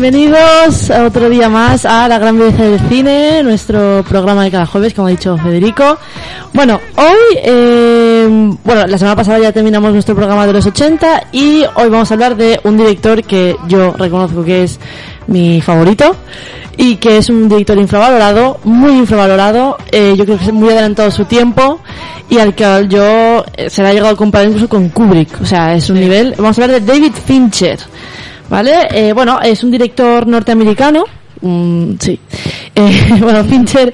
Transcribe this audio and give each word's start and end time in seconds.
Bienvenidos 0.00 0.88
otro 0.88 1.28
día 1.28 1.50
más 1.50 1.84
a 1.84 2.08
La 2.08 2.18
Gran 2.18 2.38
Belleza 2.38 2.62
del 2.64 2.80
Cine, 2.88 3.42
nuestro 3.42 4.02
programa 4.08 4.44
de 4.44 4.50
cada 4.50 4.64
jueves, 4.64 4.94
como 4.94 5.08
ha 5.08 5.10
dicho 5.10 5.36
Federico. 5.36 5.98
Bueno, 6.54 6.80
hoy, 6.96 7.38
eh, 7.44 8.26
bueno, 8.64 8.86
la 8.86 8.96
semana 8.96 9.14
pasada 9.14 9.38
ya 9.40 9.52
terminamos 9.52 9.92
nuestro 9.92 10.16
programa 10.16 10.46
de 10.46 10.54
los 10.54 10.64
80 10.64 11.24
y 11.32 11.64
hoy 11.74 11.90
vamos 11.90 12.10
a 12.10 12.14
hablar 12.14 12.34
de 12.34 12.58
un 12.64 12.78
director 12.78 13.22
que 13.22 13.54
yo 13.68 13.92
reconozco 13.92 14.42
que 14.42 14.62
es 14.62 14.80
mi 15.26 15.60
favorito 15.60 16.16
y 16.78 16.96
que 16.96 17.18
es 17.18 17.28
un 17.28 17.46
director 17.46 17.76
infravalorado, 17.76 18.58
muy 18.64 18.92
infravalorado, 18.92 19.76
eh, 19.92 20.14
yo 20.16 20.24
creo 20.24 20.38
que 20.38 20.44
es 20.44 20.52
muy 20.54 20.70
adelantado 20.70 21.08
a 21.08 21.12
su 21.12 21.26
tiempo 21.26 21.78
y 22.30 22.38
al 22.38 22.54
que 22.54 22.86
yo 22.88 23.44
eh, 23.54 23.68
se 23.68 23.82
le 23.82 23.88
ha 23.88 23.92
llegado 23.92 24.14
a 24.14 24.16
comparar 24.16 24.48
incluso 24.48 24.66
con 24.66 24.88
Kubrick, 24.88 25.42
o 25.42 25.44
sea, 25.44 25.74
es 25.74 25.90
un 25.90 26.00
nivel. 26.00 26.34
Vamos 26.38 26.58
a 26.58 26.62
hablar 26.62 26.80
de 26.80 26.86
David 26.90 27.12
Fincher, 27.26 27.78
¿vale? 28.50 28.88
Eh, 28.90 29.12
bueno, 29.14 29.40
es 29.40 29.64
un 29.64 29.70
director 29.70 30.26
norteamericano, 30.26 31.04
mm, 31.40 31.92
sí. 31.98 32.20
Eh, 32.74 33.16
bueno, 33.20 33.44
Fincher 33.44 33.92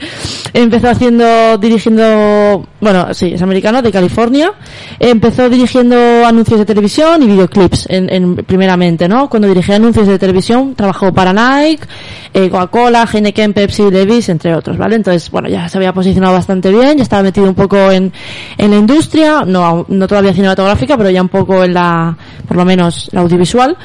empezó 0.53 0.91
haciendo, 0.91 1.57
dirigiendo, 1.59 2.67
bueno, 2.80 3.12
sí, 3.15 3.33
es 3.34 3.43
americano, 3.43 3.83
de 3.83 3.91
California. 3.91 4.53
Empezó 4.98 5.48
dirigiendo 5.48 5.97
anuncios 6.27 6.59
de 6.61 6.67
televisión 6.67 7.23
y 7.23 7.27
videoclips, 7.27 7.87
en, 7.89 8.12
en- 8.12 8.37
primeramente, 8.37 9.09
¿no? 9.09 9.28
Cuando 9.28 9.48
dirigía 9.48 9.77
anuncios 9.77 10.06
de 10.06 10.19
televisión, 10.19 10.75
trabajó 10.75 11.12
para 11.12 11.33
Nike, 11.33 11.84
eh, 12.33 12.48
Coca-Cola, 12.50 13.09
Heineken, 13.11 13.53
Pepsi, 13.53 13.91
Levi's, 13.91 14.28
entre 14.28 14.55
otros, 14.55 14.77
¿vale? 14.78 14.97
Entonces, 14.97 15.31
bueno, 15.31 15.48
ya 15.48 15.69
se 15.69 15.78
había 15.78 15.93
posicionado 15.93 16.34
bastante 16.34 16.70
bien, 16.70 16.97
ya 16.98 17.03
estaba 17.03 17.22
metido 17.22 17.48
un 17.48 17.55
poco 17.55 17.91
en, 17.91 18.12
en 18.59 18.70
la 18.70 18.77
industria, 18.77 19.43
no, 19.47 19.84
no 19.89 20.06
todavía 20.06 20.33
cinematográfica, 20.33 20.97
pero 20.97 21.11
ya 21.11 21.22
un 21.22 21.28
poco 21.28 21.65
en 21.65 21.75
la, 21.75 22.17
por 22.47 22.56
lo 22.56 22.65
menos, 22.65 23.09
la 23.12 23.20
audiovisual. 23.22 23.77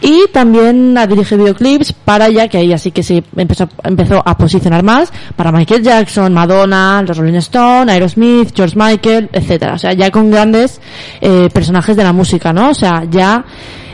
Y 0.00 0.24
también 0.32 0.96
a 0.98 1.06
dirigir 1.06 1.38
videoclips 1.38 1.92
para 1.92 2.28
ya 2.28 2.48
que 2.48 2.58
ahí 2.58 2.72
así 2.72 2.90
que 2.90 3.02
sí 3.02 3.22
empezó, 3.36 3.68
empezó 3.82 4.22
a 4.24 4.33
posicionar 4.36 4.82
más 4.82 5.10
para 5.36 5.50
Michael 5.52 5.82
Jackson, 5.82 6.32
Madonna, 6.32 7.02
los 7.06 7.16
Rolling 7.16 7.34
Stone, 7.34 7.90
Aerosmith, 7.92 8.52
George 8.54 8.74
Michael, 8.76 9.28
etcétera. 9.32 9.74
O 9.74 9.78
sea, 9.78 9.92
ya 9.92 10.10
con 10.10 10.30
grandes 10.30 10.80
eh, 11.20 11.48
personajes 11.52 11.96
de 11.96 12.04
la 12.04 12.12
música, 12.12 12.52
¿no? 12.52 12.70
O 12.70 12.74
sea, 12.74 13.04
ya 13.10 13.44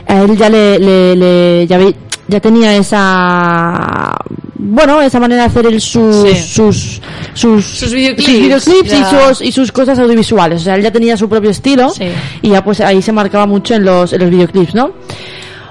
a 0.07 0.21
él 0.21 0.35
ya 0.37 0.49
le, 0.49 0.79
le, 0.79 1.15
le- 1.15 1.67
ya, 1.67 1.77
vi- 1.77 1.95
ya 2.27 2.39
tenía 2.39 2.75
esa 2.75 4.15
bueno 4.63 5.01
esa 5.01 5.19
manera 5.19 5.41
de 5.43 5.47
hacer 5.47 5.65
el 5.65 5.81
sus 5.81 6.29
Sí. 6.29 6.35
sus 6.35 7.01
sus 7.33 7.65
Sus 7.65 7.93
videoclips, 7.93 8.27
videoclips 8.27 8.93
y 8.93 9.03
sus 9.05 9.41
y 9.41 9.51
sus 9.51 9.71
cosas 9.71 9.97
audiovisuales 9.97 10.61
o 10.61 10.63
sea 10.65 10.75
él 10.75 10.83
ya 10.83 10.91
tenía 10.91 11.17
su 11.17 11.27
propio 11.27 11.49
estilo 11.49 11.89
Sí. 11.89 12.05
y 12.43 12.49
ya 12.49 12.63
pues 12.63 12.79
ahí 12.81 13.01
se 13.01 13.11
marcaba 13.11 13.45
mucho 13.47 13.73
en 13.73 13.83
los 13.85 14.13
en 14.13 14.19
los 14.21 14.29
videoclips 14.29 14.75
no 14.75 14.91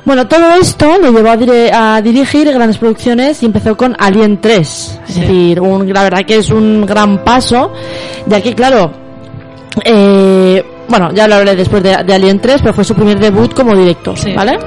bueno, 0.05 0.27
todo 0.27 0.55
esto 0.61 0.99
le 0.99 1.11
llevó 1.13 1.31
a, 1.73 2.01
dirigir 2.03 2.51
grandes 2.53 2.79
producciones 2.79 3.43
y 3.43 3.47
empezó 3.47 3.77
con 3.77 3.95
Alien 3.99 4.41
3. 4.41 5.01
Es 5.09 5.15
Sí. 5.15 5.21
decir, 5.21 5.61
un, 5.61 5.93
la 5.93 6.03
verdad 6.05 6.25
que 6.25 6.37
es 6.37 6.51
un 6.51 6.85
gran 6.87 7.23
paso, 7.25 7.73
ya 8.27 8.41
que 8.41 8.55
claro, 8.55 8.93
eh, 9.85 10.65
bueno, 10.91 11.11
ya 11.15 11.27
lo 11.29 11.37
hablaré 11.37 11.57
después 11.57 11.83
de, 11.83 11.97
de 12.05 12.15
Alien 12.15 12.41
3, 12.41 12.61
pero 12.63 12.75
fue 12.75 12.85
su 12.85 12.95
primer 12.95 13.19
debut 13.19 13.55
como 13.55 13.75
director, 13.77 14.19
Sí. 14.19 14.35
¿vale? 14.35 14.59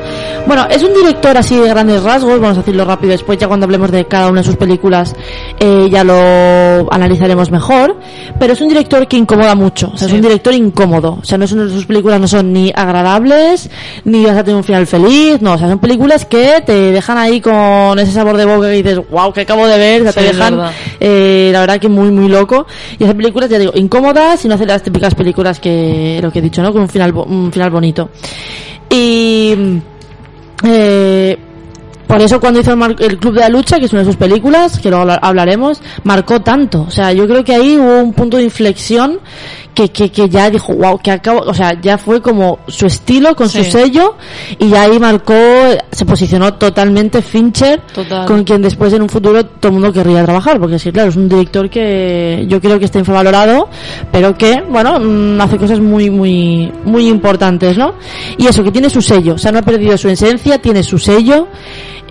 Bueno, 0.48 0.66
es 0.70 0.82
un 0.84 0.94
director 0.94 1.38
así 1.38 1.56
de 1.58 1.70
grandes 1.70 2.02
rasgos, 2.04 2.40
vamos 2.40 2.58
a 2.58 2.62
decirlo 2.62 2.84
rápido 2.86 3.12
después, 3.12 3.38
ya 3.38 3.48
cuando 3.48 3.66
hablemos 3.66 3.92
de 3.92 4.06
cada 4.06 4.30
una 4.30 4.42
de 4.42 4.46
sus 4.48 4.56
películas 4.56 5.16
eh, 5.60 5.88
ya 5.92 6.04
lo 6.04 6.92
analizaremos 6.92 7.52
mejor, 7.52 7.98
pero 8.40 8.54
es 8.54 8.62
un 8.62 8.70
director 8.70 9.08
que 9.08 9.18
incomoda 9.18 9.54
mucho, 9.56 9.92
o 9.94 9.98
sea, 9.98 10.08
es 10.08 10.14
un 10.14 10.22
director 10.22 10.54
incómodo, 10.54 11.20
o 11.22 11.26
sea, 11.26 11.38
no 11.38 11.46
son, 11.48 11.70
sus 11.70 11.86
películas 11.86 12.20
no 12.20 12.28
son 12.28 12.52
ni 12.52 12.72
agradables, 12.76 13.70
ni 14.06 14.26
vas 14.26 14.38
a 14.38 14.44
tener 14.44 14.56
un 14.58 14.64
final 14.64 14.88
feliz, 14.88 15.42
no, 15.42 15.54
o 15.54 15.58
sea, 15.58 15.68
son 15.70 15.80
películas 15.80 16.26
que 16.26 16.62
te 16.66 16.74
dejan 16.92 17.18
ahí 17.18 17.40
con 17.42 17.98
ese 18.00 18.12
sabor 18.12 18.38
de 18.38 18.46
boca 18.46 18.68
que 18.68 18.74
dices, 18.82 19.00
wow, 19.12 19.32
que 19.34 19.42
acabo 19.42 19.68
de 19.68 19.78
ver, 19.78 20.02
o 20.02 20.04
sea, 20.06 20.12
Sí, 20.14 20.20
te 20.20 20.30
es 20.30 20.38
dejan. 20.38 20.62
Eh, 21.06 21.50
la 21.52 21.60
verdad 21.60 21.80
que 21.82 21.90
muy, 21.90 22.12
muy 22.12 22.30
loco, 22.30 22.66
y 22.98 23.04
hace 23.04 23.14
películas, 23.14 23.50
ya 23.50 23.60
digo, 23.60 23.74
incómodas 23.76 24.44
y 24.46 24.48
no 24.48 24.56
hace 24.56 24.66
las 24.66 24.82
típicas 24.82 25.14
películas 25.14 25.60
que, 25.60 26.20
lo 26.24 26.32
que 26.32 26.40
he 26.40 26.42
dicho, 26.42 26.64
¿no? 26.64 26.72
Con 26.72 26.84
un 26.84 26.88
final, 26.90 27.14
un 27.14 27.52
final 27.52 27.70
bonito. 27.70 28.10
Y, 28.90 29.54
eh, 30.64 31.38
por 32.08 32.22
eso 32.22 32.40
cuando 32.40 32.60
hizo 32.62 32.74
el, 33.00 33.18
Club 33.18 33.34
de 33.34 33.40
la 33.42 33.50
Lucha, 33.50 33.80
que 33.80 33.86
es 33.86 33.92
una 33.92 34.02
de 34.04 34.06
sus 34.08 34.16
películas, 34.18 34.80
que 34.80 34.90
luego 34.90 35.02
habla- 35.02 35.20
hablaremos, 35.22 35.82
marcó 36.04 36.42
tanto. 36.42 36.86
O 36.88 36.92
sea, 36.92 37.12
yo 37.12 37.28
creo 37.28 37.44
que 37.44 37.54
ahí 37.54 37.76
hubo 37.78 38.02
un 38.02 38.14
punto 38.14 38.38
de 38.38 38.44
inflexión 38.44 39.20
que, 39.74 39.90
que, 39.90 40.12
que 40.12 40.30
ya 40.30 40.50
dijo, 40.50 40.74
wow, 40.74 40.98
que 41.00 41.12
acabo, 41.12 41.42
o 41.42 41.54
sea, 41.54 41.80
ya 41.82 41.98
fue 41.98 42.22
como 42.22 42.60
su 42.68 42.86
estilo, 42.86 43.36
con 43.36 43.50
su 43.50 43.64
sello, 43.64 44.16
y 44.60 44.70
ya 44.70 44.84
ahí 44.84 45.00
marcó, 45.00 45.34
se 45.92 46.06
posicionó 46.06 46.54
totalmente 46.56 47.22
Fincher, 47.22 47.82
Total. 47.94 48.26
con 48.26 48.44
quien 48.44 48.62
después 48.62 48.94
en 48.94 49.02
un 49.02 49.10
futuro 49.10 49.46
todo 49.46 49.70
el 49.70 49.74
mundo 49.74 49.92
querría 49.92 50.24
trabajar, 50.24 50.60
porque 50.60 50.80
sí, 50.80 50.92
claro, 50.92 51.10
es 51.10 51.16
un 51.16 51.28
director 51.28 51.70
que 51.70 52.46
yo 52.48 52.62
creo 52.62 52.80
que 52.80 52.86
está 52.86 53.00
infravalorado, 53.00 53.70
pero 54.12 54.38
que, 54.38 54.62
bueno, 54.70 55.00
mm, 55.00 55.42
hace 55.42 55.58
cosas 55.58 55.80
muy, 55.80 56.10
muy, 56.10 56.72
muy 56.86 57.08
importantes, 57.08 57.78
¿no? 57.78 57.96
Y 58.38 58.48
eso, 58.48 58.64
que 58.64 58.72
tiene 58.72 58.90
su 58.90 59.02
sello, 59.02 59.36
o 59.36 59.38
sea, 59.38 59.52
no 59.52 59.60
ha 59.60 59.64
perdido 59.64 59.98
su 59.98 60.10
esencia, 60.10 60.60
tiene 60.60 60.84
su 60.84 60.98
sello, 60.98 61.48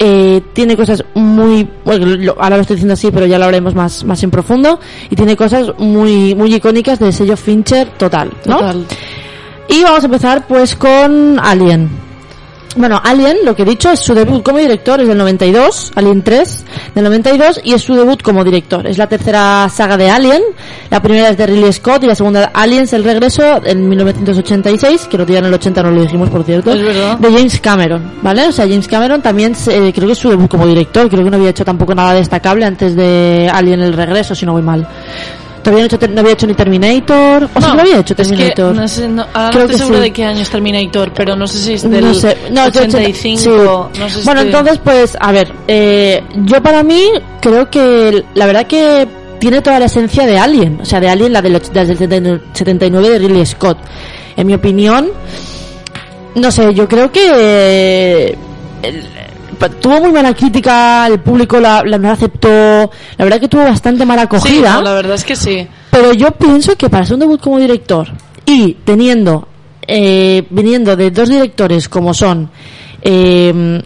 eh, 0.05 0.43
tiene 0.53 0.77
cosas 0.77 1.05
muy, 1.15 1.69
bueno, 1.85 2.07
lo- 2.07 2.37
ahora 2.43 2.57
lo 2.57 2.63
estoy 2.63 2.75
diciendo 2.75 2.95
así, 2.95 3.11
pero 3.13 3.25
ya 3.27 3.39
lo 3.39 3.45
hablaremos 3.45 3.73
más, 3.75 4.03
más 4.05 4.21
en 4.25 4.33
profundo, 4.33 4.81
y 5.09 5.15
tiene 5.15 5.37
cosas 5.37 5.71
muy, 5.79 6.35
muy 6.35 6.53
icónicas 6.53 6.99
del 6.99 7.13
sello 7.13 7.37
Fincher 7.37 7.89
total, 7.97 8.33
¿no? 8.47 8.57
Total. 8.59 8.85
Y 9.69 9.83
vamos 9.85 10.03
a 10.03 10.07
empezar 10.07 10.47
pues 10.49 10.75
con 10.75 11.39
Alien. 11.41 11.89
Bueno, 12.77 13.01
Alien, 13.05 13.39
lo 13.45 13.55
que 13.55 13.63
he 13.63 13.67
dicho, 13.67 13.91
es 13.91 14.01
su 14.01 14.15
debut 14.15 14.43
como 14.43 14.59
director, 14.59 15.01
es 15.01 15.09
del 15.09 15.19
92, 15.19 15.93
Alien 15.95 16.23
3, 16.23 16.65
del 16.95 17.05
92, 17.05 17.61
y 17.65 17.75
es 17.75 17.83
su 17.83 17.95
debut 17.95 18.23
como 18.23 18.43
director. 18.45 18.87
Es 18.87 18.97
la 18.97 19.07
tercera 19.07 19.69
saga 19.69 19.97
de 19.97 20.09
Alien, 20.11 20.43
la 20.91 21.03
primera 21.03 21.29
es 21.29 21.37
de 21.37 21.47
Ridley 21.47 21.73
Scott 21.73 22.03
y 22.05 22.07
la 22.07 22.15
segunda 22.15 22.51
Aliens, 22.55 22.93
el 22.95 23.05
regreso, 23.05 23.43
en 23.65 23.89
1986, 23.89 25.07
que 25.11 25.19
lo 25.19 25.27
día 25.27 25.41
en 25.41 25.47
el 25.47 25.55
80 25.55 25.83
no 25.83 25.91
lo 25.91 26.01
dijimos, 26.03 26.31
por 26.31 26.45
cierto, 26.45 26.73
Es 26.73 26.83
verdad. 26.83 27.19
de 27.19 27.33
James 27.33 27.61
Cameron, 27.61 28.13
¿vale? 28.23 28.47
O 28.49 28.53
sea, 28.53 28.67
James 28.67 28.89
Cameron 28.89 29.21
también, 29.21 29.55
eh, 29.69 29.93
creo 29.95 30.07
que 30.07 30.13
es 30.13 30.19
su 30.19 30.31
debut 30.31 30.51
como 30.51 30.67
director, 30.67 31.09
creo 31.09 31.25
que 31.25 31.31
no 31.31 31.37
había 31.37 31.51
hecho 31.51 31.65
tampoco 31.65 31.95
nada 31.95 32.15
destacable 32.15 32.65
antes 32.65 32.97
de 32.97 33.51
Alien, 33.53 33.81
el 33.81 33.93
regreso, 33.93 34.35
si 34.35 34.47
no 34.47 34.53
voy 34.53 34.63
mal. 34.63 34.87
Todavía 35.63 35.85
no, 35.87 35.91
he 35.93 35.97
hecho, 35.97 36.09
no 36.09 36.21
había 36.21 36.33
hecho 36.33 36.47
ni 36.49 36.55
Terminator, 36.55 37.49
o 37.55 37.61
no 37.61 37.67
había 37.81 37.99
hecho 38.01 38.15
es 38.15 38.17
que 38.17 38.25
Terminator. 38.35 38.75
no 38.75 38.89
sé, 38.89 39.09
no, 39.09 39.23
ahora 39.33 39.51
Creo 39.51 39.63
no 39.65 39.71
estoy 39.71 39.79
segura 39.79 39.99
sí. 39.99 40.03
de 40.03 40.13
qué 40.13 40.25
año 40.25 40.41
es 40.41 40.51
Terminator, 40.51 41.13
pero 41.15 41.37
no 41.37 41.47
sé 41.47 41.59
si 41.59 41.73
es 41.75 41.89
del 41.89 42.05
no 42.05 42.15
sé, 42.15 42.37
no, 42.51 42.67
es 42.67 42.73
de 42.73 42.81
85, 42.81 43.91
sí. 43.95 44.01
sé 44.03 44.19
si 44.19 44.25
Bueno, 44.25 44.41
estoy- 44.41 44.47
entonces, 44.55 44.81
pues, 44.83 45.17
a 45.21 45.31
ver, 45.33 45.53
eh, 45.69 46.23
yo 46.45 46.61
para 46.63 46.83
mí 46.83 47.05
creo 47.41 47.71
que 47.71 48.25
la 48.35 48.47
verdad 48.47 48.67
que 48.67 49.07
tiene 49.39 49.61
toda 49.63 49.79
la 49.79 49.87
esencia 49.87 50.27
de 50.27 50.39
Alien, 50.39 50.81
o 50.83 50.85
sea, 50.85 50.99
de 51.01 51.09
Alien, 51.09 51.33
la 51.33 51.41
del, 51.43 51.53
la 51.73 51.85
del 51.85 52.41
79 52.53 53.09
de 53.11 53.19
Ridley 53.19 53.47
Scott. 53.47 53.79
En 54.37 54.47
mi 54.47 54.55
opinión, 54.55 55.11
no 56.35 56.51
sé, 56.51 56.73
yo 56.75 56.89
creo 56.89 57.13
que 57.13 57.21
eh, 57.35 58.37
el- 58.83 59.09
tuvo 59.81 60.01
muy 60.01 60.13
mala 60.13 60.35
crítica, 60.35 61.07
el 61.07 61.21
público 61.21 61.59
la, 61.61 61.83
la 61.85 61.99
no 61.99 62.09
la 62.09 62.15
aceptó, 62.15 62.49
la 62.49 63.25
verdad 63.25 63.41
que 63.41 63.49
tuvo 63.49 63.65
bastante 63.65 64.05
mala 64.05 64.23
Sí, 64.23 64.27
acogida. 64.27 64.75
no, 64.75 64.83
la 64.83 64.93
verdad 64.95 65.15
es 65.15 65.25
que 65.25 65.37
sí. 65.37 65.67
Pero 65.91 66.13
yo 66.13 66.31
pienso 66.33 66.77
que 66.77 66.89
para 66.89 67.05
ser 67.05 67.15
un 67.15 67.21
debut 67.21 67.41
como 67.41 67.59
director 67.59 68.09
y 68.47 68.75
teniendo, 68.85 69.49
eh, 69.87 70.47
viniendo 70.51 70.97
de 70.97 71.11
dos 71.11 71.29
directores 71.29 71.89
como 71.89 72.15
son 72.15 72.51
eh, 73.03 73.83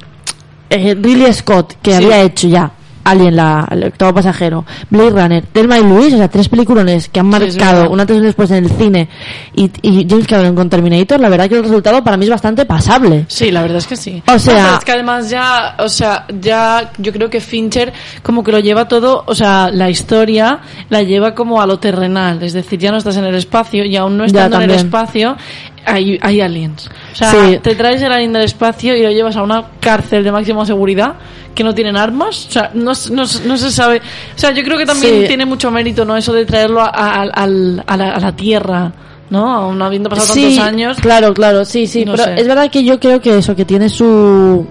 eh, 0.70 0.94
Ridley 0.94 1.32
Scott, 1.32 1.74
que 1.82 1.90
Sí. 1.92 1.96
había 1.96 2.22
hecho 2.22 2.48
ya 2.48 2.70
Alien, 3.06 3.37
la, 3.37 3.67
el 3.70 3.85
octavo 3.85 4.14
pasajero, 4.14 4.64
Blade 4.91 5.11
Runner, 5.11 5.44
Thelma 5.53 5.79
y 5.79 5.82
Luis, 5.85 6.12
o 6.14 6.17
sea, 6.19 6.29
tres 6.29 6.49
peliculones 6.49 7.08
que 7.08 7.20
han 7.20 7.26
marcado 7.26 7.81
verdad. 7.81 7.91
un 7.91 8.00
antes 8.00 8.17
y 8.17 8.19
un 8.20 8.26
después 8.26 8.50
en 8.50 8.64
el 8.64 8.70
cine 8.70 9.08
y, 9.55 9.70
y 9.82 10.06
James 10.08 10.26
Cameron 10.26 10.55
con 10.55 10.69
Terminator, 10.69 11.20
la 11.20 11.29
verdad 11.29 11.49
que 11.49 11.56
el 11.56 11.62
resultado 11.62 12.03
para 12.03 12.17
mí 12.17 12.25
es 12.25 12.31
bastante 12.31 12.64
pasable. 12.67 13.25
Sí, 13.29 13.50
la 13.50 13.62
verdad 13.62 13.79
es 13.79 13.87
que 13.87 13.97
sí. 13.97 14.23
O 14.32 14.38
sea- 14.38 14.76
es 14.79 14.85
que 14.85 14.93
además 14.93 15.31
ya, 15.31 15.76
o 15.79 15.88
sea, 15.88 16.26
ya 16.41 16.91
yo 16.99 17.12
creo 17.12 17.31
que 17.31 17.41
Fincher 17.41 17.93
como 18.23 18.43
que 18.43 18.53
lo 18.53 18.58
lleva 18.58 18.88
todo, 18.88 19.25
o 19.26 19.35
sea, 19.35 19.70
la 19.70 19.88
historia 19.91 20.61
la 20.91 21.03
lleva 21.03 21.35
como 21.35 21.61
a 21.62 21.67
lo 21.67 21.79
terrenal, 21.79 22.43
es 22.43 22.53
decir, 22.53 22.79
ya 22.79 22.91
no 22.91 22.99
estás 22.99 23.17
en 23.17 23.25
el 23.25 23.35
espacio 23.35 23.85
y 23.85 23.97
aún 23.97 24.17
no 24.17 24.25
estando 24.25 24.56
en 24.56 24.70
el 24.70 24.76
espacio 24.76 25.37
hay, 25.86 26.18
hay 26.20 26.40
aliens. 26.40 26.90
O 27.12 27.16
sea, 27.16 27.30
Sí. 27.30 27.58
te 27.62 27.74
traes 27.74 28.02
el 28.02 28.12
alien 28.12 28.32
del 28.32 28.42
espacio 28.42 28.94
y 28.96 29.02
lo 29.02 29.10
llevas 29.10 29.36
a 29.36 29.42
una 29.42 29.64
cárcel 29.80 30.22
de 30.24 30.32
máxima 30.32 30.66
seguridad 30.66 31.14
que 31.54 31.64
no 31.64 31.74
tienen 31.74 31.96
armas, 31.96 32.46
o 32.48 32.50
sea, 32.50 32.70
no, 32.74 32.92
no, 33.12 33.22
no 33.46 33.56
se 33.56 33.70
sabe. 33.70 33.98
O 34.34 34.38
sea, 34.38 34.50
yo 34.52 34.62
creo 34.62 34.76
que 34.76 34.84
también 34.84 35.22
Sí. 35.22 35.28
tiene 35.28 35.46
mucho 35.46 35.70
mérito, 35.70 36.04
¿no? 36.04 36.14
Eso 36.16 36.34
de 36.34 36.44
traerlo 36.44 36.80
a, 36.82 36.88
a- 36.88 37.22
al- 37.22 37.82
a 37.86 37.96
la, 37.96 38.10
a 38.12 38.20
la 38.20 38.36
Tierra, 38.36 38.92
¿no? 39.30 39.50
Aún 39.50 39.80
habiendo 39.80 40.10
pasado 40.10 40.34
tantos 40.34 40.58
años. 40.58 40.98
Claro, 41.00 41.32
claro, 41.32 41.64
sí, 41.64 41.86
sí. 41.86 42.04
No 42.04 42.12
pero 42.12 42.24
sé. 42.24 42.40
es 42.42 42.46
verdad 42.46 42.70
que 42.70 42.84
yo 42.84 43.00
creo 43.00 43.22
que 43.22 43.38
eso, 43.38 43.56
que 43.56 43.64
tiene 43.64 43.88
su 43.88 44.66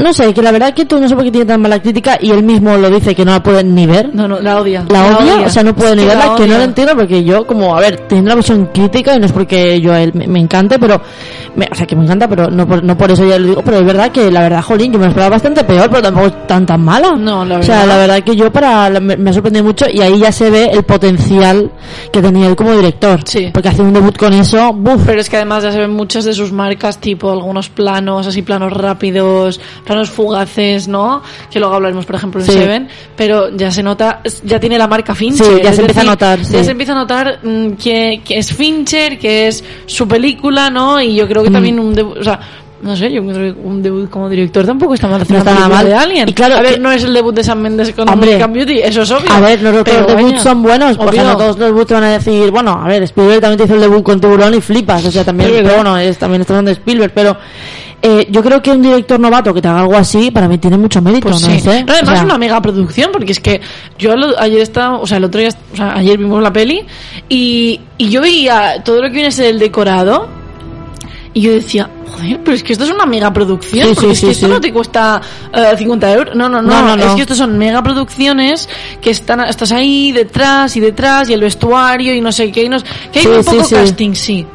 no 0.00 0.12
sé, 0.12 0.32
que 0.34 0.42
la 0.42 0.50
verdad 0.52 0.74
que 0.74 0.84
tú 0.84 0.98
no 1.00 1.08
sé 1.08 1.14
por 1.14 1.24
qué 1.24 1.30
tiene 1.30 1.46
tan 1.46 1.60
mala 1.60 1.80
crítica 1.80 2.18
y 2.20 2.30
él 2.30 2.42
mismo 2.42 2.76
lo 2.76 2.90
dice 2.90 3.14
que 3.14 3.24
no 3.24 3.32
la 3.32 3.42
pueden 3.42 3.74
ni 3.74 3.86
ver. 3.86 4.14
No, 4.14 4.26
no, 4.28 4.40
la 4.40 4.60
odia. 4.60 4.84
La, 4.88 5.18
odia, 5.18 5.46
o 5.46 5.50
sea, 5.50 5.62
no 5.62 5.74
puede 5.74 5.90
Es 5.90 5.96
ni 5.96 6.02
que 6.02 6.08
la 6.08 6.14
verla, 6.16 6.34
que 6.36 6.46
no 6.46 6.58
lo 6.58 6.64
entiendo 6.64 6.94
porque 6.96 7.24
yo, 7.24 7.46
como, 7.46 7.76
a 7.76 7.80
ver, 7.80 7.96
teniendo 8.08 8.30
la 8.30 8.34
visión 8.36 8.70
crítica, 8.72 9.14
y 9.14 9.18
no 9.20 9.26
es 9.26 9.32
porque 9.32 9.80
yo 9.80 9.92
a 9.92 10.00
él 10.02 10.12
me, 10.14 10.26
me 10.26 10.40
encante, 10.40 10.78
pero, 10.78 11.00
me- 11.54 11.68
o 11.70 11.74
sea, 11.74 11.86
que 11.86 11.94
me 11.96 12.04
encanta, 12.04 12.28
pero 12.28 12.48
no 12.50 12.66
por, 12.66 12.82
no 12.82 12.96
por 12.98 13.10
eso 13.10 13.24
ya 13.26 13.38
lo 13.38 13.46
digo, 13.48 13.62
pero 13.62 13.78
es 13.78 13.84
verdad 13.86 14.10
que 14.10 14.30
la 14.30 14.40
verdad, 14.42 14.62
jolín, 14.62 14.92
yo 14.92 14.98
me 14.98 15.06
lo 15.06 15.10
esperaba 15.10 15.30
bastante 15.30 15.64
peor, 15.64 15.88
pero 15.88 16.02
tampoco 16.02 16.26
es 16.26 16.46
tan 16.46 16.66
tan 16.66 16.80
mala. 16.82 17.12
No, 17.16 17.44
la 17.44 17.58
O 17.58 17.62
sea, 17.62 17.80
verdad. 17.80 17.88
la 17.88 17.98
verdad 17.98 18.24
que 18.24 18.36
yo 18.36 18.52
para, 18.52 18.90
la- 18.90 19.00
me, 19.00 19.16
me 19.16 19.30
ha 19.30 19.32
sorprendido 19.32 19.64
mucho 19.64 19.86
y 19.92 20.00
ahí 20.00 20.18
ya 20.18 20.32
se 20.32 20.50
ve 20.50 20.70
el 20.72 20.82
potencial 20.82 21.70
que 22.12 22.20
tenía 22.22 22.48
él 22.48 22.56
como 22.56 22.72
director. 22.74 23.20
Sí. 23.24 23.50
Porque 23.52 23.68
hace 23.68 23.82
un 23.82 23.92
debut 23.92 24.16
con 24.16 24.32
eso, 24.34 24.72
buf. 24.72 25.02
Pero 25.06 25.20
es 25.20 25.30
que 25.30 25.36
además 25.36 25.62
ya 25.62 25.72
se 25.72 25.78
ven 25.78 25.90
muchas 25.92 26.24
de 26.24 26.32
sus 26.32 26.52
marcas, 26.52 26.98
tipo 26.98 27.30
algunos 27.30 27.68
planos, 27.68 28.26
así 28.26 28.42
planos 28.42 28.72
rápidos, 28.72 29.60
planos 29.84 30.10
fugaces, 30.10 30.88
¿no? 30.88 31.22
Que 31.50 31.58
luego 31.58 31.74
hablaremos, 31.74 32.06
por 32.06 32.16
ejemplo, 32.16 32.40
en 32.40 32.46
Sí. 32.46 32.52
Seven. 32.52 32.88
Pero 33.16 33.56
ya 33.56 33.70
se 33.70 33.82
nota, 33.82 34.20
ya 34.44 34.58
tiene 34.60 34.78
la 34.78 34.86
marca 34.86 35.14
Fincher. 35.14 35.46
Sí, 35.46 35.52
ya 35.62 35.72
se 35.72 35.80
empieza 35.82 36.00
a 36.00 36.04
notar, 36.04 36.40
Ya 36.40 36.64
se 36.64 36.70
empieza 36.70 36.92
a 36.92 36.96
notar 36.96 37.40
mm, 37.42 37.72
que, 37.72 38.20
que 38.24 38.38
es 38.38 38.52
Fincher, 38.52 39.18
que 39.18 39.48
es 39.48 39.62
su 39.86 40.06
película, 40.08 40.70
¿no? 40.70 41.00
Y 41.00 41.14
yo 41.14 41.26
creo 41.28 41.42
que 41.42 41.50
Mm. 41.50 41.52
también 41.52 41.80
un 41.80 41.94
debut, 41.94 42.18
o 42.18 42.22
sea, 42.24 42.38
no 42.82 42.94
sé, 42.94 43.10
yo 43.10 43.22
creo 43.26 43.54
que 43.54 43.60
un 43.60 43.82
debut 43.82 44.08
como 44.10 44.28
director 44.28 44.64
tampoco 44.66 44.92
está 44.94 45.08
mal 45.08 45.22
No 45.26 45.38
está 45.38 45.54
nada 45.54 45.66
mal. 45.68 45.86
de 45.86 45.94
Alien. 45.94 46.28
Y 46.28 46.34
claro 46.34 46.56
a 46.56 46.60
ver, 46.60 46.74
que- 46.74 46.80
no 46.80 46.92
es 46.92 47.02
el 47.04 47.14
debut 47.14 47.34
de 47.34 47.42
Sam 47.42 47.60
Mendes 47.60 47.92
con 47.92 48.06
Hombre. 48.08 48.34
American 48.34 48.52
Beauty, 48.52 48.78
eso 48.80 49.02
es 49.02 49.10
obvio. 49.10 49.32
A 49.32 49.40
ver, 49.40 49.62
no 49.62 49.70
todos 49.72 49.84
Pero, 49.84 50.00
los 50.02 50.16
debuts 50.16 50.42
son 50.42 50.62
buenos, 50.62 50.96
o 50.98 51.10
sea, 51.12 51.24
no 51.24 51.36
todos 51.38 51.58
los 51.58 51.68
debuts 51.68 51.86
te 51.86 51.94
van 51.94 52.04
a 52.04 52.12
decir, 52.12 52.50
bueno, 52.50 52.78
a 52.80 52.86
ver, 52.86 53.02
Spielberg 53.04 53.40
también 53.40 53.58
te 53.58 53.64
hizo 53.64 53.74
el 53.74 53.80
debut 53.80 54.02
con 54.02 54.20
Tiburón 54.20 54.54
y 54.54 54.60
flipas, 54.60 55.04
o 55.06 55.10
sea, 55.10 55.24
también, 55.24 55.50
pero 55.62 55.74
bueno, 55.74 55.96
es, 55.96 56.18
también 56.18 56.42
estamos 56.42 56.58
hablando 56.58 56.68
de 56.70 56.74
Spielberg, 56.74 57.12
pero 57.14 57.36
eh, 58.02 58.26
yo 58.30 58.42
creo 58.42 58.62
que 58.62 58.70
un 58.70 58.82
director 58.82 59.18
novato 59.18 59.52
que 59.52 59.60
te 59.62 59.68
haga 59.68 59.80
algo 59.80 59.96
así, 59.96 60.30
para 60.30 60.48
mí 60.48 60.58
tiene 60.58 60.76
mucho 60.78 61.00
mérito, 61.02 61.28
Pues 61.28 61.40
no 61.42 61.48
sí. 61.48 61.62
No, 61.64 61.70
además 61.72 62.02
o 62.02 62.06
sea, 62.06 62.14
es 62.14 62.22
una 62.24 62.38
mega 62.38 62.60
producción, 62.62 63.10
porque 63.12 63.32
es 63.32 63.40
que 63.40 63.60
yo 63.98 64.14
lo- 64.16 64.38
ayer 64.38 64.60
estaba, 64.60 64.98
o 64.98 65.06
sea, 65.06 65.16
el 65.18 65.24
otro 65.24 65.40
día, 65.40 65.50
o 65.72 65.76
sea, 65.76 65.94
ayer 65.96 66.16
vimos 66.18 66.42
la 66.42 66.52
peli 66.52 66.84
y, 67.28 67.80
y 67.98 68.08
yo 68.08 68.20
veía 68.20 68.82
todo 68.84 68.96
lo 69.02 69.08
que 69.08 69.14
viene 69.14 69.28
a 69.28 69.32
ser 69.32 69.46
el 69.46 69.58
decorado 69.58 70.28
y 71.34 71.40
yo 71.42 71.52
decía, 71.52 71.90
joder, 72.12 72.40
pero 72.44 72.54
es 72.56 72.62
que 72.62 72.72
esto 72.72 72.84
es 72.84 72.90
una 72.90 73.04
mega 73.06 73.30
producción, 73.32 73.88
Sí, 73.88 73.94
porque 73.94 74.14
sí, 74.14 74.14
es 74.14 74.20
que 74.20 74.26
sí, 74.26 74.32
esto 74.44 74.48
no 74.48 74.60
te 74.60 74.72
cuesta 74.72 75.20
eh, 75.52 75.74
50 75.76 76.12
euros, 76.14 76.34
no, 76.36 76.48
no, 76.48 76.62
no, 76.62 76.96
No, 76.96 77.04
es 77.04 77.14
que 77.14 77.22
estos 77.22 77.36
son 77.36 77.58
mega 77.58 77.82
producciones 77.82 78.68
que 79.02 79.10
están, 79.10 79.40
estás 79.40 79.70
ahí 79.72 80.12
detrás 80.12 80.74
y 80.76 80.80
detrás 80.80 81.28
y 81.28 81.34
el 81.34 81.40
vestuario 81.40 82.14
y 82.14 82.20
no 82.22 82.32
sé 82.32 82.50
qué, 82.52 82.64
y 82.64 82.68
no, 82.70 82.78
que 83.12 83.18
hay 83.18 83.26
un 83.26 83.44
poco 83.44 83.58
casting, 83.80 84.14
sí. 84.14 84.46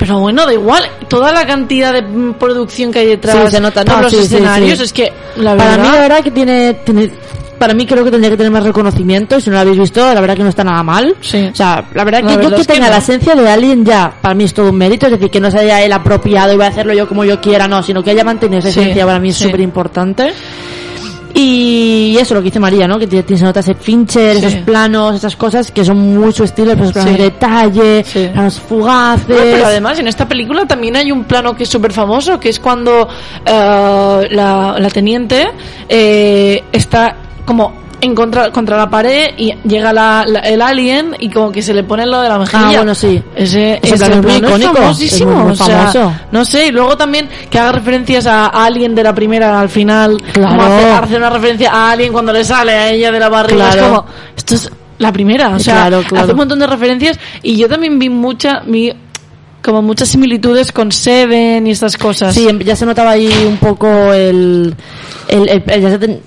Pero 0.00 0.18
bueno, 0.18 0.46
da 0.46 0.52
igual, 0.54 0.82
toda 1.08 1.30
la 1.30 1.46
cantidad 1.46 1.92
de 1.92 2.02
producción 2.38 2.90
que 2.90 3.00
hay 3.00 3.06
detrás, 3.06 3.36
Sí, 3.44 3.50
se 3.52 3.60
nota, 3.60 3.84
por 3.84 3.96
no, 3.96 4.02
los 4.02 4.12
sí, 4.12 4.18
escenarios, 4.20 4.78
sí. 4.78 4.84
es 4.84 4.92
que 4.94 5.12
la 5.36 5.54
Para 5.56 5.76
verdad... 5.76 5.84
mí, 5.84 5.92
la 5.94 6.00
verdad 6.00 6.20
que 6.24 6.30
tiene, 6.30 6.74
tiene, 6.84 7.10
para 7.58 7.74
mí 7.74 7.84
creo 7.84 8.02
que 8.02 8.10
tendría 8.10 8.30
que 8.30 8.38
tener 8.38 8.50
más 8.50 8.64
reconocimiento, 8.64 9.36
y 9.36 9.42
si 9.42 9.50
no 9.50 9.56
lo 9.56 9.60
habéis 9.60 9.78
visto, 9.78 10.00
la 10.14 10.18
verdad 10.22 10.36
que 10.36 10.42
no 10.42 10.48
está 10.48 10.64
nada 10.64 10.82
mal. 10.82 11.14
Sí. 11.20 11.50
O 11.52 11.54
sea, 11.54 11.84
la 11.92 12.04
verdad 12.04 12.22
La 12.22 12.28
que 12.28 12.34
yo 12.36 12.40
verdad 12.48 12.56
que 12.56 12.64
tenga 12.64 12.86
no. 12.86 12.92
la 12.92 12.96
esencia 12.98 13.34
de 13.34 13.50
Alien 13.50 13.84
ya, 13.84 14.10
para 14.22 14.34
mí 14.34 14.44
es 14.44 14.54
todo 14.54 14.70
un 14.70 14.76
mérito, 14.78 15.04
es 15.06 15.12
decir, 15.12 15.30
que 15.30 15.38
no 15.40 15.50
se 15.50 15.58
haya 15.58 15.82
él 15.82 15.92
apropiado 15.92 16.54
y 16.54 16.56
voy 16.56 16.64
a 16.64 16.68
hacerlo 16.68 16.94
yo 16.94 17.06
como 17.06 17.22
yo 17.26 17.38
quiera, 17.38 17.68
no, 17.68 17.82
sino 17.82 18.02
que 18.02 18.10
haya 18.12 18.24
mantenido 18.24 18.60
esa 18.60 18.70
esencia 18.70 19.04
para 19.04 19.18
mí 19.20 19.28
es 19.28 19.36
súper 19.36 19.60
importante. 19.60 20.32
Y 21.42 22.18
eso, 22.18 22.34
lo 22.34 22.40
que 22.40 22.46
dice 22.46 22.60
María, 22.60 22.86
¿no? 22.86 22.98
Que 22.98 23.06
se 23.08 23.44
nota 23.44 23.60
ese 23.60 23.74
Fincher, 23.74 24.36
Sí. 24.36 24.44
esos 24.44 24.54
planos, 24.60 25.14
esas 25.14 25.36
cosas 25.36 25.70
que 25.70 25.84
son 25.84 25.96
muy 26.18 26.32
su 26.32 26.44
estilo, 26.44 26.72
esos 26.72 26.92
planos 26.92 27.12
Sí. 27.12 27.16
de 27.16 27.22
detalle, 27.24 28.04
Sí. 28.04 28.28
planos 28.32 28.60
fugaces. 28.60 29.24
Pero 29.26 29.64
además 29.66 29.98
en 29.98 30.08
esta 30.08 30.28
película 30.28 30.66
también 30.66 30.96
hay 30.96 31.10
un 31.10 31.24
plano 31.24 31.54
que 31.56 31.62
es 31.62 31.68
súper 31.70 31.92
famoso, 31.92 32.38
que 32.38 32.50
es 32.50 32.60
cuando 32.60 33.08
eh, 33.46 34.28
la, 34.30 34.76
la 34.78 34.88
teniente 34.90 35.46
eh, 35.88 36.62
está 36.72 37.16
como 37.46 37.72
en 38.00 38.14
contra, 38.14 38.50
contra 38.50 38.76
la 38.76 38.88
pared 38.90 39.30
y 39.36 39.52
llega 39.64 39.92
la, 39.92 40.24
la- 40.26 40.40
el 40.40 40.60
alien 40.62 41.16
y 41.18 41.28
como 41.30 41.52
que 41.52 41.62
se 41.62 41.74
le 41.74 41.84
pone 41.84 42.06
lado 42.06 42.22
de 42.22 42.28
la 42.28 42.38
mejilla. 42.38 42.68
Ah, 42.68 42.76
bueno, 42.76 42.94
sí. 42.94 43.22
Ese, 43.36 43.78
Ese 43.82 43.96
plano 43.96 44.14
es 44.16 44.22
muy 44.22 44.48
icónico, 44.48 44.74
famosísimo, 44.74 45.30
es 45.30 45.36
muy- 45.36 45.44
muy 45.44 45.52
o 45.52 45.56
sea, 45.56 45.78
famoso. 45.92 46.12
no 46.32 46.44
sé, 46.44 46.66
y 46.66 46.70
luego 46.70 46.96
también 46.96 47.28
que 47.50 47.58
haga 47.58 47.72
referencias 47.72 48.26
a 48.26 48.46
Alien 48.46 48.94
de 48.94 49.02
la 49.02 49.14
primera 49.14 49.60
al 49.60 49.68
final, 49.68 50.16
Claro. 50.32 50.48
como 50.56 50.62
hace, 50.62 50.90
hace 50.92 51.16
una 51.16 51.30
referencia 51.30 51.70
a 51.72 51.90
Alien 51.92 52.12
cuando 52.12 52.32
le 52.32 52.44
sale 52.44 52.72
a 52.72 52.90
ella 52.90 53.12
de 53.12 53.20
la 53.20 53.28
barriga, 53.28 53.68
es 53.68 53.74
Claro. 53.76 53.88
como, 53.90 54.06
esto 54.36 54.54
es 54.54 54.70
la 54.98 55.12
primera, 55.12 55.48
o 55.50 55.58
sea, 55.58 55.74
Claro, 55.86 56.02
claro. 56.06 56.24
hace 56.24 56.32
un 56.32 56.38
montón 56.38 56.58
de 56.58 56.66
referencias 56.66 57.18
y 57.42 57.56
yo 57.56 57.68
también 57.68 57.98
vi 57.98 58.08
mucha, 58.10 58.60
vi 58.66 58.92
como 59.62 59.82
muchas 59.82 60.08
similitudes 60.08 60.72
con 60.72 60.90
Seven 60.92 61.66
y 61.66 61.70
estas 61.70 61.96
cosas. 61.96 62.34
Sí, 62.34 62.48
ya 62.64 62.76
se 62.76 62.86
notaba 62.86 63.10
ahí 63.12 63.30
un 63.46 63.58
poco 63.58 64.12
el, 64.12 64.74
el, 65.28 65.62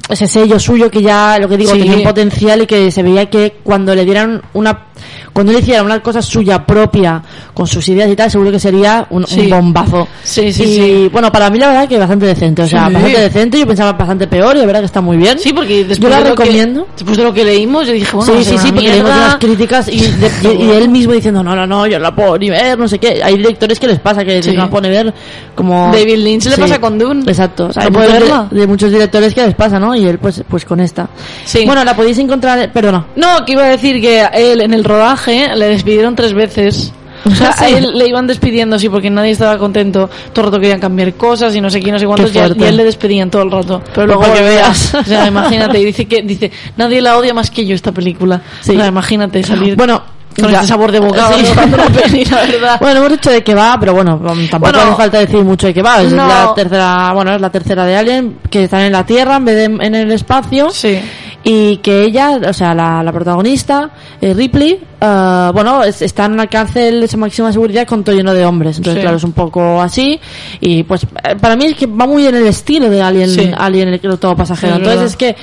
ese 0.10 0.28
sello 0.28 0.60
suyo 0.60 0.90
que 0.92 1.02
ya, 1.02 1.38
lo 1.40 1.48
que 1.50 1.58
digo, 1.58 1.72
Sí. 1.74 1.80
tenía 1.80 1.98
un 1.98 2.04
potencial 2.04 2.62
y 2.62 2.68
que 2.68 2.92
se 2.92 3.04
veía 3.04 3.30
que 3.30 3.56
cuando 3.64 3.96
le 3.96 4.06
dieran 4.06 4.42
una, 4.54 4.88
cuando 5.34 5.52
él 5.52 5.60
hiciera 5.60 5.82
una 5.84 6.00
cosa 6.02 6.22
suya 6.22 6.66
propia, 6.66 7.22
con 7.54 7.66
sus 7.68 7.88
ideas 7.90 8.10
y 8.10 8.16
tal, 8.16 8.30
seguro 8.32 8.52
que 8.52 8.60
sería 8.60 9.08
un, 9.10 9.24
un 9.24 9.28
Sí. 9.28 9.48
bombazo. 9.50 10.08
Sí, 10.24 10.54
sí, 10.54 10.64
y 10.64 10.66
sí. 10.76 11.10
bueno, 11.12 11.32
para 11.32 11.50
mí 11.50 11.58
la 11.60 11.68
verdad 11.68 11.88
que 11.90 11.98
bastante 11.98 12.26
decente, 12.28 12.62
o 12.62 12.68
sea, 12.68 12.88
Sí. 12.88 12.94
bastante 12.94 13.20
decente, 13.20 13.60
yo 13.60 13.68
pensaba 13.68 13.94
bastante 13.94 14.28
peor 14.28 14.56
y 14.56 14.60
la 14.60 14.66
verdad 14.66 14.82
que 14.82 14.86
está 14.86 15.02
muy 15.02 15.18
bien. 15.18 15.40
Sí, 15.40 15.52
porque 15.54 15.86
después 15.86 16.00
Yo 16.00 16.10
la 16.10 16.24
de 16.24 16.30
lo 16.30 16.36
que- 16.36 16.44
recomiendo. 16.44 16.88
después 16.96 17.18
de 17.18 17.24
lo 17.24 17.34
que 17.34 17.44
leímos, 17.44 17.88
yo 17.88 17.94
dije, 17.94 18.16
bueno, 18.16 18.32
sí, 18.38 18.44
sí, 18.44 18.58
sí, 18.58 18.72
porque 18.72 18.90
leímos 18.90 19.10
unas 19.12 19.36
críticas 19.38 19.88
y, 19.90 20.00
de- 20.00 20.32
y- 20.60 20.64
y 20.66 20.70
él 20.72 20.90
mismo 20.90 21.14
diciendo, 21.14 21.44
no, 21.44 21.56
no, 21.56 21.66
no, 21.66 21.88
yo 21.88 21.98
no 21.98 22.04
la 22.04 22.16
puedo 22.16 22.38
ni 22.38 22.50
ver, 22.50 22.78
no 22.78 22.88
sé 22.88 23.00
qué. 23.00 23.22
Hay 23.24 23.38
directores 23.38 23.80
que 23.80 23.88
les 23.88 24.00
pasa 24.00 24.24
que 24.24 24.40
no 24.42 24.54
la 24.54 24.70
pueden 24.70 24.92
ver 24.92 25.14
como... 25.56 25.92
David 25.92 26.18
Lynch 26.18 26.46
le 26.46 26.58
pasa 26.58 26.80
con 26.80 26.98
Dune. 27.00 27.24
Exacto. 27.28 27.68
O 27.68 27.74
sea, 27.74 27.90
No 27.90 28.00
verla. 28.00 28.48
de, 28.52 28.60
de 28.62 28.68
muchos 28.68 28.92
directores 28.92 29.34
que 29.34 29.46
les 29.46 29.56
pasa, 29.56 29.80
¿no? 29.80 29.96
Y 29.96 30.06
él 30.06 30.20
pues 30.20 30.44
pues 30.48 30.64
con 30.66 30.80
esta. 30.80 31.08
Sí. 31.46 31.64
Bueno, 31.66 31.84
la 31.84 31.96
podéis 31.96 32.18
encontrar, 32.20 32.72
perdona. 32.72 33.06
No, 33.16 33.44
que 33.46 33.54
iba 33.54 33.64
a 33.64 33.70
decir 33.70 34.00
que 34.00 34.28
él 34.34 34.62
en 34.62 34.74
el 34.74 34.84
rodaje 34.84 35.23
le 35.28 35.68
despidieron 35.68 36.16
tres 36.16 36.34
veces. 36.34 36.94
O 37.26 37.32
sea, 37.34 37.56
a 37.58 37.70
él 37.70 37.98
le 37.98 38.08
iban 38.08 38.28
despidiendo, 38.28 38.78
sí, 38.78 38.90
porque 38.90 39.10
nadie 39.10 39.32
estaba 39.32 39.58
contento. 39.58 40.10
Todo 40.34 40.46
el 40.46 40.52
rato 40.52 40.60
querían 40.60 40.80
cambiar 40.80 41.14
cosas 41.14 41.56
y 41.56 41.62
no 41.62 41.70
sé 41.70 41.80
quién, 41.80 41.94
no 41.94 42.00
sé 42.00 42.06
cuántos. 42.06 42.36
Y 42.36 42.40
a, 42.40 42.48
y 42.48 42.64
a 42.64 42.70
él 42.70 42.78
le 42.78 42.84
despedían 42.84 43.30
todo 43.30 43.44
el 43.44 43.52
rato. 43.52 43.82
Pero 43.94 44.08
luego 44.08 44.22
para 44.24 44.34
que 44.34 44.42
veas. 44.42 44.94
O 44.94 45.04
sea, 45.04 45.28
imagínate. 45.28 45.80
Y 45.80 45.86
dice 45.86 46.06
que, 46.06 46.22
dice, 46.22 46.52
nadie 46.76 47.02
la 47.02 47.18
odia 47.18 47.34
más 47.34 47.50
que 47.50 47.66
yo 47.66 47.76
esta 47.76 47.92
película. 47.92 48.42
Sí. 48.62 48.72
O 48.72 48.76
sea, 48.76 48.88
imagínate 48.88 49.42
salir 49.44 49.78
Bueno, 49.78 50.04
con 50.40 50.50
ya. 50.52 50.58
este 50.58 50.68
sabor 50.68 50.92
de 50.92 51.00
boca. 51.00 51.30
Sí. 51.38 51.46
la 51.56 51.88
peli, 51.88 52.26
la 52.26 52.38
verdad. 52.42 52.78
Bueno, 52.82 53.00
hemos 53.00 53.12
dicho 53.12 53.30
de 53.32 53.44
que 53.44 53.56
va, 53.56 53.78
pero 53.80 53.94
bueno, 53.94 54.16
um, 54.16 54.48
tampoco 54.50 54.60
Bueno, 54.60 54.80
hace 54.80 54.96
falta 54.96 55.20
decir 55.20 55.44
mucho 55.44 55.68
de 55.68 55.74
que 55.74 55.82
va. 55.82 56.02
Es 56.02 56.12
no. 56.12 56.28
la 56.28 56.54
tercera, 56.54 57.14
bueno, 57.14 57.36
es 57.36 57.42
la 57.42 57.50
tercera 57.50 57.86
de 57.86 57.96
Alien, 57.96 58.38
que 58.50 58.66
están 58.66 58.82
en 58.82 58.92
la 58.92 59.06
Tierra 59.06 59.38
en 59.38 59.46
vez 59.46 59.56
de 59.56 59.64
en 59.64 59.96
el 59.96 60.12
espacio. 60.12 60.72
Sí. 60.72 61.00
Y 61.46 61.78
que 61.78 62.04
ella, 62.06 62.40
o 62.48 62.54
sea, 62.54 62.74
la, 62.74 63.04
la 63.04 63.12
protagonista, 63.12 63.90
eh, 64.22 64.34
Ripley, 64.34 64.80
eh, 65.02 65.50
bueno, 65.54 65.84
es- 65.84 66.02
está 66.02 66.26
en 66.26 66.32
una 66.34 66.48
cárcel 66.48 67.02
de 67.06 67.18
máxima 67.18 67.52
seguridad 67.52 67.86
con 67.86 68.02
todo 68.04 68.16
lleno 68.16 68.34
de 68.34 68.46
hombres. 68.46 68.78
Entonces, 68.78 69.00
Sí. 69.00 69.02
claro, 69.02 69.18
es 69.18 69.24
un 69.26 69.34
poco 69.34 69.82
así. 69.82 70.18
Y 70.62 70.84
pues, 70.84 71.04
eh, 71.04 71.36
para 71.42 71.58
mí 71.58 71.66
es 71.66 71.76
que 71.76 71.86
va 71.86 72.08
muy 72.08 72.26
en 72.28 72.36
el 72.36 72.48
estilo 72.48 72.90
de 72.90 73.02
Alien, 73.02 73.30
Sí. 73.30 73.52
Alien 73.58 73.90
el 73.90 74.00
todo 74.18 74.36
pasajero. 74.38 74.76
Sí, 74.76 74.82
Entonces, 74.84 75.00
verdad. 75.00 75.06
es 75.06 75.16
que 75.18 75.36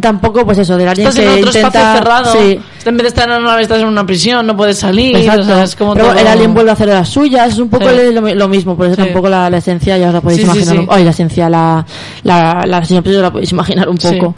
tampoco, 0.00 0.44
pues 0.44 0.58
eso, 0.58 0.76
del 0.76 0.88
Alien 0.88 1.08
Estás 1.08 1.20
que 1.24 1.26
en 1.26 1.38
otro 1.38 1.46
intenta... 1.58 1.68
espacio 1.68 1.94
cerrado. 1.98 2.32
Sí. 2.32 2.60
En 2.84 2.96
vez 2.96 3.02
de 3.02 3.08
estar 3.08 3.28
en 3.30 3.36
una 3.36 3.50
nave, 3.50 3.62
estás 3.62 3.78
en 3.80 3.86
una 3.86 4.04
prisión, 4.06 4.46
no 4.46 4.56
puedes 4.56 4.78
salir. 4.78 5.16
Exacto. 5.16 5.42
O 5.42 5.44
sea, 5.44 5.62
es 5.64 5.76
como 5.76 5.94
Pero 5.94 6.06
todo- 6.08 6.18
el 6.18 6.26
alien 6.26 6.52
vuelve 6.54 6.70
a 6.70 6.72
hacer 6.74 6.88
de 6.88 6.94
las 6.94 7.08
suyas, 7.08 7.52
es 7.52 7.58
un 7.58 7.68
poco 7.68 7.88
Sí. 7.88 8.12
lo, 8.12 8.20
lo 8.34 8.48
mismo, 8.48 8.76
por 8.76 8.86
eso 8.86 8.96
Sí. 8.96 9.02
tampoco 9.02 9.28
la, 9.28 9.48
la 9.50 9.58
esencia 9.58 9.96
ya 9.98 10.08
os 10.08 10.14
la 10.14 10.20
podéis 10.20 10.42
imaginar. 10.42 10.76
ay, 10.88 11.04
la 11.04 11.10
esencia, 11.10 11.48
la, 11.48 11.84
la, 12.24 12.64
la 12.66 12.84
sinopsis 12.84 13.16
os 13.16 13.22
la 13.22 13.30
podéis 13.32 13.52
imaginar 13.52 13.88
un 13.88 13.98
poco. 13.98 14.34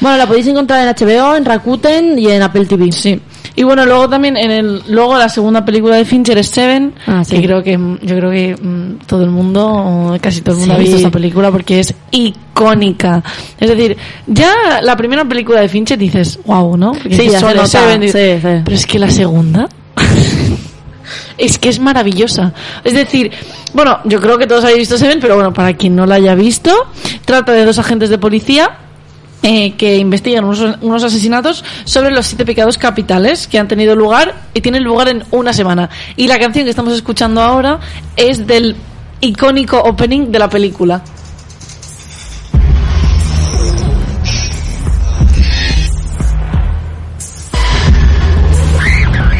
Bueno, 0.00 0.16
la 0.16 0.26
podéis 0.26 0.46
encontrar 0.48 0.80
en 0.86 0.94
HBO, 0.94 1.36
en 1.36 1.44
Rakuten 1.44 2.18
y 2.18 2.28
en 2.28 2.42
Apple 2.42 2.66
TV. 2.66 2.90
Sí. 2.92 3.20
Y 3.54 3.64
bueno, 3.64 3.84
luego 3.84 4.08
también 4.08 4.36
en 4.38 4.50
el 4.50 4.82
luego 4.88 5.18
la 5.18 5.28
segunda 5.28 5.62
película 5.64 5.96
de 5.96 6.04
Fincher 6.06 6.38
es 6.38 6.46
Seven, 6.48 6.94
Ah, 7.06 7.22
sí. 7.22 7.36
que 7.36 7.42
creo 7.44 7.62
que 7.62 7.72
yo 8.02 8.16
creo 8.16 8.30
que 8.30 8.56
mm, 8.60 9.04
todo 9.06 9.22
el 9.24 9.30
mundo, 9.30 10.16
casi 10.22 10.40
todo 10.40 10.54
el 10.54 10.60
mundo 10.60 10.74
Sí. 10.74 10.78
ha 10.78 10.82
visto 10.82 10.96
esta 10.96 11.10
película 11.10 11.50
porque 11.50 11.80
es 11.80 11.94
icónica. 12.12 13.22
Es 13.60 13.68
decir, 13.68 13.96
ya 14.26 14.80
la 14.82 14.96
primera 14.96 15.24
película 15.26 15.60
de 15.60 15.68
Fincher 15.68 15.98
dices, 15.98 16.38
wow, 16.46 16.76
¿no? 16.78 16.92
Porque 16.92 17.14
Sí, 17.14 17.22
dices, 17.22 17.32
ya 17.32 17.38
se 17.40 17.44
"Son 17.46 17.56
nota, 17.56 17.66
Seven", 17.68 18.00
dices, 18.00 18.40
sí, 18.42 18.48
sí. 18.48 18.60
Pero 18.64 18.76
es 18.76 18.86
que 18.86 18.98
la 18.98 19.10
segunda 19.10 19.68
es 21.38 21.58
que 21.58 21.68
es 21.68 21.78
maravillosa. 21.78 22.52
Es 22.84 22.94
decir, 22.94 23.30
bueno, 23.74 23.98
yo 24.04 24.20
creo 24.20 24.38
que 24.38 24.46
todos 24.46 24.64
habéis 24.64 24.78
visto 24.80 24.96
Seven, 24.98 25.18
pero 25.20 25.34
bueno, 25.34 25.52
para 25.52 25.74
quien 25.74 25.94
no 25.96 26.06
la 26.06 26.14
haya 26.16 26.34
visto, 26.34 26.72
trata 27.24 27.52
de 27.52 27.64
dos 27.64 27.78
agentes 27.78 28.10
de 28.10 28.18
policía 28.18 28.70
eh, 29.42 29.72
que 29.72 29.96
investigan 29.96 30.44
unos, 30.44 30.78
unos 30.80 31.02
asesinatos 31.02 31.64
sobre 31.84 32.10
los 32.10 32.26
siete 32.26 32.44
pecados 32.44 32.78
capitales 32.78 33.48
que 33.48 33.58
han 33.58 33.68
tenido 33.68 33.96
lugar 33.96 34.34
y 34.54 34.60
tienen 34.60 34.84
lugar 34.84 35.08
en 35.08 35.24
una 35.30 35.52
semana. 35.52 35.90
Y 36.16 36.28
la 36.28 36.38
canción 36.38 36.64
que 36.64 36.70
estamos 36.70 36.94
escuchando 36.94 37.40
ahora 37.40 37.80
es 38.16 38.46
del 38.46 38.76
icónico 39.20 39.78
opening 39.78 40.30
de 40.30 40.38
la 40.38 40.48
película. 40.48 41.02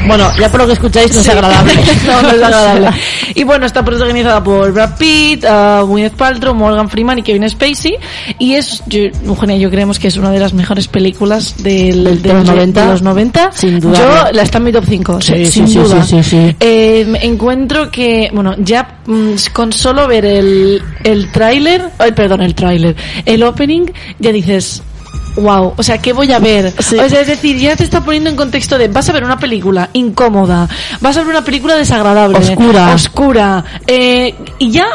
Bueno, 0.07 0.29
ya 0.39 0.51
por 0.51 0.61
lo 0.61 0.67
que 0.67 0.73
escucháis 0.75 1.13
no 1.15 1.21
es 1.21 1.25
Sí. 1.27 1.31
agradable. 1.31 1.75
no, 2.07 2.23
no 2.23 2.29
es 2.31 2.43
agradable. 2.43 2.91
Y 3.35 3.45
bueno, 3.45 3.67
está 3.67 3.85
protagonizada 3.85 4.43
por 4.43 4.73
Brad 4.73 4.97
Pitt, 4.99 5.45
uh, 5.45 5.87
Gwyneth 5.87 6.15
Paltrow, 6.15 6.55
Morgan 6.55 6.89
Freeman 6.89 7.19
y 7.21 7.23
Kevin 7.23 7.49
Spacey. 7.49 7.95
Y 8.39 8.55
es, 8.55 8.83
yo, 8.87 9.01
Eugenia, 9.25 9.57
yo 9.57 9.71
creemos 9.71 9.99
que 9.99 10.09
es 10.09 10.17
una 10.17 10.31
de 10.31 10.41
las 10.41 10.53
mejores 10.55 10.89
películas 10.89 11.63
del, 11.63 12.05
Del- 12.05 12.23
de 12.23 12.33
los 12.35 12.45
90. 12.47 12.81
de 12.85 12.91
los 12.93 13.03
90. 13.03 13.53
Sin 13.53 13.81
duda. 13.81 13.99
Yo, 14.27 14.33
la 14.33 14.43
está 14.43 14.59
en 14.59 14.65
mi 14.65 14.73
top 14.73 14.85
5. 14.89 15.21
Sí, 15.21 15.47
sin 15.47 15.69
sí, 15.69 15.79
duda. 15.79 16.03
sí, 16.05 16.23
sí, 16.23 16.31
sí. 16.31 16.57
Eh, 16.61 17.05
me 17.09 17.25
encuentro 17.25 17.91
que, 17.91 18.31
bueno, 18.33 18.55
ya 18.59 18.99
mm, 19.07 19.35
con 19.53 19.73
solo 19.73 20.07
ver 20.09 20.25
el, 20.25 20.83
el 21.05 21.31
tráiler, 21.31 21.91
ay, 21.99 22.13
perdón, 22.13 22.43
el 22.43 22.55
tráiler, 22.55 22.97
el 23.25 23.43
opening, 23.45 23.87
ya 24.19 24.33
dices, 24.33 24.83
wow, 25.37 25.75
o 25.77 25.83
sea, 25.83 25.99
¿qué 25.99 26.13
voy 26.13 26.31
a 26.33 26.39
ver? 26.39 26.73
Sí. 26.79 26.99
O 26.99 27.09
sea, 27.09 27.21
es 27.21 27.27
decir, 27.27 27.57
ya 27.59 27.77
te 27.77 27.85
está 27.85 28.05
poniendo 28.05 28.31
en 28.31 28.37
contexto 28.37 28.79
de, 28.79 28.89
vas 28.89 29.09
a 29.09 29.13
ver 29.13 29.25
una 29.25 29.39
película 29.39 29.89
incómoda, 29.93 30.69
vas 31.01 31.17
a 31.17 31.21
ver 31.21 31.31
una 31.31 31.45
película 31.45 31.77
desagradable, 31.77 32.39
Oscura. 32.39 32.95
oscura, 32.95 33.65
eh, 33.87 34.35
y 34.59 34.71
ya, 34.71 34.87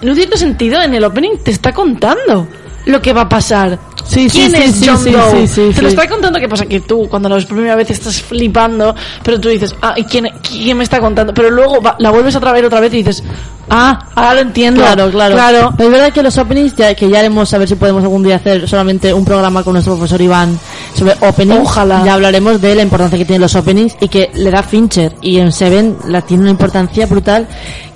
en 0.00 0.08
un 0.10 0.16
cierto 0.16 0.36
sentido, 0.36 0.80
en 0.82 0.94
el 0.94 1.04
opening 1.04 1.38
te 1.42 1.50
está 1.50 1.72
contando 1.72 2.48
lo 2.86 3.02
que 3.02 3.12
va 3.12 3.22
a 3.22 3.28
pasar. 3.28 3.78
Sí, 4.06 4.28
¿Quién 4.30 4.52
sí, 4.52 4.56
es 4.56 4.74
sí, 4.76 4.86
John 4.88 5.02
Doe? 5.04 5.72
Te 5.74 5.82
lo 5.82 5.88
está 5.88 6.08
contando 6.08 6.38
qué 6.38 6.48
pasa 6.48 6.64
que 6.66 6.78
tú 6.78 7.08
cuando 7.08 7.28
la 7.28 7.44
primera 7.44 7.74
vez 7.74 7.90
estás 7.90 8.22
flipando, 8.22 8.94
pero 9.24 9.40
tú 9.40 9.48
dices, 9.48 9.74
ah, 9.82 9.94
¿y 9.96 10.04
quién, 10.04 10.28
quién 10.48 10.76
me 10.78 10.84
está 10.84 11.00
contando? 11.00 11.34
Pero 11.34 11.50
luego 11.50 11.82
va- 11.82 11.96
la 11.98 12.10
vuelves 12.10 12.36
otra 12.36 12.52
vez 12.52 12.64
otra 12.64 12.78
vez 12.78 12.94
y 12.94 12.98
dices, 12.98 13.24
ah, 13.70 13.98
ahora 14.14 14.34
lo 14.34 14.40
entiendo. 14.40 14.80
Claro, 14.82 15.10
claro. 15.10 15.34
Claro. 15.34 15.74
Es 15.78 15.90
verdad 15.90 16.12
que 16.12 16.22
los 16.22 16.36
openings, 16.38 16.74
ya, 16.76 16.94
que 16.94 17.08
ya 17.08 17.18
haremos 17.20 17.52
a 17.52 17.58
ver 17.58 17.68
si 17.68 17.74
podemos 17.74 18.02
algún 18.02 18.22
día 18.22 18.36
hacer 18.36 18.68
solamente 18.68 19.12
un 19.12 19.24
programa 19.24 19.62
con 19.62 19.72
nuestro 19.74 19.94
profesor 19.96 20.20
Iván 20.20 20.58
sobre 20.94 21.14
openings. 21.20 21.60
Ojalá. 21.62 22.02
Ya 22.04 22.14
hablaremos 22.14 22.60
de 22.60 22.74
la 22.74 22.82
importancia 22.82 23.18
que 23.18 23.24
tienen 23.24 23.42
los 23.42 23.54
openings 23.54 23.96
y 24.00 24.08
que 24.08 24.30
le 24.34 24.50
da 24.50 24.62
Fincher. 24.62 25.14
Y 25.22 25.38
en 25.38 25.52
Seven 25.52 25.96
la 26.08 26.22
tiene 26.22 26.42
una 26.42 26.50
importancia 26.50 27.06
brutal. 27.06 27.46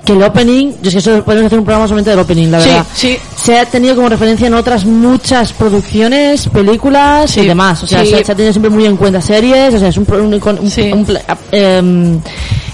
Que 0.04 0.14
el 0.14 0.22
opening, 0.22 0.72
yo 0.80 0.88
es 0.88 0.94
que 0.94 0.98
eso 0.98 1.22
podemos 1.22 1.44
hacer 1.46 1.58
un 1.58 1.64
programa 1.66 1.86
solamente 1.86 2.08
del 2.08 2.18
opening, 2.20 2.48
la 2.50 2.58
verdad. 2.58 2.86
sí. 2.94 3.18
Se 3.36 3.58
ha 3.58 3.66
tenido 3.66 3.94
como 3.94 4.08
referencia 4.08 4.46
en 4.46 4.54
otras 4.54 4.86
muchas 4.86 5.52
producciones, 5.52 6.48
películas 6.48 7.30
Sí, 7.30 7.40
y 7.40 7.46
demás. 7.46 7.82
O 7.82 7.86
sea, 7.86 8.02
sí. 8.02 8.10
se, 8.10 8.24
se 8.24 8.32
ha 8.32 8.34
tenido 8.34 8.52
siempre 8.52 8.70
muy 8.70 8.86
en 8.86 8.96
cuenta 8.96 9.20
series, 9.20 9.74
o 9.74 9.78
sea, 9.78 9.88
es 9.88 9.96
un, 9.98 10.06
un, 10.10 10.34
un- 10.58 10.70
Sí. 10.70 10.90
un 10.90 11.06
em, 11.52 12.18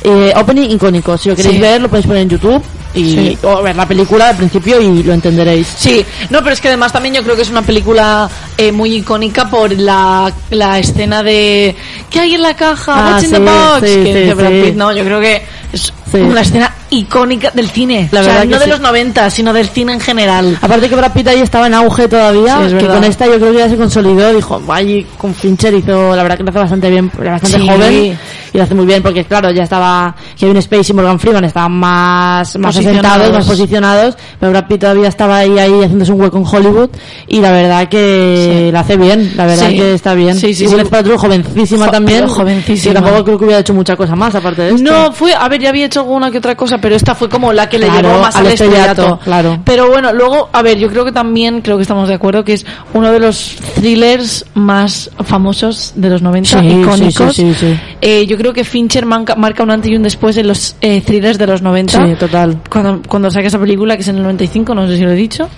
eh, 0.04 0.32
opening 0.36 0.70
icónico. 0.70 1.18
Si 1.18 1.28
lo 1.28 1.34
queréis 1.34 1.60
ver, 1.60 1.80
lo 1.80 1.88
podéis 1.88 2.06
poner 2.06 2.22
en 2.22 2.28
YouTube 2.28 2.62
y 2.96 3.10
Sí. 3.14 3.38
o 3.42 3.62
ver 3.62 3.76
la 3.76 3.86
película 3.86 4.30
al 4.30 4.36
principio 4.36 4.80
y 4.80 5.02
lo 5.02 5.12
entenderéis. 5.12 5.66
Sí, 5.78 6.04
no, 6.30 6.40
pero 6.40 6.52
es 6.54 6.60
que 6.60 6.68
además 6.68 6.92
también 6.92 7.14
yo 7.14 7.22
creo 7.22 7.36
que 7.36 7.42
es 7.42 7.50
una 7.50 7.62
película 7.62 8.28
eh, 8.58 8.72
muy 8.72 8.94
icónica 8.96 9.48
por 9.48 9.70
la, 9.78 10.32
la 10.50 10.78
escena 10.78 11.22
de 11.22 11.76
¿qué 12.10 12.20
hay 12.20 12.34
en 12.34 12.42
la 12.42 12.54
caja? 12.56 12.94
Ah, 12.96 13.10
What's 13.12 13.24
in 13.24 13.30
the 13.32 13.38
box? 13.38 13.80
sí, 13.80 13.94
que 13.96 14.12
sí, 14.12 14.18
dice 14.20 14.34
Brad 14.34 14.50
sí. 14.50 14.62
Pitt, 14.64 14.74
no, 14.74 14.92
yo 14.92 15.04
creo 15.04 15.20
que 15.20 15.42
es 15.72 15.92
una 16.14 16.40
escena 16.40 16.74
icónica 16.90 17.50
del 17.50 17.68
cine. 17.70 18.08
La 18.12 18.20
o 18.20 18.22
sea, 18.24 18.32
verdad 18.32 18.42
que 18.46 18.48
no 18.54 18.58
de 18.58 18.64
sí. 18.64 18.70
los 18.70 18.80
90, 18.80 19.30
sino 19.30 19.52
del 19.52 19.68
cine 19.68 19.92
en 19.94 20.00
general. 20.00 20.58
Aparte 20.60 20.88
que 20.88 20.94
Brad 20.94 21.12
Pitt 21.12 21.28
ahí 21.28 21.40
estaba 21.40 21.66
en 21.66 21.74
auge 21.74 22.08
todavía, 22.08 22.58
Sí, 22.68 22.74
es 22.76 22.82
que 22.82 22.86
con 22.88 23.04
esta 23.04 23.26
yo 23.26 23.34
creo 23.38 23.52
que 23.52 23.58
ya 23.58 23.68
se 23.68 23.76
consolidó, 23.76 24.32
dijo, 24.32 24.60
allí 24.68 25.06
con 25.18 25.34
Fincher 25.34 25.74
hizo, 25.74 26.14
la 26.14 26.22
verdad 26.22 26.36
que 26.38 26.44
lo 26.44 26.50
hace 26.50 26.58
bastante 26.58 26.90
bien, 26.90 27.10
era 27.20 27.32
bastante 27.32 27.58
Sí. 27.58 27.68
joven 27.68 28.16
y 28.52 28.56
lo 28.56 28.62
hace 28.62 28.74
muy 28.74 28.86
bien 28.86 29.02
porque 29.02 29.24
claro, 29.24 29.50
ya 29.50 29.64
estaba 29.64 30.14
Kevin 30.38 30.62
Spacey 30.62 30.92
y 30.92 30.94
Morgan 30.94 31.18
Freeman 31.20 31.44
estaban 31.44 31.72
más, 31.72 32.56
más 32.58 32.76
asentados, 32.76 33.32
más 33.32 33.44
posicionados, 33.46 34.16
pero 34.38 34.52
Brad 34.52 34.66
Pitt 34.66 34.80
todavía 34.80 35.08
estaba 35.08 35.38
ahí, 35.38 35.58
ahí 35.58 35.82
haciéndose 35.82 36.12
un 36.12 36.20
hueco 36.20 36.38
en 36.38 36.44
Hollywood 36.46 36.90
y 37.26 37.40
la 37.40 37.50
verdad 37.52 37.88
que 37.88 38.70
la 38.72 38.80
hace 38.80 38.96
bien, 38.96 39.32
la 39.36 39.46
verdad 39.46 39.68
que 39.70 39.94
está 39.94 40.14
bien. 40.14 40.36
Sí, 40.36 40.54
sí, 40.54 40.64
y. 40.64 40.66
Gwyneth 40.68 40.88
Paltrow, 40.88 41.18
jovencísima 41.18 41.86
Jo- 41.86 41.90
también, 41.90 42.28
jovencísima. 42.28 42.94
que 42.94 43.00
tampoco 43.00 43.24
creo 43.24 43.38
que 43.38 43.44
hubiera 43.44 43.60
hecho 43.60 43.74
mucha 43.74 43.96
cosa 43.96 44.14
más 44.16 44.34
aparte 44.34 44.62
de 44.62 44.68
esto. 44.74 44.82
No, 44.90 45.12
fue, 45.12 45.34
a 45.34 45.48
ver, 45.48 45.60
ya 45.60 45.68
había 45.70 45.86
hecho 45.86 46.00
alguna 46.00 46.30
que 46.30 46.38
otra 46.38 46.54
cosa, 46.54 46.75
pero 46.78 46.94
esta 46.96 47.14
fue 47.14 47.28
como 47.28 47.52
la 47.52 47.68
que 47.68 47.78
le 47.78 47.86
Claro, 47.86 48.08
llevó 48.10 48.20
más 48.22 48.36
al 48.36 48.46
al 48.46 48.52
estrellato. 48.52 48.90
estrellato, 48.90 49.18
claro. 49.24 49.58
Pero 49.64 49.88
bueno, 49.88 50.12
luego, 50.12 50.48
a 50.52 50.62
ver, 50.62 50.78
yo 50.78 50.88
creo 50.88 51.04
que 51.04 51.12
también, 51.12 51.60
creo 51.60 51.76
que 51.76 51.82
estamos 51.82 52.08
de 52.08 52.14
acuerdo, 52.14 52.44
que 52.44 52.54
es 52.54 52.66
uno 52.94 53.10
de 53.12 53.20
los 53.20 53.56
thrillers 53.74 54.44
más 54.54 55.10
famosos 55.24 55.92
de 55.96 56.10
los 56.10 56.22
90, 56.22 56.60
Sí, 56.60 56.66
icónicos. 56.66 57.36
sí, 57.36 57.54
sí. 57.54 57.78
Eh, 58.00 58.26
yo 58.26 58.36
creo 58.36 58.52
que 58.52 58.64
Fincher 58.64 59.06
manca- 59.06 59.36
marca 59.36 59.62
un 59.62 59.70
antes 59.70 59.90
y 59.90 59.96
un 59.96 60.02
después 60.02 60.36
en 60.36 60.48
los 60.48 60.76
eh, 60.80 61.00
thrillers 61.00 61.38
de 61.38 61.46
los 61.46 61.62
90. 61.62 62.06
Sí, 62.06 62.14
total. 62.14 62.58
Cuando, 62.70 63.02
cuando 63.08 63.30
saca 63.30 63.46
esa 63.48 63.58
película, 63.58 63.96
que 63.96 64.02
es 64.02 64.08
en 64.08 64.16
el 64.16 64.22
95, 64.22 64.74
no 64.74 64.86
sé 64.86 64.96
si 64.96 65.02
lo 65.04 65.10
he 65.10 65.16
dicho. 65.16 65.48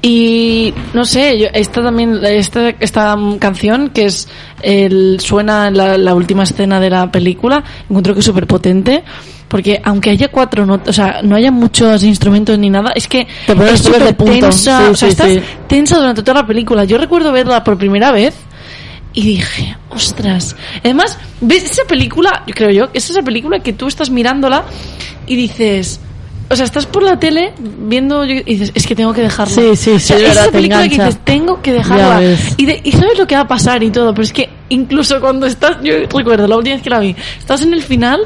Y 0.00 0.72
no 0.94 1.04
sé, 1.04 1.38
yo, 1.40 1.46
esta 1.52 1.82
también, 1.82 2.20
esta, 2.24 2.68
esta 2.78 3.16
canción 3.40 3.90
que 3.90 4.04
es 4.04 4.28
el, 4.62 5.18
suena 5.20 5.66
en 5.68 5.76
la, 5.76 5.98
la 5.98 6.14
última 6.14 6.44
escena 6.44 6.78
de 6.78 6.88
la 6.88 7.10
película, 7.10 7.64
encuentro 7.90 8.14
que 8.14 8.20
es 8.20 8.26
súper 8.26 8.46
potente. 8.46 9.02
Porque 9.48 9.80
aunque 9.82 10.10
haya 10.10 10.28
cuatro 10.28 10.66
notas, 10.66 10.88
o 10.90 10.92
sea, 10.92 11.20
no 11.22 11.34
haya 11.34 11.50
muchos 11.50 12.02
instrumentos 12.04 12.58
ni 12.58 12.68
nada, 12.68 12.92
es 12.94 13.08
que 13.08 13.26
Te 13.46 13.56
pones 13.56 13.86
es 13.86 13.98
de 14.04 14.12
tensa, 14.12 14.80
Sí, 14.80 14.90
o 14.90 14.94
sea, 14.94 14.94
sí, 14.94 15.06
estás 15.06 15.32
sí. 15.32 15.42
tensa 15.66 15.96
durante 15.96 16.22
toda 16.22 16.42
la 16.42 16.46
película. 16.46 16.84
Yo 16.84 16.98
recuerdo 16.98 17.32
verla 17.32 17.64
por 17.64 17.78
primera 17.78 18.12
vez 18.12 18.34
y 19.14 19.22
dije, 19.22 19.76
ostras. 19.90 20.54
Además, 20.84 21.18
ves 21.40 21.64
esa 21.64 21.84
película, 21.84 22.42
yo 22.46 22.54
creo 22.54 22.70
yo, 22.70 22.92
que 22.92 22.98
es 22.98 23.08
esa 23.08 23.22
película 23.22 23.60
que 23.60 23.72
tú 23.72 23.88
estás 23.88 24.10
mirándola 24.10 24.64
y 25.26 25.36
dices, 25.36 26.00
o 26.50 26.56
sea, 26.56 26.64
estás 26.64 26.86
por 26.86 27.02
la 27.02 27.18
tele 27.18 27.52
viendo 27.58 28.24
y 28.24 28.42
dices, 28.42 28.72
es 28.74 28.86
que 28.86 28.94
tengo 28.94 29.12
que 29.12 29.20
dejarla. 29.22 29.54
Sí, 29.54 29.76
sí, 29.76 29.98
sí, 29.98 30.14
O 30.14 30.16
sea, 30.18 30.28
es 30.28 30.36
esa 30.38 30.50
película 30.50 30.82
que 30.84 30.88
dices, 30.90 31.18
tengo 31.24 31.60
que 31.60 31.72
dejarla. 31.74 32.20
Y, 32.56 32.64
de- 32.66 32.80
y 32.84 32.92
sabes 32.92 33.18
lo 33.18 33.26
que 33.26 33.34
va 33.34 33.42
a 33.42 33.48
pasar 33.48 33.82
y 33.82 33.90
todo, 33.90 34.12
pero 34.14 34.22
es 34.24 34.32
que 34.32 34.48
incluso 34.70 35.20
cuando 35.20 35.46
estás, 35.46 35.76
yo 35.82 35.94
recuerdo 36.12 36.46
la 36.46 36.56
última 36.56 36.76
vez 36.76 36.82
que 36.82 36.90
la 36.90 37.00
vi, 37.00 37.14
estás 37.38 37.62
en 37.62 37.74
el 37.74 37.82
final 37.82 38.20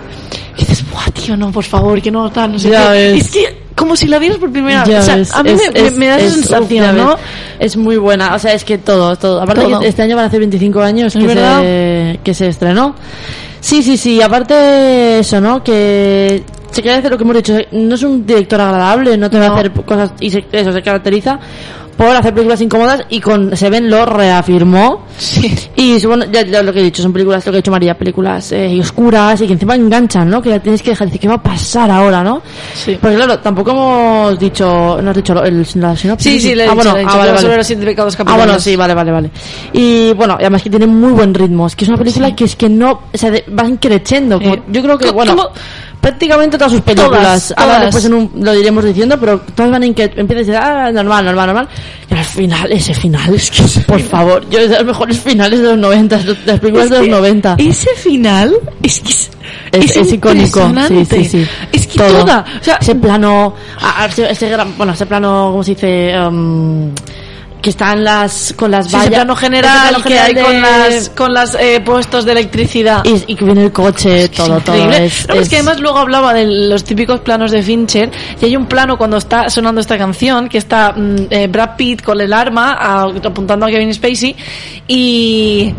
y 0.57 0.61
dices, 0.61 0.85
buah, 0.91 1.11
tío, 1.11 1.37
no, 1.37 1.51
por 1.51 1.65
favor, 1.65 2.01
que 2.01 2.11
no, 2.11 2.31
tal, 2.31 2.53
no 2.53 2.59
sé 2.59 2.71
Ya 2.71 2.93
qué. 2.93 2.99
ves. 3.13 3.25
Es 3.27 3.31
que 3.33 3.63
como 3.75 3.97
si 3.97 4.07
la 4.07 4.19
vieras 4.19 4.39
por 4.39 4.53
primera 4.53 4.85
vez. 4.85 4.99
O 5.01 5.03
sea, 5.03 5.39
a 5.39 5.43
mí 5.43 5.51
es- 5.51 5.73
me, 5.73 5.81
es- 5.87 5.97
me 5.97 6.07
da 6.07 6.17
esa 6.19 6.27
es- 6.27 6.33
sensación, 6.35 6.97
¿no? 6.97 7.17
Es 7.59 7.77
muy 7.77 7.97
buena, 7.97 8.35
o 8.35 8.39
sea, 8.39 8.53
es 8.53 8.65
que 8.65 8.79
todo, 8.79 9.17
todo. 9.17 9.41
Aparte 9.43 9.63
Todo. 9.63 9.81
que 9.81 9.89
este 9.89 10.03
año 10.03 10.15
van 10.17 10.27
a 10.27 10.29
hacer 10.29 10.41
25 10.41 10.81
años 10.81 11.13
que 11.15 11.29
se, 11.29 12.21
que 12.23 12.35
se 12.35 12.49
estrenó. 12.49 12.95
Sí, 13.61 13.83
sí, 13.83 13.97
sí, 13.97 14.21
aparte 14.21 15.21
eso, 15.21 15.41
¿no? 15.41 15.63
Que 15.63 16.43
se 16.73 16.83
quiere 16.83 16.99
hacer 16.99 17.11
lo 17.11 17.17
que 17.19 17.25
hemos 17.25 17.37
dicho, 17.37 17.57
no 17.73 17.95
es 17.95 18.03
un 18.03 18.27
director 18.27 18.61
agradable, 18.61 19.17
no 19.17 19.31
te 19.31 19.39
va 19.39 19.47
a 19.47 19.49
No. 19.51 19.55
hacer 19.57 19.71
cosas, 19.73 20.13
y 20.21 20.31
se- 20.31 20.45
eso 20.53 20.73
se 20.73 20.83
caracteriza 20.83 21.39
por 21.97 22.09
hacer 22.17 22.33
películas 22.33 22.61
incómodas 22.63 23.03
y 23.11 23.21
con 23.21 23.55
Seven 23.55 23.89
lo 23.91 24.07
reafirmó. 24.07 25.05
Sí. 25.19 25.55
Y 25.77 26.05
bueno, 26.07 26.25
ya, 26.33 26.43
ya 26.43 26.63
lo 26.63 26.73
que 26.73 26.81
he 26.81 26.85
dicho, 26.85 27.03
son 27.03 27.13
películas, 27.13 27.45
lo 27.45 27.53
que 27.53 27.57
ha 27.57 27.61
dicho 27.61 27.71
María, 27.71 27.97
películas 27.97 28.51
eh, 28.53 28.79
oscuras 28.81 29.41
y 29.43 29.47
que 29.47 29.53
encima 29.53 29.75
enganchan, 29.75 30.29
¿no? 30.29 30.41
Que 30.41 30.49
ya 30.51 30.59
tienes 30.59 30.83
que 30.83 30.91
dejar, 30.91 31.09
decir, 31.09 31.21
¿qué 31.21 31.29
va 31.29 31.35
a 31.35 31.43
pasar 31.43 31.91
ahora, 31.91 32.25
no? 32.25 32.41
Sí. 32.75 32.97
Porque 33.01 33.17
claro, 33.17 33.39
tampoco 33.41 33.71
hemos 33.73 34.39
dicho, 34.39 34.99
no 35.03 35.11
has 35.11 35.17
dicho 35.17 35.45
el, 35.45 35.67
la 35.75 35.95
sinopsis. 35.95 36.33
Sí, 36.33 36.41
sí, 36.41 36.55
le 36.55 36.65
he 36.65 36.67
ah, 36.67 36.71
dicho, 36.71 36.77
bueno, 36.77 36.97
he 36.97 37.01
dicho, 37.01 37.13
ah, 37.13 37.19
vale, 37.19 37.31
vale. 37.33 37.43
sobre 37.43 37.57
los 37.59 37.67
siete 37.67 37.85
pecados 37.85 38.15
Ah, 38.15 38.19
capitales. 38.19 38.47
bueno, 38.47 38.61
sí, 38.61 38.75
vale, 38.77 38.95
vale, 38.95 39.13
vale. 39.13 39.31
Y 39.75 40.13
bueno, 40.15 40.37
además 40.41 40.63
que 40.63 40.71
tiene 40.71 40.87
muy 40.87 41.13
buen 41.13 41.35
ritmo. 41.35 41.67
Es 41.67 41.77
que 41.77 41.85
es 41.85 41.89
una 41.91 41.99
película 41.99 42.29
Sí. 42.29 42.35
que 42.35 42.45
es 42.45 42.57
que 42.57 42.69
no, 42.71 42.93
o 43.13 43.19
sea, 43.19 43.31
de- 43.31 43.45
van 43.49 43.77
creciendo. 43.77 44.39
Sí. 44.39 44.47
yo 44.69 44.83
creo 44.83 44.97
que, 44.99 45.11
bueno, 45.11 45.37
como- 45.37 45.51
prácticamente 46.03 46.59
todas 46.59 46.73
sus 46.73 46.83
películas. 46.83 47.49
Todas, 47.49 47.55
Ahora 47.57 47.73
todas. 47.77 47.83
después 47.87 48.05
en 48.05 48.15
un, 48.15 48.45
lo 48.45 48.55
iremos 48.55 48.85
diciendo, 48.85 49.17
pero 49.19 49.41
todas 49.55 49.71
van 49.71 49.85
en 49.85 49.95
que 49.95 50.03
empiezas 50.17 50.49
a 50.49 50.51
decir, 50.51 50.57
ah, 50.57 50.93
normal, 50.93 51.25
normal, 51.25 51.47
normal. 51.47 51.69
Y 52.11 52.15
al 52.15 52.25
final, 52.25 52.71
ese 52.73 52.93
final, 52.93 53.33
es 53.35 53.51
que, 53.51 53.63
por 53.87 54.01
favor, 54.01 54.47
yo 54.51 54.59
es 54.59 54.69
de 54.69 54.77
los 54.77 54.85
mejores 54.85 55.19
finales 55.21 55.61
de 55.63 55.69
los 55.69 55.79
90, 55.79 56.17
de 56.19 56.37
las 56.45 56.61
películas 56.61 56.85
Es 56.87 56.91
de 56.91 56.97
los 56.99 57.05
que 57.07 57.11
90. 57.13 57.55
Ese 57.59 57.91
final 57.97 58.53
es 58.83 59.01
que 59.01 59.13
es, 59.13 59.31
Es, 59.73 59.97
es 59.97 60.13
icónico, 60.13 60.61
sí, 60.61 60.67
impresionante. 60.67 61.25
sí, 61.25 61.45
sí. 61.45 61.47
Es 61.73 61.87
que 61.87 61.99
Todo. 61.99 62.19
toda, 62.21 62.45
o 62.61 62.65
sea, 62.65 62.77
ese 62.81 62.95
plano, 62.97 63.55
ese 64.17 64.49
gran, 64.51 64.77
bueno, 64.77 64.93
ese 64.93 65.07
plano, 65.07 65.49
¿cómo 65.53 65.63
se 65.63 65.71
dice? 65.71 66.15
Um, 66.19 66.91
que 67.63 67.71
están 67.71 68.03
las, 68.05 68.53
con 68.57 68.71
las 68.73 68.87
sí, 68.89 68.93
vallas. 68.93 69.07
ese 69.07 69.15
plano 69.15 69.37
general 69.37 69.89
plano 69.91 70.05
que 70.05 70.19
hay 70.19 70.35
general 70.35 70.45
con 70.53 70.55
de- 70.63 70.91
las 70.97 71.09
con 71.11 71.33
las 71.33 71.55
eh, 71.55 71.81
puestos 71.85 72.25
de 72.25 72.33
electricidad. 72.33 73.05
y, 73.05 73.23
y 73.33 73.37
que 73.37 73.45
viene 73.45 73.65
el 73.65 73.73
coche, 73.73 74.29
todo, 74.29 74.59
es 74.59 74.65
todo. 74.65 74.91
Es, 74.91 75.29
No, 75.29 75.35
es 75.37 75.49
que 75.49 75.57
además 75.57 75.79
luego 75.81 75.99
hablaba 75.99 76.35
de 76.35 76.45
los 76.47 76.83
típicos 76.85 77.21
planos 77.21 77.53
de 77.53 77.63
Fincher 77.63 78.11
y 78.41 78.45
hay 78.45 78.57
un 78.57 78.67
plano 78.67 78.99
cuando 78.99 79.17
está 79.17 79.49
sonando 79.49 79.81
esta 79.81 79.97
canción 79.97 80.49
que 80.49 80.59
está 80.59 80.93
mm, 80.93 81.17
eh, 81.31 81.47
Brad 81.47 81.77
Pitt 81.77 82.03
con 82.03 82.21
el 82.21 82.33
arma 82.33 82.73
a- 82.73 83.03
apuntando 83.05 83.65
a 83.67 83.71
Kevin 83.71 83.95
Spacey 83.95 84.35
y 84.89 85.73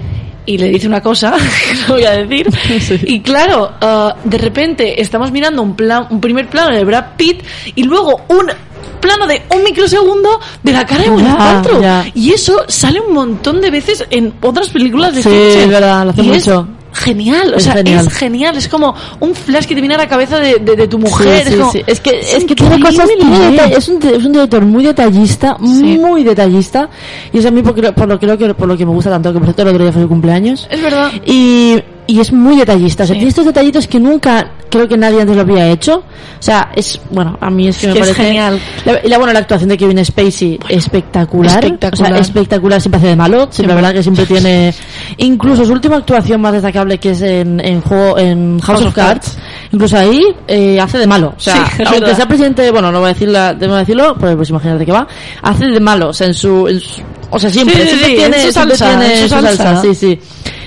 y 0.46 0.58
le 0.58 0.68
dice 0.70 0.88
una 0.88 1.00
cosa 1.02 1.34
que 1.72 1.74
no 1.88 1.94
voy 1.96 2.04
a 2.04 2.12
decir 2.12 2.48
Sí. 2.82 3.00
y 3.08 3.22
claro 3.22 3.72
ah, 3.80 4.14
de 4.26 4.38
repente 4.38 5.02
estamos 5.02 5.32
mirando 5.32 5.62
un 5.62 5.74
plan 5.76 6.08
un 6.10 6.20
primer 6.20 6.50
plano 6.50 6.76
de 6.76 6.84
Brad 6.84 7.16
Pitt 7.16 7.44
y 7.76 7.84
luego 7.84 8.22
un 8.28 8.48
plano 9.04 9.28
de 9.28 9.42
un 9.56 9.64
microsegundo 9.64 10.40
de 10.64 10.72
la 10.72 10.86
cara 10.86 11.04
de 11.04 11.10
Gwyneth 11.10 11.82
ya. 11.82 12.06
y 12.16 12.32
eso 12.32 12.64
sale 12.68 13.00
un 13.02 13.14
montón 13.14 13.62
de 13.62 13.70
veces 13.70 14.06
en 14.10 14.34
otras 14.42 14.70
películas 14.70 15.14
de 15.16 15.22
Sí, 15.24 15.30
es 15.30 15.68
verdad, 15.70 16.06
lo 16.06 16.12
hace 16.12 16.22
Y 16.24 16.32
es 16.32 16.48
mucho. 16.48 16.68
genial, 16.94 17.54
o 17.54 17.58
Es 17.58 17.64
sea, 17.64 17.74
genial. 17.74 18.08
es 18.08 18.14
genial, 18.14 18.58
es 18.58 18.68
como 18.68 18.94
un 19.20 19.34
flash 19.36 19.66
que 19.66 19.74
te 19.76 19.82
viene 19.82 19.96
a 19.96 19.98
la 19.98 20.08
cabeza 20.08 20.40
de, 20.40 20.60
de, 20.60 20.76
de 20.76 20.88
tu 20.88 21.00
mujer, 21.00 21.28
Sí, 21.28 21.42
es 21.42 21.48
sí, 21.54 21.60
como- 21.60 21.72
sí. 21.72 21.82
Es 21.88 22.00
que, 22.00 22.20
es 22.20 22.46
que 22.46 22.56
tiene 22.56 22.80
cosas, 22.80 23.10
es, 23.78 23.88
un, 23.90 24.02
es 24.04 24.26
un 24.26 24.32
director 24.32 24.64
muy 24.64 24.84
detallista, 24.86 25.58
muy 25.60 26.24
detallista, 26.24 26.90
y 27.34 27.40
es 27.40 27.46
a 27.46 27.52
mí 27.52 27.62
por, 27.62 27.74
por 27.94 28.08
lo 28.08 28.20
que 28.20 28.26
creo 28.28 28.38
que 28.38 28.54
por 28.54 28.68
lo 28.68 28.78
que 28.78 28.86
me 28.86 28.92
gusta 28.94 29.10
tanto, 29.10 29.32
que 29.34 29.40
por 29.40 29.48
cierto 29.48 29.64
el 29.64 29.68
otro 29.70 29.84
día 29.84 29.92
fue 29.92 30.02
su 30.04 30.08
cumpleaños, 30.08 30.68
Es 30.70 30.82
verdad. 30.82 31.12
y, 31.26 31.80
y 32.08 32.20
es 32.20 32.32
muy 32.34 32.56
detallista, 32.58 33.04
o 33.04 33.08
sea, 33.08 33.14
Sí. 33.14 33.20
tiene 33.20 33.30
estos 33.30 33.46
detallitos 33.46 33.88
que 33.88 34.00
nunca 34.00 34.52
creo 34.70 34.88
que 34.88 34.98
nadie 34.98 35.22
antes 35.22 35.36
lo 35.36 35.44
había 35.44 35.70
hecho, 35.70 35.98
o 35.98 36.04
sea, 36.44 36.72
es, 36.76 37.00
bueno, 37.12 37.38
a 37.40 37.50
mí 37.52 37.68
es 37.68 37.78
que 37.78 37.88
Es 37.88 37.94
me 37.94 38.00
es 38.00 38.08
parece 38.08 38.24
genial. 38.24 38.60
La, 38.86 39.00
y 39.04 39.08
la, 39.08 39.18
bueno, 39.20 39.32
la 39.34 39.40
actuación 39.40 39.70
de 39.70 39.78
Kevin 39.78 40.04
Spacey, 40.04 40.60
espectacular, 40.68 41.64
espectacular. 41.64 42.12
o 42.12 42.16
sea, 42.16 42.22
espectacular, 42.22 42.82
siempre 42.82 42.98
hace 42.98 43.08
de 43.08 43.16
malo, 43.16 43.38
siempre, 43.38 43.54
Siempre. 43.56 43.68
la 43.70 43.76
verdad 43.76 43.94
que 43.94 44.04
siempre 44.04 44.26
tiene, 44.26 44.74
incluso 45.18 45.64
su 45.66 45.72
última 45.74 45.98
actuación 45.98 46.42
más 46.42 46.54
destacable 46.54 46.98
que 46.98 47.12
es 47.12 47.22
en, 47.22 47.60
en 47.60 47.82
juego, 47.82 48.18
en 48.18 48.60
House, 48.62 48.82
of 48.82 48.94
Cards, 48.94 49.38
incluso 49.72 49.98
ahí 49.98 50.24
eh, 50.48 50.80
hace 50.80 50.98
de 50.98 51.08
malo. 51.08 51.34
O 51.38 51.40
sea, 51.40 51.66
Sí, 51.78 51.84
aunque 51.86 52.16
sea 52.16 52.28
presidente, 52.28 52.70
bueno, 52.72 52.92
no 52.92 53.00
voy 53.00 53.12
a 53.12 53.14
decirla, 53.14 53.54
debo 53.54 53.76
decirlo, 53.76 54.16
pues, 54.20 54.36
pues 54.36 54.50
imagínate 54.50 54.86
que 54.86 54.92
va, 54.92 55.08
hace 55.44 55.66
de 55.68 55.80
malo, 55.80 56.10
o 56.10 56.14
sea, 56.14 56.28
en 56.28 56.34
su, 56.34 56.68
en 56.68 56.80
su- 56.80 57.02
o 57.30 57.40
sea, 57.40 57.50
siempre, 57.50 57.76
Sí, 57.76 57.82
sí, 57.82 57.88
siempre 57.90 58.10
sí, 58.10 58.16
tiene, 58.16 58.38
en 58.42 58.48
su 58.48 58.52
salsa, 58.52 58.90
tiene 59.00 59.28
salsa. 59.30 59.82
sí, 59.82 59.96
sí. 59.96 60.20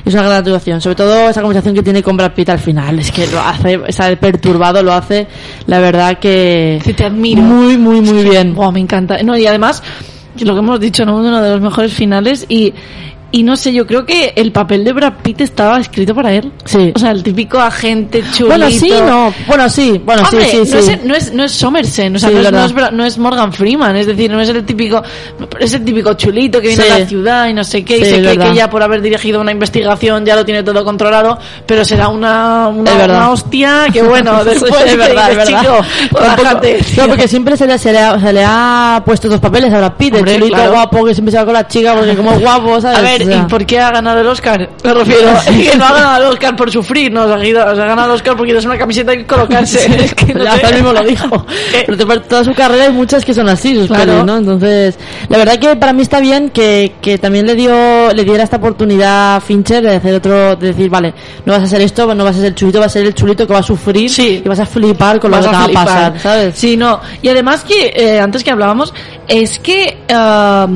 Es 0.06 0.14
una 0.14 0.22
gran 0.22 0.36
actuación, 0.36 0.80
sobre 0.80 0.94
todo 0.94 1.28
esa 1.28 1.42
conversación 1.42 1.74
que 1.74 1.82
tiene 1.82 2.00
con 2.00 2.16
Brad 2.16 2.32
Pitt 2.32 2.48
al 2.50 2.60
final, 2.60 3.00
es 3.00 3.10
que 3.10 3.26
lo 3.26 3.40
hace, 3.40 3.80
sea, 3.92 4.14
perturbado 4.14 4.80
lo 4.80 4.92
hace, 4.92 5.26
la 5.66 5.80
verdad 5.80 6.20
que 6.20 6.80
Que 6.84 6.94
te 6.94 7.04
admiro. 7.04 7.42
muy, 7.42 7.76
muy, 7.76 8.00
muy 8.00 8.22
bien. 8.22 8.54
Buah, 8.54 8.70
me 8.70 8.78
encanta. 8.78 9.20
No, 9.24 9.36
y 9.36 9.48
además, 9.48 9.82
lo 10.38 10.54
que 10.54 10.60
hemos 10.60 10.78
dicho, 10.78 11.04
¿no? 11.04 11.16
uno 11.16 11.42
de 11.42 11.50
los 11.50 11.60
mejores 11.60 11.92
finales 11.92 12.46
y, 12.48 12.72
y 13.36 13.42
no 13.42 13.54
sé, 13.54 13.70
yo 13.70 13.86
creo 13.86 14.06
que 14.06 14.32
el 14.34 14.50
papel 14.50 14.82
de 14.82 14.94
Brad 14.94 15.12
Pitt 15.22 15.42
estaba 15.42 15.78
escrito 15.78 16.14
para 16.14 16.32
él. 16.32 16.50
Sí. 16.64 16.90
O 16.94 16.98
sea, 16.98 17.10
el 17.10 17.22
típico 17.22 17.58
agente 17.58 18.22
chulito. 18.32 18.46
Bueno, 18.46 18.70
sí, 18.70 18.90
no, 18.90 19.34
bueno, 19.46 19.68
sí, 19.68 20.00
bueno, 20.02 20.22
Hombre, 20.22 20.46
sí, 20.46 20.64
sí, 20.64 20.72
no, 20.74 20.80
sí. 20.82 20.92
Es, 20.92 21.04
no, 21.04 21.14
es, 21.14 21.32
no 21.34 21.44
es 21.44 21.52
Somerset, 21.52 22.16
o 22.16 22.18
sea, 22.18 22.30
Sí, 22.30 22.34
no, 22.34 22.40
es, 22.40 22.52
no, 22.52 22.64
es, 22.86 22.92
no 22.92 23.04
es 23.04 23.18
Morgan 23.18 23.52
Freeman, 23.52 23.94
es 23.94 24.06
decir, 24.06 24.30
no 24.30 24.40
es 24.40 24.48
el 24.48 24.64
típico, 24.64 25.02
es 25.60 25.74
el 25.74 25.84
típico 25.84 26.14
chulito 26.14 26.62
que 26.62 26.68
viene 26.68 26.84
a 26.84 26.98
la 27.00 27.06
ciudad 27.06 27.48
y 27.48 27.52
no 27.52 27.62
sé 27.62 27.84
qué, 27.84 27.98
y 27.98 28.04
se 28.06 28.20
cree 28.20 28.38
que 28.38 28.54
ya 28.54 28.70
por 28.70 28.82
haber 28.82 29.02
dirigido 29.02 29.38
una 29.38 29.52
investigación 29.52 30.24
ya 30.24 30.34
lo 30.34 30.46
tiene 30.46 30.62
todo 30.62 30.82
controlado, 30.82 31.38
pero 31.66 31.84
será 31.84 32.08
una, 32.08 32.68
una, 32.68 33.04
una 33.04 33.30
hostia 33.30 33.88
que 33.92 34.00
bueno, 34.02 34.44
después 34.46 34.72
es 34.86 34.96
verdad, 34.96 35.30
es 35.30 35.36
dices, 35.36 35.52
verdad. 35.52 35.60
chico, 35.60 36.18
Tampoco- 36.18 37.02
no, 37.02 37.08
porque 37.08 37.28
siempre 37.28 37.54
se 37.58 37.66
le, 37.66 37.76
se 37.76 37.92
le 37.92 37.98
ha, 37.98 38.18
se 38.18 38.32
le 38.32 38.42
ha 38.42 39.02
puesto 39.04 39.28
dos 39.28 39.40
papeles 39.40 39.70
a 39.74 39.76
Brad 39.76 39.92
Pitt, 39.98 40.14
el 40.14 40.24
chulito 40.24 40.46
claro. 40.54 40.72
guapo 40.72 41.04
que 41.04 41.12
siempre 41.12 41.32
se 41.32 41.36
va 41.36 41.44
con 41.44 41.52
la 41.52 41.68
chica 41.68 41.94
porque 41.94 42.16
como 42.16 42.32
es 42.32 42.40
guapo, 42.40 42.80
¿sabes? 42.80 42.98
A 42.98 43.02
ver, 43.02 43.25
sea, 43.26 43.42
¿y 43.42 43.44
por 43.46 43.66
qué 43.66 43.78
ha 43.80 43.90
ganado 43.90 44.20
el 44.20 44.26
Oscar? 44.26 44.68
Me 44.84 44.94
refiero, 44.94 45.30
es 45.46 45.70
que 45.70 45.76
no 45.76 45.84
ha 45.84 45.92
ganado 45.92 46.24
el 46.26 46.32
Oscar 46.32 46.56
por 46.56 46.70
sufrir, 46.70 47.12
no, 47.12 47.22
ha, 47.22 47.36
ganado 47.36 48.06
el 48.06 48.12
Oscar 48.12 48.36
porque 48.36 48.56
es 48.56 48.64
una 48.64 48.78
camiseta 48.78 49.12
que 49.12 49.26
colocarse. 49.26 49.86
es 50.04 50.14
que 50.14 50.34
no 50.34 50.44
ya 50.44 50.56
sé. 50.58 50.74
mismo 50.74 50.92
lo 50.92 51.02
dijo. 51.02 51.46
Eh, 51.72 51.84
Pero 51.86 52.20
toda 52.22 52.44
su 52.44 52.54
carrera 52.54 52.84
hay 52.84 52.92
muchas 52.92 53.24
que 53.24 53.34
son 53.34 53.48
así, 53.48 53.74
sus 53.74 53.88
Claro. 53.88 54.04
pelis, 54.12 54.24
¿no? 54.24 54.36
Entonces, 54.36 54.96
la 55.28 55.38
verdad 55.38 55.58
que 55.58 55.76
para 55.76 55.92
mí 55.92 56.02
está 56.02 56.20
bien 56.20 56.50
que, 56.50 56.94
que 57.00 57.18
también 57.18 57.46
le 57.46 57.54
dio 57.54 58.12
le 58.14 58.24
diera 58.24 58.44
esta 58.44 58.56
oportunidad 58.56 59.36
a 59.36 59.40
Fincher 59.40 59.82
de 59.82 59.96
hacer 59.96 60.14
otro, 60.14 60.56
de 60.56 60.68
decir, 60.68 60.88
vale, 60.88 61.12
no 61.44 61.52
vas 61.52 61.62
a 61.64 61.66
ser 61.66 61.80
esto, 61.80 62.14
no 62.14 62.24
vas 62.24 62.36
a 62.36 62.38
ser 62.38 62.46
el 62.48 62.54
chulito, 62.54 62.78
vas 62.80 62.86
a 62.92 62.92
ser 62.94 63.06
el 63.06 63.14
chulito 63.14 63.46
que 63.46 63.52
va 63.52 63.58
a 63.60 63.62
sufrir 63.64 64.08
Sí. 64.10 64.42
y 64.44 64.48
vas 64.48 64.60
a 64.60 64.66
flipar 64.66 65.18
con 65.20 65.30
lo 65.30 65.36
Vas 65.38 65.46
que 65.46 65.50
te 65.52 65.56
va 65.56 65.64
a 65.82 65.84
pasar, 65.84 66.20
¿sabes? 66.20 66.54
Sí, 66.56 66.76
no. 66.76 67.00
Y 67.22 67.28
además 67.28 67.64
que, 67.64 67.92
eh, 67.94 68.20
antes 68.20 68.42
que 68.44 68.50
hablábamos, 68.50 68.94
es 69.28 69.58
que 69.58 69.98
ah, 70.12 70.66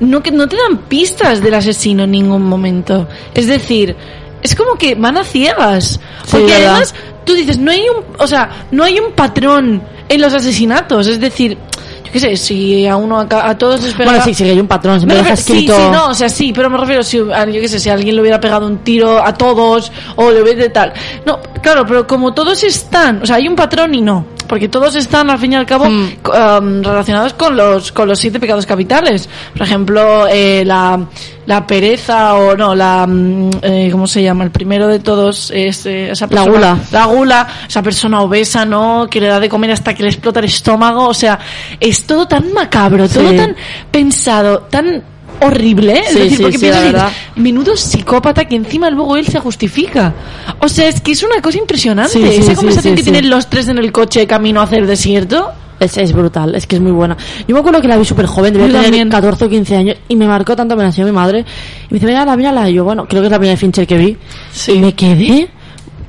no, 0.00 0.22
que 0.22 0.30
no 0.30 0.48
te 0.48 0.56
dan 0.56 0.78
pistas 0.88 1.40
del 1.42 1.54
asesino 1.54 2.04
en 2.04 2.10
ningún 2.12 2.42
momento. 2.44 3.08
Es 3.34 3.46
decir, 3.46 3.96
es 4.42 4.54
como 4.54 4.74
que 4.76 4.94
van 4.94 5.16
a 5.18 5.24
ciegas. 5.24 5.98
Porque 6.30 6.52
además, 6.54 6.94
tú 7.24 7.34
dices, 7.34 7.58
no 7.58 7.70
hay 7.70 7.82
un, 7.88 8.04
o 8.18 8.26
sea, 8.26 8.48
no 8.70 8.84
hay 8.84 8.98
un 9.00 9.12
patrón 9.12 9.82
en 10.08 10.20
los 10.20 10.32
asesinatos. 10.34 11.06
Es 11.06 11.20
decir, 11.20 11.58
yo 12.04 12.12
qué 12.12 12.20
sé, 12.20 12.36
si 12.36 12.86
a 12.86 12.96
uno, 12.96 13.18
a, 13.20 13.48
a 13.50 13.58
todos 13.58 13.82
les 13.82 13.92
pega... 13.94 14.10
Bueno, 14.10 14.24
sí, 14.24 14.32
sí 14.34 14.44
que 14.44 14.50
hay 14.50 14.60
un 14.60 14.66
patrón, 14.68 14.94
Me 14.94 15.00
siempre 15.00 15.18
refiero- 15.18 15.34
escrito... 15.34 15.76
Sí, 15.76 15.82
sí, 15.82 15.88
no, 15.92 16.08
o 16.08 16.14
sea, 16.14 16.28
sí, 16.28 16.52
pero 16.54 16.70
me 16.70 16.78
refiero, 16.78 17.02
si, 17.02 17.18
a- 17.18 17.44
yo 17.46 17.60
qué 17.60 17.68
sé, 17.68 17.78
si 17.78 17.90
alguien 17.90 18.14
le 18.16 18.22
hubiera 18.22 18.40
pegado 18.40 18.66
un 18.66 18.78
tiro 18.78 19.22
a 19.22 19.34
todos, 19.34 19.92
o 20.16 20.30
le 20.30 20.42
hubiera 20.42 20.72
tal. 20.72 20.92
No, 21.26 21.38
claro, 21.62 21.84
pero 21.86 22.06
como 22.06 22.32
todos 22.32 22.62
están, 22.64 23.22
o 23.22 23.26
sea, 23.26 23.36
hay 23.36 23.46
un 23.48 23.56
patrón 23.56 23.94
y 23.94 24.00
no. 24.00 24.24
Porque 24.48 24.68
todos 24.68 24.96
están, 24.96 25.28
al 25.30 25.38
fin 25.38 25.52
y 25.52 25.56
al 25.56 25.66
cabo, 25.66 25.84
um, 25.84 26.82
relacionados 26.82 27.34
con 27.34 27.56
los, 27.56 27.92
con 27.92 28.08
los 28.08 28.18
siete 28.18 28.40
pecados 28.40 28.64
capitales. 28.66 29.28
Por 29.52 29.62
ejemplo, 29.66 30.26
eh, 30.26 30.64
la, 30.64 30.98
la 31.46 31.66
pereza, 31.66 32.34
o 32.34 32.56
no, 32.56 32.74
la, 32.74 33.06
mm, 33.06 33.50
eh, 33.62 33.88
¿cómo 33.92 34.06
se 34.06 34.22
llama? 34.22 34.44
El 34.44 34.50
primero 34.50 34.88
de 34.88 35.00
todos 35.00 35.50
es 35.50 35.84
eh, 35.86 36.10
esa 36.10 36.24
La 36.26 36.30
persona. 36.30 36.52
gula. 36.52 36.78
La 36.92 37.04
gula, 37.04 37.48
esa 37.68 37.82
persona 37.82 38.22
obesa, 38.22 38.64
¿no? 38.64 39.06
Que 39.10 39.20
le 39.20 39.28
da 39.28 39.38
de 39.38 39.48
comer 39.48 39.72
hasta 39.72 39.94
que 39.94 40.02
le 40.02 40.08
explota 40.08 40.40
el 40.40 40.46
estómago. 40.46 41.06
O 41.08 41.14
sea, 41.14 41.38
es 41.78 42.04
todo 42.04 42.26
tan 42.26 42.52
macabro, 42.52 43.08
todo 43.08 43.32
tan 43.34 43.54
pensado, 43.90 44.60
tan 44.70 45.02
horrible. 45.40 45.92
¿eh? 45.94 46.02
Es 46.06 46.12
Sí, 46.12 46.18
decir, 46.18 46.36
sí, 46.36 46.42
porque 46.42 46.58
sí, 46.58 46.62
piensas 46.62 46.84
la 46.84 46.92
verdad. 46.92 47.12
menudo 47.36 47.76
psicópata 47.76 48.44
que 48.46 48.56
encima 48.56 48.90
luego 48.90 49.16
él 49.16 49.26
se 49.26 49.38
justifica. 49.40 50.14
O 50.60 50.68
sea, 50.68 50.88
es 50.88 51.00
que 51.00 51.12
es 51.12 51.22
una 51.22 51.40
cosa 51.42 51.58
impresionante. 51.58 52.12
Sí, 52.12 52.20
sí, 52.22 52.36
Esa 52.40 52.50
sí, 52.50 52.56
conversación 52.56 52.92
sí, 52.94 52.96
que 52.96 53.04
sí. 53.04 53.10
tienen 53.12 53.30
los 53.30 53.48
tres 53.48 53.68
en 53.68 53.78
el 53.78 53.92
coche 53.92 54.26
camino 54.26 54.60
hacia 54.60 54.78
el 54.78 54.86
desierto. 54.86 55.50
Es, 55.80 55.96
es 55.96 56.12
brutal, 56.12 56.56
es 56.56 56.66
que 56.66 56.74
es 56.74 56.82
muy 56.82 56.90
buena. 56.90 57.16
Yo 57.46 57.54
me 57.54 57.60
acuerdo 57.60 57.80
que 57.80 57.86
la 57.86 57.96
vi 57.96 58.04
súper 58.04 58.26
joven, 58.26 58.52
debía 58.52 58.66
Yo 58.66 58.72
tener 58.72 58.86
también. 58.86 59.08
14 59.10 59.44
o 59.44 59.48
15 59.48 59.76
años, 59.76 59.96
y 60.08 60.16
me 60.16 60.26
marcó 60.26 60.56
tanto, 60.56 60.74
me 60.74 60.82
la 60.82 60.88
enseñó 60.88 61.06
mi 61.06 61.12
madre. 61.12 61.44
Y 61.88 61.94
me 61.94 62.00
dice, 62.00 62.06
mírala, 62.06 62.36
mírala. 62.36 62.68
Y 62.68 62.74
yo, 62.74 62.82
bueno, 62.82 63.06
creo 63.06 63.22
que 63.22 63.26
es 63.26 63.30
la 63.30 63.38
primera 63.38 63.52
de 63.52 63.58
Fincher 63.58 63.86
que 63.86 63.96
vi. 63.96 64.16
Sí. 64.52 64.72
Y 64.72 64.78
me 64.80 64.92
quedé, 64.94 65.48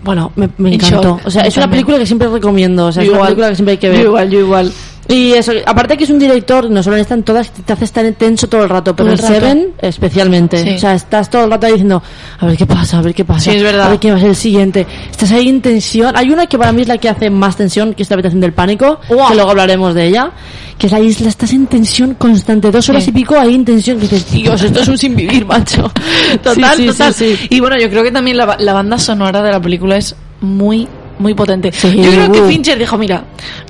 bueno, 0.04 0.32
me, 0.38 0.50
me 0.58 0.70
En 0.70 0.74
encantó. 0.74 1.18
shock, 1.18 1.22
O 1.28 1.30
sea, 1.30 1.44
yo 1.44 1.50
es 1.50 1.56
una 1.58 1.64
también. 1.66 1.70
película 1.86 2.00
que 2.00 2.06
siempre 2.08 2.28
recomiendo. 2.30 2.88
O 2.88 2.92
sea, 2.92 3.04
Yo 3.04 3.10
es 3.10 3.10
una 3.12 3.18
igual. 3.18 3.28
película 3.28 3.50
que 3.50 3.56
siempre 3.56 3.72
hay 3.74 3.78
que 3.78 3.88
Yo 3.90 3.94
ver. 3.94 4.06
igual, 4.06 4.30
yo 4.32 4.40
igual. 4.40 4.72
Y 5.12 5.32
eso, 5.34 5.52
aparte 5.66 5.98
que 5.98 6.04
es 6.04 6.10
un 6.12 6.20
director, 6.20 6.70
no 6.70 6.84
solo 6.84 6.96
en 6.96 7.02
esta, 7.02 7.16
en 7.16 7.24
todas, 7.24 7.50
te 7.52 7.74
hace 7.74 7.84
estar 7.84 8.06
tenso 8.14 8.48
todo 8.48 8.62
el 8.62 8.70
rato, 8.70 8.96
pero 8.96 9.10
en. 9.10 9.18
Seven 9.18 9.72
especialmente. 9.80 10.62
Sí. 10.64 10.76
O 10.76 10.80
sea, 10.80 10.94
estás 10.94 11.32
todo 11.32 11.46
el 11.46 11.52
rato 11.52 11.66
ahí 11.66 11.72
diciendo, 11.74 12.04
a 12.38 12.46
ver 12.46 12.56
qué 12.56 12.68
pasa, 12.68 13.00
a 13.00 13.02
ver 13.02 13.16
qué 13.16 13.26
pasa. 13.26 13.50
Sí, 13.52 13.58
es 13.58 13.64
verdad. 13.64 13.88
A 13.88 13.90
ver 13.90 14.00
quién 14.00 14.14
va 14.14 14.18
a 14.18 14.22
ser 14.22 14.30
el 14.30 14.36
siguiente. 14.36 14.86
Estás 15.10 15.32
ahí 15.32 15.50
en 15.50 15.62
tensión. 15.62 16.16
Hay 16.16 16.30
una 16.30 16.46
que 16.46 16.60
para 16.60 16.72
mí 16.72 16.84
es 16.84 16.88
la 16.88 17.00
que 17.00 17.10
hace 17.10 17.32
más 17.32 17.56
tensión, 17.58 17.96
que 17.96 18.04
es 18.04 18.10
la 18.12 18.14
habitación 18.14 18.40
del 18.40 18.54
pánico, 18.54 19.00
Uah. 19.10 19.30
que 19.30 19.36
luego 19.36 19.50
hablaremos 19.50 19.96
de 19.96 20.06
ella. 20.06 20.32
Que 20.78 20.86
es 20.86 20.94
la 20.94 21.00
isla, 21.00 21.28
estás 21.28 21.52
en 21.54 21.66
tensión 21.68 22.14
constante, 22.14 22.70
dos 22.72 22.88
horas 22.90 23.04
Sí. 23.04 23.10
y 23.10 23.14
pico 23.14 23.38
ahí 23.38 23.56
en 23.56 23.66
tensión, 23.66 23.98
que 23.98 24.04
dices, 24.04 24.32
Dios, 24.32 24.62
esto 24.62 24.80
es 24.80 24.88
un 24.88 24.98
sin 24.98 25.16
vivir, 25.16 25.46
macho. 25.46 25.92
Total, 26.44 26.86
total. 26.86 27.16
Y 27.50 27.60
bueno, 27.60 27.78
yo 27.78 27.90
creo 27.90 28.04
que 28.04 28.12
también 28.12 28.38
la, 28.38 28.56
la 28.60 28.74
banda 28.74 28.98
sonora 28.98 29.42
de 29.42 29.52
la 29.52 29.60
película 29.60 29.98
es 29.98 30.16
muy, 30.40 30.88
muy 31.20 31.34
potente. 31.34 31.72
Sí, 31.72 31.96
yo 32.02 32.10
creo 32.12 32.32
que 32.32 32.42
uh. 32.42 32.48
Fincher 32.48 32.80
dijo, 32.80 32.98
mira, 32.98 33.24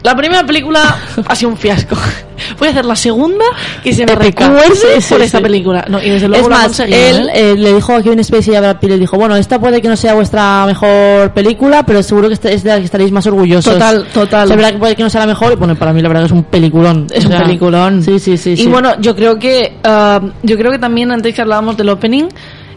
la 0.03 0.15
primera 0.15 0.45
película 0.45 0.97
ha 1.27 1.35
sido 1.35 1.51
un 1.51 1.57
fiasco. 1.57 1.95
Voy 2.59 2.69
a 2.69 2.71
hacer 2.71 2.85
la 2.85 2.95
segunda 2.95 3.43
y 3.83 3.91
se 3.93 4.05
me 4.05 4.15
recuerde 4.15 4.61
por 5.09 5.21
esta 5.21 5.41
película. 5.41 5.85
No, 5.89 6.01
y 6.01 6.09
desde 6.09 6.27
luego 6.29 6.45
es 6.45 6.49
más, 6.49 6.79
él 6.79 6.93
¿eh? 6.93 7.31
eh, 7.33 7.55
le 7.57 7.73
dijo 7.73 7.93
a 7.93 8.01
Kevin 8.01 8.23
Spacey 8.23 8.53
y 8.53 8.55
a 8.55 8.61
Brad 8.61 8.77
Pitt, 8.77 8.91
le 8.91 8.97
dijo, 8.97 9.17
bueno, 9.17 9.35
esta 9.35 9.59
puede 9.59 9.81
que 9.81 9.89
no 9.89 9.97
sea 9.97 10.13
vuestra 10.13 10.65
mejor 10.65 11.33
película, 11.33 11.83
pero 11.85 12.01
seguro 12.01 12.27
que 12.29 12.35
esta- 12.35 12.49
es 12.49 12.63
de 12.63 12.69
la 12.69 12.77
que 12.79 12.85
estaréis 12.85 13.11
más 13.11 13.25
orgullosos. 13.27 13.73
Total, 13.73 14.05
total. 14.13 14.45
O 14.45 14.47
sea, 14.47 14.55
verdad 14.55 14.71
que 14.71 14.77
puede 14.77 14.95
que 14.95 15.03
no 15.03 15.09
sea 15.09 15.21
la 15.21 15.27
mejor, 15.27 15.51
y 15.51 15.55
bueno, 15.55 15.75
para 15.75 15.91
mí 15.91 16.01
la 16.01 16.07
verdad 16.07 16.21
que 16.21 16.27
es 16.27 16.31
un 16.31 16.43
peliculón. 16.43 17.07
Es 17.11 17.25
O 17.25 17.29
un 17.29 17.37
peliculón. 17.37 18.03
Sí, 18.03 18.19
sí, 18.19 18.37
sí. 18.37 18.51
y 18.51 18.57
sí. 18.57 18.67
bueno, 18.67 18.93
yo 19.01 19.15
creo 19.15 19.37
que 19.37 19.73
ah, 19.83 20.21
yo 20.43 20.55
creo 20.57 20.71
que 20.71 20.79
también 20.79 21.11
antes 21.11 21.35
que 21.35 21.41
hablábamos 21.41 21.75
del 21.75 21.89
opening, 21.89 22.25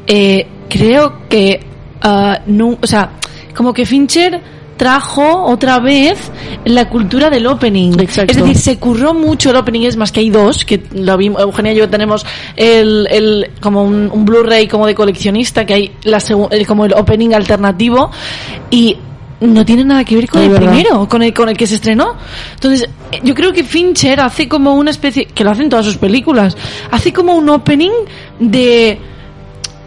eh, 0.06 0.46
creo 0.68 1.28
que 1.28 1.60
no, 2.46 2.78
o 2.80 2.86
sea, 2.86 3.10
como 3.54 3.72
que 3.72 3.86
Fincher 3.86 4.40
trajo 4.82 5.44
otra 5.44 5.78
vez 5.78 6.32
la 6.64 6.88
cultura 6.88 7.30
del 7.30 7.46
opening. 7.46 7.92
Exacto. 8.00 8.32
Es 8.32 8.36
decir, 8.36 8.56
se 8.56 8.78
curró 8.80 9.14
mucho 9.14 9.50
el 9.50 9.56
opening, 9.56 9.82
es 9.86 9.96
más 9.96 10.10
que 10.10 10.18
hay 10.18 10.30
dos, 10.30 10.64
que 10.64 10.82
lo 10.92 11.16
vimos, 11.16 11.40
Eugenia 11.40 11.72
y 11.72 11.76
yo 11.76 11.88
tenemos 11.88 12.26
el, 12.56 13.06
el 13.08 13.50
como 13.60 13.84
un, 13.84 14.10
un 14.12 14.24
Blu-ray 14.24 14.66
como 14.66 14.88
de 14.88 14.94
coleccionista, 14.96 15.64
que 15.64 15.74
hay 15.74 15.92
la 16.02 16.18
el- 16.50 16.66
como 16.66 16.84
el 16.84 16.94
opening 16.94 17.32
alternativo 17.32 18.10
y 18.70 18.96
no 19.40 19.64
tiene 19.64 19.84
nada 19.84 20.04
que 20.04 20.16
ver 20.16 20.28
con 20.28 20.40
Es 20.40 20.46
el 20.48 20.52
verdad. 20.54 20.72
primero, 20.72 21.08
con 21.08 21.22
el, 21.22 21.32
con 21.32 21.48
el 21.48 21.56
que 21.56 21.66
se 21.68 21.76
estrenó. 21.76 22.16
Entonces, 22.54 22.88
yo 23.22 23.34
creo 23.36 23.52
que 23.52 23.62
Fincher 23.62 24.18
hace 24.20 24.48
como 24.48 24.74
una 24.74 24.90
especie, 24.90 25.26
que 25.26 25.44
lo 25.44 25.50
hacen 25.52 25.68
todas 25.68 25.84
sus 25.86 25.96
películas, 25.96 26.56
hace 26.90 27.12
como 27.12 27.34
un 27.36 27.48
opening 27.48 27.90
de, 28.40 28.98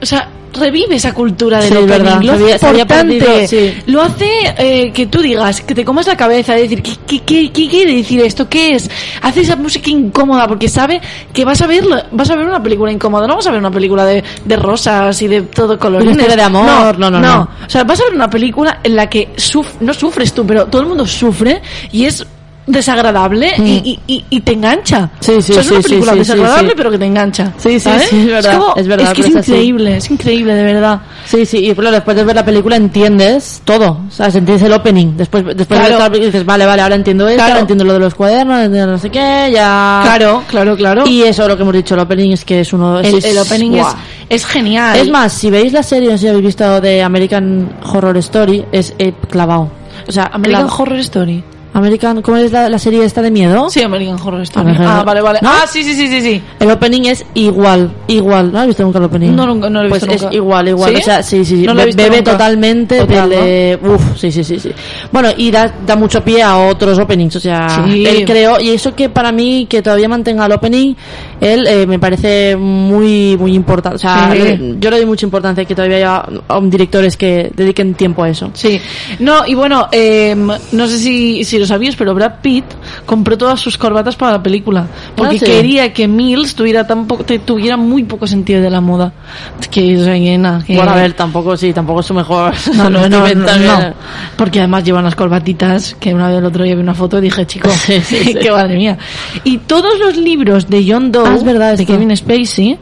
o 0.02 0.06
sea, 0.06 0.30
revive 0.56 0.96
esa 0.96 1.14
cultura 1.14 1.60
del 1.60 1.70
Sí, 1.70 1.74
opening, 1.76 1.88
verdad. 1.90 2.22
lo 2.24 2.32
había- 2.34 2.54
importante, 2.56 2.86
perdido, 3.20 3.48
sí. 3.48 3.74
lo 3.88 4.02
hace 4.02 4.30
eh, 4.58 4.92
que 4.94 5.06
tú 5.08 5.22
digas, 5.22 5.62
que 5.62 5.76
te 5.76 5.86
comas 5.86 6.08
la 6.08 6.18
cabeza, 6.18 6.54
de 6.56 6.62
decir, 6.64 6.82
¿qué, 6.82 6.94
qué, 7.06 7.20
qué, 7.24 7.52
qué 7.52 7.70
quiere 7.70 7.96
decir 7.96 8.22
esto? 8.22 8.48
¿Qué 8.50 8.76
es? 8.76 8.90
Hace 9.22 9.42
esa 9.42 9.56
música 9.56 9.90
incómoda 9.90 10.48
porque 10.48 10.68
sabe 10.70 11.02
que 11.34 11.46
vas 11.46 11.62
a 11.62 11.68
ver, 11.68 11.84
vas 12.12 12.30
a 12.30 12.36
ver 12.36 12.46
una 12.48 12.62
película 12.64 12.92
incómoda, 12.92 13.28
no 13.28 13.36
vas 13.36 13.48
a 13.48 13.52
ver 13.52 13.60
una 13.60 13.72
película 13.72 14.06
de, 14.06 14.24
de 14.44 14.56
rosas 14.56 15.22
y 15.22 15.28
de 15.28 15.42
todo. 15.44 15.78
Una 15.88 16.12
historia 16.12 16.36
de 16.36 16.42
amor, 16.42 16.98
no, 16.98 17.10
no, 17.12 17.20
no. 17.20 17.50
O 17.66 17.70
sea, 17.70 17.84
vas 17.84 18.00
a 18.02 18.06
ver 18.06 18.14
una 18.16 18.30
película 18.30 18.80
en 18.84 18.96
la 18.96 19.10
que 19.10 19.30
suf- 19.38 19.80
no 19.82 19.94
sufres 19.94 20.34
tú, 20.34 20.46
pero 20.46 20.66
todo 20.68 20.82
el 20.82 20.88
mundo 20.88 21.06
sufre 21.06 21.62
y 21.92 22.06
es 22.06 22.26
desagradable 22.68 23.54
y, 23.60 23.64
y, 23.64 24.00
y, 24.16 24.26
y 24.30 24.40
te 24.42 24.54
engancha. 24.54 25.10
Sí, 25.20 25.34
sí, 25.42 25.52
O 25.52 25.56
sea, 25.56 25.62
es 25.62 25.72
una 25.72 25.82
película 25.82 26.12
sí, 26.14 26.18
sí, 26.18 26.20
desagradable, 26.20 26.74
pero 26.76 26.92
que 26.92 26.98
te 26.98 27.06
engancha. 27.06 27.54
Sí, 27.58 27.80
sí, 27.80 27.90
es 27.90 28.26
verdad, 28.28 28.58
como- 28.60 28.76
es 28.76 28.88
verdad, 28.88 29.14
que 29.14 29.22
es 29.22 29.28
pero 29.28 29.40
es 29.40 29.44
así. 29.44 29.52
increíble, 29.52 29.98
es 29.98 30.12
increíble, 30.12 30.54
de 30.56 30.64
verdad. 30.64 31.02
Sí, 31.26 31.46
sí, 31.46 31.58
y 31.70 31.74
claro, 31.76 31.92
después 31.92 32.18
de 32.18 32.24
ver 32.24 32.36
la 32.36 32.46
película 32.46 32.76
entiendes 32.76 33.62
todo, 33.66 34.02
o 34.08 34.12
sea, 34.12 34.28
entiendes 34.28 34.64
el 34.64 34.74
opening, 34.74 35.16
después, 35.16 35.46
después 35.46 35.68
Claro. 35.68 35.84
de 35.86 35.90
ver 35.92 36.00
la 36.00 36.10
película 36.10 36.26
dices, 36.32 36.46
vale, 36.46 36.66
vale, 36.66 36.82
ahora 36.82 36.96
entiendo 36.96 37.28
esto, 37.28 37.38
Claro. 37.38 37.52
ahora 37.52 37.62
entiendo 37.62 37.84
lo 37.86 37.94
de 37.94 38.00
los 38.00 38.16
cuadernos, 38.16 38.60
entiendo 38.66 38.92
no 38.94 38.98
sé 38.98 39.10
qué, 39.10 39.52
ya... 39.54 40.02
Claro, 40.04 40.44
claro, 40.48 40.76
claro. 40.76 41.04
Y 41.08 41.22
eso, 41.24 41.48
lo 41.48 41.56
que 41.56 41.62
hemos 41.64 41.74
dicho, 41.76 41.94
el 41.96 42.00
opening 42.02 42.32
es 42.32 42.44
que 42.46 42.62
es 42.62 42.74
uno... 42.74 43.00
el, 43.00 43.16
es, 43.16 43.26
el 43.26 43.38
opening 43.38 43.74
es, 43.74 43.88
es 44.30 44.46
genial. 44.46 44.98
Es 44.98 45.10
más, 45.10 45.34
si 45.34 45.50
veis 45.50 45.72
la 45.72 45.84
serie, 45.84 46.10
no 46.10 46.18
sé 46.18 46.22
si 46.24 46.28
habéis 46.30 46.46
visto 46.46 46.82
de 46.82 47.04
American 47.04 47.70
Horror 47.84 48.18
Story, 48.18 48.66
es 48.72 48.94
eh, 48.98 49.14
clavado. 49.30 49.70
O 50.08 50.12
sea, 50.12 50.30
American 50.34 50.68
Horror 50.76 51.00
Story. 51.00 51.44
American, 51.76 52.22
¿cómo 52.22 52.38
es 52.38 52.52
la, 52.54 52.70
la 52.70 52.80
serie 52.80 53.04
esta 53.04 53.22
de 53.22 53.30
miedo? 53.32 53.70
Sí, 53.70 53.82
American 53.82 54.18
Horror 54.20 54.42
Story. 54.44 54.62
American 54.70 54.88
Ah, 54.88 55.04
vale, 55.04 55.22
vale. 55.22 55.40
¿No? 55.42 55.50
Ah, 55.50 55.66
sí, 55.68 55.84
sí, 55.84 55.94
sí, 55.94 56.08
sí, 56.08 56.22
sí. 56.22 56.42
El 56.60 56.72
opening 56.72 57.02
es 57.08 57.26
igual, 57.34 57.92
igual. 58.08 58.52
¿No 58.54 58.60
has 58.60 58.68
visto 58.68 58.82
nunca 58.84 59.00
el 59.00 59.06
opening? 59.06 59.32
No, 59.36 59.46
nunca- 59.46 59.70
no 59.70 59.82
lo 59.82 59.88
he 59.88 59.90
pues 59.90 60.02
visto 60.04 60.16
es 60.16 60.22
nunca. 60.24 60.36
igual, 60.36 60.68
igual. 60.70 60.96
¿Sí? 60.96 61.02
O 61.02 61.04
sea, 61.04 61.22
sí, 61.22 61.44
sí, 61.44 61.58
sí. 61.58 61.66
No 61.66 61.74
lo 61.74 61.82
he 61.82 61.86
visto 61.88 62.02
Bebe 62.02 62.18
nunca. 62.18 62.32
totalmente 62.32 63.00
Total, 63.00 63.30
del 63.30 63.40
de... 63.40 63.80
Uf, 63.90 64.18
sí, 64.18 64.32
sí, 64.32 64.44
sí, 64.46 64.58
sí. 64.58 64.72
Bueno, 65.12 65.30
y 65.36 65.52
da, 65.52 65.74
da 65.86 65.98
mucho 65.98 66.24
pie 66.24 66.42
a 66.42 66.58
otros 66.58 66.98
openings. 66.98 67.36
O 67.36 67.40
sea, 67.42 67.84
Sí. 67.86 68.06
él 68.06 68.24
creo... 68.26 68.60
Y 68.62 68.70
eso 68.70 68.96
que 68.96 69.10
para 69.10 69.34
mí, 69.34 69.68
que 69.70 69.82
todavía 69.82 70.08
mantenga 70.08 70.46
el 70.46 70.54
opening, 70.54 70.96
él 71.42 71.68
eh, 71.68 71.86
me 71.86 72.00
parece 72.00 72.56
muy, 72.56 73.36
muy 73.38 73.54
importante. 73.54 73.98
O 73.98 74.00
sea, 74.00 74.30
Sí. 74.32 74.38
le- 74.40 74.76
yo 74.80 74.90
le 74.90 74.98
doy 74.98 75.06
mucha 75.06 75.26
importancia 75.26 75.66
que 75.66 75.76
todavía 75.76 75.98
haya 75.98 76.26
um, 76.58 76.70
directores 76.70 77.18
que 77.18 77.52
dediquen 77.54 77.96
tiempo 77.96 78.24
a 78.24 78.30
eso. 78.30 78.50
Sí, 78.54 78.80
no, 79.20 79.46
y 79.46 79.54
bueno, 79.56 79.90
eh, 79.92 80.34
no 80.72 80.88
sé 80.88 80.98
si, 80.98 81.44
si 81.44 81.65
lo 81.66 81.68
sabías, 81.68 81.96
pero 81.96 82.14
Brad 82.14 82.36
Pitt 82.42 82.66
compró 83.06 83.38
todas 83.38 83.60
sus 83.60 83.78
corbatas 83.78 84.16
para 84.16 84.34
la 84.34 84.44
película. 84.44 84.88
Porque 85.16 85.36
Ah, 85.38 85.40
sí. 85.40 85.46
quería 85.46 85.94
que 85.94 86.08
Mills 86.08 86.56
tuviera, 86.56 86.86
tan 86.88 87.08
tuviera 87.46 87.76
muy 87.78 88.04
poco 88.04 88.28
sentido 88.28 88.62
de 88.62 88.70
la 88.70 88.82
moda. 88.82 89.12
Que 89.72 89.94
es 89.94 90.06
llena. 90.06 90.64
Que... 90.66 90.76
Bueno, 90.76 90.92
a 90.92 90.96
ver, 90.96 91.14
tampoco, 91.14 91.58
sí, 91.58 91.74
tampoco 91.74 92.00
es 92.02 92.06
su 92.06 92.14
mejor... 92.14 92.54
No, 92.76 92.90
no, 92.90 93.10
no, 93.10 93.20
no, 93.20 93.26
que- 93.26 93.36
no. 93.36 93.94
Porque 94.38 94.60
además 94.60 94.84
llevan 94.84 95.04
las 95.04 95.16
corbatitas, 95.16 95.96
que 96.00 96.14
una 96.14 96.30
vez 96.30 96.38
el 96.38 96.46
otro 96.46 96.64
día 96.64 96.76
vi 96.76 96.82
una 96.82 96.94
foto 96.94 97.18
y 97.18 97.22
dije, 97.22 97.46
chico, 97.46 97.70
Sí, 97.86 98.00
sí, 98.02 98.34
qué 98.42 98.52
madre 98.52 98.76
mía. 98.76 98.98
Y 99.44 99.58
todos 99.60 99.98
los 100.00 100.18
libros 100.18 100.70
de 100.70 100.86
John 100.88 101.12
Doe, 101.12 101.28
Ah, 101.28 101.36
es 101.36 101.44
verdad 101.44 101.78
de. 101.78 101.86
Kevin 101.86 102.16
Spacey, 102.16 102.78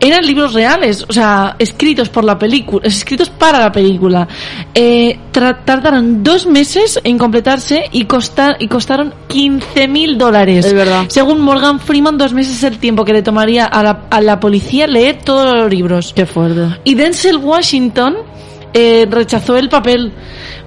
eran 0.00 0.24
libros 0.24 0.52
reales, 0.52 1.04
o 1.08 1.12
sea, 1.12 1.56
escritos 1.58 2.08
por 2.08 2.24
la 2.24 2.38
película, 2.38 2.86
escritos 2.86 3.30
para 3.30 3.58
la 3.58 3.72
película. 3.72 4.28
Eh, 4.74 5.18
tardaron 5.32 6.22
dos 6.22 6.46
meses 6.46 7.00
en 7.02 7.18
completarse 7.18 7.84
y, 7.92 8.04
costar, 8.04 8.56
y 8.60 8.68
costaron 8.68 9.12
15 9.28 9.88
mil 9.88 10.18
dólares. 10.18 10.66
Es 10.66 10.74
verdad. 10.74 11.06
Según 11.08 11.40
Morgan 11.40 11.80
Freeman, 11.80 12.16
dos 12.16 12.32
meses 12.32 12.56
es 12.56 12.64
el 12.64 12.78
tiempo 12.78 13.04
que 13.04 13.12
le 13.12 13.22
tomaría 13.22 13.64
a 13.64 13.82
la, 13.82 14.06
a 14.10 14.20
la 14.20 14.38
policía 14.38 14.86
leer 14.86 15.18
todos 15.24 15.56
los 15.56 15.70
libros. 15.70 16.12
Qué 16.14 16.26
fuerte. 16.26 16.78
Y 16.84 16.94
Denzel 16.94 17.38
Washington 17.38 18.16
eh, 18.72 19.06
rechazó 19.10 19.56
el 19.56 19.68
papel 19.68 20.12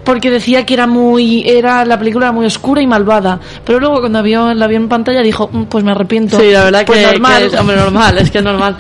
porque 0.04 0.30
decía 0.32 0.66
que 0.66 0.74
era 0.74 0.88
muy 0.88 1.44
era 1.48 1.86
la 1.86 1.98
película 2.00 2.28
era 2.28 2.32
muy 2.32 2.46
oscura 2.46 2.82
y 2.82 2.88
malvada 2.88 3.40
pero 3.66 3.80
luego 3.80 4.00
cuando 4.00 4.22
vio, 4.24 4.54
la 4.54 4.68
vio 4.68 4.78
en 4.78 4.90
pantalla 4.90 5.22
dijo 5.22 5.50
"Mm, 5.52 5.64
pues 5.64 5.84
me 5.84 5.92
arrepiento 5.92 6.40
Sí, 6.40 6.52
la 6.52 6.66
verdad 6.66 6.86
Pues 6.86 7.00
que, 7.00 7.06
normal. 7.12 7.42
que 7.42 7.48
es 7.56 7.60
hombre, 7.60 7.76
normal, 7.78 8.18
es 8.18 8.32
que 8.32 8.38
es 8.40 8.44
normal. 8.44 8.76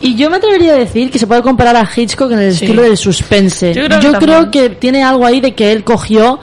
Y 0.00 0.16
yo 0.16 0.28
me 0.30 0.38
atrevería 0.38 0.72
a 0.72 0.76
decir 0.76 1.10
que 1.12 1.18
se 1.20 1.28
puede 1.28 1.42
comparar 1.42 1.76
a 1.76 1.88
Hitchcock 1.94 2.32
en 2.32 2.40
el 2.40 2.52
Sí. 2.54 2.64
estilo 2.64 2.82
del 2.82 2.96
suspense. 2.96 3.72
Yo 3.72 4.12
creo 4.18 4.50
que 4.50 4.70
tiene 4.70 5.02
algo 5.04 5.24
ahí 5.24 5.40
de 5.40 5.54
que 5.54 5.70
él 5.70 5.84
cogió, 5.84 6.40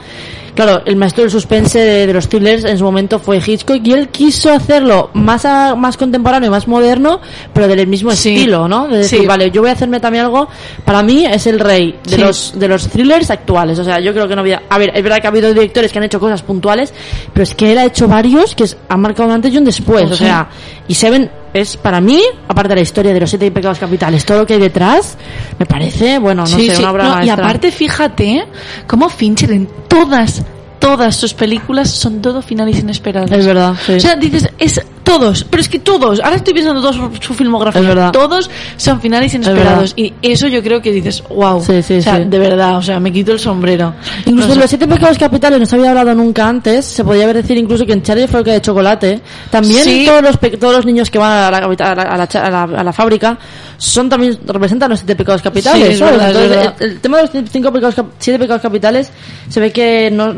claro, 0.64 0.82
el 0.84 0.96
maestro 0.96 1.22
del 1.22 1.30
suspense 1.30 1.78
de, 1.78 2.06
de 2.06 2.12
los 2.12 2.28
thrillers 2.28 2.64
en 2.64 2.76
su 2.78 2.84
momento 2.84 3.18
fue 3.18 3.38
Hitchcock 3.44 3.80
y 3.84 3.92
él 3.92 4.08
quiso 4.08 4.52
hacerlo 4.52 5.10
más 5.14 5.44
a- 5.44 5.74
más 5.74 5.96
contemporáneo 5.96 6.48
y 6.48 6.50
más 6.50 6.66
moderno, 6.68 7.20
pero 7.52 7.68
del 7.68 7.86
mismo 7.86 8.10
Sí. 8.12 8.34
estilo, 8.34 8.68
¿no? 8.68 8.88
De 8.88 8.98
decir, 8.98 9.20
Sí. 9.20 9.26
vale, 9.26 9.50
yo 9.50 9.60
voy 9.62 9.70
a 9.70 9.72
hacerme 9.74 10.00
también 10.00 10.24
algo, 10.24 10.48
para 10.84 11.02
mí 11.02 11.24
es 11.24 11.46
el 11.46 11.58
rey 11.60 11.98
de 12.04 12.16
Sí. 12.16 12.20
los 12.20 12.52
de 12.56 12.68
los 12.68 12.88
thrillers 12.88 13.30
actuales. 13.30 13.78
O 13.78 13.84
sea, 13.84 14.00
yo 14.00 14.12
creo 14.12 14.28
que 14.28 14.34
no 14.34 14.40
había, 14.42 14.62
a 14.68 14.78
ver, 14.78 14.90
es 14.94 15.02
verdad 15.02 15.18
que 15.20 15.26
ha 15.26 15.30
habido 15.30 15.52
directores 15.52 15.92
que 15.92 15.98
han 15.98 16.04
hecho 16.04 16.20
cosas 16.20 16.42
puntuales, 16.42 16.92
pero 17.32 17.42
es 17.44 17.54
que 17.54 17.72
él 17.72 17.78
ha 17.78 17.84
hecho 17.84 18.06
varios 18.08 18.54
que 18.54 18.64
han 18.88 19.00
marcado 19.00 19.28
un 19.28 19.34
antes 19.34 19.52
y 19.52 19.58
un 19.58 19.64
después. 19.64 20.04
Oh, 20.10 20.12
o 20.14 20.16
sí. 20.16 20.24
sea, 20.24 20.48
y 20.88 20.94
Seven 20.94 21.30
es 21.52 21.76
para 21.76 22.00
mí, 22.00 22.22
aparte 22.48 22.70
de 22.70 22.74
la 22.76 22.80
historia 22.82 23.12
de 23.12 23.20
los 23.20 23.30
siete 23.30 23.50
pecados 23.50 23.78
capitales, 23.78 24.24
todo 24.24 24.38
lo 24.40 24.46
que 24.46 24.54
hay 24.54 24.60
detrás, 24.60 25.16
me 25.58 25.66
parece, 25.66 26.18
bueno, 26.18 26.42
no 26.42 26.46
Sí, 26.46 26.68
sé, 26.68 26.76
sí. 26.76 26.82
una 26.82 26.90
obra 26.92 27.04
No, 27.16 27.24
y 27.24 27.28
aparte 27.28 27.70
fíjate 27.72 28.46
cómo 28.86 29.08
Fincher 29.08 29.50
en 29.52 29.68
todas 29.88 30.42
todas 30.80 31.14
sus 31.14 31.32
películas 31.34 31.90
son 31.90 32.20
todo 32.20 32.42
finales 32.42 32.78
inesperados 32.80 33.30
Es 33.30 33.46
verdad, 33.46 33.74
sí. 33.86 33.92
o 33.94 34.00
sea 34.00 34.16
dices 34.16 34.48
es 34.58 34.80
todos 35.04 35.44
pero 35.44 35.60
es 35.60 35.68
que 35.68 35.78
todos 35.78 36.20
ahora 36.20 36.36
estoy 36.36 36.54
pensando 36.54 36.80
toda 36.80 36.92
su, 36.92 37.10
su 37.20 37.34
filmografía 37.34 37.80
Es 37.82 37.86
verdad. 37.86 38.10
todos 38.12 38.48
son 38.76 39.00
finales 39.00 39.32
inesperados 39.34 39.92
y 39.96 40.12
eso 40.22 40.46
yo 40.48 40.62
creo 40.62 40.80
que 40.82 40.90
dices 40.92 41.22
wow 41.28 41.60
Sí, 41.62 41.82
sí, 41.82 41.98
o 41.98 42.02
sea 42.02 42.16
sí. 42.18 42.24
de 42.24 42.38
verdad 42.38 42.76
o 42.78 42.82
sea 42.82 42.98
me 43.00 43.12
quito 43.12 43.32
el 43.32 43.38
sombrero 43.38 43.94
Incluso 44.26 44.48
No 44.54 44.54
los 44.62 44.70
siete 44.70 44.86
pecados 44.88 45.18
capitales 45.18 45.58
no 45.60 45.66
se 45.66 45.76
había 45.76 45.90
hablado 45.90 46.14
nunca 46.14 46.48
antes. 46.48 46.84
Se 46.86 47.04
podía 47.04 47.24
haber 47.24 47.36
decir 47.36 47.56
incluso 47.58 47.84
que 47.86 47.92
en 47.92 48.02
Charlie 48.02 48.26
fábrica 48.28 48.52
de 48.52 48.60
chocolate 48.60 49.20
también 49.50 49.82
Sí. 49.84 50.04
todos 50.06 50.22
los 50.22 50.36
pe- 50.36 50.56
todos 50.56 50.76
los 50.76 50.86
niños 50.86 51.10
que 51.10 51.18
van 51.18 51.32
a 51.32 51.50
la, 51.50 51.58
a 51.58 51.94
la, 51.94 52.02
a 52.02 52.16
la 52.16 52.24
a 52.24 52.50
la- 52.50 52.80
a 52.80 52.84
la 52.84 52.92
fábrica 52.92 53.38
son 53.76 54.08
también 54.08 54.38
representan 54.46 54.90
los 54.90 55.00
siete 55.00 55.16
pecados 55.16 55.42
capitales. 55.42 55.98
¿sabes? 55.98 56.18
verdad, 56.18 56.28
Entonces. 56.42 56.72
El, 56.80 56.90
el 56.92 57.00
tema 57.00 57.16
de 57.18 57.22
los 57.24 57.50
cinco 57.50 57.72
pecados 57.72 57.94
siete 58.18 58.38
pecados 58.38 58.62
capitales 58.62 59.10
se 59.48 59.60
ve 59.60 59.72
que 59.72 60.10
no 60.12 60.32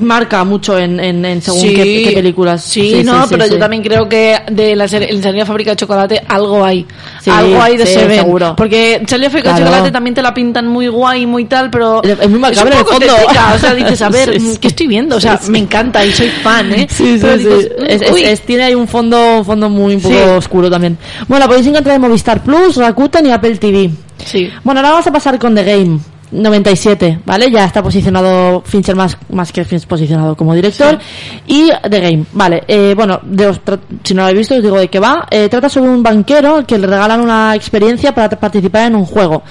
marca 0.00 0.44
mucho 0.44 0.78
en, 0.78 0.98
en, 1.00 1.24
en 1.24 1.42
según 1.42 1.60
Sí. 1.60 1.74
qué, 1.74 2.02
qué 2.08 2.12
películas. 2.14 2.62
Sí, 2.64 3.02
no, 3.04 3.22
sí, 3.26 3.28
pero 3.30 3.46
yo 3.46 3.58
también 3.58 3.82
creo 3.82 4.08
que 4.08 4.36
de 4.50 4.76
la 4.76 4.86
serie, 4.88 5.10
en 5.12 5.22
Charlie 5.22 5.44
Fábrica 5.44 5.70
de 5.72 5.76
Chocolate 5.76 6.22
algo 6.28 6.64
hay. 6.64 6.86
Algo 7.26 7.60
hay 7.62 7.76
de 7.76 7.86
Seven. 7.86 8.18
seguro. 8.20 8.54
Porque 8.56 9.02
Charlie 9.06 9.26
Fábrica 9.28 9.54
de. 9.54 9.60
Chocolate 9.62 9.90
también 9.90 10.14
te 10.14 10.22
la 10.22 10.32
pintan 10.34 10.66
muy 10.68 10.88
guay, 10.88 11.26
muy 11.26 11.44
tal, 11.46 11.70
pero 11.70 12.02
Es 12.02 12.28
muy 12.28 12.38
macabra 12.38 12.62
un 12.62 12.72
en 12.72 12.78
el 12.78 12.84
poco 12.84 12.96
fondo. 12.98 13.14
O 13.54 13.58
sea, 13.58 13.74
dices, 13.74 14.02
a 14.02 14.08
ver. 14.10 14.38
¿qué 14.60 14.68
estoy 14.68 14.86
viendo? 14.86 15.16
O 15.16 15.20
sea, 15.20 15.38
me 15.48 15.58
encanta 15.58 16.04
y 16.04 16.12
soy 16.12 16.28
fan, 16.42 16.72
¿eh? 16.72 16.86
Sí, 16.90 17.04
sí, 17.18 17.26
dices, 17.26 17.70
Es- 17.88 18.02
es- 18.02 18.12
es- 18.22 18.40
tiene 18.42 18.64
ahí 18.64 18.74
un 18.74 18.88
fondo, 18.88 19.38
un 19.38 19.44
fondo 19.44 19.68
muy 19.68 19.94
un 19.96 20.00
poco 20.00 20.36
oscuro 20.36 20.70
también. 20.70 20.96
Bueno, 21.28 21.44
la 21.44 21.48
podéis 21.48 21.66
encontrar 21.66 21.96
en 21.96 22.02
Movistar 22.02 22.42
Plus, 22.42 22.76
Rakuten 22.76 23.26
y 23.26 23.30
Apple 23.30 23.56
TV. 23.56 23.90
Sí. 24.24 24.48
Bueno, 24.62 24.80
ahora 24.80 24.90
vamos 24.92 25.06
a 25.06 25.12
pasar 25.12 25.38
con 25.38 25.54
The 25.54 25.64
Game. 25.64 25.98
97, 26.32 27.20
¿vale? 27.24 27.50
Ya 27.50 27.64
está 27.64 27.82
posicionado 27.82 28.62
Fincher 28.64 28.96
más, 28.96 29.16
más 29.30 29.52
que 29.52 29.64
Fincher 29.64 29.88
posicionado 29.88 30.34
como 30.34 30.54
director. 30.54 30.98
Y 31.46 31.70
The 31.88 32.00
Game, 32.00 32.24
vale. 32.32 32.64
Eh, 32.66 32.94
bueno, 32.96 33.20
de 33.22 33.46
os 33.46 33.60
si 34.02 34.14
no 34.14 34.22
lo 34.22 34.28
habéis 34.28 34.38
visto, 34.38 34.56
os 34.56 34.62
digo 34.62 34.78
de 34.78 34.88
qué 34.88 34.98
va. 34.98 35.26
Eh, 35.30 35.48
trata 35.48 35.68
sobre 35.68 35.90
un 35.90 36.02
banquero 36.02 36.66
que 36.66 36.78
le 36.78 36.86
regalan 36.86 37.20
una 37.20 37.54
experiencia 37.54 38.14
para 38.14 38.30
participar 38.30 38.88
en 38.88 38.96
un 38.96 39.04
juego. 39.04 39.42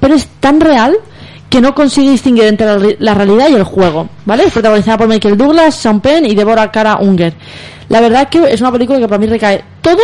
Pero 0.00 0.14
es 0.14 0.26
tan 0.40 0.60
real 0.60 0.96
que 1.48 1.60
no 1.60 1.74
consigue 1.74 2.10
distinguir 2.10 2.44
entre 2.44 2.66
la, 2.66 2.94
la 2.98 3.14
realidad 3.14 3.48
y 3.48 3.54
el 3.54 3.62
juego, 3.62 4.08
¿vale? 4.24 4.44
Es 4.44 4.52
protagonizada 4.52 4.98
por 4.98 5.06
Michael 5.06 5.36
Douglas, 5.36 5.76
Sean 5.76 6.00
Penn 6.00 6.26
y 6.26 6.34
Deborah 6.34 6.70
Kara 6.72 6.96
Unger. 6.96 7.32
La 7.88 8.00
verdad 8.00 8.28
que 8.28 8.52
es 8.52 8.60
una 8.60 8.72
película 8.72 8.98
que 8.98 9.06
para 9.06 9.18
mí 9.18 9.26
recae 9.26 9.62
todo, 9.80 10.02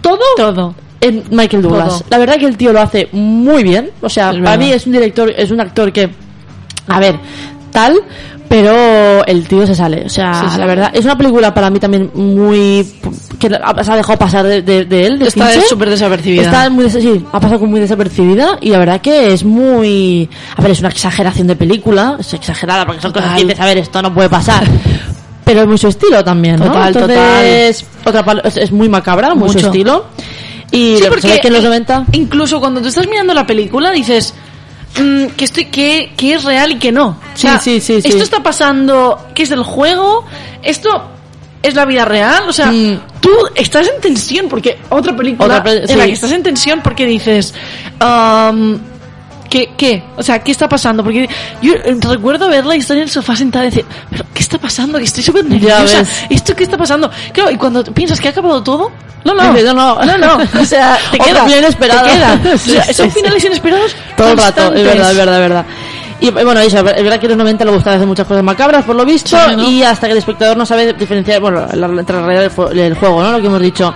todo, 0.00 0.20
Todo. 0.36 0.74
En 1.04 1.24
Michael 1.30 1.62
Douglas. 1.62 1.88
Todo. 1.88 2.04
La 2.10 2.18
verdad 2.18 2.36
que 2.36 2.46
el 2.46 2.56
tío 2.56 2.72
lo 2.72 2.80
hace 2.80 3.08
muy 3.12 3.62
bien. 3.62 3.90
O 4.00 4.08
sea, 4.08 4.30
para 4.32 4.56
mí 4.56 4.70
es 4.72 4.86
un 4.86 4.92
director, 4.92 5.30
es 5.36 5.50
un 5.50 5.60
actor 5.60 5.92
que, 5.92 6.10
a 6.88 6.98
ver, 7.00 7.16
tal, 7.70 7.96
pero 8.48 9.24
el 9.26 9.46
tío 9.48 9.66
se 9.66 9.74
sale. 9.74 10.04
O 10.04 10.08
sea, 10.08 10.40
Sí, 10.42 10.46
sí. 10.54 10.58
la 10.58 10.66
verdad, 10.66 10.90
es 10.94 11.04
una 11.04 11.16
película 11.18 11.52
para 11.52 11.70
mí 11.70 11.78
también 11.80 12.10
muy 12.14 12.86
que 13.38 13.48
se 13.48 13.56
ha 13.56 13.96
dejado 13.96 14.18
pasar 14.18 14.46
de, 14.46 14.62
de- 14.62 14.84
de 14.84 15.06
él. 15.06 15.18
de 15.18 15.26
Está 15.28 15.50
súper 15.62 15.90
desapercibida. 15.90 16.42
Está 16.42 16.70
muy 16.70 16.88
sí, 16.88 17.24
ha 17.32 17.40
pasado 17.40 17.58
como 17.60 17.72
muy 17.72 17.80
desapercibida 17.80 18.58
y 18.60 18.70
la 18.70 18.78
verdad 18.78 19.00
que 19.00 19.32
es 19.32 19.44
muy, 19.44 20.28
a 20.56 20.62
ver, 20.62 20.70
es 20.70 20.80
una 20.80 20.88
exageración 20.90 21.46
de 21.48 21.56
película, 21.56 22.16
es 22.20 22.32
exagerada 22.34 22.86
porque 22.86 23.00
son 23.02 23.12
cosas 23.12 23.30
que 23.30 23.34
Total. 23.42 23.48
dices, 23.48 23.60
a 23.60 23.66
ver, 23.66 23.78
esto 23.78 24.00
no 24.02 24.14
puede 24.14 24.28
pasar. 24.28 24.64
Pero 25.44 25.60
es 25.62 25.66
muy 25.66 25.76
su 25.76 25.88
estilo 25.88 26.24
también, 26.24 26.56
¿no? 26.58 26.66
Total, 26.66 26.86
Entonces, 26.88 27.84
otra 28.06 28.24
es, 28.44 28.56
es 28.56 28.72
muy 28.72 28.88
macabra, 28.88 29.34
muy 29.34 29.50
su 29.50 29.58
estilo. 29.58 30.06
Y 30.70 30.96
Sí, 30.98 31.04
ve 31.28 31.40
que 31.40 31.46
en 31.48 31.52
los 31.52 31.62
in- 31.62 31.68
90 31.68 32.04
incluso 32.12 32.58
cuando 32.60 32.80
tú 32.80 32.88
estás 32.88 33.06
mirando 33.08 33.32
la 33.34 33.46
película 33.46 33.90
dices 33.92 34.34
mm, 35.00 35.26
que 35.36 35.44
estoy 35.44 35.66
que, 35.66 36.12
que 36.16 36.34
es 36.34 36.44
real 36.44 36.72
y 36.72 36.78
que 36.78 36.90
no. 36.92 37.08
O 37.08 37.16
Sí, 37.34 37.42
sea, 37.42 37.58
sí, 37.60 37.80
sí, 37.80 38.02
sí. 38.02 38.08
Esto 38.08 38.22
está 38.24 38.42
pasando, 38.42 39.26
que 39.34 39.42
es 39.44 39.48
del 39.50 39.62
juego, 39.62 40.24
esto 40.62 41.10
es 41.62 41.74
la 41.74 41.84
vida 41.86 42.04
real, 42.04 42.44
o 42.48 42.52
sea, 42.52 42.66
Mm. 42.72 43.00
tú 43.20 43.30
estás 43.54 43.86
en 43.88 44.00
tensión 44.00 44.48
porque 44.48 44.78
otra 44.90 45.16
película 45.16 45.58
Otra 45.58 45.72
en 45.72 45.98
la 45.98 46.04
que 46.06 46.12
estás 46.12 46.32
en 46.32 46.42
tensión 46.42 46.80
porque 46.82 47.06
dices 47.06 47.54
um, 48.02 48.78
¿Qué, 49.48 49.70
¿Qué? 49.76 50.02
O 50.16 50.22
sea, 50.22 50.40
¿qué 50.42 50.50
está 50.50 50.68
pasando? 50.68 51.04
Porque 51.04 51.28
yo 51.62 51.74
eh, 51.74 51.96
recuerdo 52.00 52.48
ver 52.48 52.66
la 52.66 52.74
historia 52.74 53.02
en 53.02 53.08
el 53.08 53.10
sofá 53.12 53.36
sentada 53.36 53.66
y 53.66 53.68
decir, 53.70 53.84
¿pero 54.10 54.24
qué 54.34 54.40
está 54.42 54.58
pasando? 54.58 54.98
Que 54.98 55.04
estoy 55.04 55.22
súper 55.22 55.44
nerviosa. 55.44 56.02
¿Esto 56.28 56.56
qué 56.56 56.64
está 56.64 56.76
pasando? 56.76 57.08
Claro, 57.32 57.52
y 57.52 57.56
cuando 57.56 57.84
piensas 57.84 58.20
que 58.20 58.26
ha 58.26 58.30
acabado 58.32 58.64
todo, 58.64 58.90
no, 59.24 59.34
no. 59.34 59.52
Dices, 59.52 59.64
no, 59.66 59.74
no. 59.74 60.04
no, 60.04 60.18
no. 60.18 60.60
O 60.60 60.64
sea, 60.64 60.98
te 61.10 61.18
queda. 61.18 61.44
final 61.44 61.58
inesperado. 61.58 62.06
Te 62.06 62.12
queda. 62.12 62.40
O 62.54 62.58
Sí, 62.58 62.70
sea, 62.72 62.84
sí, 62.84 62.94
son 62.94 63.10
sí. 63.10 63.18
finales 63.20 63.44
inesperados 63.44 63.96
todo 64.16 64.32
el 64.32 64.38
rato, 64.38 64.72
es 64.74 64.84
verdad, 64.84 65.10
es 65.10 65.16
verdad, 65.16 65.34
es 65.34 65.40
verdad. 65.40 65.66
Y 66.20 66.28
eh, 66.28 66.30
bueno, 66.30 66.60
eso, 66.60 66.78
es 66.78 66.84
verdad 66.84 67.18
que 67.18 67.26
en 67.26 67.30
los 67.30 67.38
90 67.38 67.64
le 67.64 67.70
gustaba 67.72 67.96
hacer 67.96 68.06
muchas 68.06 68.26
cosas 68.26 68.42
macabras, 68.44 68.84
por 68.84 68.96
lo 68.96 69.04
visto, 69.04 69.36
y 69.58 69.82
hasta 69.82 70.06
que 70.06 70.12
el 70.12 70.18
espectador 70.18 70.56
no 70.56 70.64
sabe 70.64 70.92
diferenciar, 70.92 71.40
bueno, 71.40 71.66
la, 71.72 71.86
entre 71.86 72.16
la 72.16 72.26
realidad 72.26 72.50
del, 72.72 72.94
juego, 72.94 73.22
¿no? 73.22 73.32
Lo 73.32 73.40
que 73.40 73.46
hemos 73.46 73.60
dicho. 73.60 73.92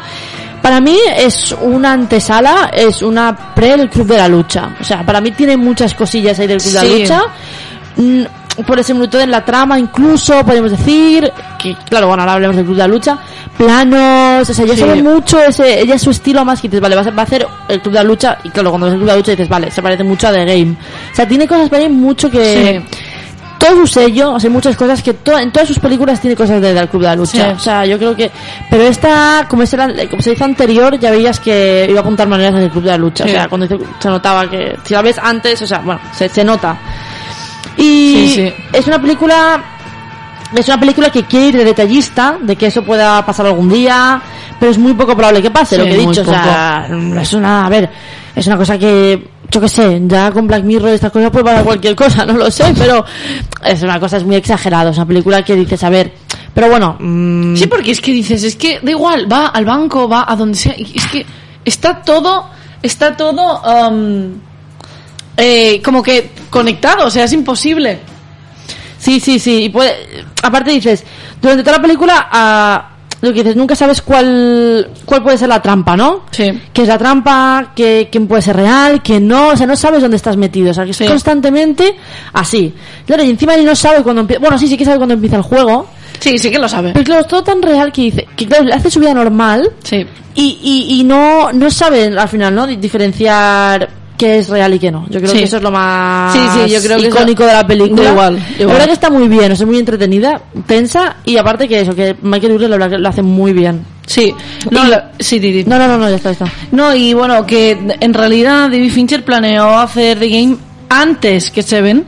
Para 0.61 0.81
mí 0.81 0.99
es 1.17 1.55
una 1.61 1.93
antesala, 1.93 2.71
es 2.73 3.03
una 3.03 3.55
pre 3.55 3.77
del 3.77 3.89
Club 3.89 4.09
de 4.09 4.17
la 4.17 4.29
Lucha. 4.29 4.71
O 4.81 4.85
sea, 4.85 5.07
para 5.07 5.21
mí 5.21 5.31
tiene 5.31 5.57
muchas 5.57 5.95
cosillas 5.95 6.39
ahí 6.41 6.49
del 6.49 6.61
Club 6.61 6.73
de 6.73 6.83
la. 6.89 6.99
Lucha. 6.99 7.23
Por 8.67 8.79
ese 8.79 8.93
minuto 8.95 9.21
en 9.21 9.31
la 9.31 9.45
trama, 9.45 9.79
incluso, 9.79 10.45
podemos 10.45 10.71
decir, 10.71 11.31
que 11.59 11.77
claro, 11.89 12.09
bueno, 12.09 12.23
ahora 12.23 12.35
hablemos 12.35 12.57
del 12.57 12.65
Club 12.65 12.77
de 12.77 12.83
la 12.83 12.89
Lucha, 12.89 13.19
planos, 13.57 14.49
o 14.49 14.55
sea, 14.55 14.65
ya 14.67 14.75
Sí. 14.75 14.81
se 14.81 14.87
ve 14.87 15.03
mucho 15.03 15.41
ese, 15.43 15.81
ella 15.81 15.99
su 15.99 16.11
estilo 16.11 16.45
más 16.45 16.61
que 16.61 16.69
dices, 16.69 16.81
vale, 16.81 16.95
va 16.95 17.03
a, 17.03 17.05
ser- 17.05 17.17
va 17.19 17.23
a 17.23 17.25
hacer 17.25 17.47
el 17.69 17.81
Club 17.81 17.93
de 17.93 17.99
la 18.01 18.05
Lucha, 18.05 18.39
y 18.45 18.49
claro, 18.51 18.71
cuando 18.71 18.87
ves 18.87 18.95
el 18.95 18.99
Club 18.99 19.07
de 19.07 19.13
la 19.13 19.17
Lucha 19.19 19.31
dices, 19.33 19.49
vale, 19.49 19.71
se 19.71 19.83
parece 19.83 20.03
mucho 20.05 20.29
a 20.29 20.33
The 20.33 20.45
Game. 20.45 20.77
O 21.13 21.15
sea, 21.15 21.29
tiene 21.29 21.47
cosas 21.47 21.69
para 21.69 21.83
mí 21.85 21.89
mucho 21.91 22.31
que... 22.31 22.83
Sí. 22.91 22.97
Todo 23.59 23.75
su 23.75 23.87
sello, 23.89 24.35
o 24.35 24.39
sea, 24.39 24.47
hay 24.47 24.53
muchas 24.55 24.77
cosas 24.77 25.03
que 25.03 25.15
to- 25.15 25.37
en 25.37 25.51
todas 25.51 25.67
sus 25.67 25.81
películas 25.81 26.21
tiene 26.21 26.37
cosas 26.37 26.61
de- 26.61 26.73
del 26.73 26.89
Club 26.89 27.03
de 27.03 27.09
la 27.09 27.17
Lucha. 27.17 27.49
Sí. 27.51 27.55
O 27.57 27.59
sea, 27.59 27.85
yo 27.85 27.99
creo 27.99 28.15
que... 28.15 28.31
Pero 28.71 28.85
esta, 28.85 29.47
como, 29.49 29.65
es 29.65 29.73
el- 29.75 30.09
como 30.09 30.23
se 30.23 30.33
hizo 30.33 30.45
anterior, 30.45 30.97
ya 31.01 31.11
veías 31.11 31.41
que 31.41 31.85
iba 31.91 31.99
a 31.99 32.03
apuntar 32.03 32.29
maneras 32.29 32.55
del 32.55 32.71
Club 32.71 32.85
de 32.85 32.91
la 32.91 32.97
Lucha. 32.99 33.25
O 33.25 33.29
sea, 33.29 33.49
cuando 33.49 33.67
se 33.67 34.09
notaba 34.09 34.49
que... 34.49 34.77
Si 34.85 34.95
la 34.95 35.03
ves 35.03 35.19
antes, 35.21 35.61
o 35.61 35.67
sea, 35.67 35.79
bueno, 35.81 36.01
se, 36.13 36.29
se 36.29 36.45
nota. 36.45 36.79
Y 37.79 38.29
Sí, 38.29 38.35
sí. 38.35 38.55
es 38.73 38.87
una 38.87 39.01
película 39.01 39.63
es 40.55 40.67
una 40.67 40.81
película 40.81 41.11
que 41.11 41.25
quiere 41.25 41.49
ir 41.49 41.57
de 41.59 41.65
detallista, 41.65 42.39
de 42.41 42.57
que 42.57 42.67
eso 42.67 42.83
pueda 42.83 43.25
pasar 43.25 43.47
algún 43.47 43.69
día, 43.69 44.21
pero 44.59 44.73
es 44.73 44.79
muy 44.79 44.95
poco 44.95 45.15
probable 45.15 45.43
que 45.43 45.51
pase, 45.51 45.77
Sí, 45.77 45.83
lo 45.83 45.87
que 45.87 45.95
he 45.95 46.07
dicho. 46.07 46.23
O 46.23 46.25
sea, 46.25 46.89
es 47.21 47.33
una, 47.35 47.67
a 47.67 47.69
ver, 47.69 47.91
es 48.35 48.47
una 48.47 48.57
cosa 48.57 48.79
que, 48.79 49.29
yo 49.51 49.61
qué 49.61 49.69
sé, 49.69 50.01
ya 50.07 50.31
con 50.31 50.47
Black 50.47 50.65
Mirror 50.65 50.91
estas 50.91 51.13
cosas 51.13 51.31
puede 51.31 51.45
pasar 51.45 51.65
cualquier 51.65 51.95
cosa, 51.95 52.25
no 52.27 52.35
lo 52.35 52.51
sé, 52.51 52.73
pero 52.77 53.05
es 53.63 53.83
una 53.83 54.01
cosa, 54.01 54.17
es 54.17 54.25
muy 54.25 54.37
exagerado, 54.37 54.91
es 54.91 54.97
una 54.97 55.07
película 55.07 55.45
que 55.45 55.55
dices, 55.55 55.83
a 55.85 55.91
ver, 55.91 56.13
pero 56.55 56.71
bueno, 56.71 56.97
mm, 56.99 57.57
Sí, 57.57 57.67
porque 57.67 57.91
es 57.91 58.01
que 58.01 58.13
dices, 58.13 58.43
es 58.43 58.57
que 58.57 58.81
da 58.81 58.91
igual, 58.91 59.31
va 59.31 59.49
al 59.49 59.65
banco, 59.67 60.09
va 60.09 60.25
a 60.27 60.35
donde 60.35 60.57
sea, 60.57 60.75
y 60.77 60.95
es 60.97 61.07
que 61.09 61.27
está 61.65 62.01
todo, 62.03 62.47
está 62.83 63.15
todo 63.17 63.61
um, 63.63 64.33
eh, 65.39 65.81
como 65.83 66.03
que 66.03 66.31
conectado, 66.51 67.07
o 67.07 67.11
sea, 67.11 67.25
es 67.25 67.33
imposible. 67.33 68.01
Sí, 68.99 69.21
sí, 69.21 69.39
sí. 69.39 69.65
Y 69.65 69.69
puede, 69.71 69.95
aparte 70.43 70.71
dices, 70.73 71.05
durante 71.41 71.63
toda 71.63 71.77
la 71.79 71.83
película, 71.83 72.29
ah, 72.31 72.91
lo 73.21 73.29
que 73.33 73.43
dices, 73.43 73.57
nunca 73.57 73.75
sabes 73.77 74.03
cuál, 74.03 74.91
cuál 75.05 75.23
puede 75.23 75.39
ser 75.39 75.49
la 75.49 75.63
trampa, 75.63 75.97
¿no? 75.97 76.25
Sí. 76.33 76.51
¿Qué 76.73 76.83
es 76.83 76.89
la 76.89 76.99
trampa? 76.99 77.73
¿Qué, 77.75 78.09
¿Quién 78.11 78.27
puede 78.27 78.43
ser 78.43 78.57
real? 78.57 79.01
¿Quién 79.03 79.27
no? 79.29 79.49
O 79.51 79.57
sea, 79.57 79.67
no 79.67 79.77
sabes 79.77 80.03
dónde 80.03 80.17
estás 80.17 80.37
metido. 80.37 80.71
O 80.71 80.75
sea, 80.75 80.85
que 80.85 80.91
es 80.91 80.97
Sí. 80.97 81.07
constantemente 81.07 81.97
así. 82.33 82.75
Claro, 83.07 83.23
y 83.23 83.31
encima 83.31 83.55
él 83.55 83.65
no 83.65 83.75
sabe 83.77 84.03
cuando 84.03 84.21
empieza... 84.23 84.41
Bueno, 84.41 84.59
sí, 84.59 84.67
sí 84.69 84.77
que 84.77 84.85
sabe 84.85 84.99
cuando 84.99 85.15
empieza 85.15 85.37
el 85.37 85.43
juego. 85.43 85.89
Sí, 86.21 86.37
sí 86.39 86.51
que 86.51 86.59
lo 86.59 86.69
sabe. 86.69 86.91
Pero 86.93 87.05
claro, 87.05 87.21
es 87.21 87.29
todo 87.29 87.43
tan 87.45 87.63
real 87.63 87.93
que 87.93 88.03
dice... 88.03 88.27
Que 88.37 88.47
claro, 88.47 88.67
hace 88.73 88.91
su 88.91 88.99
vida 89.01 89.15
normal 89.15 89.71
Sí. 89.85 90.05
y, 90.35 90.59
y, 90.63 91.01
y 91.01 91.05
no, 91.05 91.53
no 91.53 91.71
sabe 91.71 92.07
al 92.19 92.29
final, 92.29 92.53
¿no? 92.55 92.67
Di- 92.67 92.77
Diferenciar 92.77 93.89
qué 94.19 94.39
es 94.39 94.49
real 94.51 94.75
y 94.75 94.79
qué 94.79 94.91
no. 94.91 95.07
Yo 95.09 95.21
creo 95.21 95.31
Sí. 95.33 95.39
que 95.39 95.45
eso 95.45 95.57
es 95.57 95.63
lo 95.63 95.71
más 95.71 96.35
Sí, 96.35 96.41
sí, 96.67 96.71
yo 96.75 96.83
creo 96.83 96.99
que 96.99 97.07
icónico 97.07 97.45
eso- 97.45 97.51
de 97.51 97.53
la 97.55 97.67
película. 97.67 98.03
Da 98.03 98.11
igual, 98.11 98.35
La 98.35 98.41
igual. 98.63 98.69
verdad 98.75 98.87
que 98.87 98.93
está 98.93 99.09
muy 99.11 99.29
bien, 99.29 99.53
sea, 99.57 99.67
muy 99.67 99.79
entretenida, 99.79 100.43
tensa 100.67 101.17
y 101.25 101.37
aparte 101.39 101.67
que 101.69 101.81
eso, 101.81 101.95
que 101.95 102.15
Michael 102.21 102.59
Douglas 102.59 102.91
lo, 102.91 102.99
lo 102.99 103.09
hace 103.09 103.23
muy 103.23 103.53
bien. 103.55 103.83
Sí. 104.07 104.35
No, 104.71 104.85
Y- 104.87 104.89
la- 104.91 105.13
sí, 105.19 105.39
di, 105.39 105.53
di. 105.53 105.65
No, 105.65 105.79
no, 105.79 105.87
no, 105.89 105.97
no, 105.99 106.11
ya 106.11 106.17
está, 106.17 106.33
ya 106.33 106.45
está. 106.45 106.53
No, 106.73 106.95
y 106.95 107.15
bueno, 107.15 107.47
que 107.47 107.79
en 108.01 108.13
realidad 108.15 108.69
David 108.71 108.91
Fincher 108.91 109.25
planeó 109.25 109.79
hacer 109.79 110.19
The 110.19 110.29
Game 110.29 110.57
antes 110.91 111.51
que 111.51 111.63
Seven, 111.63 112.05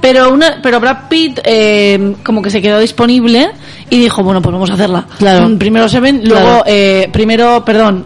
pero 0.00 0.32
una, 0.32 0.60
pero 0.62 0.78
Brad 0.78 1.08
Pitt 1.08 1.40
eh, 1.42 2.14
como 2.22 2.40
que 2.42 2.50
se 2.50 2.60
quedó 2.62 2.78
disponible 2.78 3.50
y 3.90 3.98
dijo, 3.98 4.22
bueno, 4.22 4.40
pues 4.42 4.52
vamos 4.52 4.70
a 4.70 4.74
hacerla. 4.74 5.06
Claro. 5.18 5.58
Primero 5.58 5.88
Seven, 5.88 6.20
luego, 6.24 6.44
Claro. 6.46 6.64
eh, 6.66 7.08
primero, 7.12 7.64
perdón, 7.64 8.04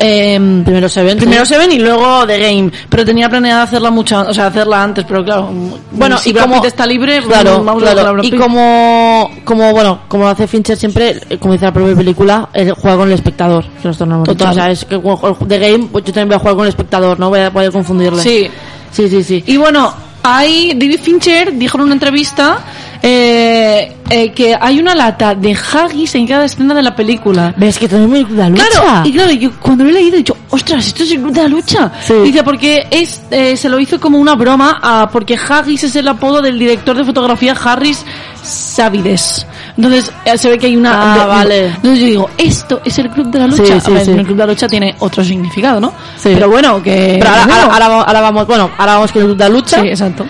eh, 0.00 0.62
Primero 0.64 0.88
Seven. 0.88 1.18
Primero. 1.18 1.44
Seven 1.44 1.72
y 1.72 1.78
luego 1.78 2.26
The 2.26 2.38
Game, 2.38 2.70
pero 2.88 3.04
tenía 3.04 3.28
planeado 3.28 3.62
hacerla 3.62 3.90
mucho, 3.90 4.20
o 4.20 4.32
sea, 4.34 4.46
hacerla 4.48 4.82
antes, 4.82 5.04
pero 5.06 5.24
claro, 5.24 5.50
Bueno, 5.92 6.18
si 6.18 6.30
y 6.30 6.32
Brad 6.32 6.44
como- 6.44 6.56
Pitt 6.56 6.66
está 6.66 6.86
libre, 6.86 7.22
claro, 7.22 7.62
vamos 7.64 7.82
a 7.82 7.92
claro. 7.92 8.08
a 8.08 8.12
Brad 8.12 8.24
y 8.24 8.30
como, 8.36 9.30
como, 9.44 9.72
bueno, 9.72 10.00
como 10.08 10.28
hace 10.28 10.46
Fincher 10.46 10.76
siempre, 10.76 11.20
eh, 11.30 11.38
como 11.38 11.54
dice 11.54 11.66
la 11.66 11.72
propia 11.72 11.94
película, 11.96 12.48
él 12.52 12.72
juega 12.72 12.96
con 12.96 13.08
el 13.08 13.14
espectador, 13.14 13.64
que 13.64 13.88
nosotros 13.88 14.08
no 14.08 14.14
hemos 14.16 14.28
Total. 14.28 14.48
dicho. 14.48 14.50
O 14.50 14.54
sea, 14.62 14.70
es 14.70 14.84
que 14.84 15.46
The 15.46 15.58
Game, 15.58 15.88
pues 15.90 16.04
yo 16.04 16.12
también 16.12 16.28
voy 16.28 16.36
a 16.36 16.38
jugar 16.40 16.54
con 16.56 16.64
el 16.64 16.68
espectador, 16.70 17.18
no 17.18 17.28
voy 17.30 17.40
a 17.40 17.50
poder 17.52 17.72
confundirle. 17.72 18.22
Sí. 18.22 18.48
Sí, 18.90 19.08
sí, 19.08 19.22
sí. 19.22 19.44
Y 19.46 19.56
bueno, 19.58 19.92
hay 20.22 20.72
David 20.74 21.00
Fincher 21.02 21.52
dijo 21.56 21.76
en 21.78 21.84
una 21.84 21.92
entrevista 21.94 22.58
eh, 23.02 23.96
eh, 24.10 24.32
que 24.32 24.56
hay 24.60 24.78
una 24.80 24.94
lata 24.94 25.34
de 25.34 25.54
haggis 25.54 26.14
en 26.14 26.26
cada 26.26 26.44
escena 26.44 26.74
de 26.74 26.82
la 26.82 26.94
película. 26.96 27.54
¿Ves 27.56 27.78
que 27.78 27.88
también 27.88 28.10
muy 28.26 28.36
la 28.36 28.48
lucha? 28.48 28.64
Claro, 28.70 29.02
y 29.08 29.12
claro, 29.12 29.32
yo 29.32 29.50
cuando 29.60 29.84
lo 29.84 29.90
he 29.90 29.94
leído 29.94 30.14
he 30.14 30.18
dicho, 30.18 30.36
ostras, 30.50 30.86
esto 30.86 31.02
es 31.04 31.12
el 31.12 31.20
club 31.20 31.32
de 31.32 31.42
la 31.42 31.48
lucha. 31.48 31.92
Sí. 32.06 32.14
Dice, 32.24 32.42
porque 32.42 32.86
es, 32.90 33.22
eh, 33.30 33.56
se 33.56 33.68
lo 33.68 33.78
hizo 33.78 34.00
como 34.00 34.18
una 34.18 34.34
broma, 34.34 34.78
a, 34.82 35.08
porque 35.10 35.36
Haggis 35.36 35.84
es 35.84 35.96
el 35.96 36.08
apodo 36.08 36.40
del 36.40 36.58
director 36.58 36.96
de 36.96 37.04
fotografía 37.04 37.52
Harris 37.52 38.04
Savides. 38.42 39.46
Entonces, 39.76 40.10
eh, 40.24 40.36
se 40.38 40.48
ve 40.50 40.58
que 40.58 40.66
hay 40.66 40.76
una... 40.76 41.12
Ah, 41.14 41.18
de- 41.18 41.26
vale. 41.26 41.66
Entonces 41.66 42.00
yo 42.00 42.06
digo, 42.06 42.30
esto 42.36 42.80
es 42.84 42.98
el 42.98 43.10
club 43.10 43.28
de 43.30 43.38
la 43.38 43.46
lucha. 43.46 43.64
Sí, 43.64 43.72
A 43.72 43.80
sí, 43.80 43.92
ver, 43.92 44.04
sí. 44.04 44.10
El 44.10 44.24
club 44.24 44.36
de 44.36 44.46
la 44.46 44.52
lucha 44.52 44.66
tiene 44.66 44.94
otro 44.98 45.22
significado, 45.22 45.80
¿no? 45.80 45.92
Sí. 46.16 46.30
Pero 46.34 46.48
bueno, 46.50 46.82
que... 46.82 47.16
Pero 47.20 47.30
ahora, 47.30 47.42
ahora, 47.44 47.86
ahora, 47.86 48.02
ahora 48.02 48.20
vamos, 48.20 48.46
bueno, 48.46 48.70
ahora 48.76 48.94
vamos 48.94 49.12
con 49.12 49.22
el 49.22 49.28
club 49.28 49.38
de 49.38 49.44
la 49.44 49.50
lucha. 49.50 49.80
Sí, 49.82 49.88
exacto. 49.88 50.26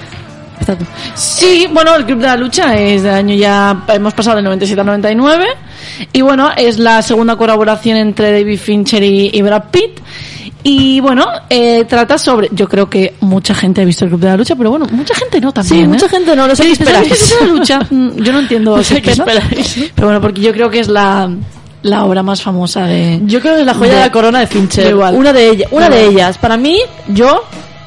Sí, 1.15 1.69
bueno, 1.73 1.95
el 1.97 2.05
Club 2.05 2.19
de 2.21 2.27
la 2.27 2.37
Lucha 2.37 2.77
es 2.77 3.03
de 3.03 3.11
año 3.11 3.35
ya, 3.35 3.85
hemos 3.89 4.15
pasado 4.15 4.37
del 4.37 4.45
97 4.45 4.81
al 4.81 4.87
99 4.87 5.47
y 6.13 6.21
bueno, 6.23 6.51
es 6.57 6.79
la 6.79 7.03
segunda 7.03 7.37
colaboración 7.37 7.97
entre 7.97 8.33
David 8.33 8.59
Fincher 8.59 9.03
y, 9.03 9.31
y 9.33 9.43
Brad 9.43 9.65
Pitt 9.71 10.01
y 10.65 11.01
bueno, 11.01 11.25
eh, 11.49 11.85
trata 11.89 12.19
sobre, 12.19 12.49
yo 12.53 12.69
creo 12.69 12.91
que 12.91 13.15
mucha 13.21 13.55
gente 13.55 13.81
ha 13.81 13.85
visto 13.85 14.05
el 14.05 14.11
Club 14.11 14.21
de 14.21 14.27
la 14.29 14.37
Lucha, 14.37 14.57
pero 14.57 14.71
bueno, 14.71 14.87
mucha 14.91 15.15
gente 15.15 15.41
no 15.41 15.53
también. 15.53 15.77
Sí, 15.79 15.85
¿eh? 15.85 15.89
mucha 15.89 16.09
gente 16.09 16.35
no, 16.37 16.47
no 16.49 16.57
sé 16.57 16.65
¿Qué 16.65 16.73
qué 16.73 16.81
dices, 16.81 16.89
¿has 16.89 17.03
esperáis. 17.07 17.37
la 17.41 17.47
Lucha? 17.47 17.79
Mm, 17.91 18.23
Yo 18.23 18.33
no 18.33 18.39
entiendo 18.41 18.77
No 18.77 18.83
sé 18.83 19.01
qué 19.01 19.11
esperáis. 19.13 19.91
Pero 19.95 20.09
bueno, 20.09 20.21
porque 20.21 20.41
yo 20.41 20.53
creo 20.53 20.69
que 20.69 20.81
es 20.81 20.89
la, 20.89 21.31
la 21.83 22.05
obra 22.05 22.23
más 22.25 22.43
famosa 22.43 22.85
de... 22.87 23.21
Yo 23.25 23.41
creo 23.41 23.55
que 23.55 23.61
es 23.61 23.67
la 23.67 23.75
joya 23.75 23.91
de, 23.93 23.97
De- 23.99 24.05
la 24.07 24.13
corona 24.13 24.41
de 24.41 24.47
Fincher. 24.49 24.91
igual. 24.91 25.15
Una 25.15 25.33
de 25.33 25.49
ellas, 25.49 25.69
una 25.71 25.89
de 25.89 26.07
ellas. 26.07 26.37
Para 26.39 26.57
mí, 26.57 26.79
yo, 27.07 27.45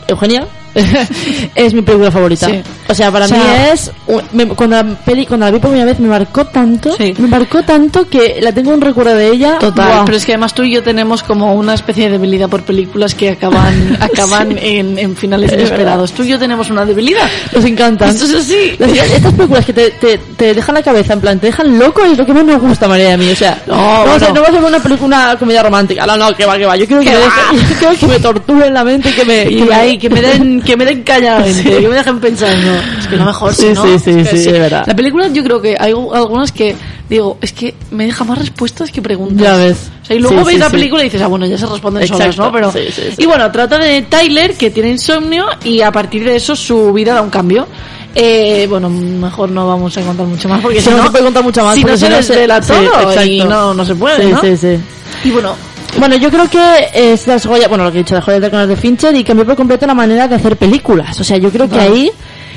Eugenia, 0.08 0.48
es 1.56 1.74
mi 1.74 1.82
película 1.82 2.12
favorita. 2.12 2.48
Sí. 2.48 2.62
O 2.88 2.94
sea, 2.94 3.12
para 3.12 3.26
O 3.26 3.28
sea- 3.28 3.38
mí 3.38 3.44
es 3.72 3.92
me- 4.34 4.48
cuando 4.48 4.76
la 4.76 4.84
peli, 4.84 5.26
cuando 5.26 5.46
la 5.46 5.52
vi 5.52 5.60
por 5.60 5.70
primera 5.72 5.86
vez 5.90 6.00
me 6.00 6.08
marcó 6.08 6.46
tanto, 6.46 6.96
Sí. 6.98 7.14
me 7.18 7.28
marcó 7.28 7.64
tanto 7.64 8.08
que 8.10 8.40
la 8.42 8.52
tengo 8.52 8.72
un 8.74 8.82
recuerdo 8.82 9.16
de 9.16 9.30
ella. 9.30 9.58
Total, 9.60 9.88
Buah. 9.88 10.06
pero 10.06 10.18
es 10.18 10.26
que 10.26 10.34
además 10.34 10.54
tú 10.54 10.64
y 10.64 10.72
yo 10.72 10.84
tenemos 10.84 11.24
como 11.24 11.54
una 11.56 11.74
especie 11.74 12.06
de 12.06 12.12
debilidad 12.12 12.50
por 12.50 12.64
películas 12.64 13.16
que 13.16 13.30
acaban 13.30 13.98
acaban 14.02 14.58
en, 14.58 14.98
en 14.98 15.16
finales 15.16 15.52
Es 15.52 15.58
inesperados. 15.60 16.12
Tú 16.14 16.24
y 16.24 16.30
yo 16.30 16.40
tenemos 16.40 16.70
una 16.70 16.86
debilidad. 16.86 17.30
Nos 17.54 17.66
encantan. 17.66 18.10
Esto 18.10 18.26
es 18.26 18.36
así. 18.36 18.76
Las- 18.80 18.92
Estas 18.92 19.34
películas 19.34 19.66
que 19.66 19.74
te, 19.74 19.92
te, 19.92 20.18
te 20.18 20.54
dejan 20.54 20.76
la 20.76 20.84
cabeza, 20.84 21.14
en 21.14 21.22
plan, 21.22 21.40
te 21.40 21.48
dejan 21.48 21.78
loco 21.80 22.04
es 22.06 22.18
lo 22.18 22.26
que 22.26 22.34
más 22.34 22.44
nos 22.46 22.62
gusta, 22.62 22.88
María 22.88 23.14
a 23.14 23.18
mí. 23.18 23.30
O 23.32 23.36
sea, 23.36 23.62
No, 23.68 23.76
no, 23.76 24.02
bueno. 24.04 24.20
ser- 24.20 24.34
no 24.34 24.42
va 24.42 24.48
a 24.48 24.52
ser 24.52 24.64
una 24.64 24.80
película, 24.80 25.08
una 25.28 25.36
comedia 25.38 25.64
romántica. 25.64 26.06
No, 26.06 26.18
no, 26.18 26.36
que 26.36 26.46
va, 26.46 26.58
que 26.58 26.66
va. 26.66 26.76
Yo 26.76 26.86
quiero 26.88 27.02
que, 27.02 27.10
Que 27.10 27.16
me, 27.16 27.62
yo 27.62 27.76
quiero 27.80 27.96
que 28.00 28.08
me 28.08 28.20
torturen 28.20 28.74
la 28.74 28.84
mente 28.84 29.10
y 29.10 29.14
que 29.14 29.26
me, 29.26 29.44
Y 29.52 29.62
me- 29.64 29.76
ahí, 29.76 29.98
que 29.98 30.10
me 30.10 30.22
den, 30.22 30.61
que 30.64 30.78
me 30.78 30.86
den 30.86 31.04
calladamente, 31.04 31.64
que 31.64 31.88
me 31.88 31.96
dejen 31.96 32.20
pensando. 32.20 32.72
Es 33.00 33.08
que 33.08 33.16
lo 33.18 33.26
mejor, 33.26 33.54
Sí, 33.54 33.62
si 33.68 33.74
no, 33.74 33.84
sí, 33.84 34.00
sí, 34.00 34.10
es 34.12 34.30
que 34.30 34.38
sí, 34.38 34.50
es 34.50 34.60
verdad. 34.60 34.84
La 34.88 34.96
película 34.96 35.28
yo 35.28 35.44
creo 35.44 35.62
que 35.62 35.76
hay 35.80 35.92
algunas 35.92 36.52
que 36.52 36.76
digo, 37.10 37.38
es 37.42 37.52
que 37.54 37.76
me 37.92 38.06
deja 38.06 38.24
más 38.24 38.38
respuestas 38.38 38.90
que 38.92 39.02
preguntas. 39.02 39.42
Ya 39.44 39.56
ves. 39.58 39.90
O 40.02 40.06
sea, 40.06 40.16
y 40.16 40.20
luego 40.20 40.38
Sí, 40.40 40.44
ves 40.46 40.54
sí, 40.54 40.60
la 40.60 40.66
sí. 40.68 40.72
película 40.72 41.02
y 41.02 41.06
dices, 41.06 41.22
ah, 41.22 41.28
bueno, 41.28 41.46
ya 41.46 41.58
se 41.58 41.66
responden 41.66 42.04
Exacto. 42.04 42.24
solas, 42.24 42.38
¿no? 42.38 42.52
Pero, 42.52 42.72
Sí, 42.72 42.80
sí, 42.94 43.02
sí. 43.10 43.16
Y 43.24 43.26
bueno, 43.26 43.52
trata 43.52 43.78
de 43.78 44.02
Tyler, 44.04 44.56
que 44.56 44.70
tiene 44.72 44.90
insomnio, 44.90 45.46
y 45.64 45.82
a 45.82 45.92
partir 45.92 46.24
de 46.24 46.36
eso 46.38 46.56
su 46.56 46.94
vida 46.94 47.14
da 47.14 47.22
un 47.22 47.30
cambio. 47.30 47.68
Eh, 48.14 48.66
bueno, 48.70 48.90
mejor 48.90 49.50
no 49.52 49.68
vamos 49.68 49.96
a 49.98 50.02
contar 50.02 50.26
mucho 50.26 50.50
más, 50.50 50.60
porque 50.62 50.80
Sí, 50.80 50.86
si 50.86 50.90
no 50.92 50.98
no, 50.98 51.04
se 51.06 51.12
puede 51.12 51.24
contar 51.24 51.44
mucho 51.44 51.64
más, 51.64 51.76
Si 51.76 51.84
no 51.84 51.96
se 51.98 52.08
se- 52.08 52.10
desvela 52.14 52.62
sí, 52.62 52.74
todo, 52.74 53.24
y 53.26 53.40
no, 53.40 53.74
no 53.74 53.86
se 53.86 53.96
puede, 53.96 54.26
Sí, 54.26 54.32
¿no? 54.32 54.42
sí, 54.42 54.58
sí. 54.58 54.78
Y 55.24 55.32
bueno, 55.32 55.56
Bueno, 56.00 56.16
yo 56.16 56.32
creo 56.32 56.50
que 56.50 56.90
es 56.94 57.28
las 57.28 57.46
joyas, 57.46 57.70
bueno, 57.70 57.84
lo 57.84 57.92
que 57.92 58.00
he 58.00 58.04
dicho, 58.04 58.16
las 58.16 58.24
joyas 58.24 58.42
de 58.42 58.50
Conas 58.50 58.68
de 58.68 58.76
Fincher 58.76 59.16
y 59.16 59.24
cambió 59.24 59.46
por 59.46 59.56
completo 59.56 59.86
la 59.86 59.94
manera 59.94 60.28
de 60.28 60.36
hacer 60.36 60.58
películas. 60.58 61.20
O 61.20 61.24
sea, 61.24 61.38
yo 61.38 61.52
creo 61.52 61.70
que 61.70 61.80
ahí 61.80 62.12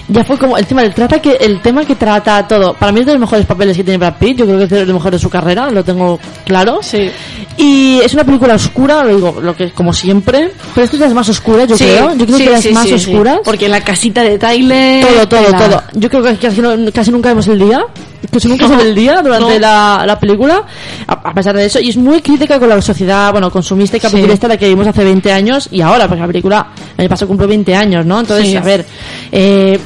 ya 0.09 0.23
fue 0.25 0.37
como 0.39 0.57
el 0.59 0.67
tema 0.67 0.83
del 0.83 0.93
trata 0.95 1.19
que 1.21 1.33
el 1.41 1.61
tema 1.63 1.85
que 1.85 1.95
trata 1.95 2.47
todo. 2.47 2.75
Para 2.75 2.93
mí 2.93 3.01
es 3.01 3.07
de 3.07 3.13
los 3.13 3.21
mejores 3.21 3.47
papeles 3.47 3.77
que 3.77 3.85
tiene 3.85 3.99
Brad 3.99 4.15
Pitt. 4.19 4.39
Yo 4.39 4.45
creo 4.45 4.59
que 4.59 4.65
es 4.65 4.71
de 4.71 4.85
los 4.87 4.95
mejores 4.95 5.21
de 5.21 5.23
su 5.23 5.31
carrera, 5.31 5.71
lo 5.71 5.83
tengo 5.85 6.19
claro. 6.45 6.81
sí. 6.83 7.11
Y 7.57 8.01
es 8.03 8.13
una 8.15 8.25
película 8.25 8.55
oscura, 8.55 9.05
lo 9.05 9.15
digo, 9.15 9.37
lo 9.41 9.55
que 9.57 9.71
como 9.71 9.93
siempre. 9.93 10.51
Pero 10.75 10.85
esta 10.85 10.97
es 10.97 11.01
de 11.01 11.07
las 11.07 11.15
más 11.15 11.29
oscuras, 11.29 11.69
yo 11.69 11.77
Sí, 11.77 11.85
creo. 11.85 12.15
Yo 12.17 12.27
creo 12.27 12.39
sí, 12.39 12.45
que 12.45 12.51
las 12.51 12.63
sí, 12.63 12.73
más 12.73 12.83
sí, 12.89 12.99
sí. 12.99 13.11
oscuras. 13.13 13.39
Porque 13.45 13.69
la 13.69 13.81
casita 13.81 14.23
de 14.23 14.39
Tyler. 14.39 15.07
Todo, 15.07 15.29
todo, 15.29 15.51
la- 15.51 15.59
todo. 15.59 15.83
Yo 15.95 16.11
creo 16.11 16.23
que 16.23 16.37
casi, 16.37 16.61
no- 16.61 16.75
casi 16.93 17.11
nunca 17.13 17.29
vemos 17.31 17.47
el 17.47 17.59
día. 17.61 17.85
Casi 18.33 18.49
nunca 18.49 18.67
se 18.67 18.75
ve 18.77 18.83
el 18.83 18.95
día 18.95 19.23
durante 19.23 19.55
No. 19.55 19.59
la, 19.61 20.03
la 20.05 20.19
película. 20.19 20.65
A, 21.07 21.13
a 21.13 21.33
pesar 21.35 21.57
de 21.57 21.67
eso. 21.67 21.79
Y 21.79 21.91
es 21.91 21.97
muy 21.97 22.21
crítica 22.21 22.59
con 22.59 22.69
la 22.69 22.83
sociedad, 22.83 23.31
bueno, 23.31 23.51
consumista 23.51 23.97
y 23.97 24.01
Sí. 24.01 24.07
capitalista 24.09 24.49
la 24.49 24.57
que 24.57 24.69
vimos 24.69 24.87
hace 24.89 25.05
20 25.05 25.31
años 25.33 25.69
y 25.71 25.81
ahora, 25.81 26.09
porque 26.09 26.21
la 26.23 26.27
película 26.27 26.67
el 26.97 27.03
año 27.03 27.09
pasado 27.09 27.29
cumplió 27.29 27.47
20 27.49 27.75
años, 27.77 28.05
¿no? 28.05 28.19
Entonces, 28.19 28.49
Sí. 28.49 28.57
a 28.57 28.61
ver, 28.63 28.85
eh, 29.31 29.79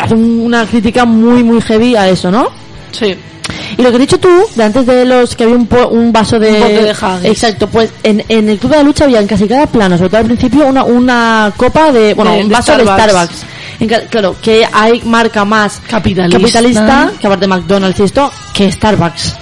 hace 0.00 0.14
un- 0.14 0.40
una 0.40 0.66
crítica 0.66 1.04
muy, 1.04 1.42
muy 1.42 1.60
heavy 1.60 1.96
a 1.96 2.08
eso, 2.08 2.30
¿no? 2.30 2.48
Sí. 2.92 3.14
Y 3.76 3.82
lo 3.82 3.90
que 3.90 3.96
has 3.96 4.00
dicho 4.00 4.18
tú, 4.18 4.30
de 4.54 4.64
antes 4.64 4.86
de 4.86 5.04
los 5.04 5.34
que 5.36 5.44
había 5.44 5.56
un, 5.56 5.66
po- 5.66 5.88
un 5.88 6.12
vaso 6.12 6.38
de... 6.38 6.52
Un 6.52 6.60
bote 6.60 6.82
de 6.82 6.90
Haggis. 6.98 7.24
Exacto, 7.30 7.66
pues 7.68 7.90
en, 8.02 8.24
en 8.28 8.48
el 8.48 8.58
Club 8.58 8.72
de 8.72 8.78
la 8.78 8.82
Lucha 8.84 9.04
había 9.04 9.20
en 9.20 9.26
casi 9.26 9.46
cada 9.46 9.66
plano, 9.66 9.96
sobre 9.96 10.10
todo 10.10 10.20
al 10.20 10.26
principio, 10.26 10.66
una, 10.66 10.84
una 10.84 11.52
copa 11.56 11.92
de... 11.92 12.14
Bueno, 12.14 12.32
De- 12.32 12.42
un 12.44 12.48
vaso 12.48 12.72
de 12.76 12.84
Starbucks. 12.84 13.10
Starbucks. 13.12 13.44
En 13.80 13.88
ca- 13.88 14.00
claro, 14.08 14.36
que 14.40 14.66
hay 14.72 15.02
marca 15.02 15.44
más 15.44 15.80
Capitalista. 15.86 16.38
capitalista, 16.38 17.12
que 17.20 17.26
aparte 17.26 17.46
McDonald's 17.48 17.98
y 18.00 18.02
esto, 18.04 18.30
que 18.54 18.70
Starbucks. 18.70 19.34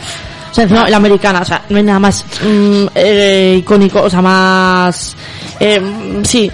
O 0.53 0.55
sea, 0.55 0.65
encima 0.65 0.89
la 0.91 0.97
americana, 0.99 1.41
o 1.41 1.45
sea, 1.47 1.63
no 1.71 1.79
hay 1.79 1.83
nada 1.83 1.99
más 1.99 2.25
mm, 2.45 2.85
eh, 2.95 3.57
icónico, 3.61 4.03
o 4.03 4.11
sea, 4.11 4.21
más... 4.23 5.17
Eh, 5.59 5.81
sí, 6.25 6.51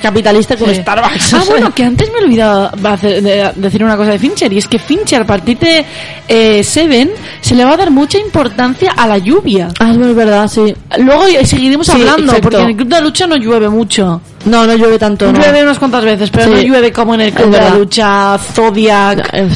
capitalista 0.00 0.54
un 0.58 0.70
Sí. 0.70 0.76
Starbucks. 0.76 1.34
Ah, 1.34 1.38
o 1.40 1.44
sea. 1.44 1.50
bueno, 1.52 1.74
que 1.74 1.84
antes 1.84 2.10
me 2.12 2.20
he 2.20 2.24
olvidado 2.24 2.70
hacer- 2.84 3.20
de- 3.22 3.52
decir 3.56 3.84
una 3.84 3.96
cosa 3.96 4.12
de 4.12 4.18
Fincher, 4.18 4.52
y 4.52 4.58
es 4.58 4.68
que 4.68 4.78
Fincher, 4.78 5.22
a 5.22 5.26
partir 5.26 5.58
de 5.58 5.84
eh, 6.28 6.62
Seven, 6.64 7.10
se 7.40 7.54
le 7.54 7.64
va 7.64 7.72
a 7.72 7.76
dar 7.76 7.90
mucha 7.90 8.18
importancia 8.18 8.92
a 8.96 9.06
la 9.06 9.18
lluvia. 9.18 9.68
Ah, 9.80 9.90
es 9.90 10.14
verdad, 10.14 10.48
sí. 10.48 10.74
Luego 10.98 11.24
seguiremos 11.44 11.86
Sí, 11.88 11.92
hablando, 11.92 12.32
exacto. 12.32 12.40
porque 12.42 12.62
en 12.62 12.68
el 12.70 12.76
Club 12.76 12.88
de 12.88 12.94
la 12.94 13.00
Lucha 13.00 13.26
no 13.26 13.36
llueve 13.36 13.68
mucho. 13.68 14.20
No, 14.46 14.66
no 14.66 14.74
llueve 14.76 14.98
tanto, 14.98 15.30
no. 15.30 15.38
Llueve 15.38 15.62
unas 15.62 15.78
cuantas 15.78 16.04
veces, 16.04 16.30
pero 16.30 16.46
Sí. 16.46 16.50
no 16.52 16.62
llueve 16.62 16.92
como 16.92 17.14
en 17.14 17.20
el 17.22 17.32
Club 17.32 17.50
de 17.50 17.58
la. 17.58 17.70
Lucha, 17.74 18.38
Zodiac. 18.38 19.28
El 19.32 19.50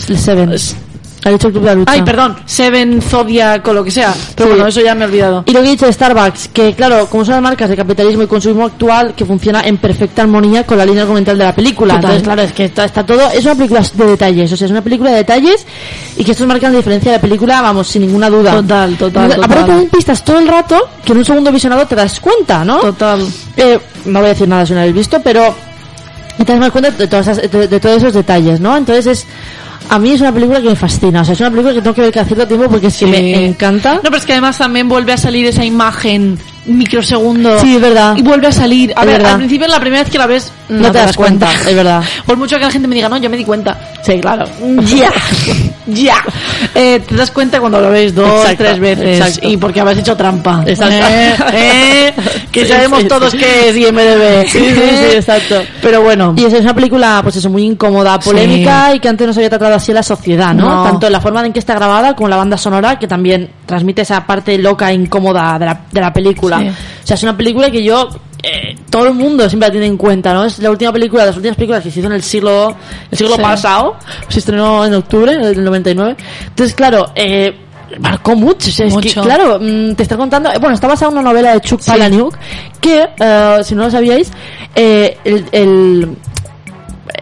Ha 1.26 1.30
dicho 1.30 1.48
el 1.48 1.52
Club 1.54 1.64
de 1.64 1.70
la 1.70 1.74
Lucha. 1.74 1.92
Ay, 1.92 2.02
perdón, 2.02 2.36
Seven, 2.46 3.02
Zodiac 3.02 3.66
o 3.66 3.72
lo 3.72 3.82
que 3.82 3.90
sea. 3.90 4.14
Pero 4.36 4.48
Sí. 4.48 4.54
bueno, 4.54 4.68
eso 4.68 4.80
ya 4.80 4.94
me 4.94 5.02
he 5.04 5.08
olvidado. 5.08 5.42
Y 5.46 5.52
lo 5.52 5.60
que 5.60 5.66
he 5.66 5.70
dicho 5.70 5.86
de 5.86 5.92
Starbucks, 5.92 6.48
que 6.52 6.72
claro, 6.74 7.06
como 7.08 7.24
son 7.24 7.34
las 7.34 7.42
marcas 7.42 7.68
de 7.68 7.76
capitalismo 7.76 8.22
y 8.22 8.26
consumismo 8.28 8.64
actual, 8.66 9.14
que 9.16 9.24
funciona 9.24 9.60
en 9.66 9.76
perfecta 9.78 10.22
armonía 10.22 10.64
con 10.64 10.78
la 10.78 10.86
línea 10.86 11.02
argumental 11.02 11.36
de 11.36 11.44
la 11.44 11.54
película. 11.54 11.94
Total. 11.94 12.10
Entonces, 12.12 12.22
claro, 12.22 12.42
es 12.42 12.52
que 12.52 12.64
está, 12.66 12.84
está 12.84 13.04
todo, 13.04 13.28
es 13.30 13.44
una 13.44 13.54
película 13.56 13.80
de 13.80 14.06
detalles, 14.06 14.52
o 14.52 14.56
sea, 14.56 14.64
es 14.66 14.70
una 14.70 14.82
película 14.82 15.10
de 15.10 15.16
detalles 15.16 15.66
y 16.16 16.22
que 16.24 16.30
estos 16.30 16.46
marcan 16.46 16.70
la 16.72 16.78
diferencia 16.78 17.10
de 17.10 17.18
la 17.18 17.22
película, 17.22 17.60
vamos, 17.60 17.88
sin 17.88 18.02
ninguna 18.02 18.30
duda. 18.30 18.52
Total, 18.52 18.96
total, 18.96 19.32
Aparte 19.32 19.54
total. 19.54 19.66
dan 19.66 19.86
pistas 19.88 20.24
todo 20.24 20.38
el 20.38 20.46
rato 20.46 20.78
que 21.04 21.12
en 21.12 21.18
un 21.18 21.24
segundo 21.24 21.50
visionado 21.50 21.86
te 21.86 21.96
das 21.96 22.20
cuenta, 22.20 22.64
¿no? 22.64 22.78
Total. 22.78 23.26
Eh, 23.56 23.78
no 24.04 24.20
voy 24.20 24.26
a 24.26 24.32
decir 24.32 24.46
nada 24.48 24.64
si 24.64 24.72
no 24.72 24.76
lo 24.76 24.80
habéis 24.82 24.96
visto, 24.96 25.20
pero 25.24 25.54
te 26.44 26.56
das 26.56 26.70
cuenta 26.70 26.90
de, 26.90 27.08
todas 27.08 27.26
esas- 27.26 27.50
de, 27.50 27.66
de 27.66 27.80
todos 27.80 27.96
esos 27.96 28.12
detalles, 28.12 28.60
¿no? 28.60 28.76
Entonces 28.76 29.06
es... 29.06 29.26
A 29.88 29.98
mí 29.98 30.10
es 30.12 30.20
una 30.20 30.32
película 30.32 30.60
que 30.60 30.68
me 30.68 30.76
fascina, 30.76 31.22
o 31.22 31.24
sea, 31.24 31.34
es 31.34 31.40
una 31.40 31.50
película 31.50 31.74
que 31.74 31.80
tengo 31.80 31.94
que 31.94 32.00
ver 32.02 32.12
cada 32.12 32.26
cierto 32.26 32.46
tiempo 32.46 32.68
porque 32.68 32.88
es 32.88 32.94
que 32.98 33.04
Sí. 33.06 33.10
me 33.10 33.46
encanta. 33.46 33.94
No, 33.94 34.00
pero 34.02 34.16
es 34.16 34.26
que 34.26 34.32
además 34.32 34.58
también 34.58 34.88
vuelve 34.88 35.12
a 35.12 35.16
salir 35.16 35.46
esa 35.46 35.64
imagen 35.64 36.38
microsegundo. 36.66 37.58
Sí, 37.60 37.76
es 37.76 37.80
verdad. 37.80 38.14
Y 38.16 38.22
vuelve 38.22 38.48
a 38.48 38.52
salir. 38.52 38.92
A 38.96 39.00
Es 39.00 39.06
ver, 39.06 39.16
verdad. 39.18 39.32
al 39.32 39.38
principio, 39.38 39.66
la 39.68 39.80
primera 39.80 40.02
vez 40.02 40.10
que 40.12 40.18
la 40.18 40.26
ves, 40.26 40.52
No 40.68 40.90
te 40.90 40.98
das 40.98 41.16
cuenta, 41.16 41.48
es 41.52 41.74
verdad. 41.74 42.02
Por 42.26 42.36
mucho 42.36 42.56
que 42.56 42.62
la 42.62 42.70
gente 42.70 42.88
me 42.88 42.94
diga, 42.94 43.08
no, 43.08 43.16
yo 43.18 43.30
me 43.30 43.36
di 43.36 43.44
cuenta. 43.44 43.78
Sí, 44.02 44.20
claro. 44.20 44.44
Ya, 44.82 45.10
ya. 45.86 46.16
Eh, 46.74 47.00
te 47.06 47.14
das 47.16 47.30
cuenta 47.30 47.60
cuando 47.60 47.80
lo 47.80 47.90
ves 47.90 48.14
dos, 48.14 48.40
Exacto, 48.42 48.64
tres 48.64 48.78
veces. 48.80 49.20
exacto. 49.20 49.48
Y 49.48 49.56
porque 49.56 49.80
habéis 49.80 49.98
hecho 49.98 50.16
trampa. 50.16 50.62
Exacto. 50.66 50.94
Eh, 50.94 51.34
eh, 51.54 52.12
que 52.52 52.64
Sí, 52.64 52.72
sabemos 52.72 53.00
sí, 53.00 53.08
todos 53.08 53.32
que 53.34 53.68
es 53.70 53.76
IMDB. 53.76 54.48
Sí, 54.48 54.58
sí, 54.58 54.74
sí, 54.74 55.16
exacto. 55.16 55.62
Pero 55.82 56.02
bueno. 56.02 56.34
Y 56.36 56.44
eso 56.44 56.56
es 56.56 56.62
una 56.62 56.74
película, 56.74 57.20
pues 57.22 57.36
eso, 57.36 57.50
muy 57.50 57.64
incómoda, 57.64 58.18
polémica 58.18 58.94
y 58.94 59.00
que 59.00 59.08
antes 59.08 59.26
no 59.26 59.32
se 59.32 59.40
había 59.40 59.50
tratado 59.50 59.74
así 59.74 59.90
en 59.90 59.96
la 59.96 60.02
sociedad, 60.02 60.54
¿no? 60.54 60.68
No. 60.76 60.84
Tanto 60.84 61.06
en 61.06 61.12
la 61.12 61.20
forma 61.20 61.44
en 61.44 61.52
que 61.52 61.58
está 61.58 61.74
grabada 61.74 62.14
como 62.14 62.28
la 62.28 62.36
banda 62.36 62.56
sonora, 62.56 62.98
que 62.98 63.06
también 63.06 63.50
transmite 63.66 64.02
esa 64.02 64.24
parte 64.26 64.56
loca 64.58 64.90
e 64.90 64.94
incómoda 64.94 65.58
de 65.58 65.66
la, 65.66 65.80
de 65.90 66.00
la 66.00 66.12
película. 66.12 66.55
Sí. 66.60 66.68
O 66.68 67.06
sea, 67.06 67.14
es 67.14 67.22
una 67.22 67.36
película 67.36 67.70
que 67.70 67.82
yo, 67.82 68.08
eh, 68.42 68.76
todo 68.90 69.06
el 69.08 69.14
mundo 69.14 69.48
siempre 69.48 69.68
la 69.68 69.72
tiene 69.72 69.86
en 69.86 69.96
cuenta, 69.96 70.32
¿no? 70.34 70.44
Es 70.44 70.58
la 70.58 70.70
última 70.70 70.92
película, 70.92 71.24
las 71.26 71.36
últimas 71.36 71.56
películas 71.56 71.82
que 71.82 71.90
se 71.90 71.98
hizo 72.00 72.08
en 72.08 72.14
el 72.14 72.22
siglo, 72.22 72.74
el 73.10 73.18
siglo 73.18 73.36
Sí. 73.36 73.42
pasado, 73.42 73.96
se 74.28 74.38
estrenó 74.38 74.84
en 74.84 74.94
octubre 74.94 75.36
del 75.36 75.64
99. 75.64 76.16
Entonces, 76.48 76.74
claro, 76.74 77.10
eh, 77.14 77.54
marcó 78.00 78.34
mucho, 78.34 78.68
o 78.68 78.72
sea, 78.72 78.86
es 78.86 78.96
que, 78.96 79.12
claro, 79.12 79.58
mm, 79.60 79.94
te 79.94 80.02
está 80.02 80.16
contando, 80.16 80.50
eh, 80.50 80.58
bueno, 80.58 80.74
está 80.74 80.88
basada 80.88 81.10
en 81.12 81.18
una 81.18 81.30
novela 81.30 81.52
de 81.54 81.60
Chuck 81.60 81.80
Sí. 81.80 81.90
Palahniuk, 81.90 82.36
que, 82.80 83.06
eh, 83.18 83.58
si 83.62 83.74
no 83.74 83.84
lo 83.84 83.90
sabíais, 83.90 84.30
eh, 84.74 85.16
el, 85.24 85.44
el, 85.52 86.08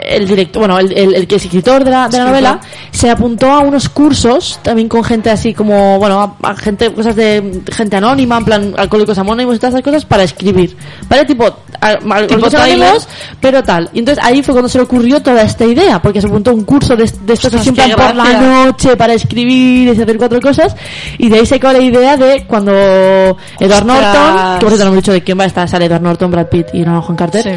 el 0.04 0.26
director, 0.28 0.60
bueno, 0.60 0.78
el, 0.78 0.92
el, 0.96 1.14
el 1.14 1.26
que 1.26 1.36
es 1.36 1.44
escritor 1.44 1.82
de 1.84 1.90
la, 1.90 2.08
de 2.08 2.18
la 2.18 2.24
Escritor. 2.24 2.26
novela, 2.28 2.60
se 2.90 3.10
apuntó 3.10 3.50
a 3.50 3.60
unos 3.60 3.88
cursos, 3.88 4.60
también 4.62 4.88
con 4.88 5.02
gente 5.02 5.30
así 5.30 5.54
como, 5.54 5.98
bueno, 5.98 6.36
a, 6.42 6.50
a 6.50 6.54
gente, 6.56 6.92
cosas 6.92 7.16
de 7.16 7.62
gente 7.72 7.96
anónima, 7.96 8.36
en 8.38 8.44
plan 8.44 8.74
alcohólicos 8.76 9.16
anónimos 9.18 9.56
y 9.56 9.58
todas 9.58 9.74
esas 9.74 9.82
cosas, 9.84 10.04
para 10.04 10.22
escribir. 10.24 10.76
¿Vale? 11.08 11.24
Tipo, 11.24 11.46
a- 11.80 11.88
alcohólicos 11.88 12.54
anónimos, 12.54 13.08
pero 13.40 13.62
tal. 13.62 13.88
Y 13.92 14.00
entonces 14.00 14.22
ahí 14.24 14.42
fue 14.42 14.52
cuando 14.54 14.68
se 14.68 14.78
le 14.78 14.84
ocurrió 14.84 15.22
toda 15.22 15.42
esta 15.42 15.64
idea, 15.64 16.00
porque 16.02 16.20
se 16.20 16.26
apuntó 16.26 16.50
a 16.50 16.54
un 16.54 16.64
curso 16.64 16.94
de, 16.96 17.10
de 17.22 17.32
estos 17.32 17.54
así 17.54 17.72
plan 17.72 17.90
por 17.92 18.14
la 18.14 18.32
noche 18.64 18.96
para 18.96 19.14
escribir 19.14 19.88
y 19.88 19.90
hacer 19.90 20.16
cuatro 20.18 20.40
cosas, 20.40 20.76
y 21.18 21.28
de 21.28 21.38
ahí 21.38 21.46
sacó 21.46 21.72
la 21.72 21.80
idea 21.80 22.16
de 22.16 22.46
cuando 22.46 22.72
Edward. 22.72 23.84
Norton, 23.86 24.58
que 24.58 24.60
por 24.60 24.68
cierto 24.68 24.84
no 24.84 24.90
hemos 24.92 24.96
dicho 24.96 25.12
de 25.12 25.22
quién 25.22 25.38
va 25.38 25.44
a 25.44 25.46
estar, 25.46 25.68
sale 25.68 25.86
Edward 25.86 26.02
Norton, 26.02 26.30
Brad 26.30 26.46
Pitt 26.48 26.66
y 26.74 26.80
no 26.80 27.00
Juan 27.02 27.16
Carter, 27.16 27.42
Sí. 27.42 27.50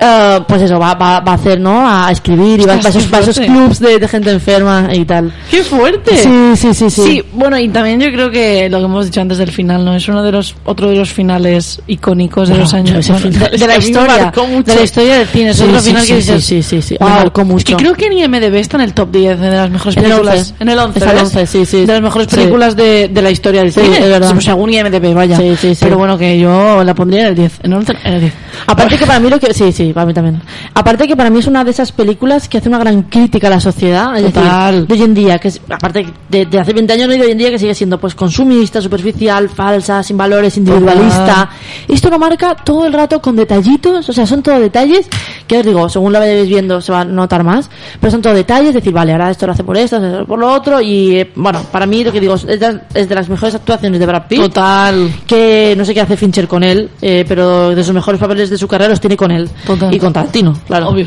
eh, 0.00 0.40
pues 0.46 0.62
eso, 0.62 0.78
va, 0.78 0.94
va, 0.94 1.20
va 1.20 1.32
a 1.32 1.34
hacer, 1.34 1.60
¿no? 1.60 1.83
A 1.86 2.10
escribir 2.10 2.60
y 2.60 2.64
va, 2.64 2.74
va 2.76 2.80
a 2.82 2.88
Ostras, 2.88 3.28
esos, 3.28 3.44
clubs 3.44 3.78
de, 3.80 3.98
de 3.98 4.08
gente 4.08 4.30
enferma 4.30 4.88
y 4.92 5.04
tal. 5.04 5.32
¡Qué 5.50 5.62
fuerte! 5.62 6.16
Sí, 6.16 6.30
sí, 6.56 6.74
sí, 6.74 6.90
sí. 6.90 7.02
Sí, 7.02 7.22
bueno, 7.32 7.58
y 7.58 7.68
también 7.68 8.00
yo 8.00 8.10
creo 8.12 8.30
que 8.30 8.68
lo 8.68 8.78
que 8.78 8.84
hemos 8.84 9.06
dicho 9.06 9.20
antes 9.20 9.38
del 9.38 9.50
final, 9.50 9.84
¿no? 9.84 9.94
Es 9.94 10.08
uno 10.08 10.22
de 10.22 10.32
los, 10.32 10.54
otro 10.64 10.90
de 10.90 10.96
los 10.96 11.10
finales 11.12 11.80
icónicos 11.86 12.48
de 12.48 12.54
Bueno, 12.54 12.64
los 12.64 12.74
años. 12.74 13.06
bueno, 13.08 13.22
final 13.22 13.50
de, 13.50 13.54
es 13.54 13.60
de 13.60 13.66
la 13.66 13.78
me 13.78 13.84
historia. 13.84 14.32
De 14.64 14.74
la 14.74 14.82
historia 14.82 15.18
del 15.18 15.28
cine. 15.28 15.50
Es 15.50 15.56
Sí, 15.56 15.64
otro 15.64 15.80
sí, 15.80 15.88
final 15.88 16.02
sí, 16.02 16.08
que 16.08 16.16
dices, 16.16 16.44
sí, 16.44 16.62
sí, 16.62 16.82
sí, 16.82 16.96
me 17.00 17.06
"Guau". 17.06 17.18
marcó 17.18 17.40
Es 17.42 17.46
mucho. 17.46 17.76
que 17.76 17.82
creo 17.82 17.94
que 17.94 18.06
en 18.06 18.12
IMDB 18.18 18.54
está 18.56 18.76
en 18.76 18.82
el 18.84 18.94
top 18.94 19.10
10 19.10 19.38
de 19.40 19.50
las 19.50 19.70
mejores 19.70 19.94
películas. 19.94 20.34
11. 20.50 20.54
En 20.60 20.68
el 20.68 20.78
11. 20.78 20.98
Está 20.98 21.10
en 21.10 21.16
el 21.18 21.24
¿ves? 21.24 21.34
11, 21.36 21.46
sí, 21.46 21.66
sí. 21.66 21.80
De 21.86 21.92
las 21.92 22.02
mejores 22.02 22.26
películas 22.28 22.76
de, 22.76 23.08
de 23.08 23.22
la 23.22 23.30
historia 23.30 23.62
del 23.62 23.72
cine. 23.72 23.98
es 23.98 24.08
verdad. 24.08 24.32
Pues 24.32 24.44
según 24.44 24.72
IMDB, 24.72 25.14
vaya. 25.14 25.36
Sí, 25.36 25.54
sí, 25.60 25.74
sí. 25.74 25.84
Pero 25.84 25.98
bueno, 25.98 26.16
que 26.18 26.38
yo 26.38 26.82
la 26.84 26.94
pondría 26.94 27.22
en 27.22 27.26
el 27.28 27.34
10. 27.34 27.52
En 27.62 27.72
el 27.72 27.78
11, 27.78 27.92
en 28.04 28.12
el 28.14 28.20
10. 28.20 28.32
Aparte 28.66 28.98
que 28.98 29.06
para 29.06 29.20
mí 29.20 29.28
lo 29.30 29.40
que 29.40 29.52
sí, 29.54 29.72
sí, 29.72 29.92
para 29.92 30.06
mí 30.06 30.14
también. 30.14 30.40
Aparte 30.74 31.06
que 31.06 31.16
para 31.16 31.30
mí 31.30 31.38
es 31.40 31.46
una 31.46 31.63
de 31.64 31.70
esas 31.70 31.92
películas 31.92 32.48
que 32.48 32.58
hace 32.58 32.68
una 32.68 32.78
gran 32.78 33.02
crítica 33.02 33.46
a 33.46 33.50
la 33.50 33.60
sociedad, 33.60 34.16
es 34.16 34.32
Total. 34.32 34.86
decir, 34.86 34.86
de 34.86 34.94
hoy 34.94 35.02
en 35.02 35.14
día, 35.14 35.38
que 35.38 35.48
es 35.48 35.60
aparte 35.68 36.06
de, 36.28 36.46
de 36.46 36.58
hace 36.58 36.72
20 36.72 36.92
años 36.92 37.08
no 37.08 37.14
y 37.14 37.18
de 37.18 37.24
hoy 37.24 37.32
en 37.32 37.38
día 37.38 37.50
que 37.50 37.58
sigue 37.58 37.74
siendo 37.74 37.98
pues 37.98 38.14
consumista, 38.14 38.80
superficial, 38.80 39.48
falsa, 39.48 40.02
sin 40.02 40.16
valores, 40.16 40.56
individualista. 40.56 41.50
Esto 41.88 42.10
lo 42.10 42.18
marca 42.18 42.54
todo 42.54 42.86
el 42.86 42.92
rato 42.92 43.20
con 43.20 43.36
detallitos, 43.36 44.08
o 44.08 44.12
sea, 44.12 44.26
son 44.26 44.42
todo 44.42 44.58
detalles 44.60 45.08
que 45.46 45.58
os 45.58 45.64
digo, 45.64 45.88
según 45.88 46.12
la 46.12 46.20
vayáis 46.20 46.48
viendo 46.48 46.80
se 46.80 46.92
va 46.92 47.00
a 47.00 47.04
notar 47.04 47.44
más, 47.44 47.68
pero 48.00 48.10
son 48.10 48.22
todo 48.22 48.34
detalles, 48.34 48.68
es 48.68 48.74
decir, 48.74 48.92
vale, 48.92 49.12
ahora 49.12 49.30
esto 49.30 49.46
lo 49.46 49.52
hace 49.52 49.64
por 49.64 49.76
esto, 49.76 49.96
esto 49.96 50.26
por 50.26 50.38
lo 50.38 50.52
otro 50.52 50.80
y 50.80 51.16
eh, 51.16 51.30
bueno, 51.34 51.62
para 51.70 51.86
mí 51.86 52.02
lo 52.02 52.12
que 52.12 52.20
digo 52.20 52.34
es 52.34 52.60
de, 52.60 52.80
es 52.94 53.08
de 53.08 53.14
las 53.14 53.28
mejores 53.28 53.54
actuaciones 53.54 54.00
de 54.00 54.06
Brad 54.06 54.26
Pitt 54.26 54.40
Total. 54.40 55.10
que 55.26 55.74
no 55.76 55.84
sé 55.84 55.94
qué 55.94 56.00
hace 56.00 56.16
Fincher 56.16 56.48
con 56.48 56.62
él, 56.62 56.90
eh, 57.02 57.24
pero 57.28 57.74
de 57.74 57.84
sus 57.84 57.94
mejores 57.94 58.20
papeles 58.20 58.50
de 58.50 58.58
su 58.58 58.66
carrera 58.66 58.90
los 58.90 59.00
tiene 59.00 59.16
con 59.16 59.30
él. 59.30 59.48
Total. 59.66 59.92
Y 59.94 59.98
con 59.98 60.12
Tarantino, 60.12 60.54
claro. 60.66 60.88
Obvio. 60.88 61.06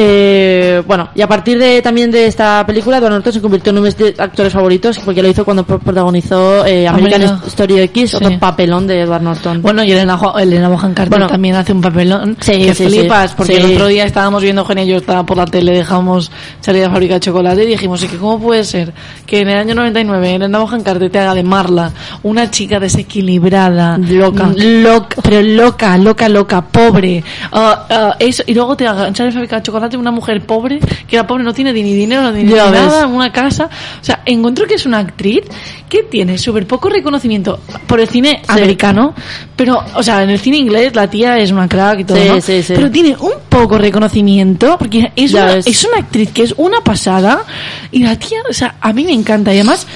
Eh, 0.00 0.82
bueno, 0.86 1.08
y 1.14 1.20
a 1.22 1.26
partir 1.28 1.58
de 1.58 1.82
también 1.82 2.10
de 2.10 2.26
esta 2.26 2.64
película, 2.66 2.98
Edward 2.98 3.12
Norton 3.12 3.32
se 3.32 3.40
convirtió 3.40 3.70
en 3.70 3.78
uno 3.78 3.90
de 3.90 4.04
mis 4.08 4.20
actores 4.20 4.52
favoritos 4.52 4.98
porque 5.00 5.22
lo 5.22 5.28
hizo 5.28 5.44
cuando 5.44 5.64
pro- 5.64 5.78
protagonizó 5.78 6.64
eh, 6.66 6.86
American 6.86 7.22
America. 7.22 7.46
Story 7.46 7.80
X, 7.80 8.10
Sí. 8.10 8.16
otro 8.16 8.38
papelón 8.38 8.86
de 8.86 9.00
Edward 9.02 9.22
Norton. 9.22 9.60
Bueno, 9.62 9.82
y 9.84 9.92
Elena, 9.92 10.18
Elena 10.40 10.68
Bonham 10.68 10.94
Carter 10.94 11.10
Bueno. 11.10 11.26
también 11.26 11.54
hace 11.56 11.72
un 11.72 11.80
papelón 11.80 12.36
Sí, 12.40 12.52
que 12.52 12.74
sí, 12.74 12.86
flipas, 12.86 13.34
porque 13.34 13.56
el 13.56 13.72
otro 13.74 13.86
día 13.88 14.04
estábamos 14.04 14.42
viendo, 14.42 14.64
Genia 14.64 14.84
y 14.84 14.88
yo 14.88 14.96
estaba 14.98 15.24
por 15.24 15.36
la 15.36 15.46
tele, 15.46 15.72
dejamos 15.72 16.30
salir 16.60 16.82
a 16.84 16.86
la 16.86 16.92
fábrica 16.92 17.14
de 17.14 17.20
chocolate 17.20 17.64
y 17.64 17.66
dijimos, 17.66 18.02
¿y 18.04 18.08
que 18.08 18.16
cómo 18.16 18.38
puede 18.40 18.64
ser 18.64 18.92
que 19.26 19.40
en 19.40 19.48
el 19.48 19.58
año 19.58 19.74
99 19.74 20.34
Elena 20.36 20.58
Bonham 20.58 20.82
Carter 20.82 21.10
te 21.10 21.18
haga 21.18 21.34
de 21.34 21.42
Marla 21.42 21.90
una 22.22 22.50
chica 22.50 22.78
desequilibrada, 22.80 23.98
Loca. 23.98 24.44
mm, 24.44 24.82
loca, 24.82 25.16
pero 25.22 25.42
loca, 25.42 25.96
loca, 25.98 26.28
loca, 26.28 26.60
pobre, 26.62 27.22
ah, 27.52 27.86
ah, 27.90 28.16
eso, 28.18 28.42
y 28.46 28.54
luego 28.54 28.76
te 28.76 28.86
haga 28.86 29.06
salir 29.14 29.22
a 29.22 29.24
la 29.26 29.32
fábrica 29.32 29.56
de 29.56 29.62
chocolate 29.62 29.87
una 29.96 30.10
mujer 30.10 30.42
pobre, 30.44 30.80
que 31.06 31.16
la 31.16 31.26
pobre 31.26 31.44
no 31.44 31.54
tiene 31.54 31.72
ni 31.72 31.82
dinero, 31.82 32.30
ni, 32.32 32.44
ni 32.44 32.52
Ya 32.54 32.70
ves. 32.70 32.80
nada, 32.80 33.06
una 33.06 33.32
casa, 33.32 33.68
o 34.00 34.04
sea, 34.04 34.22
encuentro 34.26 34.66
que 34.66 34.74
es 34.74 34.86
una 34.86 34.98
actriz 34.98 35.42
que 35.88 36.02
tiene 36.02 36.36
súper 36.38 36.66
poco 36.66 36.88
reconocimiento 36.88 37.60
por 37.86 38.00
el 38.00 38.08
cine 38.08 38.42
americano, 38.48 39.14
pero, 39.56 39.82
o 39.94 40.02
sea, 40.02 40.22
en 40.22 40.30
el 40.30 40.38
cine 40.38 40.58
inglés 40.58 40.94
la 40.94 41.08
tía 41.08 41.38
es 41.38 41.50
una 41.50 41.68
crack 41.68 42.00
y 42.00 42.04
todo, 42.04 42.18
Sí, 42.18 42.28
¿no? 42.28 42.40
sí, 42.40 42.62
sí. 42.62 42.72
pero 42.76 42.90
tiene 42.90 43.16
un 43.18 43.32
poco 43.48 43.78
reconocimiento, 43.78 44.76
porque 44.78 45.12
es 45.16 45.32
una, 45.32 45.54
es 45.56 45.84
una 45.84 45.98
actriz 45.98 46.30
que 46.32 46.42
es 46.42 46.54
una 46.56 46.80
pasada, 46.80 47.42
y 47.90 48.02
la 48.02 48.16
tía, 48.16 48.38
o 48.48 48.52
sea, 48.52 48.76
a 48.80 48.92
mí 48.92 49.04
me 49.04 49.12
encanta, 49.12 49.52
y 49.52 49.56
además, 49.58 49.86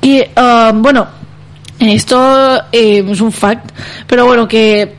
que, 0.00 0.30
ah, 0.36 0.72
bueno, 0.74 1.06
esto 1.78 2.60
eh, 2.72 3.04
es 3.08 3.20
un 3.20 3.30
fact, 3.32 3.70
pero 4.06 4.26
bueno, 4.26 4.48
que 4.48 4.97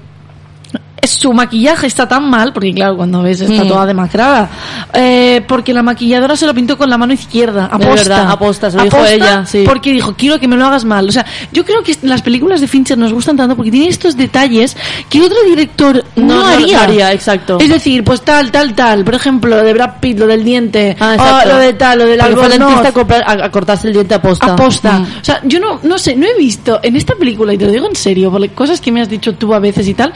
su 1.04 1.34
maquillaje 1.34 1.88
está 1.88 2.08
tan 2.08 2.30
mal, 2.30 2.54
porque 2.54 2.74
claro, 2.74 2.98
cuando 2.98 3.22
ves 3.24 3.42
está 3.42 3.64
Mm. 3.64 3.68
toda 3.68 3.86
demacrada, 3.86 4.50
eh, 4.94 5.44
porque 5.48 5.74
la 5.74 5.84
maquilladora 5.84 6.36
se 6.36 6.46
lo 6.46 6.54
pintó 6.54 6.78
con 6.78 6.90
la 6.90 6.98
mano 6.98 7.14
izquierda, 7.14 7.66
aposta. 7.66 7.94
verdad, 7.96 8.32
aposta, 8.32 8.72
se 8.72 8.78
lo 8.78 8.84
dijo 8.84 8.96
Aposta, 8.98 9.14
ella, 9.16 9.46
sí. 9.46 9.64
Porque 9.66 9.92
dijo, 9.92 10.14
quiero 10.18 10.40
que 10.40 10.48
me 10.48 10.56
lo 10.58 10.66
hagas 10.66 10.86
mal. 10.86 11.08
O 11.08 11.12
sea, 11.12 11.26
yo 11.52 11.66
creo 11.66 11.84
que 11.84 11.96
las 12.04 12.22
películas 12.22 12.62
de 12.62 12.68
Fincher 12.68 12.98
nos 12.98 13.14
gustan 13.14 13.38
tanto 13.38 13.56
porque 13.56 13.72
tiene 13.72 13.88
estos 13.88 14.18
detalles 14.18 14.76
que 15.10 15.22
otro 15.22 15.38
director 15.48 16.04
no, 16.16 16.24
No, 16.26 16.36
no 16.42 16.48
haría. 16.48 16.84
haría, 16.84 17.12
exacto. 17.14 17.58
Es 17.60 17.70
decir, 17.70 18.04
pues 18.04 18.22
tal, 18.22 18.52
tal, 18.52 18.74
tal. 18.76 19.04
Por 19.04 19.16
ejemplo, 19.16 19.56
lo 19.56 19.64
de 19.64 19.74
Brad 19.74 20.00
Pitt, 20.00 20.20
lo 20.20 20.28
del 20.28 20.44
diente, 20.44 20.96
Ah, 21.00 21.42
o 21.46 21.48
lo 21.48 21.58
de 21.58 21.74
tal, 21.74 22.00
lo 22.00 22.06
del 22.06 22.20
Porque 22.20 22.36
fue 22.36 22.46
al 22.46 22.52
albornoz 22.54 22.84
dentista 22.84 23.26
a, 23.26 23.32
a- 23.32 23.46
a 23.46 23.52
cortarse 23.52 23.88
el 23.88 23.94
diente 23.94 24.16
aposta. 24.16 24.54
aposta. 24.54 25.00
Mm. 25.00 25.04
O 25.22 25.24
sea, 25.24 25.42
yo 25.44 25.60
no, 25.60 25.80
no 25.84 25.98
sé, 25.98 26.16
no 26.16 26.26
he 26.26 26.38
visto 26.38 26.80
en 26.84 26.96
esta 26.96 27.16
película, 27.16 27.54
y 27.54 27.58
te 27.58 27.66
lo 27.66 27.72
digo 27.72 27.88
en 27.88 27.96
serio, 27.96 28.32
por 28.32 28.42
las 28.42 28.52
cosas 28.52 28.82
que 28.82 28.92
me 28.92 29.02
has 29.02 29.10
dicho 29.10 29.34
tú 29.36 29.54
a 29.54 29.60
veces 29.60 29.88
y 29.88 29.94
tal, 29.94 30.14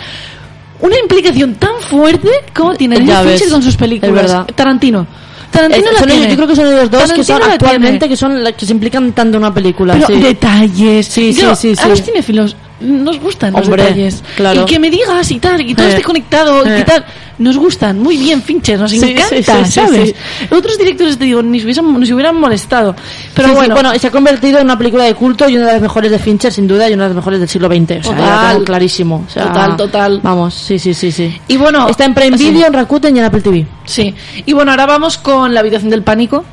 una 0.84 1.00
implicación 1.00 1.56
tan 1.56 1.76
fuerte 1.90 2.30
como 2.54 2.76
tiene 2.76 3.04
Ya 3.06 3.16
David 3.24 3.32
Fincher 3.32 3.50
con 3.50 3.64
sus 3.64 3.76
películas. 3.78 4.16
es 4.16 4.22
verdad. 4.32 4.48
Tarantino. 4.56 5.08
Tarantino 5.52 5.88
Eh, 5.88 5.94
la 5.94 6.00
son 6.00 6.08
tiene. 6.10 6.30
yo 6.30 6.36
creo 6.36 6.48
que 6.48 6.56
son 6.56 6.66
ellos 6.68 6.90
dos 6.92 7.02
que 7.04 7.08
Tarantino 7.08 7.24
son 7.24 7.40
la 7.48 7.54
actualmente 7.54 8.10
que 8.10 8.16
son 8.18 8.44
la- 8.44 8.52
que 8.54 8.66
se 8.66 8.72
implican 8.72 9.12
tanto 9.14 9.38
en 9.38 9.44
una 9.44 9.54
película. 9.54 9.94
Pero 9.94 10.08
sí. 10.08 10.16
detalles. 10.16 11.06
Sí, 11.08 11.32
sí, 11.34 11.42
Yo, 11.42 11.56
sí, 11.56 11.76
sí. 11.76 11.82
A 11.84 11.88
los 11.88 12.02
cinéfilos 12.02 12.56
nos 12.84 13.20
gustan 13.20 13.54
los 13.54 13.64
Hombre, 13.66 13.84
detalles. 13.84 14.24
claro. 14.36 14.62
Y 14.62 14.66
que 14.66 14.80
me 14.80 14.90
digas 14.90 15.30
y 15.32 15.40
tal, 15.40 15.62
y 15.62 15.74
todo 15.74 15.88
Eh, 15.88 15.90
esté 15.92 16.04
conectado 16.04 16.66
y 16.66 16.70
eh. 16.70 16.76
que 16.78 16.84
tal. 16.84 17.06
Nos 17.40 17.58
gustan. 17.58 17.98
Muy 18.00 18.16
bien, 18.16 18.44
Fincher. 18.44 18.80
Nos 18.80 18.92
Sí, 18.92 18.98
encanta, 19.04 19.30
sí, 19.30 19.66
sí, 19.66 19.72
¿sabes? 19.72 20.16
Otros 20.52 20.78
directores, 20.78 21.18
te 21.18 21.26
digo, 21.26 21.42
ni 21.42 21.60
se 21.60 22.14
hubieran, 22.14 22.36
molestado. 22.36 22.96
Pero 23.34 23.54
bueno, 23.56 23.74
bueno, 23.74 23.94
y 23.96 23.98
se 23.98 24.08
ha 24.08 24.12
convertido 24.12 24.60
en 24.60 24.66
una 24.66 24.78
película 24.78 25.04
de 25.06 25.16
culto 25.16 25.50
y 25.50 25.56
una 25.58 25.66
de 25.66 25.74
las 25.74 25.82
mejores 25.82 26.12
de 26.12 26.20
Fincher, 26.20 26.54
sin 26.54 26.68
duda, 26.68 26.88
y 26.90 26.94
una 26.94 27.04
de 27.04 27.10
las 27.10 27.16
mejores 27.16 27.40
del 27.40 27.50
siglo 27.50 27.68
XX. 27.70 27.82
O 27.82 28.04
sea, 28.04 28.16
Total. 28.16 28.44
lo 28.48 28.52
tengo 28.54 28.66
clarísimo. 28.66 29.24
O 29.28 29.30
sea, 29.32 29.48
Total, 29.48 29.76
total. 29.78 30.20
Vamos, 30.22 30.54
sí, 30.54 30.78
sí, 30.78 30.94
sí, 30.94 31.12
sí. 31.12 31.36
y 31.48 31.58
bueno. 31.58 31.88
Está 31.90 32.06
en 32.06 32.14
Prime. 32.14 32.38
Video, 32.38 32.68
en 32.68 32.74
Rakuten 32.74 33.16
y 33.16 33.20
en 33.20 33.26
Apple 33.26 33.42
TV. 33.42 33.66
Sí. 33.86 34.14
Y 34.46 34.54
bueno, 34.54 34.70
ahora 34.72 34.86
vamos 34.86 35.18
con 35.18 35.54
La 35.56 35.62
habitación 35.62 35.90
del 35.90 36.04
pánico. 36.04 36.46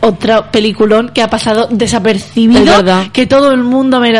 Otra 0.00 0.50
peliculón 0.52 1.10
que 1.12 1.22
ha 1.22 1.28
pasado 1.28 1.66
desapercibido. 1.70 2.72
Que 3.12 3.26
todo 3.26 3.50
el 3.52 3.64
mundo, 3.64 3.98
me- 3.98 4.12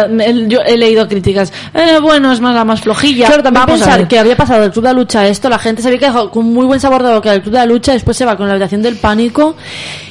yo 0.48 0.58
he 0.66 0.76
leído 0.76 1.06
críticas. 1.06 1.52
Eh, 1.72 1.98
bueno, 2.02 2.32
es 2.32 2.40
más 2.40 2.54
la 2.54 2.64
más 2.64 2.80
flojilla. 2.80 3.26
Claro, 3.28 3.42
también 3.44 3.64
Vamos 3.66 3.80
a 3.82 3.84
pensar 3.84 3.98
ver. 4.00 4.08
que 4.08 4.18
había 4.18 4.36
pasado 4.36 4.62
del 4.62 4.72
Club 4.72 4.82
de 4.84 4.88
la 4.88 4.98
Lucha 4.98 5.20
a 5.20 5.28
esto, 5.28 5.48
la 5.48 5.58
gente 5.58 5.80
se 5.80 5.88
había 5.88 6.00
quedado 6.00 6.30
con 6.32 6.46
muy 6.52 6.66
buen 6.66 6.80
sabor 6.80 7.02
de 7.04 7.12
boca 7.14 7.30
del 7.30 7.42
Club 7.42 7.52
de 7.52 7.58
la 7.60 7.66
Lucha, 7.66 7.92
después 7.92 8.16
se 8.16 8.24
va 8.24 8.36
con 8.36 8.46
la 8.48 8.54
habitación 8.54 8.82
del 8.82 8.96
pánico, 8.96 9.54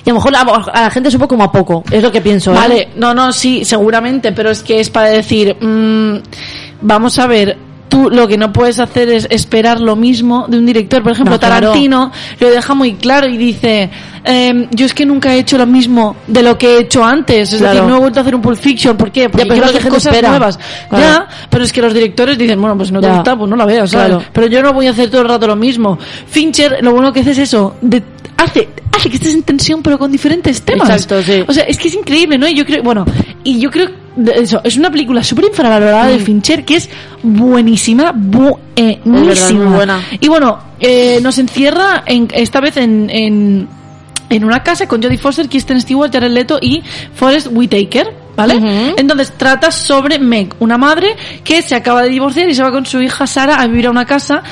y 0.06 0.10
a 0.10 0.14
lo 0.14 0.20
mejor 0.20 0.36
a, 0.38 0.42
a 0.42 0.82
la 0.84 0.90
gente 0.90 1.12
supo 1.12 1.28
como 1.28 1.44
a 1.44 1.52
poco, 1.52 1.84
es 1.92 2.02
lo 2.02 2.12
que 2.14 2.22
pienso. 2.22 2.52
¿eh? 2.52 2.56
Vale, 2.56 2.88
no, 2.96 3.14
no, 3.14 3.34
sí, 3.34 3.66
seguramente, 3.66 4.32
pero 4.32 4.50
es 4.52 4.64
que 4.64 4.80
es 4.80 4.90
para 4.90 5.10
decir, 5.10 5.54
mm, 5.60 6.16
vamos 6.82 7.20
a 7.20 7.28
ver, 7.28 7.58
tú 7.90 8.10
lo 8.10 8.28
que 8.28 8.38
no 8.38 8.52
puedes 8.54 8.80
hacer 8.80 9.10
es 9.10 9.28
esperar 9.30 9.80
lo 9.80 9.96
mismo 9.96 10.46
de 10.48 10.58
un 10.58 10.66
director. 10.66 11.02
Por 11.04 11.12
ejemplo, 11.14 11.36
No, 11.36 11.40
claro. 11.40 11.68
Tarantino 11.68 12.12
lo 12.40 12.50
deja 12.50 12.74
muy 12.74 12.94
claro 12.96 13.28
y 13.28 13.38
dice, 13.38 13.90
em, 14.24 14.68
yo 14.72 14.86
es 14.86 14.94
que 14.94 15.06
nunca 15.06 15.34
he 15.34 15.40
hecho 15.40 15.58
lo 15.58 15.66
mismo 15.66 16.16
de 16.28 16.44
lo 16.44 16.58
que 16.58 16.76
he 16.76 16.80
hecho 16.82 17.04
antes. 17.04 17.54
Es 17.54 17.60
Claro. 17.60 17.76
decir, 17.76 17.90
no 17.90 17.98
he 17.98 18.00
vuelto 18.00 18.20
a 18.20 18.22
hacer 18.22 18.36
un 18.36 18.42
Pulp 18.42 18.58
Fiction. 18.60 18.98
¿Por 18.98 19.12
qué? 19.12 19.30
Porque 19.30 19.44
pero 19.46 19.54
quiero 19.56 19.66
hacer 19.68 19.82
gente 19.82 19.96
cosas 19.96 20.12
espera. 20.14 20.30
nuevas. 20.30 20.60
Claro. 20.90 21.04
Ya, 21.06 21.28
pero 21.50 21.64
es 21.64 21.72
que 21.74 21.82
los 21.82 21.94
directores 21.94 22.38
dicen, 22.38 22.60
bueno, 22.60 22.76
pues 22.78 22.92
no 22.92 23.00
te 23.00 23.08
Ya. 23.08 23.14
gusta, 23.16 23.36
pues 23.38 23.50
no 23.50 23.56
la 23.56 23.66
veas. 23.66 23.96
Pero 24.34 24.48
yo 24.48 24.62
no 24.62 24.74
voy 24.74 24.88
a 24.88 24.92
hacer 24.92 25.10
todo 25.10 25.22
el 25.22 25.28
rato 25.30 25.48
lo 25.48 25.56
mismo. 25.56 25.98
Fincher, 26.28 26.78
lo 26.82 26.92
bueno 26.92 27.12
que 27.14 27.22
hace 27.22 27.32
es 27.32 27.38
eso, 27.40 27.76
de- 27.82 28.04
hace, 28.38 28.70
hace 28.96 29.10
que 29.10 29.16
estés 29.18 29.34
en 29.34 29.44
tensión 29.44 29.82
pero 29.84 29.98
con 30.00 30.12
diferentes 30.12 30.62
temas. 30.62 30.90
Exacto, 30.90 31.22
sí. 31.24 31.44
O 31.48 31.54
sea, 31.54 31.64
es 31.64 31.78
que 31.78 31.88
es 31.88 31.94
increíble, 31.96 32.38
¿no? 32.38 32.48
Y 32.48 32.56
yo 32.56 32.66
creo, 32.66 32.84
bueno, 32.84 33.06
y 33.44 33.60
yo 33.60 33.70
creo 33.70 33.90
eso, 34.36 34.60
es 34.64 34.78
una 34.78 34.90
película 34.90 35.24
súper 35.24 35.46
infravalorada 35.46 36.06
Mm. 36.06 36.10
de 36.10 36.20
Fincher 36.20 36.66
que 36.66 36.76
es 36.78 36.90
buenísima, 37.22 38.12
buenísima. 38.16 39.64
muy 39.66 39.76
buena. 39.76 40.02
Y 40.20 40.28
bueno, 40.28 40.60
eh, 40.80 41.20
nos 41.22 41.38
encierra 41.38 42.04
en, 42.06 42.28
esta 42.34 42.60
vez 42.60 42.78
en, 42.78 43.10
en, 43.10 43.68
en 44.30 44.44
una 44.44 44.64
casa 44.64 44.88
con 44.88 45.02
Jodie 45.02 45.18
Foster, 45.18 45.48
Kristen 45.48 45.80
Stewart, 45.82 46.12
Jared 46.12 46.32
Leto 46.32 46.58
y 46.62 46.82
Forrest 47.14 47.48
Whitaker. 47.52 48.28
¿Vale? 48.38 48.56
Ujú. 48.58 48.94
Entonces 48.98 49.34
trata 49.36 49.72
sobre 49.72 50.20
Meg, 50.20 50.54
una 50.60 50.78
madre 50.78 51.16
que 51.44 51.64
se 51.64 51.74
acaba 51.74 52.04
de 52.04 52.10
divorciar 52.10 52.48
y 52.48 52.54
se 52.54 52.62
va 52.62 52.70
con 52.72 52.86
su 52.86 53.02
hija 53.02 53.26
Sara 53.26 53.56
a 53.56 53.66
vivir 53.66 53.88
a 53.88 53.90
una 53.90 54.06
casa 54.06 54.44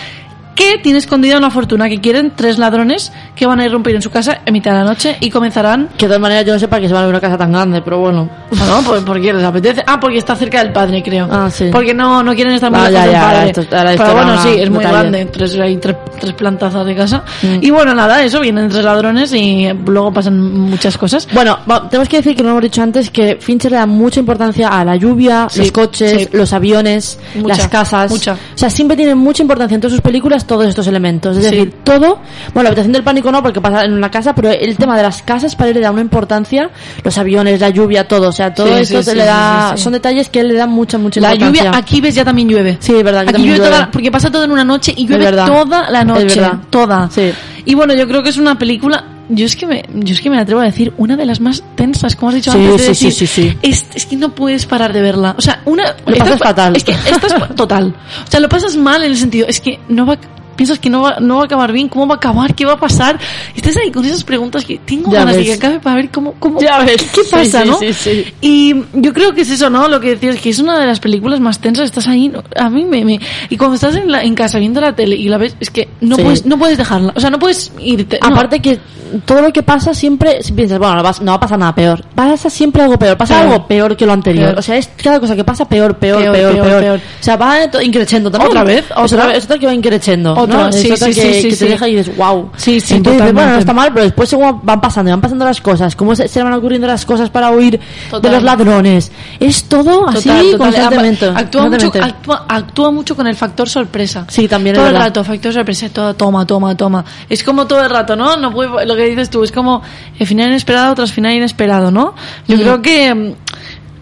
que 0.55 0.77
tiene 0.81 0.99
escondida 0.99 1.37
una 1.37 1.49
fortuna 1.51 1.89
que 1.89 1.99
quieren 2.01 2.31
tres 2.35 2.57
ladrones 2.57 3.11
que 3.35 3.45
van 3.45 3.59
a 3.59 3.65
irrumpir 3.65 3.93
en 3.95 4.01
su 4.01 4.09
casa 4.09 4.39
en 4.45 4.53
mitad 4.53 4.71
de 4.71 4.77
la 4.79 4.83
noche 4.85 5.17
y 5.19 5.29
comenzarán 5.29 5.89
Que 5.97 6.05
de 6.05 6.07
todas 6.07 6.21
maneras 6.21 6.45
yo 6.45 6.53
no 6.53 6.59
sé 6.59 6.67
para 6.69 6.81
qué 6.81 6.87
se 6.87 6.93
van 6.93 7.03
a 7.03 7.05
ver 7.07 7.15
una 7.15 7.21
casa 7.21 7.37
tan 7.37 7.51
grande, 7.51 7.81
pero 7.81 7.99
bueno. 7.99 8.29
no, 8.51 8.81
pues 8.85 9.03
porque 9.03 9.33
les 9.33 9.43
apetece. 9.43 9.83
Ah, 9.85 9.99
porque 9.99 10.17
está 10.17 10.35
cerca 10.35 10.63
del 10.63 10.71
padre, 10.71 11.03
creo. 11.03 11.27
Ah, 11.29 11.49
sí. 11.51 11.65
Porque 11.71 11.93
no, 11.93 12.23
no 12.23 12.33
quieren 12.33 12.53
estar 12.53 12.71
muy 12.71 12.79
Ah, 12.79 12.89
lejos 12.89 13.05
ya, 13.05 13.11
del 13.11 13.21
padre. 13.21 13.49
esto- 13.49 14.03
Pero 14.03 14.13
bueno, 14.13 14.41
sí, 14.41 14.49
es 14.57 14.69
muy 14.69 14.79
detalle. 14.79 14.97
grande. 14.99 15.25
Tres, 15.25 15.59
hay 15.59 15.77
tres, 15.77 15.95
tres 16.19 16.33
plantazas 16.33 16.85
de 16.85 16.95
casa. 16.95 17.23
Mm. 17.43 17.57
Y 17.61 17.69
bueno, 17.71 17.93
nada, 17.93 18.23
eso, 18.23 18.39
vienen 18.39 18.69
tres 18.69 18.83
ladrones 18.85 19.33
y 19.33 19.67
luego 19.85 20.13
pasan 20.13 20.39
muchas 20.41 20.97
cosas. 20.97 21.27
Bueno, 21.33 21.59
tenemos 21.89 22.07
que 22.07 22.17
decir 22.17 22.35
que 22.35 22.43
no 22.43 22.51
hemos 22.51 22.61
dicho 22.63 22.81
antes 22.81 23.09
que 23.09 23.37
Fincher 23.41 23.71
le 23.71 23.77
da 23.77 23.85
mucha 23.85 24.19
importancia 24.21 24.69
a 24.69 24.85
la 24.85 24.95
lluvia, 24.95 25.47
Sí, 25.49 25.59
los 25.59 25.71
coches, 25.73 26.11
sí. 26.23 26.29
los 26.31 26.53
aviones, 26.53 27.19
Mucha, 27.35 27.47
las 27.57 27.67
casas. 27.67 28.09
mucha. 28.11 28.33
O 28.33 28.37
sea, 28.57 28.69
siempre 28.69 28.95
tiene 28.95 29.15
mucha 29.15 29.41
importancia 29.43 29.75
en 29.75 29.81
todas 29.81 29.91
sus 29.93 30.01
películas 30.01 30.44
todos 30.45 30.65
estos 30.67 30.87
elementos. 30.87 31.37
Es 31.37 31.45
Sí. 31.45 31.51
decir, 31.51 31.73
todo. 31.83 32.19
Bueno, 32.53 32.63
la 32.63 32.69
habitación 32.69 32.93
del 32.93 33.03
pánico 33.03 33.31
no, 33.31 33.41
porque 33.43 33.61
pasa 33.61 33.83
en 33.85 33.93
una 33.93 34.09
casa, 34.11 34.33
pero 34.35 34.49
el 34.51 34.77
tema 34.77 34.95
de 34.97 35.03
las 35.03 35.21
casas 35.21 35.55
para 35.55 35.69
él 35.69 35.75
le 35.75 35.81
da 35.81 35.91
una 35.91 36.01
importancia. 36.01 36.69
Los 37.03 37.17
aviones, 37.17 37.59
la 37.59 37.69
lluvia, 37.69 38.07
todo. 38.07 38.29
O 38.29 38.31
sea, 38.31 38.53
todo 38.53 38.67
Sí, 38.77 38.95
esto 38.95 39.03
sí, 39.11 39.17
le 39.17 39.25
da. 39.25 39.75
Son 39.77 39.93
detalles 39.93 40.29
que 40.29 40.39
él 40.41 40.49
le 40.49 40.55
da 40.55 40.67
mucha, 40.67 40.97
mucha 40.97 41.19
La 41.21 41.33
importancia. 41.33 41.63
lluvia, 41.65 41.77
aquí 41.79 42.01
ves 42.01 42.15
ya 42.15 42.23
también 42.25 42.47
llueve. 42.49 42.77
Sí, 42.79 42.93
es 42.95 43.03
verdad, 43.03 43.21
aquí 43.21 43.29
Aquí 43.29 43.33
también 43.33 43.55
llueve, 43.55 43.65
llueve. 43.69 43.77
toda, 43.81 43.91
porque 43.91 44.11
pasa 44.11 44.31
todo 44.31 44.43
en 44.43 44.51
una 44.51 44.63
noche 44.63 44.93
y 44.95 45.07
llueve 45.07 45.31
toda 45.31 45.89
la 45.89 46.03
noche. 46.03 46.41
Toda. 46.69 47.09
Sí. 47.09 47.31
Y 47.65 47.73
bueno, 47.73 47.93
yo 47.93 48.07
creo 48.07 48.21
que 48.23 48.29
es 48.29 48.37
una 48.37 48.57
película. 48.57 49.03
Yo 49.29 49.45
es 49.45 49.55
que 49.55 49.65
me, 49.65 49.83
yo 49.93 50.13
es 50.13 50.21
que 50.21 50.29
me 50.29 50.37
atrevo 50.37 50.61
a 50.61 50.65
decir 50.65 50.93
una 50.97 51.15
de 51.15 51.25
las 51.25 51.39
más 51.39 51.63
tensas, 51.75 52.15
como 52.15 52.29
has 52.29 52.35
dicho 52.35 52.51
Sí, 52.51 52.57
antes. 52.57 52.87
de 52.87 52.95
sí, 52.95 53.05
decir. 53.05 53.57
Es, 53.63 53.85
es 53.95 54.05
que 54.05 54.15
no 54.17 54.35
puedes 54.35 54.65
parar 54.65 54.93
de 54.93 55.01
verla. 55.01 55.35
O 55.37 55.41
sea, 55.41 55.61
una. 55.65 55.95
Lo 56.05 56.15
pasas 56.15 56.39
fatal. 56.39 56.75
Es 56.75 56.83
que 56.83 56.91
estás 56.91 57.33
total. 57.55 57.95
O 58.27 58.31
sea, 58.31 58.39
lo 58.39 58.49
pasas 58.49 58.75
mal 58.75 59.03
en 59.03 59.11
el 59.11 59.17
sentido, 59.17 59.47
es 59.47 59.59
que 59.59 59.79
no 59.89 60.05
va. 60.05 60.17
Piensas 60.55 60.79
que 60.79 60.89
no 60.89 61.01
va, 61.01 61.17
no 61.19 61.35
va 61.37 61.41
a 61.41 61.45
acabar 61.45 61.71
bien, 61.71 61.89
¿cómo 61.89 62.07
va 62.07 62.15
a 62.15 62.17
acabar? 62.17 62.55
¿Qué 62.55 62.65
va 62.65 62.73
a 62.73 62.79
pasar? 62.79 63.19
Y 63.53 63.57
estás 63.57 63.75
ahí 63.77 63.91
con 63.91 64.05
esas 64.05 64.23
preguntas 64.23 64.63
que 64.65 64.77
tengo 64.79 65.11
Ya 65.11 65.19
ganas 65.19 65.35
de 65.35 65.41
ves. 65.41 65.49
que 65.49 65.53
acabe 65.55 65.79
para 65.79 65.95
ver 65.97 66.09
cómo, 66.09 66.33
cómo 66.39 66.59
Ya 66.61 66.79
ves. 66.79 66.97
qué, 67.13 67.21
pasa, 67.29 67.63
sí, 67.63 67.69
¿no? 67.69 67.77
sí, 67.79 67.93
sí. 67.93 68.25
Y 68.41 68.75
yo 68.93 69.13
creo 69.13 69.33
que 69.33 69.41
es 69.41 69.49
eso, 69.49 69.69
¿no? 69.69 69.87
Lo 69.87 69.99
que 69.99 70.11
decías, 70.15 70.37
que 70.37 70.49
es 70.49 70.59
una 70.59 70.79
de 70.79 70.85
las 70.87 70.99
películas 70.99 71.39
más 71.39 71.59
tensas, 71.59 71.85
estás 71.85 72.07
ahí, 72.07 72.29
¿no? 72.29 72.43
a 72.55 72.69
mí 72.69 72.85
me, 72.85 73.03
me- 73.05 73.19
y 73.49 73.57
cuando 73.57 73.75
estás 73.75 73.95
en, 73.95 74.11
la, 74.11 74.23
en 74.23 74.35
casa 74.35 74.59
viendo 74.59 74.79
la 74.81 74.95
tele 74.95 75.15
y 75.15 75.27
la 75.29 75.37
ves, 75.37 75.55
es 75.59 75.69
que 75.69 75.89
no 76.01 76.17
puedes, 76.17 76.45
no 76.45 76.57
puedes 76.57 76.77
dejarla, 76.77 77.13
o 77.15 77.19
sea, 77.19 77.29
no 77.29 77.39
puedes 77.39 77.71
irte. 77.79 78.19
no. 78.21 78.27
Aparte 78.27 78.59
que 78.61 78.79
todo 79.25 79.41
lo 79.41 79.53
que 79.53 79.63
pasa 79.63 79.93
siempre 79.93 80.41
si 80.41 80.51
piensas, 80.53 80.79
bueno, 80.79 80.95
no 80.95 81.03
va, 81.03 81.11
no 81.21 81.31
va 81.31 81.35
a 81.35 81.39
pasar 81.39 81.59
nada 81.59 81.75
peor. 81.75 82.03
Pasa 82.15 82.49
siempre 82.49 82.81
algo 82.81 82.97
peor. 82.97 83.15
Pasa 83.17 83.35
Peor. 83.39 83.53
algo 83.53 83.67
peor 83.67 83.95
que 83.95 84.05
lo 84.05 84.13
anterior. 84.13 84.47
Peor. 84.47 84.59
O 84.59 84.61
sea, 84.61 84.77
es 84.77 84.89
cada 85.01 85.19
cosa 85.19 85.35
que 85.35 85.43
pasa 85.43 85.67
peor, 85.69 85.97
peor, 85.97 86.21
Peor, 86.31 86.51
peor, 86.53 86.79
peor. 86.81 86.99
O 86.99 87.23
sea, 87.23 87.35
va 87.37 87.57
increciendo 87.83 88.29
también. 88.31 88.49
¿Otra 88.51 88.63
vez? 88.63 88.85
¿Otra? 88.91 89.03
otra, 89.03 89.27
vez- 89.27 89.43
otra 89.45 89.57
que 89.59 89.65
va 89.67 89.73
increciendo. 89.73 90.33
¿No? 90.47 90.69
Es 90.69 90.75
sí, 90.75 90.91
otra 90.91 91.07
sí, 91.07 91.13
que, 91.13 91.41
sí, 91.41 91.49
que 91.49 91.55
te 91.55 91.65
deja 91.65 91.87
y 91.87 91.95
dices, 91.95 92.15
wow. 92.17 92.49
Sí, 92.57 92.79
sí, 92.79 92.95
Entonces, 92.95 93.19
totalmente. 93.19 93.33
bueno, 93.33 93.51
no 93.53 93.59
está 93.59 93.73
mal, 93.73 93.91
pero 93.93 94.03
después 94.03 94.29
según 94.29 94.59
van 94.63 94.81
pasando, 94.81 95.11
van 95.11 95.21
pasando 95.21 95.45
las 95.45 95.61
cosas, 95.61 95.95
cómo 95.95 96.15
se, 96.15 96.43
van 96.43 96.53
ocurriendo 96.53 96.87
las 96.87 97.05
cosas 97.05 97.29
para 97.29 97.51
huir 97.51 97.79
Total. 98.09 98.21
de 98.21 98.35
los 98.35 98.43
ladrones. 98.43 99.11
Es 99.39 99.65
todo 99.65 100.07
así 100.07 100.29
Total, 100.29 100.57
constantemente. 100.57 101.25
Actúa 101.27 101.69
mucho, 101.69 101.91
actúa, 102.01 102.45
actúa 102.47 102.91
mucho 102.91 103.15
con 103.15 103.27
el 103.27 103.35
factor 103.35 103.69
sorpresa. 103.69 104.25
Sí, 104.29 104.47
también 104.47 104.75
es 104.75 104.81
Todo 104.81 104.89
el 104.89 104.95
rato, 104.95 105.23
factor 105.23 105.53
sorpresa, 105.53 105.89
todo, 105.89 106.13
toma, 106.15 106.45
toma, 106.45 106.75
toma. 106.75 107.05
Es 107.29 107.43
como 107.43 107.67
todo 107.67 107.83
el 107.83 107.89
rato, 107.89 108.15
¿no? 108.15 108.37
No 108.37 108.51
puede, 108.51 108.85
lo 108.85 108.95
que 108.95 109.05
dices 109.05 109.29
tú, 109.29 109.43
es 109.43 109.51
como 109.51 109.81
el 110.17 110.27
final 110.27 110.49
inesperado 110.49 110.95
tras 110.95 111.11
final 111.11 111.33
inesperado, 111.33 111.91
¿no? 111.91 112.15
Yo 112.47 112.57
creo 112.57 112.81
que 112.81 113.13
mm, 113.13 113.33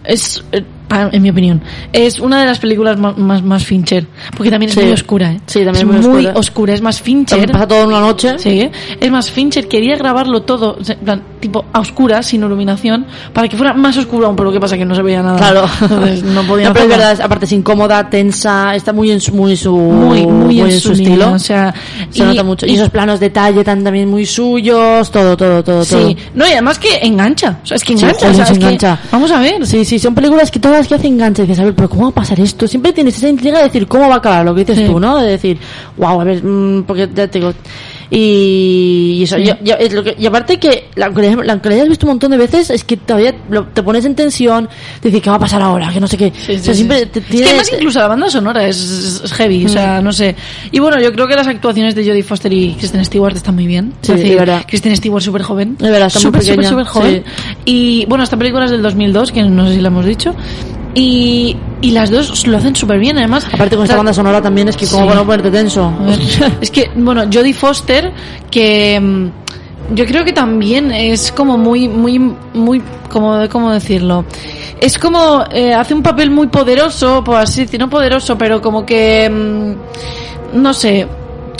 es, 0.04 0.44
eh, 1.02 1.08
pa- 1.10 1.16
en 1.16 1.22
mi 1.22 1.30
opinión, 1.30 1.62
es 1.92 2.18
una 2.20 2.40
de 2.40 2.46
las 2.46 2.58
películas 2.58 2.98
más, 2.98 3.16
más, 3.18 3.42
más 3.42 3.64
Fincher. 3.64 4.06
Porque 4.36 4.50
también 4.50 4.68
es 4.70 4.74
Sí. 4.74 4.82
muy 4.82 4.92
oscura, 4.92 5.32
¿eh? 5.32 5.40
Sí, 5.46 5.64
también 5.64 5.76
es 5.76 5.84
muy 5.84 5.96
muy 6.08 6.26
oscura. 6.26 6.38
oscura. 6.40 6.74
Es 6.74 6.80
más 6.82 7.00
Fincher. 7.00 7.38
También 7.38 7.52
pasa 7.52 7.68
todo 7.68 7.80
en 7.82 7.88
una 7.88 8.00
noche. 8.00 8.38
Sí, 8.38 8.70
es 9.00 9.10
más, 9.10 9.30
Fincher 9.30 9.68
quería 9.68 9.96
grabarlo 9.96 10.42
todo, 10.42 10.76
plan, 11.04 11.22
tipo 11.40 11.64
a 11.72 11.80
oscuras, 11.80 12.26
sin 12.26 12.42
iluminación, 12.42 13.06
para 13.32 13.48
que 13.48 13.56
fuera 13.56 13.72
más 13.74 13.96
oscuro 13.96 14.26
aún, 14.26 14.36
pero 14.36 14.48
lo 14.50 14.52
que 14.52 14.60
pasa 14.60 14.74
es 14.74 14.78
que 14.80 14.84
no 14.84 14.94
se 14.94 15.02
veía 15.02 15.22
nada. 15.22 15.36
Claro. 15.38 15.66
Entonces, 15.80 16.22
no 16.22 16.42
podía 16.42 16.72
pero 16.72 16.84
es 16.84 16.90
verdad, 16.90 17.12
es- 17.12 17.20
aparte 17.20 17.44
es 17.46 17.52
incómoda, 17.52 18.08
tensa, 18.08 18.74
está 18.74 18.92
muy 18.92 19.10
en 19.10 19.20
su, 19.20 19.34
muy, 19.34 19.56
su, 19.56 19.76
muy, 19.76 20.26
muy, 20.26 20.60
en, 20.60 20.80
su, 20.80 20.92
estilo. 20.92 21.32
o 21.32 21.38
sea, 21.38 21.74
Se 22.10 22.24
nota 22.24 22.42
mucho. 22.42 22.66
Y, 22.66 22.74
esos 22.74 22.90
planos 22.90 23.20
detalle 23.20 23.62
tan 23.64 23.82
también 23.84 24.08
muy 24.08 24.26
suyos, 24.26 25.10
todo, 25.10 25.36
todo, 25.36 25.62
todo, 25.62 25.84
todo. 25.84 26.06
Sí, 26.08 26.16
no, 26.34 26.46
y 26.46 26.52
además 26.52 26.78
que 26.78 26.98
engancha, 27.02 27.58
o 27.62 27.66
sea, 27.66 27.76
es 27.76 27.84
que 27.84 27.96
Sí, 27.96 28.02
engancha, 28.04 28.18
joder, 28.26 28.32
o 28.32 28.36
sea, 28.36 28.46
se 28.46 28.52
es 28.52 28.58
que- 28.58 28.64
engancha. 28.64 28.98
vamos 29.10 29.30
a 29.30 29.40
ver. 29.40 29.66
Sí, 29.66 29.84
sí, 29.84 29.98
son 29.98 30.14
películas 30.14 30.50
que 30.50 30.58
todas 30.60 30.83
las 30.84 30.88
que 30.88 30.94
hacen 30.96 31.12
enganche. 31.14 31.42
Dices, 31.42 31.58
a 31.60 31.64
ver, 31.64 31.74
pero 31.74 31.88
¿cómo 31.88 32.02
va 32.04 32.08
a 32.10 32.14
pasar 32.14 32.38
esto? 32.40 32.66
Siempre 32.68 32.92
tienes 32.92 33.16
esa 33.16 33.28
intriga 33.28 33.58
de 33.58 33.64
decir 33.64 33.86
cómo 33.86 34.08
va 34.08 34.14
a 34.14 34.18
acabar, 34.18 34.44
lo 34.44 34.54
que 34.54 34.60
dices 34.64 34.78
Sí. 34.78 34.86
tú, 34.86 35.00
¿no? 35.00 35.18
De 35.18 35.30
decir, 35.32 35.58
wow, 35.96 36.20
a 36.20 36.24
ver, 36.24 36.42
mm, 36.44 36.82
porque 36.84 37.08
ya 37.14 37.26
te 37.28 37.38
digo, 37.38 37.52
Y, 38.10 39.16
y 39.18 39.22
eso, 39.24 39.38
yo- 39.38 39.54
yo- 39.62 39.74
es 39.78 39.92
lo 39.92 40.02
que- 40.04 40.14
y 40.18 40.26
aparte 40.26 40.58
que, 40.58 40.88
la- 40.94 41.06
aunque 41.06 41.22
la, 41.22 41.52
aunque 41.52 41.68
la 41.68 41.74
hayas 41.76 41.88
visto 41.88 42.06
un 42.06 42.12
montón 42.12 42.30
de 42.30 42.36
veces, 42.36 42.70
es 42.70 42.84
que 42.84 42.96
todavía 42.96 43.34
lo- 43.50 43.64
te 43.66 43.82
pones 43.82 44.04
en 44.04 44.14
tensión, 44.14 44.68
te 45.00 45.08
dices, 45.08 45.22
¿qué 45.22 45.30
va 45.30 45.36
a 45.36 45.40
pasar 45.40 45.62
ahora? 45.62 45.90
Que 45.92 46.00
no 46.00 46.06
sé 46.06 46.16
qué. 46.16 46.32
Sí, 46.34 46.52
o 46.52 46.58
sí, 46.58 46.64
sea, 46.64 46.74
sí. 46.74 46.78
siempre 46.78 47.06
te 47.06 47.18
Es 47.20 47.26
tiene- 47.26 47.44
que 47.44 47.48
además 47.50 47.70
incluso 47.72 47.98
la 48.00 48.08
banda 48.08 48.30
sonora 48.30 48.66
es, 48.66 48.76
es- 48.80 49.20
es 49.24 49.32
heavy, 49.32 49.66
o 49.66 49.68
sea, 49.68 50.00
no 50.00 50.12
sé. 50.12 50.34
Y 50.70 50.78
bueno, 50.78 51.00
yo 51.00 51.12
creo 51.12 51.26
que 51.26 51.34
las 51.34 51.46
actuaciones 51.46 51.94
de 51.94 52.04
Jodie 52.06 52.22
Foster 52.22 52.52
y 52.52 52.74
Kristen 52.74 53.04
Stewart 53.04 53.36
están 53.36 53.54
muy 53.54 53.66
bien. 53.66 53.92
Sí, 54.02 54.12
Es 54.12 54.18
decir, 54.18 54.32
de 54.34 54.38
verdad. 54.40 54.64
Kristen 54.66 54.96
Stewart 54.96 55.22
súper 55.22 55.42
joven. 55.42 55.76
De 55.78 55.90
verdad, 55.90 56.08
súper, 56.10 56.42
súper, 56.42 56.66
súper 56.66 56.84
joven. 56.86 57.24
Y 57.64 58.04
bueno, 58.06 58.24
esta 58.24 58.36
película 58.36 58.64
es 58.66 58.70
del 58.70 58.82
2002, 58.82 59.32
que 59.32 59.42
no 59.42 59.66
sé 59.68 59.74
si 59.74 59.80
la 59.80 59.88
hemos 59.88 60.04
dicho. 60.06 60.34
Y, 60.94 61.56
y 61.80 61.90
las 61.90 62.10
dos 62.10 62.46
lo 62.46 62.56
hacen 62.56 62.76
súper 62.76 62.98
bien, 62.98 63.18
además. 63.18 63.46
Aparte 63.52 63.74
con 63.76 63.84
esta 63.84 63.96
banda 63.96 64.12
sonora 64.12 64.40
también 64.40 64.68
es 64.68 64.76
que 64.76 64.86
como 64.86 65.02
Sí. 65.02 65.08
para 65.08 65.20
no 65.20 65.26
ponerte 65.26 65.50
tenso. 65.50 65.92
es 66.60 66.70
que, 66.70 66.90
bueno, 66.94 67.22
Jodie 67.32 67.52
Foster, 67.54 68.12
que 68.50 69.00
mm, 69.00 69.94
yo 69.94 70.06
creo 70.06 70.24
que 70.24 70.32
también 70.32 70.92
es 70.92 71.32
como 71.32 71.58
muy, 71.58 71.88
muy, 71.88 72.18
muy, 72.18 72.82
como, 73.10 73.48
¿cómo 73.50 73.72
decirlo? 73.72 74.24
Es 74.80 74.98
como, 74.98 75.44
eh, 75.50 75.74
hace 75.74 75.94
un 75.94 76.02
papel 76.02 76.30
muy 76.30 76.46
poderoso, 76.46 77.22
por 77.24 77.36
así 77.36 77.62
decir, 77.62 77.80
no 77.80 77.90
poderoso, 77.90 78.38
pero 78.38 78.62
como 78.62 78.86
que, 78.86 79.28
mm, 79.28 80.60
no 80.62 80.72
sé, 80.74 81.06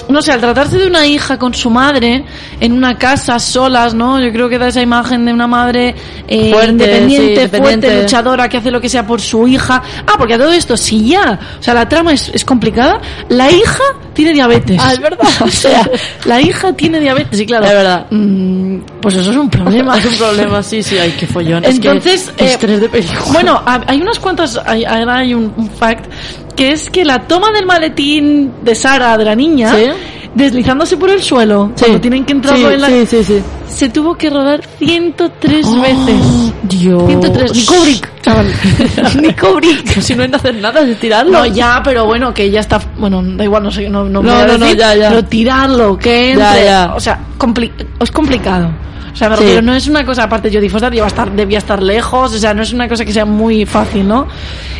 no 0.09 0.22
sé, 0.22 0.32
al 0.32 0.40
tratarse 0.40 0.78
de 0.78 0.86
una 0.86 1.07
hija 1.07 1.38
con 1.38 1.55
su 1.55 1.70
madre 1.70 2.24
en 2.61 2.72
una 2.72 2.96
casa 2.98 3.38
solas, 3.38 3.94
¿no? 3.94 4.20
Yo 4.20 4.30
creo 4.32 4.48
que 4.48 4.59
da 4.59 4.68
esa 4.68 4.82
imagen 4.82 5.24
de 5.24 5.32
una 5.32 5.46
madre 5.46 5.94
eh, 6.28 6.50
Fuerte, 6.50 6.70
independiente, 6.72 7.48
sí, 7.48 7.57
fuerte, 7.57 8.02
luchadora, 8.02 8.48
que 8.48 8.59
hace 8.59 8.70
lo 8.70 8.80
que 8.80 8.88
sea 8.88 9.07
por 9.07 9.20
su 9.20 9.46
hija. 9.48 9.82
Ah, 10.07 10.14
porque 10.18 10.34
a 10.34 10.38
todo 10.38 10.52
esto, 10.52 10.76
si 10.76 11.09
ya, 11.09 11.38
o 11.59 11.62
sea, 11.62 11.74
la 11.74 11.88
trama 11.88 12.12
es, 12.12 12.28
es 12.34 12.44
complicada, 12.44 13.00
la 13.28 13.50
hija 13.50 13.82
tiene 14.12 14.32
diabetes. 14.32 14.78
Ah, 14.82 14.92
es 14.92 15.00
verdad. 15.00 15.26
o 15.40 15.48
sea, 15.48 15.88
la 16.24 16.40
hija 16.40 16.72
tiene 16.74 17.00
diabetes, 17.00 17.40
y 17.40 17.46
claro. 17.46 17.64
Es 17.66 17.72
verdad. 17.72 18.07
mm, 18.11 18.78
pues 19.00 19.16
eso 19.16 19.30
es 19.30 19.36
un 19.36 19.50
problema. 19.50 19.98
Es 20.05 20.05
un 20.07 20.16
problema, 20.16 20.62
sí, 20.62 20.82
sí, 20.82 20.98
ay, 20.98 21.14
qué 21.18 21.26
follón. 21.26 21.64
Es 21.64 21.80
que 21.80 21.88
Entonces, 21.88 22.32
eh, 22.38 22.52
estrés 22.52 22.80
de 22.80 22.88
película. 22.88 23.20
bueno, 23.32 23.62
ha- 23.64 23.82
hay 23.86 24.00
unas 24.00 24.18
cuantas, 24.18 24.61
hay, 24.64 24.84
hay 24.84 25.34
un, 25.34 25.52
un 25.57 25.70
fact, 25.70 26.07
que 26.57 26.72
es 26.72 26.90
que 26.90 27.05
la 27.05 27.26
toma 27.26 27.50
del 27.52 27.66
maletín 27.66 28.52
de 28.62 28.74
Sara, 28.74 29.16
de 29.18 29.24
la 29.24 29.34
niña, 29.34 29.74
Sí. 29.74 29.86
deslizándose 30.34 30.96
por 30.96 31.11
el 31.11 31.22
suelo, 31.22 31.72
Sí. 31.74 31.84
cuando 31.84 32.00
tienen 32.00 32.24
que 32.24 32.32
entrar 32.32 32.57
sí, 32.57 32.64
en 32.64 32.80
la... 32.80 32.88
sí, 32.88 33.07
sí, 33.07 33.24
sí. 33.24 33.42
Se 33.68 33.88
tuvo 33.88 34.14
que 34.16 34.30
rodar 34.30 34.61
103 34.78 35.66
Oh, 35.66 35.80
veces. 35.80 36.52
Dios. 36.62 37.05
103, 37.09 37.52
ni 37.55 37.64
Kubrick, 37.64 38.22
chaval. 38.22 38.46
ni 39.20 39.32
Kubrick. 39.32 40.00
Si 40.00 40.14
no 40.14 40.28
que 40.28 40.36
hacer 40.36 40.55
nada, 40.57 40.80
es 40.82 40.98
tirarlo. 41.00 41.32
No, 41.32 41.46
ya, 41.46 41.80
pero 41.82 42.07
bueno, 42.07 42.32
que 42.32 42.50
ya 42.50 42.61
está. 42.61 42.80
Bueno, 42.96 43.20
da 43.22 43.42
igual, 43.42 43.64
no 43.64 43.70
sé, 43.72 43.88
no, 43.88 44.05
no, 44.05 44.22
No, 44.22 44.32
voy 44.32 44.42
a 44.42 44.46
no, 44.46 44.59
no, 44.59 44.64
decir, 44.66 44.78
ya, 44.78 44.94
ya. 44.94 45.09
Pero 45.09 45.24
tirarlo, 45.24 45.98
que 45.98 46.30
entre. 46.32 46.44
Ya, 46.44 46.64
ya. 46.64 46.94
O 46.94 47.00
sea, 47.00 47.18
compli- 47.36 47.72
es 48.00 48.11
complicado. 48.12 48.70
O 49.14 49.16
sea, 49.16 49.30
me 49.30 49.36
Sí. 49.36 49.58
no 49.62 49.72
es 49.72 49.86
una 49.86 50.04
cosa, 50.04 50.24
aparte 50.24 50.50
Jodie 50.52 50.68
Foster 50.68 50.90
debía 50.90 51.06
estar, 51.06 51.30
debía 51.30 51.58
estar 51.58 51.80
lejos, 51.80 52.34
o 52.34 52.38
sea, 52.38 52.52
no 52.52 52.62
es 52.64 52.72
una 52.72 52.88
cosa 52.88 53.04
que 53.04 53.12
sea 53.12 53.24
muy 53.24 53.64
fácil, 53.64 54.06
¿no? 54.08 54.26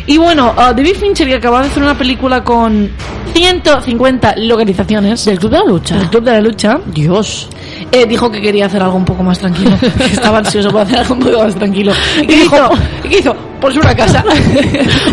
Y 0.07 0.17
bueno, 0.17 0.53
uh, 0.57 0.73
David 0.75 0.97
Fincher, 0.99 1.25
que 1.27 1.35
acaba 1.35 1.61
de 1.61 1.67
hacer 1.67 1.81
una 1.81 1.97
película 1.97 2.43
con 2.43 2.91
150 3.33 4.35
localizaciones 4.37 5.23
Del 5.25 5.39
Club 5.39 5.51
de 5.51 5.57
la 5.59 5.63
Lucha. 5.65 5.95
del 5.97 6.09
Club 6.09 6.23
de 6.23 6.31
la 6.33 6.41
Lucha, 6.41 6.79
Dios. 6.85 7.49
eh, 7.91 8.05
dijo 8.05 8.29
que 8.31 8.41
quería 8.41 8.65
hacer 8.65 8.81
algo 8.83 8.97
un 8.97 9.05
poco 9.05 9.23
más 9.23 9.39
tranquilo. 9.39 9.71
estaba 9.99 10.39
ansioso 10.39 10.69
por 10.69 10.81
hacer 10.81 10.99
algo 10.99 11.13
un 11.15 11.19
poco 11.21 11.43
más 11.43 11.55
tranquilo. 11.55 11.93
¿Y 12.21 12.27
qué 12.27 12.35
hizo? 12.43 12.69
¿Y 13.03 13.09
qué 13.09 13.19
hizo? 13.19 13.35
Pues 13.61 13.75
una 13.77 13.95
casa. 13.95 14.23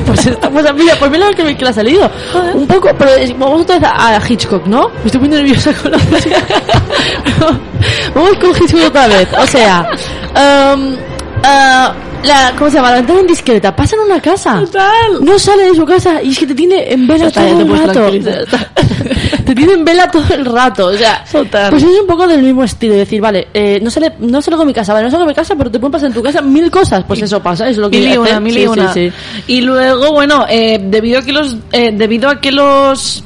Pues, 0.06 0.26
esta- 0.26 0.50
pues 0.50 0.66
mira, 0.74 0.94
pues 0.98 1.10
mira 1.10 1.30
lo 1.30 1.36
que 1.36 1.44
le 1.44 1.68
ha 1.68 1.72
salido. 1.72 2.10
Un 2.54 2.66
poco, 2.66 2.90
pero 2.98 3.12
vamos 3.38 3.62
otra 3.62 3.78
vez 3.78 3.88
a, 3.88 4.16
a 4.16 4.20
Hitchcock, 4.28 4.66
¿no? 4.66 4.88
Me 4.88 5.06
estoy 5.06 5.20
muy 5.20 5.28
nerviosa 5.28 5.72
con 5.74 5.92
la 5.92 5.98
música. 6.10 6.36
Vamos 8.14 8.38
con 8.38 8.50
Hitchcock 8.50 8.86
otra 8.88 9.06
vez. 9.08 9.28
O 9.38 9.46
sea, 9.46 9.86
um, 10.30 10.96
ah, 11.44 11.94
la, 12.24 12.54
¿cómo 12.56 12.70
se 12.70 12.76
llama? 12.76 12.90
La 12.90 12.96
ventana 12.96 13.20
indiscreta. 13.20 13.74
Pasa 13.74 13.96
en 13.96 14.02
una 14.02 14.20
casa. 14.20 14.60
Total. 14.60 15.24
No 15.24 15.38
sale 15.38 15.64
de 15.64 15.74
su 15.74 15.84
casa 15.84 16.22
y 16.22 16.30
es 16.30 16.38
que 16.38 16.46
te 16.46 16.54
tiene 16.54 16.92
en 16.92 17.06
vela 17.06 17.30
todo 17.30 17.44
el 17.44 17.68
rato. 17.68 18.10
te 19.44 19.54
tiene 19.54 19.72
en 19.72 19.84
vela 19.84 20.10
todo 20.10 20.34
el 20.34 20.44
rato. 20.44 20.86
O 20.86 20.92
sea, 20.92 21.24
Total. 21.30 21.70
pues 21.70 21.82
es 21.82 22.00
un 22.00 22.06
poco 22.06 22.26
del 22.28 22.42
mismo 22.42 22.62
estilo. 22.62 22.94
Decir, 22.94 23.20
vale, 23.20 23.48
eh, 23.52 23.80
no 23.82 23.90
sale, 23.90 24.12
no 24.20 24.40
salgo 24.40 24.60
de 24.60 24.66
mi 24.66 24.72
casa, 24.74 24.92
vale, 24.92 25.06
no 25.06 25.10
salgo 25.10 25.24
de 25.26 25.30
mi 25.30 25.34
casa, 25.34 25.56
pero 25.56 25.70
te 25.70 25.80
pueden 25.80 25.92
pasar 25.92 26.08
en 26.08 26.14
tu 26.14 26.22
casa 26.22 26.40
mil 26.42 26.70
cosas. 26.70 27.04
Pues 27.06 27.22
eso 27.22 27.42
pasa, 27.42 27.68
es 27.68 27.76
lo 27.76 27.90
que 27.90 27.98
Mil 27.98 28.12
y 28.12 28.16
una, 28.16 28.40
mil 28.40 28.56
y 28.56 28.60
Sí, 28.60 28.66
una. 28.68 28.92
sí, 28.92 29.10
sí. 29.10 29.42
Y 29.48 29.60
luego, 29.62 30.12
bueno, 30.12 30.46
eh, 30.48 30.78
debido 30.80 31.18
a 31.18 31.22
que 31.22 31.32
los, 31.32 31.56
eh, 31.72 31.90
debido 31.92 32.30
a 32.30 32.40
que 32.40 32.52
los, 32.52 33.24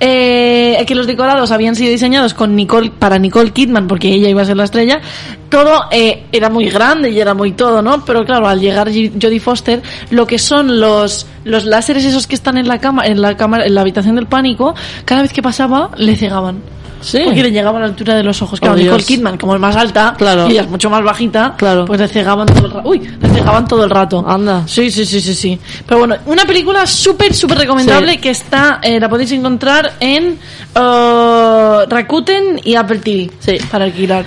eh, 0.00 0.84
que 0.86 0.94
los 0.94 1.06
decorados 1.06 1.50
habían 1.50 1.74
sido 1.74 1.90
diseñados 1.90 2.34
con 2.34 2.54
Nicole, 2.54 2.90
para 2.90 3.18
Nicole 3.18 3.50
Kidman, 3.50 3.86
porque 3.86 4.08
ella 4.08 4.28
iba 4.28 4.42
a 4.42 4.44
ser 4.44 4.56
la 4.56 4.64
estrella, 4.64 5.00
todo 5.48 5.84
eh, 5.90 6.24
era 6.32 6.50
muy 6.50 6.68
grande 6.68 7.10
y 7.10 7.20
era 7.20 7.34
muy 7.34 7.52
todo, 7.52 7.82
¿no? 7.82 8.04
Pero 8.04 8.24
claro, 8.24 8.46
al 8.46 8.60
llegar 8.60 8.88
Jodie 8.88 9.40
Foster, 9.40 9.82
lo 10.10 10.26
que 10.26 10.38
son 10.38 10.80
los, 10.80 11.26
los 11.44 11.64
láseres 11.64 12.04
esos 12.04 12.26
que 12.26 12.34
están 12.34 12.56
en 12.56 12.68
la 12.68 12.78
cama, 12.78 13.06
en 13.06 13.20
la 13.20 13.36
cámara, 13.36 13.66
en 13.66 13.74
la 13.74 13.80
habitación 13.80 14.16
del 14.16 14.26
pánico, 14.26 14.74
cada 15.04 15.22
vez 15.22 15.32
que 15.32 15.42
pasaba, 15.42 15.90
le 15.96 16.16
cegaban. 16.16 16.75
Sí. 17.00 17.20
Porque 17.24 17.42
le 17.42 17.50
llegaba 17.50 17.78
a 17.78 17.80
la 17.82 17.86
altura 17.86 18.14
de 18.14 18.22
los 18.22 18.40
ojos. 18.42 18.58
Oh, 18.58 18.62
Claro, 18.62 18.76
Nicole 18.76 18.96
Dios. 18.96 19.06
Kidman, 19.06 19.36
como 19.38 19.54
es 19.54 19.60
más 19.60 19.76
alta, 19.76 20.14
Claro. 20.16 20.48
y 20.48 20.52
ella 20.52 20.62
es 20.62 20.68
mucho 20.68 20.90
más 20.90 21.02
bajita, 21.04 21.54
Claro. 21.56 21.84
pues 21.84 22.00
le 22.00 22.08
cegaban 22.08 22.46
todo 22.46 22.66
el 22.66 22.72
rato. 22.72 22.88
Uy, 22.88 23.00
le 23.20 23.28
cegaban 23.28 23.66
todo 23.68 23.84
el 23.84 23.90
rato. 23.90 24.24
Anda. 24.26 24.62
Sí, 24.66 24.90
sí, 24.90 25.04
sí, 25.06 25.20
sí, 25.20 25.34
sí. 25.34 25.58
Pero 25.86 25.98
bueno, 26.00 26.16
una 26.26 26.44
película 26.44 26.86
súper, 26.86 27.34
súper 27.34 27.58
recomendable 27.58 28.12
Sí. 28.12 28.18
que 28.18 28.30
está, 28.30 28.80
eh, 28.82 28.98
la 28.98 29.08
podéis 29.08 29.32
encontrar 29.32 29.94
en 30.00 30.38
eh, 30.74 31.78
Rakuten 31.88 32.60
y 32.64 32.74
Apple 32.74 32.98
TV. 32.98 33.30
Sí. 33.40 33.58
Para 33.70 33.84
alquilar. 33.84 34.24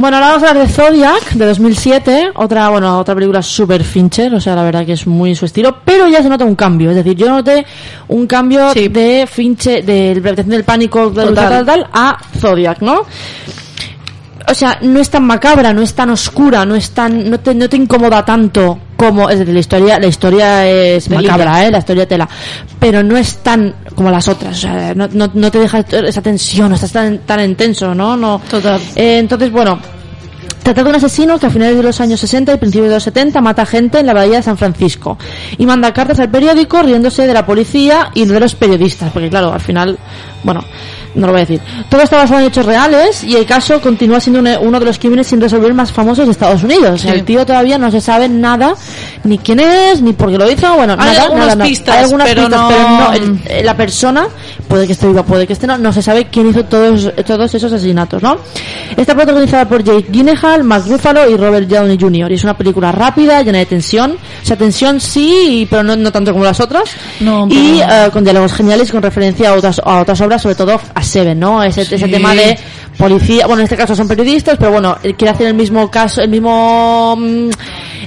Bueno, 0.00 0.16
ahora 0.16 0.28
vamos 0.28 0.44
a 0.44 0.48
hablar 0.48 0.66
de 0.66 0.72
Zodiac, 0.72 1.32
de 1.32 1.44
2007, 1.44 2.30
otra, 2.36 2.70
bueno, 2.70 2.98
otra 2.98 3.14
película 3.14 3.42
super 3.42 3.84
Fincher, 3.84 4.34
o 4.34 4.40
sea, 4.40 4.56
la 4.56 4.62
verdad 4.62 4.86
que 4.86 4.94
es 4.94 5.06
muy 5.06 5.34
su 5.34 5.44
estilo, 5.44 5.76
pero 5.84 6.08
ya 6.08 6.22
se 6.22 6.30
nota 6.30 6.46
un 6.46 6.54
cambio, 6.54 6.88
es 6.88 6.96
decir, 6.96 7.14
yo 7.14 7.28
noté 7.28 7.66
un 8.08 8.26
cambio 8.26 8.72
Sí. 8.72 8.88
de 8.88 9.28
Fincher, 9.30 9.84
de 9.84 10.18
la 10.24 10.32
del 10.32 10.64
pánico, 10.64 11.10
de 11.10 11.30
tal, 11.34 11.66
tal, 11.66 11.86
a 11.92 12.16
Zodiac, 12.38 12.80
¿no? 12.80 13.02
O 14.48 14.54
sea, 14.54 14.78
no 14.80 15.00
es 15.00 15.10
tan 15.10 15.24
macabra, 15.26 15.74
no 15.74 15.82
es 15.82 15.92
tan 15.92 16.08
oscura, 16.08 16.64
no 16.64 16.76
es 16.76 16.92
tan, 16.92 17.28
no 17.28 17.38
te, 17.38 17.54
no 17.54 17.68
te 17.68 17.76
incomoda 17.76 18.24
tanto 18.24 18.78
como, 18.96 19.28
es 19.28 19.38
decir, 19.38 19.52
la 19.52 19.60
historia, 19.60 19.98
la 19.98 20.06
historia 20.06 20.66
es 20.66 21.10
macabra, 21.10 21.66
eh, 21.66 21.70
la 21.70 21.78
historia 21.78 22.08
tela, 22.08 22.26
pero 22.78 23.02
no 23.02 23.18
es 23.18 23.36
tan 23.38 23.74
como 24.00 24.10
las 24.10 24.28
otras, 24.28 24.56
o 24.56 24.60
sea, 24.62 24.94
no, 24.94 25.08
no, 25.12 25.30
no 25.34 25.50
te 25.50 25.58
deja 25.58 25.80
esa 25.80 26.22
tensión, 26.22 26.70
no 26.70 26.74
estás 26.74 26.90
tan, 26.90 27.18
tan 27.18 27.38
intenso, 27.44 27.94
¿no? 27.94 28.16
no 28.16 28.40
Total. 28.50 28.80
eh, 28.96 29.18
entonces, 29.18 29.52
bueno, 29.52 29.78
Trata 30.62 30.82
de 30.82 30.88
un 30.88 30.96
asesino 30.96 31.38
que 31.38 31.46
a 31.46 31.50
finales 31.50 31.76
de 31.76 31.82
los 31.82 32.00
años 32.00 32.20
60 32.20 32.54
y 32.54 32.56
principios 32.56 32.88
de 32.88 32.94
los 32.94 33.02
70 33.02 33.40
mata 33.42 33.66
gente 33.66 33.98
en 34.00 34.06
la 34.06 34.14
bahía 34.14 34.36
de 34.36 34.42
San 34.42 34.56
Francisco 34.56 35.18
y 35.58 35.66
manda 35.66 35.92
cartas 35.92 36.18
al 36.18 36.30
periódico 36.30 36.82
riéndose 36.82 37.26
de 37.26 37.34
la 37.34 37.44
policía 37.44 38.10
y 38.14 38.24
de 38.24 38.40
los 38.40 38.54
periodistas, 38.54 39.10
porque 39.12 39.28
claro, 39.28 39.52
al 39.52 39.60
final, 39.60 39.98
bueno, 40.42 40.64
no 41.14 41.26
lo 41.26 41.32
voy 41.32 41.42
a 41.42 41.44
decir. 41.44 41.60
Todo 41.88 42.02
está 42.02 42.16
basado 42.18 42.40
en 42.40 42.46
hechos 42.46 42.64
reales 42.66 43.24
y 43.24 43.34
el 43.36 43.46
caso 43.46 43.80
continúa 43.80 44.20
siendo 44.20 44.40
un- 44.40 44.66
uno 44.68 44.78
de 44.78 44.86
los 44.86 44.98
crímenes 44.98 45.26
sin 45.26 45.40
resolver 45.40 45.72
más 45.74 45.90
famosos 45.92 46.26
de 46.26 46.32
Estados 46.32 46.62
Unidos. 46.62 47.00
Sí. 47.02 47.08
el 47.08 47.24
tío 47.24 47.44
todavía 47.44 47.78
no 47.78 47.90
se 47.90 48.00
sabe 48.00 48.28
nada, 48.28 48.74
ni 49.24 49.38
quién 49.38 49.60
es, 49.60 50.00
ni 50.02 50.12
por 50.12 50.30
qué 50.30 50.38
lo 50.38 50.50
hizo, 50.50 50.72
bueno, 50.74 50.94
Hay 50.98 51.10
nada, 51.10 51.22
algunas 51.24 51.44
nada, 51.46 51.56
nada. 51.56 51.68
pistas, 51.68 51.96
Hay 51.96 52.04
algunas 52.04 52.28
pero 52.28 52.42
pistas, 52.42 52.60
no- 52.60 52.68
pero 52.68 52.88
no, 52.88 53.12
el- 53.12 53.40
eh, 53.46 53.62
la 53.64 53.76
persona, 53.76 54.26
puede 54.68 54.86
que 54.86 54.92
esté 54.92 55.06
viva, 55.08 55.22
puede 55.24 55.46
que 55.46 55.52
esté 55.54 55.66
no, 55.66 55.78
no 55.78 55.92
se 55.92 56.02
sabe 56.02 56.26
quién 56.30 56.48
hizo 56.50 56.64
todos, 56.64 57.10
todos 57.26 57.54
esos 57.54 57.72
asesinatos, 57.72 58.22
¿no? 58.22 58.36
Está 58.96 59.14
protagonizada 59.14 59.68
por 59.68 59.82
Jake 59.82 60.06
Gyllenhaal, 60.10 60.64
Mark 60.64 60.84
Ruffalo 60.88 61.28
y 61.30 61.36
Robert 61.36 61.68
Downey 61.68 61.98
Jr. 62.00 62.30
Y 62.30 62.34
es 62.34 62.44
una 62.44 62.56
película 62.56 62.92
rápida, 62.92 63.42
llena 63.42 63.58
de 63.58 63.66
tensión. 63.66 64.12
O 64.12 64.46
sea, 64.46 64.56
tensión 64.56 65.00
sí, 65.00 65.66
pero 65.70 65.82
no, 65.82 65.96
no 65.96 66.10
tanto 66.12 66.32
como 66.32 66.44
las 66.44 66.60
otras. 66.60 66.90
No, 67.20 67.46
y 67.50 67.80
eh, 67.80 68.10
con 68.12 68.24
diálogos 68.24 68.52
geniales 68.52 68.90
con 68.90 69.02
referencia 69.02 69.50
a 69.50 69.54
otras, 69.54 69.80
a 69.84 70.00
otras 70.00 70.20
obras, 70.20 70.42
sobre 70.42 70.54
todo 70.54 70.80
a 70.94 70.99
Seven, 71.02 71.38
¿no? 71.38 71.62
Ese, 71.62 71.82
ese 71.82 71.98
Sí. 71.98 72.10
tema 72.10 72.34
de 72.34 72.58
policía, 72.98 73.46
bueno, 73.46 73.60
en 73.60 73.64
este 73.64 73.76
caso 73.76 73.94
son 73.96 74.06
periodistas, 74.08 74.56
pero 74.58 74.72
bueno, 74.72 74.96
él 75.02 75.14
quiere 75.14 75.32
hacer 75.32 75.46
el 75.46 75.54
mismo 75.54 75.90
caso, 75.90 76.20
el 76.20 76.28
mismo 76.28 77.16
mm, 77.18 77.48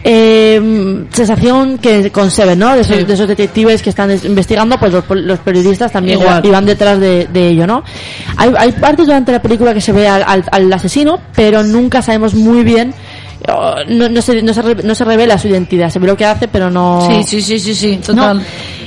eh, 0.03 1.05
sensación 1.11 1.77
que 1.77 2.11
con 2.11 2.29
Seven, 2.29 2.59
¿no? 2.59 2.75
De 2.75 2.81
esos, 2.81 2.97
Sí. 2.97 3.03
de 3.03 3.13
esos 3.13 3.27
detectives 3.27 3.81
que 3.81 3.89
están 3.89 4.11
investigando, 4.11 4.77
pues 4.79 4.91
los, 4.91 5.03
los 5.09 5.39
periodistas 5.39 5.91
también 5.91 6.19
Igual. 6.19 6.45
y 6.45 6.49
van 6.49 6.65
detrás 6.65 6.99
de, 6.99 7.27
de 7.27 7.49
ello, 7.49 7.65
¿no? 7.67 7.83
Hay, 8.37 8.51
hay 8.57 8.71
partes 8.73 9.05
durante 9.05 9.31
la 9.31 9.41
película 9.41 9.73
que 9.73 9.81
se 9.81 9.91
ve 9.91 10.07
al, 10.07 10.23
al- 10.25 10.45
al 10.51 10.73
asesino, 10.73 11.19
pero 11.35 11.63
nunca 11.63 12.01
sabemos 12.01 12.33
muy 12.33 12.63
bien, 12.63 12.93
oh, 13.49 13.75
no, 13.87 14.09
no, 14.09 14.21
se, 14.21 14.41
no, 14.41 14.53
se, 14.53 14.75
no 14.75 14.95
se 14.95 15.05
revela 15.05 15.37
su 15.37 15.47
identidad, 15.47 15.89
se 15.89 15.99
ve 15.99 16.07
lo 16.07 16.17
que 16.17 16.25
hace, 16.25 16.47
pero 16.47 16.69
no... 16.69 17.07
Sí, 17.09 17.23
sí, 17.23 17.41
sí, 17.41 17.59
sí, 17.59 17.75
sí, 17.75 18.13
No. 18.13 18.39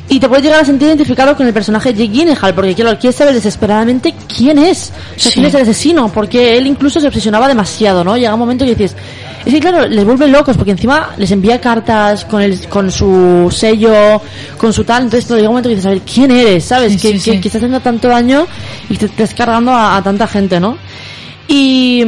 Y 0.09 0.20
te 0.20 0.28
puedes 0.28 0.44
llegar 0.44 0.61
a 0.61 0.64
sentir 0.64 0.86
identificado 0.86 1.36
con 1.36 1.46
el 1.48 1.52
personaje 1.52 1.92
Jake 1.92 2.09
Gyllenhaal, 2.12 2.54
porque 2.54 2.74
claro, 2.76 2.96
quieres 2.96 3.16
saber 3.16 3.34
desesperadamente 3.34 4.14
quién 4.28 4.57
es, 4.59 4.92
o 5.16 5.18
sea, 5.18 5.30
Sí. 5.32 5.34
quién 5.34 5.46
es 5.46 5.54
el 5.54 5.62
asesino, 5.62 6.09
porque 6.12 6.57
él 6.57 6.66
incluso 6.68 7.00
se 7.00 7.09
obsesionaba 7.09 7.48
demasiado, 7.48 8.04
¿no? 8.04 8.16
Llega 8.16 8.32
un 8.32 8.38
momento 8.38 8.64
que 8.64 8.74
dices, 8.76 8.94
Es 9.44 9.52
que 9.54 9.61
claro, 9.61 9.86
les 9.86 10.04
vuelve 10.04 10.26
locos 10.26 10.57
porque 10.57 10.72
encima 10.72 11.11
les 11.18 11.30
envía 11.30 11.61
cartas 11.61 12.24
con 12.24 12.42
el, 12.42 12.66
con 12.68 12.90
su 12.90 13.48
sello, 13.57 14.20
con 14.59 14.72
su 14.72 14.82
tal, 14.82 15.04
entonces 15.04 15.28
llega 15.30 15.42
un 15.48 15.54
momento 15.54 15.68
que 15.68 15.76
dices, 15.76 15.86
a 15.86 15.90
ver, 15.90 16.00
¿quién 16.02 16.30
eres? 16.32 16.64
¿Sabes? 16.64 16.92
Sí, 16.94 16.98
que, 16.98 17.20
sí, 17.20 17.30
que- 17.32 17.40
que 17.40 17.48
estás 17.48 17.61
haciendo 17.61 17.78
tanto 17.80 18.09
daño 18.09 18.44
y 18.90 18.96
te, 18.96 19.09
te 19.09 19.22
estás 19.22 19.34
cargando 19.38 19.70
a, 19.72 19.96
a 19.96 20.02
tanta 20.02 20.26
gente, 20.26 20.59
¿no? 20.61 20.76
Y... 21.48 22.04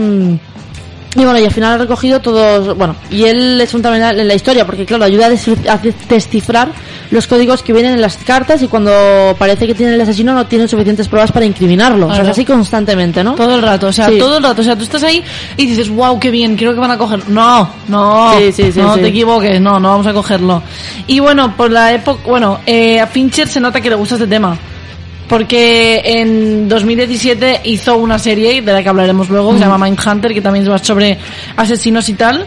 y 1.18 1.24
bueno, 1.24 1.38
y 1.38 1.44
al 1.44 1.50
final 1.52 1.72
ha 1.74 1.78
recogido 1.78 2.20
todos, 2.20 2.76
bueno, 2.76 2.94
y 3.10 3.24
él 3.24 3.60
es 3.60 3.70
fundamental 3.70 4.18
en 4.20 4.28
la 4.28 4.34
historia, 4.34 4.64
porque 4.64 4.86
claro, 4.86 5.04
ayuda 5.04 5.26
a, 5.26 5.30
descif- 5.30 5.68
a 5.68 5.78
descifrar 6.08 6.68
los 7.10 7.26
códigos 7.26 7.62
que 7.62 7.72
vienen 7.72 7.94
en 7.94 8.00
las 8.00 8.16
cartas 8.18 8.62
y 8.62 8.68
cuando 8.68 8.90
parece 9.38 9.66
que 9.66 9.74
tiene 9.74 9.94
el 9.94 10.00
asesino 10.00 10.34
no 10.34 10.46
tienen 10.46 10.68
suficientes 10.68 11.08
pruebas 11.08 11.32
para 11.32 11.46
incriminarlo. 11.46 12.06
O 12.08 12.14
sea, 12.14 12.22
es 12.22 12.28
así 12.28 12.44
constantemente, 12.44 13.24
¿no? 13.24 13.34
Todo 13.34 13.54
el 13.56 13.62
rato, 13.62 13.86
o 13.88 13.92
sea, 13.92 14.08
Sí. 14.08 14.18
todo 14.18 14.36
el 14.38 14.42
rato. 14.42 14.60
O 14.60 14.64
sea, 14.64 14.76
tú 14.76 14.84
estás 14.84 15.02
ahí 15.02 15.22
y 15.56 15.66
dices, 15.66 15.88
wow, 15.88 16.18
qué 16.20 16.30
bien, 16.30 16.56
creo 16.56 16.74
que 16.74 16.80
van 16.80 16.90
a 16.90 16.98
coger. 16.98 17.28
No, 17.28 17.68
no, 17.88 18.32
Sí, 18.38 18.52
sí, 18.52 18.72
sí, 18.72 18.80
no 18.80 18.94
te 18.96 19.08
equivoques, 19.08 19.60
no, 19.60 19.80
no 19.80 19.90
vamos 19.90 20.06
a 20.06 20.12
cogerlo. 20.12 20.62
Y 21.06 21.18
bueno, 21.20 21.56
por 21.56 21.70
la 21.70 21.92
época, 21.94 22.20
bueno, 22.26 22.60
eh, 22.66 23.00
a 23.00 23.06
Fincher 23.06 23.48
se 23.48 23.60
nota 23.60 23.80
que 23.80 23.88
le 23.90 23.96
gusta 23.96 24.16
este 24.16 24.26
tema. 24.26 24.56
Porque 25.28 26.00
en 26.04 26.68
2017 26.68 27.60
hizo 27.64 27.96
una 27.98 28.18
serie 28.18 28.62
de 28.62 28.72
la 28.72 28.82
que 28.82 28.88
hablaremos 28.88 29.28
luego, 29.28 29.52
que 29.52 29.58
se 29.58 29.64
llama 29.64 29.84
Mindhunter, 29.86 30.32
que 30.32 30.40
también 30.40 30.70
va 30.70 30.78
sobre 30.78 31.18
asesinos 31.56 32.08
y 32.08 32.14
tal. 32.14 32.46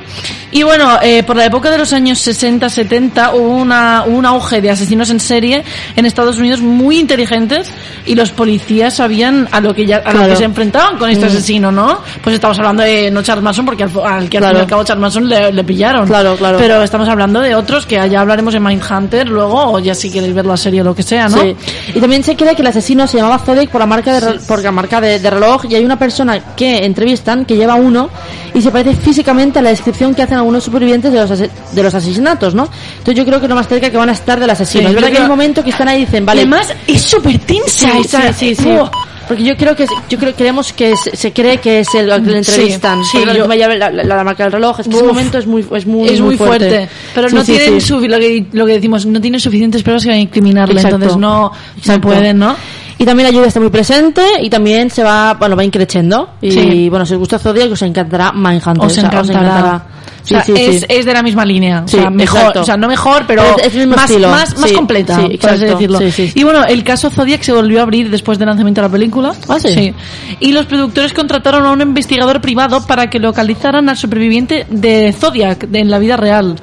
Y 0.51 0.63
bueno, 0.63 0.97
eh, 1.01 1.23
por 1.23 1.35
la 1.37 1.45
época 1.45 1.69
de 1.71 1.77
los 1.77 1.93
años 1.93 2.19
60-70 2.27 3.33
hubo 3.35 3.55
una, 3.55 4.03
un 4.05 4.25
auge 4.25 4.61
de 4.61 4.69
asesinos 4.71 5.09
en 5.09 5.19
serie 5.19 5.63
en 5.95 6.05
Estados 6.05 6.37
Unidos 6.39 6.61
muy 6.61 6.97
inteligentes 6.99 7.71
y 8.05 8.15
los 8.15 8.31
policías 8.31 8.95
sabían 8.95 9.47
a 9.51 9.61
lo 9.61 9.73
que 9.73 9.85
ya, 9.85 9.97
a 9.97 10.11
lo 10.11 10.19
Claro. 10.19 10.29
que 10.33 10.35
se 10.37 10.43
enfrentaban 10.43 10.97
con 10.97 11.09
este 11.09 11.25
Mm. 11.25 11.29
asesino, 11.29 11.71
¿no? 11.71 11.99
Pues 12.23 12.33
estamos 12.35 12.57
hablando 12.59 12.83
de 12.83 13.09
no 13.11 13.21
Charles 13.21 13.43
Manson 13.43 13.65
porque 13.65 13.83
al, 13.83 13.91
al 14.05 14.29
que 14.29 14.37
al 14.37 14.41
Claro. 14.43 14.47
fin 14.49 14.57
y 14.57 14.61
al 14.61 14.67
cabo 14.67 14.83
Charles 14.83 15.01
Manson 15.01 15.29
le, 15.29 15.51
le 15.53 15.63
pillaron. 15.63 16.07
Claro, 16.07 16.35
claro. 16.35 16.57
Pero 16.59 16.81
estamos 16.83 17.07
hablando 17.07 17.39
de 17.39 17.55
otros 17.55 17.85
que 17.85 17.95
ya 18.09 18.19
hablaremos 18.21 18.53
en 18.55 18.63
Mindhunter 18.63 19.29
luego 19.29 19.71
o 19.73 19.79
ya 19.79 19.93
si 19.95 20.09
queréis 20.11 20.33
ver 20.33 20.45
la 20.45 20.57
serie 20.57 20.81
o 20.81 20.83
lo 20.83 20.95
que 20.95 21.03
sea, 21.03 21.29
¿no? 21.29 21.37
Sí. 21.41 21.55
Y 21.95 21.99
también 21.99 22.23
se 22.23 22.35
cree 22.35 22.55
que 22.55 22.61
el 22.61 22.67
asesino 22.71 23.05
se 23.07 23.17
llamaba 23.17 23.37
Zodiac 23.39 23.69
por 23.69 23.79
la 23.79 23.85
marca 23.87 24.19
de, 24.19 24.39
por 24.39 24.61
la 24.63 24.71
marca 24.71 24.99
de, 24.99 25.19
de 25.19 25.29
reloj 25.29 25.65
y 25.69 25.75
hay 25.75 25.85
una 25.85 25.97
persona 25.99 26.39
que 26.55 26.83
entrevistan 26.85 27.45
que 27.45 27.55
lleva 27.55 27.75
uno 27.75 28.09
y 28.53 28.61
se 28.61 28.71
parece 28.71 28.95
físicamente 28.95 29.59
a 29.59 29.61
la 29.61 29.69
descripción 29.69 30.13
que 30.15 30.23
hacen 30.23 30.37
algunos 30.37 30.63
supervivientes 30.63 31.11
de 31.13 31.19
los, 31.19 31.39
de 31.39 31.83
los 31.83 31.93
asesinatos, 31.93 32.53
¿no? 32.55 32.67
Entonces 32.97 33.15
yo 33.15 33.25
creo 33.25 33.39
que 33.39 33.45
es 33.45 33.49
lo 33.49 33.55
más 33.55 33.67
cerca 33.67 33.89
que 33.89 33.97
van 33.97 34.09
a 34.09 34.13
estar 34.13 34.39
del 34.39 34.49
asesino. 34.49 34.83
Sí, 34.83 34.89
es 34.89 34.95
verdad 34.95 35.09
que 35.11 35.17
hay 35.17 35.23
un 35.23 35.29
momento 35.29 35.63
que 35.63 35.69
están 35.69 35.87
ahí 35.87 36.01
y 36.01 36.05
dicen, 36.05 36.25
vale, 36.25 36.41
además 36.41 36.73
es 36.87 37.01
súper 37.01 37.37
tensa 37.39 37.91
Sí, 37.91 38.01
esa- 38.03 38.33
sí, 38.33 38.55
sí, 38.55 38.63
sí. 38.63 38.69
¡Buah! 38.69 38.89
Porque 39.27 39.43
yo 39.43 39.55
creo 39.55 39.75
que 39.75 39.85
yo 40.09 40.17
creo 40.17 40.33
creemos 40.35 40.73
que 40.73 40.95
se, 40.97 41.15
se 41.15 41.31
cree 41.31 41.57
que 41.59 41.79
es 41.81 41.95
el 41.95 42.09
que 42.09 42.31
le 42.31 42.43
Sí, 42.43 42.51
entrevistan. 42.51 43.03
sí, 43.05 43.19
Porque 43.23 43.37
yo- 43.37 43.47
la, 43.47 43.89
la- 43.89 44.03
la 44.03 44.23
marca 44.23 44.43
del 44.43 44.51
reloj. 44.53 44.79
Es 44.79 44.87
que 44.87 44.93
ese 44.93 45.03
Uf. 45.03 45.07
momento 45.09 45.37
es 45.37 45.47
muy 45.47 45.65
es 45.73 45.85
muy 45.85 46.09
es 46.09 46.19
muy 46.19 46.37
fuerte. 46.37 46.89
Pero 47.15 47.29
Sí, 47.29 47.35
no 47.35 47.43
sí, 47.43 47.53
tienen 47.57 47.79
sí. 47.81 47.93
sufi- 47.93 48.07
lo, 48.09 48.19
que, 48.19 48.45
lo 48.51 48.65
que 48.65 48.73
decimos, 48.73 49.05
no 49.05 49.21
tienen 49.21 49.39
suficientes 49.39 49.83
pruebas 49.83 50.03
para 50.05 50.17
incriminarle, 50.17 50.75
Exacto. 50.75 50.95
entonces 50.95 51.17
no, 51.17 51.51
Exacto. 51.77 52.07
pueden, 52.07 52.39
¿no? 52.39 52.55
Y 52.97 53.05
también 53.05 53.29
la 53.29 53.33
lluvia 53.33 53.47
está 53.47 53.59
muy 53.59 53.69
presente 53.69 54.21
y 54.41 54.49
también 54.49 54.89
se 54.91 55.03
va, 55.03 55.33
bueno, 55.35 55.55
va 55.55 55.63
increciendo. 55.63 56.31
Y 56.41 56.51
Sí. 56.51 56.89
bueno, 56.89 57.05
si 57.05 57.13
os 57.13 57.19
gusta 57.19 57.39
Zodiac, 57.39 57.71
os 57.71 57.81
encantará 57.81 58.31
Mindhunter. 58.31 58.85
Os 58.85 58.91
o 58.91 58.95
sea, 58.95 59.03
encantará. 59.05 59.85
Sí, 60.23 60.35
o 60.35 60.43
sea, 60.43 60.43
sí, 60.43 60.53
es, 60.55 60.79
sí. 60.81 60.85
es 60.89 61.05
de 61.05 61.13
la 61.13 61.23
misma 61.23 61.43
línea. 61.45 61.83
O 61.85 61.87
sea, 61.87 62.09
mejor, 62.09 62.39
exacto. 62.39 62.61
o 62.61 62.63
sea, 62.63 62.77
no 62.77 62.87
mejor, 62.87 63.25
pero 63.27 63.43
Es- 63.57 63.87
más, 63.87 64.09
más, 64.19 64.57
más 64.57 64.71
completa, 64.71 65.19
por 65.39 65.49
así 65.49 65.65
decirlo. 65.65 65.99
Sí, 65.99 66.11
sí. 66.11 66.31
Y 66.35 66.43
bueno, 66.43 66.63
el 66.65 66.83
caso 66.83 67.09
Zodiac 67.09 67.41
se 67.41 67.51
volvió 67.53 67.79
a 67.79 67.83
abrir 67.83 68.09
después 68.09 68.37
del 68.37 68.47
lanzamiento 68.47 68.81
de 68.81 68.87
la 68.87 68.91
película. 68.91 69.33
Ah, 69.47 69.59
¿sí? 69.59 69.93
Y 70.39 70.51
los 70.51 70.65
productores 70.67 71.13
contrataron 71.13 71.65
a 71.65 71.71
un 71.71 71.81
investigador 71.81 72.39
privado 72.41 72.85
para 72.85 73.09
que 73.09 73.19
localizaran 73.19 73.89
al 73.89 73.97
superviviente 73.97 74.65
de 74.69 75.13
Zodiac 75.17 75.67
de- 75.67 75.79
en 75.79 75.89
la 75.89 75.99
vida 75.99 76.17
real. 76.17 76.55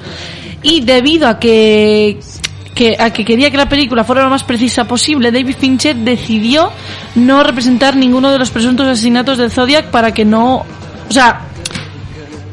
Y 0.63 0.81
debido 0.81 1.27
a 1.27 1.39
que 1.39 2.19
que, 2.75 2.95
a 2.97 3.11
que 3.11 3.25
quería 3.25 3.51
que 3.51 3.57
la 3.57 3.67
película 3.67 4.05
fuera 4.05 4.23
lo 4.23 4.29
más 4.29 4.45
precisa 4.45 4.85
posible, 4.85 5.33
David 5.33 5.55
Fincher 5.59 5.97
decidió 5.97 6.71
no 7.15 7.43
representar 7.43 7.97
ninguno 7.97 8.31
de 8.31 8.39
los 8.39 8.51
presuntos 8.51 8.87
asesinatos 8.87 9.37
de 9.37 9.49
Zodiac 9.49 9.87
para 9.87 10.13
que 10.13 10.23
no... 10.23 10.65
O 11.09 11.11
sea, 11.11 11.41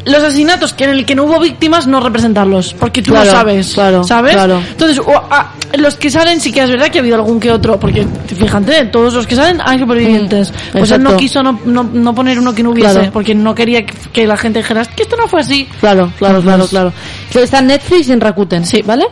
los 0.07 0.23
asesinatos 0.23 0.73
que 0.73 0.85
en 0.85 0.91
el 0.91 1.05
que 1.05 1.15
no 1.15 1.25
hubo 1.25 1.39
víctimas 1.39 1.87
no 1.87 2.01
representarlos, 2.01 2.75
porque 2.75 3.03
tú 3.03 3.11
Claro, 3.13 3.27
lo 3.27 3.31
sabes, 3.33 3.75
claro, 3.75 4.05
¿sabes? 4.05 4.33
claro. 4.35 4.61
Entonces, 4.71 4.99
o- 4.99 5.23
ah, 5.31 5.53
los 5.77 5.97
que 5.97 6.09
salen 6.11 6.41
sí 6.41 6.53
que 6.53 6.63
es 6.63 6.71
verdad 6.71 6.89
que 6.89 6.99
ha 6.99 7.01
habido 7.03 7.17
algún 7.17 7.39
que 7.39 7.51
otro, 7.53 7.79
porque 7.79 8.07
fíjate, 8.29 8.87
todos 8.87 9.13
los 9.15 9.27
que 9.27 9.35
salen 9.37 9.61
hay 9.65 9.79
supervivientes. 9.79 10.51
Mm, 10.51 10.79
pues 10.79 10.91
él 10.93 11.03
no 11.03 11.17
quiso 11.17 11.43
no, 11.43 11.59
no, 11.65 11.83
no 11.83 12.15
poner 12.15 12.39
uno 12.39 12.55
que 12.55 12.63
no 12.63 12.71
hubiese, 12.71 12.93
Claro. 12.95 13.11
porque 13.13 13.35
no 13.35 13.55
quería 13.55 13.85
que, 13.85 13.95
que 14.13 14.27
la 14.27 14.37
gente 14.37 14.61
dijera, 14.61 14.83
"Es 14.83 14.89
que 14.89 15.03
esto 15.03 15.17
no 15.17 15.29
fue 15.29 15.41
así. 15.41 15.69
Claro, 15.81 16.13
claro, 16.19 16.41
claro, 16.41 16.65
Entonces- 16.65 16.71
claro. 16.71 16.93
Que 17.31 17.43
Está 17.43 17.59
en 17.59 17.67
Netflix 17.67 18.09
y 18.09 18.13
en 18.13 18.21
Rakuten, 18.21 18.65
Sí. 18.65 18.83
¿vale? 18.83 19.07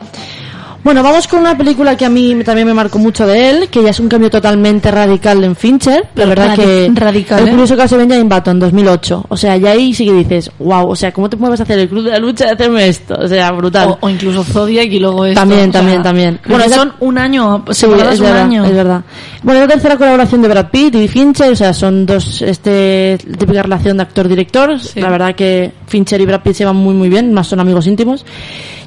Bueno, 0.84 1.02
vamos 1.02 1.26
con 1.26 1.40
una 1.40 1.56
película 1.56 1.96
que 1.96 2.04
a 2.04 2.10
mí 2.10 2.36
también 2.44 2.66
me 2.66 2.74
marcó 2.74 2.98
mucho 2.98 3.26
de 3.26 3.48
él, 3.48 3.68
que 3.70 3.82
ya 3.82 3.88
es 3.88 4.00
un 4.00 4.08
cambio 4.08 4.28
totalmente 4.30 4.90
radical 4.90 5.42
en 5.42 5.56
Fincher. 5.56 6.08
La 6.14 6.26
verdad 6.26 6.54
Radi- 6.54 6.56
que 6.56 6.90
radical, 7.00 7.40
el 7.40 7.48
¿eh? 7.48 7.50
curioso 7.52 7.74
caso 7.74 7.96
de 7.96 8.04
Benjamin 8.04 8.28
Button 8.28 8.60
2008. 8.60 9.24
O 9.30 9.34
sea, 9.36 9.56
ya 9.56 9.70
ahí 9.70 9.94
sí 9.94 10.04
que 10.04 10.12
dices, 10.12 10.50
wow, 10.58 10.90
o 10.90 10.94
sea, 10.94 11.10
¿cómo 11.10 11.30
te 11.30 11.38
mueves 11.38 11.58
a 11.60 11.62
hacer 11.62 11.78
el 11.78 11.88
club 11.88 12.04
de 12.04 12.10
la 12.10 12.18
lucha 12.18 12.48
y 12.48 12.50
hacerme 12.50 12.86
esto? 12.86 13.14
O 13.18 13.26
sea, 13.26 13.50
brutal. 13.52 13.88
O, 13.88 13.98
o 14.02 14.10
incluso 14.10 14.44
Zodiac 14.44 14.86
y 14.92 14.98
luego 14.98 15.24
esto. 15.24 15.40
También, 15.40 15.72
sea, 15.72 15.80
también, 15.80 16.02
también. 16.02 16.40
Bueno, 16.46 16.68
son 16.68 16.92
un 17.00 17.16
año, 17.16 17.64
Sí, 17.70 17.86
es 17.86 17.90
un 17.90 17.96
verdad, 17.96 18.42
año. 18.42 18.64
es 18.66 18.72
verdad. 18.74 19.02
Bueno, 19.42 19.60
es 19.62 19.66
la 19.68 19.72
tercera 19.72 19.96
colaboración 19.96 20.42
de 20.42 20.48
Brad 20.48 20.68
Pitt 20.70 20.94
y 20.96 21.08
Fincher, 21.08 21.50
o 21.50 21.56
sea, 21.56 21.72
son 21.72 22.04
dos, 22.04 22.42
este, 22.42 23.16
típica 23.38 23.62
relación 23.62 23.96
de 23.96 24.02
actor-director. 24.02 24.78
Sí. 24.78 25.00
La 25.00 25.08
verdad 25.08 25.34
que 25.34 25.72
Fincher 25.86 26.20
y 26.20 26.26
Brad 26.26 26.42
Pitt 26.42 26.56
se 26.56 26.66
van 26.66 26.76
muy, 26.76 26.94
muy 26.94 27.08
bien, 27.08 27.32
más 27.32 27.46
son 27.46 27.60
amigos 27.60 27.86
íntimos. 27.86 28.26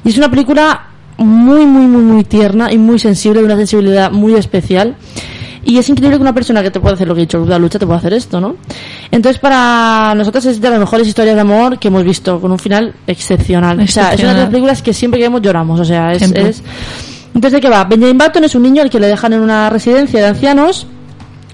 Y 0.04 0.10
es 0.10 0.16
una 0.16 0.30
película 0.30 0.80
muy, 1.18 1.66
muy, 1.66 1.86
muy, 1.86 2.02
muy 2.02 2.24
tierna 2.24 2.72
y 2.72 2.78
muy 2.78 2.98
sensible, 2.98 3.40
de 3.40 3.46
una 3.46 3.56
sensibilidad 3.56 4.10
muy 4.10 4.34
especial. 4.34 4.96
Y 5.64 5.76
es 5.76 5.88
increíble 5.90 6.16
que 6.16 6.22
una 6.22 6.32
persona 6.32 6.62
que 6.62 6.70
te 6.70 6.80
puede 6.80 6.94
hacer 6.94 7.06
lo 7.06 7.14
que 7.14 7.20
he 7.20 7.26
dicho, 7.26 7.44
la 7.44 7.58
lucha, 7.58 7.78
te 7.78 7.84
puede 7.84 7.98
hacer 7.98 8.14
esto, 8.14 8.40
¿no? 8.40 8.56
Entonces, 9.10 9.38
para 9.38 10.14
nosotros 10.14 10.46
es 10.46 10.60
de 10.60 10.70
las 10.70 10.78
mejores 10.78 11.06
historias 11.06 11.34
de 11.34 11.42
amor 11.42 11.78
que 11.78 11.88
hemos 11.88 12.04
visto, 12.04 12.40
con 12.40 12.50
un 12.52 12.58
final 12.58 12.94
excepcional. 13.06 13.78
O 13.80 13.86
sea, 13.86 13.86
es 13.86 13.88
una 13.88 13.98
de 13.98 14.12
Excepcional. 14.14 14.36
las 14.36 14.48
películas 14.48 14.82
que 14.82 14.94
siempre 14.94 15.20
que 15.20 15.26
vemos 15.26 15.42
lloramos, 15.42 15.78
o 15.80 15.84
sea, 15.84 16.14
es 16.14 16.22
entonces, 17.34 17.52
¿de 17.52 17.60
qué 17.60 17.68
va? 17.68 17.84
Benjamin 17.84 18.18
Button 18.18 18.44
es 18.44 18.54
un 18.54 18.62
niño 18.62 18.82
al 18.82 18.90
que 18.90 18.98
le 18.98 19.06
dejan 19.06 19.32
en 19.32 19.40
una 19.40 19.68
residencia 19.70 20.20
de 20.20 20.26
ancianos 20.26 20.86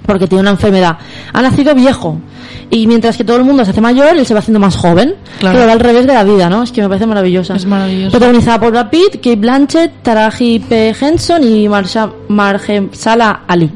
porque 0.06 0.26
tiene 0.26 0.42
una 0.42 0.50
enfermedad. 0.50 0.98
Ha 1.32 1.42
nacido 1.42 1.74
viejo. 1.74 2.18
Y 2.70 2.86
mientras 2.86 3.16
que 3.16 3.24
todo 3.24 3.36
el 3.36 3.44
mundo 3.44 3.64
se 3.64 3.70
hace 3.70 3.80
mayor, 3.80 4.16
él 4.16 4.26
se 4.26 4.34
va 4.34 4.40
haciendo 4.40 4.60
más 4.60 4.76
joven. 4.76 5.14
Claro. 5.38 5.56
Pero 5.56 5.66
va 5.66 5.72
al 5.72 5.80
revés 5.80 6.06
de 6.06 6.12
la 6.12 6.24
vida, 6.24 6.48
¿no? 6.48 6.62
Es 6.62 6.72
que 6.72 6.82
me 6.82 6.88
parece 6.88 7.06
maravillosa. 7.06 7.56
Es 7.56 7.66
maravilloso. 7.66 8.10
Protagonizada 8.10 8.58
por 8.60 8.70
Brad 8.72 8.90
Pitt, 8.90 9.16
Kate 9.16 9.36
Blanchett, 9.36 10.02
Taraji 10.02 10.60
P. 10.60 10.94
Henson 11.00 11.44
y 11.44 11.68
Marsha, 11.68 12.10
Marjensala 12.28 13.42
Ali. 13.46 13.70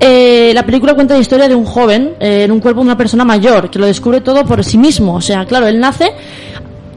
Eh, 0.00 0.52
la 0.54 0.64
película 0.64 0.94
cuenta 0.94 1.14
la 1.14 1.20
historia 1.20 1.48
de 1.48 1.56
un 1.56 1.64
joven 1.64 2.12
eh, 2.20 2.44
en 2.44 2.52
un 2.52 2.60
cuerpo 2.60 2.80
de 2.80 2.86
una 2.86 2.96
persona 2.96 3.24
mayor 3.24 3.68
que 3.68 3.80
lo 3.80 3.86
descubre 3.86 4.20
todo 4.20 4.44
por 4.44 4.64
sí 4.64 4.78
mismo. 4.78 5.14
O 5.16 5.20
sea, 5.20 5.44
claro, 5.44 5.66
él 5.66 5.80
nace, 5.80 6.12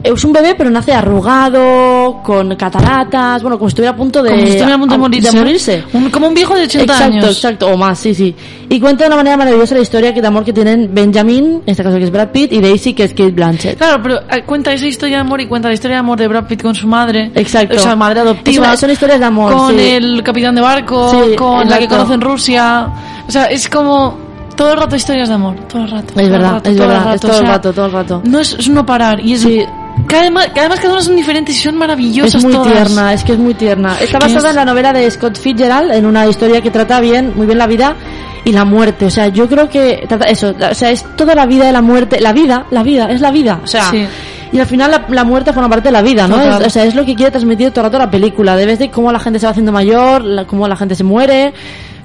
es 0.02 0.24
un 0.24 0.32
bebé, 0.32 0.54
pero 0.56 0.70
nace 0.70 0.92
arrugado, 0.92 2.20
con 2.22 2.54
cataratas, 2.56 3.42
bueno, 3.42 3.58
como 3.58 3.68
si 3.68 3.72
estuviera 3.72 3.92
a 3.92 3.96
punto 3.96 4.22
de, 4.22 4.30
Como 4.30 4.42
si 4.42 4.48
estuviera 4.48 4.74
a 4.74 4.78
punto 4.78 4.94
de 4.94 4.98
morirse. 4.98 5.36
morirse. 5.36 5.84
Un- 5.92 6.10
como 6.10 6.28
un 6.28 6.34
viejo 6.34 6.54
de 6.54 6.62
80 6.64 6.92
exacto, 6.92 7.04
años. 7.14 7.24
Exacto, 7.36 7.66
o 7.68 7.76
más, 7.76 7.98
sí, 7.98 8.14
sí. 8.14 8.34
Y 8.68 8.80
cuenta 8.80 9.04
de 9.04 9.08
una 9.08 9.16
manera 9.16 9.36
maravillosa 9.36 9.74
la 9.74 9.80
historia 9.82 10.12
que 10.14 10.20
de 10.20 10.26
amor 10.28 10.44
que 10.44 10.52
tienen 10.52 10.90
Benjamin, 10.92 11.44
en 11.44 11.62
este 11.66 11.82
caso 11.82 11.96
que 11.98 12.04
es 12.04 12.10
Brad 12.10 12.28
Pitt, 12.30 12.52
y 12.52 12.60
Daisy, 12.60 12.94
que 12.94 13.04
es 13.04 13.10
Kate 13.10 13.30
Blanchett. 13.32 13.78
Claro, 13.78 14.02
pero 14.02 14.20
eh, 14.30 14.42
cuenta 14.46 14.72
esa 14.72 14.86
historia 14.86 15.16
de 15.16 15.20
amor 15.22 15.40
y 15.40 15.46
cuenta 15.46 15.68
la 15.68 15.74
historia 15.74 15.96
de 15.96 16.00
amor 16.00 16.18
de 16.18 16.28
Brad 16.28 16.44
Pitt 16.46 16.62
con 16.62 16.74
su 16.74 16.86
madre. 16.86 17.30
Exacto. 17.34 17.76
O 17.76 17.78
sea, 17.78 17.94
madre 17.96 18.20
adoptiva. 18.20 18.64
Es 18.64 18.68
una- 18.70 18.76
son 18.76 18.90
historias 18.90 19.20
de 19.20 19.26
amor, 19.26 19.52
Con 19.52 19.74
sí. 19.76 19.80
el 19.90 20.22
capitán 20.22 20.54
de 20.54 20.60
barco, 20.60 21.10
Sí, 21.10 21.36
con 21.36 21.68
la 21.68 21.78
que 21.78 21.84
exacto. 21.84 21.96
conoce 21.96 22.14
en 22.14 22.20
Rusia. 22.20 22.88
O 23.28 23.30
sea, 23.30 23.44
es 23.46 23.68
como 23.68 24.16
todo 24.56 24.72
el 24.72 24.78
rato 24.78 24.96
historias 24.96 25.28
de 25.28 25.34
amor. 25.34 25.56
Todo 25.68 25.82
el 25.84 25.90
rato. 25.90 26.12
todo 26.14 26.20
Es 26.24 26.30
verdad, 26.30 26.52
rato, 26.52 26.70
es 26.70 26.76
todo 26.76 26.86
verdad, 26.88 27.02
es 27.02 27.12
rato, 27.12 27.28
todo 27.28 27.36
o 27.36 27.40
el 27.40 27.46
rato, 27.46 27.72
todo 27.72 27.86
el 27.86 27.92
rato. 27.92 28.22
No 28.24 28.38
es, 28.40 28.52
es 28.58 28.68
no 28.68 28.84
parar. 28.86 29.20
Y 29.20 29.34
es. 29.34 29.40
Sí. 29.42 29.64
Cada, 30.12 30.22
además, 30.22 30.48
además 30.54 30.80
cada 30.80 30.92
una 30.94 31.02
son 31.02 31.16
diferentes 31.16 31.56
y 31.56 31.58
son 31.58 31.76
maravillosas 31.76 32.34
Es 32.36 32.44
muy 32.44 32.52
todas. 32.52 32.72
tierna, 32.72 33.12
es 33.12 33.24
que 33.24 33.32
es 33.32 33.38
muy 33.38 33.54
tierna. 33.54 33.96
Está 34.00 34.18
que 34.18 34.26
basada 34.26 34.48
es- 34.48 34.50
en 34.50 34.56
la 34.56 34.64
novela 34.64 34.92
de 34.92 35.10
Scott 35.10 35.38
Fitzgerald, 35.38 35.90
en 35.92 36.06
una 36.06 36.26
historia 36.26 36.60
que 36.60 36.70
trata 36.70 37.00
bien, 37.00 37.32
muy 37.34 37.46
bien 37.46 37.58
la 37.58 37.66
vida 37.66 37.96
y 38.44 38.52
la 38.52 38.64
muerte. 38.64 39.06
O 39.06 39.10
sea, 39.10 39.28
yo 39.28 39.48
creo 39.48 39.68
que 39.68 40.04
trata 40.08 40.26
eso, 40.26 40.54
o 40.70 40.74
sea, 40.74 40.90
es 40.90 41.04
toda 41.16 41.34
la 41.34 41.46
vida 41.46 41.64
de 41.66 41.72
la 41.72 41.82
muerte, 41.82 42.20
la 42.20 42.32
vida, 42.32 42.66
la 42.70 42.82
vida, 42.82 43.10
es 43.10 43.20
la 43.20 43.30
vida. 43.30 43.60
O 43.62 43.66
sea, 43.66 43.90
Sí. 43.90 44.06
y 44.52 44.58
al 44.58 44.66
final 44.66 44.90
la, 44.90 45.06
la 45.08 45.24
muerte 45.24 45.52
forma 45.52 45.68
parte 45.68 45.88
de 45.88 45.92
la 45.92 46.02
vida, 46.02 46.28
¿no? 46.28 46.40
Es- 46.40 46.66
o 46.66 46.70
sea, 46.70 46.84
es 46.84 46.94
lo 46.94 47.04
que 47.04 47.14
quiere 47.14 47.30
transmitir 47.30 47.70
todo 47.70 47.80
el 47.80 47.86
rato 47.92 47.98
la 47.98 48.10
película. 48.10 48.56
Debes 48.56 48.78
de 48.78 48.90
cómo 48.90 49.10
la 49.12 49.18
gente 49.18 49.38
se 49.38 49.46
va 49.46 49.50
haciendo 49.50 49.72
mayor, 49.72 50.22
la- 50.24 50.44
cómo 50.46 50.68
la 50.68 50.76
gente 50.76 50.94
se 50.94 51.04
muere, 51.04 51.52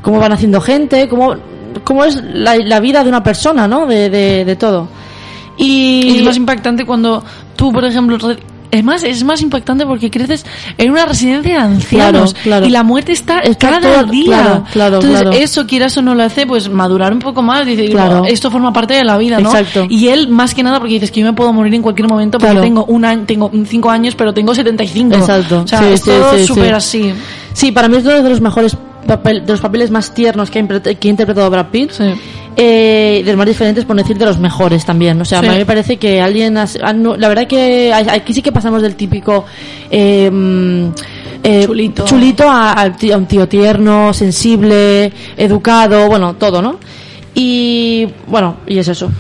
cómo 0.02 0.20
van 0.20 0.32
haciendo 0.32 0.62
gente, 0.62 1.10
cómo, 1.10 1.36
cómo 1.84 2.06
es 2.06 2.22
la, 2.24 2.56
la 2.56 2.80
vida 2.80 3.04
de 3.04 3.10
una 3.10 3.22
persona, 3.24 3.68
¿no? 3.68 3.86
De, 3.86 4.10
de, 4.10 4.46
de 4.46 4.56
todo. 4.56 4.88
Y 5.58 6.04
Y, 6.06 6.18
es 6.20 6.24
más 6.24 6.38
impactante 6.38 6.86
cuando 6.86 7.24
tú, 7.58 7.74
por 7.74 7.84
ejemplo, 7.84 8.18
re- 8.18 8.38
además 8.72 9.02
es 9.04 9.24
más 9.24 9.42
impactante 9.42 9.86
porque 9.86 10.12
creces 10.12 10.46
en 10.78 10.92
una 10.92 11.06
residencia 11.06 11.54
de 11.54 11.58
ancianos 11.58 12.34
Claro, 12.34 12.44
claro. 12.44 12.66
y 12.66 12.70
la 12.70 12.84
muerte 12.84 13.14
está, 13.14 13.40
Está 13.40 13.70
cada 13.80 14.02
todo- 14.04 14.12
día. 14.12 14.64
claro, 14.72 15.00
Entonces, 15.02 15.42
eso 15.42 15.66
quieras 15.66 15.98
o 15.98 16.02
no 16.02 16.14
lo 16.16 16.24
hace, 16.24 16.46
pues 16.46 16.70
madurar 16.70 17.14
un 17.14 17.20
poco 17.20 17.42
más, 17.42 17.66
dice, 17.66 17.90
Claro. 17.90 18.26
esto 18.26 18.52
forma 18.52 18.74
parte 18.74 18.94
de 18.94 19.04
la 19.06 19.18
vida, 19.18 19.40
¿no? 19.40 19.50
Exacto. 19.50 19.88
Y 19.90 20.10
él, 20.10 20.28
más 20.28 20.54
que 20.54 20.64
nada, 20.64 20.80
porque 20.80 20.96
dices 20.96 21.12
que 21.12 21.22
yo 21.22 21.26
me 21.26 21.34
puedo 21.34 21.52
morir 21.54 21.74
en 21.74 21.82
cualquier 21.82 22.08
momento 22.10 22.38
porque 22.40 22.60
tengo 22.60 22.84
un 22.86 23.06
año, 23.06 23.24
tengo 23.26 23.50
cinco 23.66 23.90
años, 23.90 24.16
pero 24.16 24.34
tengo 24.34 24.54
75. 24.54 25.16
Exacto. 25.16 25.62
O 25.64 25.68
sea, 25.68 25.80
Sí, 25.80 25.86
es 25.94 26.00
sí, 26.02 26.06
todo 26.10 26.38
sí. 26.38 26.46
súper 26.46 26.74
así. 26.76 27.14
Sí, 27.54 27.72
para 27.72 27.88
mí 27.88 27.98
es 27.98 28.04
uno 28.06 28.22
de 28.22 28.30
los 28.30 28.42
mejores 28.42 28.78
papel, 29.08 29.46
de 29.46 29.52
los 29.54 29.62
papeles 29.62 29.90
más 29.90 30.14
tiernos 30.14 30.52
que 30.52 30.60
ha, 30.60 30.68
que 30.68 31.08
ha 31.08 31.10
interpretado 31.12 31.50
Brad 31.50 31.68
Pitt. 31.68 31.92
Sí. 31.92 32.04
Eh, 32.60 33.22
de 33.24 33.32
los 33.32 33.38
más 33.38 33.46
diferentes, 33.48 33.86
por 33.86 33.96
no 33.96 34.02
decir 34.02 34.18
de 34.18 34.26
los 34.26 34.40
mejores 34.40 34.84
también. 34.84 35.20
O 35.22 35.26
sea, 35.26 35.42
Sí. 35.42 35.48
a 35.48 35.52
mí 35.52 35.58
me 35.58 35.66
parece 35.66 35.98
que 35.98 36.20
alguien. 36.22 36.58
has- 36.58 36.78
ah, 36.84 36.92
la 36.94 37.28
verdad 37.28 37.46
que 37.48 37.94
aquí 37.94 38.34
sí 38.34 38.42
que 38.42 38.52
pasamos 38.52 38.82
del 38.82 38.96
típico. 38.96 39.46
eh, 39.92 40.30
mm, 40.32 40.88
eh, 41.44 41.64
Chulito. 41.66 42.04
chulito 42.06 42.44
a, 42.50 42.92
un 43.16 43.26
tío 43.28 43.48
tierno, 43.48 44.12
sensible, 44.14 45.14
educado, 45.38 46.08
bueno, 46.08 46.34
todo, 46.36 46.62
¿no? 46.62 46.80
Y 47.36 48.08
bueno, 48.28 48.58
y 48.68 48.80
es 48.80 48.88
eso. 48.88 49.12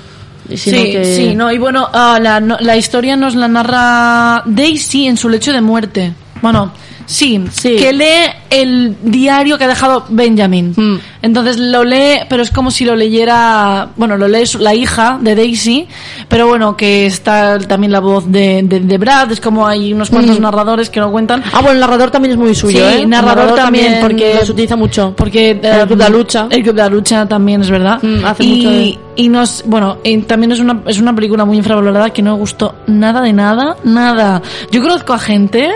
Sino 0.55 0.77
Sí, 0.77 0.91
que- 0.91 1.03
sí, 1.15 1.35
no, 1.35 1.51
y 1.51 1.57
bueno, 1.57 1.87
ah, 1.93 2.17
la, 2.21 2.39
no- 2.39 2.57
la 2.59 2.75
historia 2.75 3.15
nos 3.15 3.35
la 3.35 3.47
narra 3.47 4.43
Daisy 4.45 5.05
en 5.07 5.15
su 5.17 5.29
lecho 5.29 5.53
de 5.53 5.61
muerte. 5.61 6.13
Bueno, 6.41 6.71
sí, 7.07 7.43
Sí. 7.51 7.75
que 7.77 7.91
lee 7.93 8.29
el 8.51 8.95
diario 9.01 9.57
que 9.57 9.63
ha 9.63 9.67
dejado 9.67 10.05
Benjamin. 10.09 10.73
Mm. 10.75 10.99
Entonces 11.23 11.57
lo 11.57 11.83
lee, 11.83 12.19
pero 12.29 12.43
es 12.43 12.51
como 12.51 12.69
si 12.69 12.85
lo 12.85 12.95
leyera, 12.95 13.89
bueno, 13.95 14.15
lo 14.17 14.27
lee 14.27 14.43
la 14.59 14.75
hija 14.75 15.17
de 15.19 15.35
Daisy, 15.35 15.87
pero 16.29 16.47
bueno, 16.47 16.77
que 16.77 17.07
está 17.07 17.57
también 17.59 17.91
la 17.91 17.99
voz 17.99 18.31
de, 18.31 18.61
de, 18.63 18.79
de 18.81 18.97
Brad, 18.99 19.31
es 19.31 19.41
como 19.41 19.65
hay 19.67 19.91
unos 19.93 20.09
cuantos 20.11 20.37
Mm. 20.39 20.43
narradores 20.43 20.89
que 20.91 20.99
lo 20.99 21.11
cuentan. 21.11 21.43
Ah, 21.51 21.61
bueno, 21.61 21.71
el 21.71 21.79
narrador 21.79 22.11
también 22.11 22.33
es 22.33 22.37
muy 22.37 22.53
suyo, 22.53 22.77
Sí, 22.79 22.83
¿eh? 22.83 23.01
El 23.01 23.09
narrador 23.09 23.55
también, 23.55 23.97
porque- 24.01 24.35
los 24.39 24.49
utiliza 24.49 24.75
mucho. 24.75 25.13
Porque 25.17 25.51
El 25.51 25.57
eh, 25.65 25.71
Club 25.87 25.89
de 25.89 25.95
la 26.03 26.09
Lucha. 26.09 26.47
El 26.49 26.61
Club 26.63 26.75
de 26.75 26.81
la 26.83 26.89
Lucha 26.89 27.25
también 27.25 27.61
es 27.61 27.69
verdad. 27.71 27.99
Mm, 28.03 28.25
hace 28.25 28.43
y, 28.43 28.55
mucho 28.55 28.69
de- 28.69 28.99
y 29.15 29.29
nos, 29.29 29.63
bueno, 29.65 29.97
y 30.03 30.17
también 30.19 30.51
es 30.51 30.59
una, 30.59 30.81
es 30.85 30.99
una 30.99 31.15
película 31.15 31.43
muy 31.45 31.57
infravalorada 31.57 32.11
que 32.11 32.21
no 32.21 32.33
me 32.33 32.39
gustó 32.39 32.75
nada 32.87 33.21
de 33.21 33.33
nada, 33.33 33.75
nada. 33.83 34.41
Yo 34.71 34.81
conozco 34.81 35.13
a 35.13 35.19
gente 35.19 35.71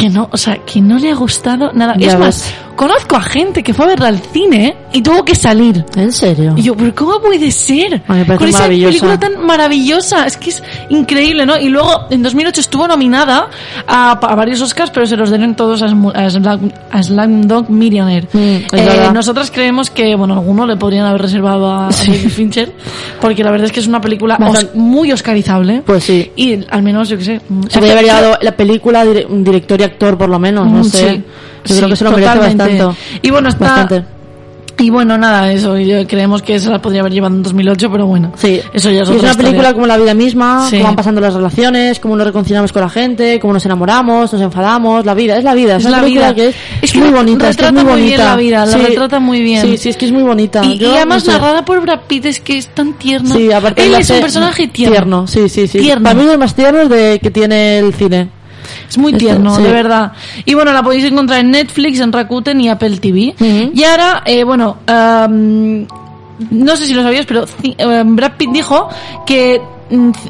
que 0.00 0.08
no, 0.08 0.28
o 0.32 0.36
sea, 0.36 0.56
que 0.64 0.80
no 0.80 0.98
le 0.98 1.10
ha 1.10 1.14
gustado 1.14 1.72
nada. 1.74 1.94
Ya 1.98 2.08
es 2.08 2.18
más. 2.18 2.54
Conozco 2.80 3.14
a 3.14 3.20
gente 3.20 3.62
que 3.62 3.74
fue 3.74 3.84
a 3.84 3.88
verla 3.88 4.08
al 4.08 4.20
cine 4.20 4.74
y 4.90 5.02
tuvo 5.02 5.22
que 5.22 5.34
salir. 5.34 5.84
¿En 5.96 6.12
serio? 6.12 6.54
Y 6.56 6.62
yo, 6.62 6.74
¿pero 6.74 6.94
cómo 6.94 7.20
puede 7.20 7.50
ser? 7.50 8.00
A 8.08 8.12
mí 8.14 8.20
me 8.20 8.24
parece 8.24 8.38
Con 8.38 8.48
esa 8.48 8.66
película 8.68 9.20
tan 9.20 9.44
maravillosa. 9.44 10.26
Es 10.26 10.38
que 10.38 10.48
es 10.48 10.62
increíble, 10.88 11.44
¿no? 11.44 11.58
Y 11.58 11.68
luego, 11.68 12.06
en 12.08 12.22
2008 12.22 12.58
estuvo 12.62 12.88
nominada 12.88 13.48
a, 13.86 14.12
a 14.12 14.34
varios 14.34 14.62
Oscars, 14.62 14.90
pero 14.90 15.04
se 15.06 15.14
los 15.18 15.28
dieron 15.28 15.54
todos 15.54 15.82
a, 15.82 15.88
a, 16.14 17.02
Slumdog 17.02 17.68
Millionaire. 17.68 18.26
Mm, 18.32 18.38
Eh, 18.72 19.10
nosotras 19.12 19.50
creemos 19.50 19.90
que, 19.90 20.14
bueno, 20.16 20.32
alguno 20.32 20.66
le 20.66 20.76
podrían 20.78 21.04
haber 21.04 21.20
reservado 21.20 21.70
a, 21.70 21.90
David 21.90 22.30
Fincher, 22.30 22.72
porque 23.20 23.44
la 23.44 23.50
verdad 23.50 23.66
es 23.66 23.72
que 23.72 23.80
es 23.80 23.86
una 23.88 24.00
película 24.00 24.38
os- 24.40 24.74
muy 24.74 25.12
oscarizable. 25.12 25.82
Pues 25.84 26.04
sí. 26.04 26.32
Y 26.34 26.64
al 26.70 26.82
menos, 26.82 27.10
yo 27.10 27.18
qué 27.18 27.24
sé. 27.24 27.40
mm, 27.46 27.64
Se 27.68 27.78
podría 27.78 27.92
haber 27.92 28.04
llevado 28.06 28.38
la 28.40 28.52
película, 28.56 29.04
dire- 29.04 29.26
director 29.28 29.78
y 29.80 29.84
actor 29.84 30.16
por 30.16 30.30
lo 30.30 30.38
menos, 30.38 30.66
no 30.66 30.78
Mm, 30.80 30.84
sé. 30.84 31.10
sí. 31.10 31.24
Yo 31.64 31.74
Sí, 31.74 31.76
creo 31.78 31.88
que 31.90 31.96
se 31.96 32.04
lo 32.04 32.10
merece 32.12 32.38
bastante. 32.38 32.86
Y 33.22 33.30
bueno, 33.30 33.48
está, 33.48 33.64
Bastante. 33.64 34.04
Y 34.78 34.88
bueno, 34.88 35.18
nada, 35.18 35.52
eso, 35.52 35.76
yo 35.76 36.06
creemos 36.06 36.40
que 36.40 36.58
se 36.58 36.70
la 36.70 36.80
podría 36.80 37.02
haber 37.02 37.12
llevado 37.12 37.34
en 37.36 37.42
2008, 37.42 37.90
pero 37.92 38.06
bueno. 38.06 38.32
Sí. 38.36 38.62
Eso 38.72 38.90
ya 38.90 39.02
es 39.02 39.08
Y 39.10 39.12
otra 39.12 39.20
una 39.20 39.30
historia. 39.32 39.36
película 39.50 39.74
como 39.74 39.86
la 39.86 39.98
vida 39.98 40.14
misma, 40.14 40.66
Sí. 40.70 40.76
cómo 40.76 40.84
van 40.86 40.96
pasando 40.96 41.20
las 41.20 41.34
relaciones, 41.34 42.00
cómo 42.00 42.16
nos 42.16 42.26
reconciliamos 42.26 42.72
con 42.72 42.80
la 42.80 42.88
gente, 42.88 43.38
cómo 43.40 43.52
nos 43.52 43.66
enamoramos, 43.66 44.32
nos 44.32 44.40
enfadamos, 44.40 45.04
la 45.04 45.12
vida, 45.12 45.36
es 45.36 45.44
la 45.44 45.52
vida, 45.52 45.76
es, 45.76 45.80
Es 45.82 45.86
una 45.88 45.98
la 45.98 46.02
película 46.04 46.32
vida. 46.32 46.34
que 46.34 46.48
es, 46.48 46.54
Es 46.80 46.92
que 46.94 46.98
muy 46.98 47.10
bonita, 47.10 47.50
es 47.50 47.56
que 47.58 47.66
es 47.66 47.72
muy 47.74 48.00
bien 48.00 48.18
la 48.20 48.36
vida, 48.36 48.64
la 48.64 48.76
retrata 48.78 49.20
muy 49.20 49.42
bien. 49.42 49.60
Sí, 49.66 49.76
sí, 49.76 49.90
es 49.90 49.98
que 49.98 50.06
es 50.06 50.12
muy 50.12 50.22
bonita. 50.22 50.64
Y, 50.64 50.72
y 50.72 50.78
Yo, 50.78 50.94
además 50.96 51.26
no 51.26 51.32
sé. 51.32 51.38
narrada 51.38 51.62
por 51.62 51.78
Brad 51.82 52.00
Pitt 52.08 52.24
es 52.24 52.40
que 52.40 52.56
es 52.56 52.68
tan 52.68 52.94
tierna. 52.94 53.34
Sí, 53.34 53.52
aparte 53.52 53.84
Él 53.84 53.94
es 53.96 54.08
un 54.08 54.20
personaje 54.20 54.66
tierno. 54.68 55.26
sí, 55.26 55.50
sí, 55.50 55.68
sí. 55.68 55.78
Tierno. 55.80 56.04
Para 56.04 56.14
mí 56.14 56.26
es 56.26 56.38
más 56.38 56.54
tiernos 56.54 56.88
de 56.88 57.18
que 57.22 57.30
tiene 57.30 57.80
el 57.80 57.92
cine. 57.92 58.30
Es 58.90 58.98
muy 58.98 59.12
Esto, 59.12 59.24
tierno, 59.24 59.54
sí. 59.54 59.62
de 59.62 59.72
verdad. 59.72 60.12
Y 60.44 60.54
bueno, 60.54 60.72
la 60.72 60.82
podéis 60.82 61.04
encontrar 61.04 61.40
en 61.40 61.52
Netflix, 61.52 62.00
en 62.00 62.12
Rakuten 62.12 62.60
y 62.60 62.68
Apple 62.68 62.98
TV. 62.98 63.34
Y 63.72 63.84
ahora, 63.84 64.22
eh, 64.26 64.42
bueno, 64.42 64.78
am, 64.86 65.86
no 66.50 66.76
sé 66.76 66.86
si 66.86 66.94
lo 66.94 67.02
sabías, 67.02 67.24
pero 67.24 67.44
em, 67.62 68.16
Brad 68.16 68.32
Pitt 68.36 68.50
dijo 68.50 68.88
que, 69.24 69.62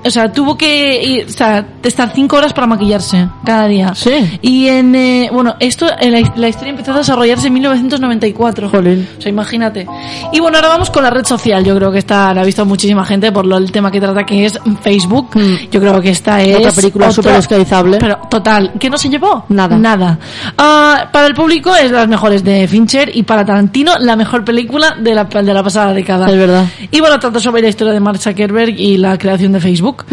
o 0.05 0.11
sea, 0.11 0.33
tuvo 0.33 0.57
que 0.57 1.03
ir- 1.03 1.27
o 1.27 1.31
sea, 1.31 1.67
estar 1.83 2.11
cinco 2.15 2.37
horas 2.37 2.53
para 2.53 2.67
maquillarse 2.67 3.29
cada 3.45 3.67
día. 3.69 3.95
Sí. 3.95 4.39
Y 4.43 4.69
en, 4.69 4.95
eh, 4.95 5.29
bueno, 5.33 5.57
esto, 5.61 5.87
en 5.99 6.13
la, 6.13 6.33
la 6.37 6.49
historia 6.49 6.71
empezó 6.71 6.93
a 6.93 6.99
desarrollarse 6.99 7.49
en 7.49 7.53
1994. 7.55 8.71
Jolín. 8.71 9.09
O 9.19 9.21
sea, 9.21 9.31
imagínate. 9.31 9.87
Y 10.33 10.41
bueno, 10.41 10.59
ahora 10.59 10.69
vamos 10.69 10.91
con 10.91 11.03
la 11.03 11.11
red 11.11 11.25
social. 11.25 11.65
Yo 11.65 11.75
creo 11.77 11.91
que 11.93 11.99
esta 11.99 12.33
la 12.35 12.41
ha 12.41 12.45
visto 12.45 12.65
muchísima 12.65 13.05
gente 13.05 13.33
por 13.33 13.47
lo, 13.47 13.57
el 13.59 13.71
tema 13.73 13.91
que 13.91 14.01
trata, 14.01 14.25
que 14.25 14.45
es 14.47 14.59
Facebook. 14.83 15.31
Mm. 15.35 15.71
Yo 15.71 15.81
creo 15.81 16.01
que 16.01 16.11
esta 16.11 16.43
es 16.43 16.57
Otra 16.57 16.73
película 16.73 17.11
súper 17.13 17.37
oscarizable. 17.37 17.99
Pero 17.99 18.19
total, 18.31 18.73
¿qué 18.79 18.89
no 18.91 18.97
se 18.99 19.09
llevó? 19.09 19.45
Nada. 19.49 19.77
Nada. 19.77 20.19
Ah, 20.59 21.09
para 21.13 21.27
el 21.27 21.35
público 21.35 21.75
es 21.77 21.91
las 21.91 22.09
mejores 22.09 22.43
de 22.45 22.67
Fincher 22.69 23.11
y 23.15 23.23
para 23.23 23.45
Tarantino 23.45 23.99
la 23.99 24.17
mejor 24.17 24.45
película 24.45 24.97
de 25.01 25.15
la, 25.15 25.25
de 25.25 25.55
la 25.55 25.63
pasada 25.63 25.93
década. 25.93 26.27
Es 26.31 26.37
verdad. 26.37 26.67
Y 26.91 27.01
bueno, 27.01 27.19
trata 27.19 27.41
sobre 27.41 27.63
la 27.63 27.69
historia 27.69 27.93
de 27.93 28.01
Mark 28.01 28.19
Zuckerberg 28.19 28.75
y 28.79 28.97
la 28.97 29.19
creación 29.19 29.50
de 29.53 29.61
Facebook. 29.61 30.05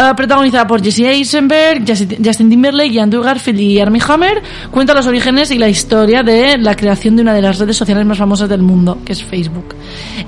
Ah, 0.00 0.14
protagonizada 0.14 0.64
por 0.64 0.80
Jesse 0.80 1.00
Eisenberg, 1.00 1.82
Justin 2.24 2.48
Timberlake 2.48 2.92
y 2.92 2.98
Andrew 3.00 3.20
Garfield 3.20 3.58
y 3.58 3.80
Armie 3.80 4.00
Hammer, 4.08 4.40
cuenta 4.70 4.94
los 4.94 5.04
orígenes 5.08 5.50
y 5.50 5.58
la 5.58 5.68
historia 5.68 6.22
de 6.22 6.56
la 6.56 6.76
creación 6.76 7.16
de 7.16 7.22
una 7.22 7.34
de 7.34 7.42
las 7.42 7.58
redes 7.58 7.76
sociales 7.76 8.06
más 8.06 8.16
famosas 8.16 8.48
del 8.48 8.62
mundo, 8.62 8.98
que 9.04 9.12
es 9.12 9.24
Facebook. 9.24 9.74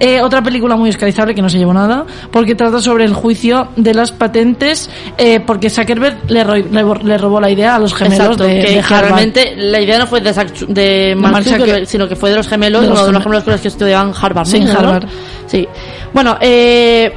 Eh, 0.00 0.20
otra 0.22 0.42
película 0.42 0.74
muy 0.74 0.90
oscarizable 0.90 1.36
que 1.36 1.42
no 1.42 1.48
se 1.48 1.58
llevó 1.58 1.72
nada, 1.72 2.04
porque 2.32 2.56
trata 2.56 2.80
sobre 2.80 3.04
el 3.04 3.14
juicio 3.14 3.68
de 3.76 3.94
las 3.94 4.10
patentes, 4.10 4.90
eh, 5.16 5.38
porque 5.38 5.70
Zuckerberg 5.70 6.28
le, 6.28 6.42
ro- 6.42 6.54
le- 6.56 7.04
le 7.04 7.18
robó 7.18 7.40
la 7.40 7.48
idea 7.48 7.76
a 7.76 7.78
los 7.78 7.94
gemelos 7.94 8.18
Exacto, 8.24 8.42
de, 8.42 8.50
que, 8.54 8.60
de 8.62 8.74
que 8.74 8.78
Harvard. 8.80 9.02
realmente 9.04 9.54
la 9.56 9.80
idea 9.80 9.98
no 10.00 10.08
fue 10.08 10.20
de, 10.20 10.34
Zac- 10.34 10.66
de 10.66 11.14
Mark 11.16 11.44
Zuckerberg, 11.44 11.86
sino 11.86 12.08
que 12.08 12.16
fue 12.16 12.30
de 12.30 12.36
los 12.36 12.48
gemelos, 12.48 12.82
De 12.82 12.88
los 12.88 12.98
uno 12.98 13.06
de 13.06 13.12
los 13.12 13.22
geme- 13.22 13.40
gemelos 13.40 13.60
que 13.60 13.68
estudiaban 13.68 14.12
Harvard. 14.20 14.46
Sí. 14.48 14.64
Harvard. 14.68 15.04
Sí. 15.46 15.68
Bueno, 16.12 16.36
eh, 16.40 17.12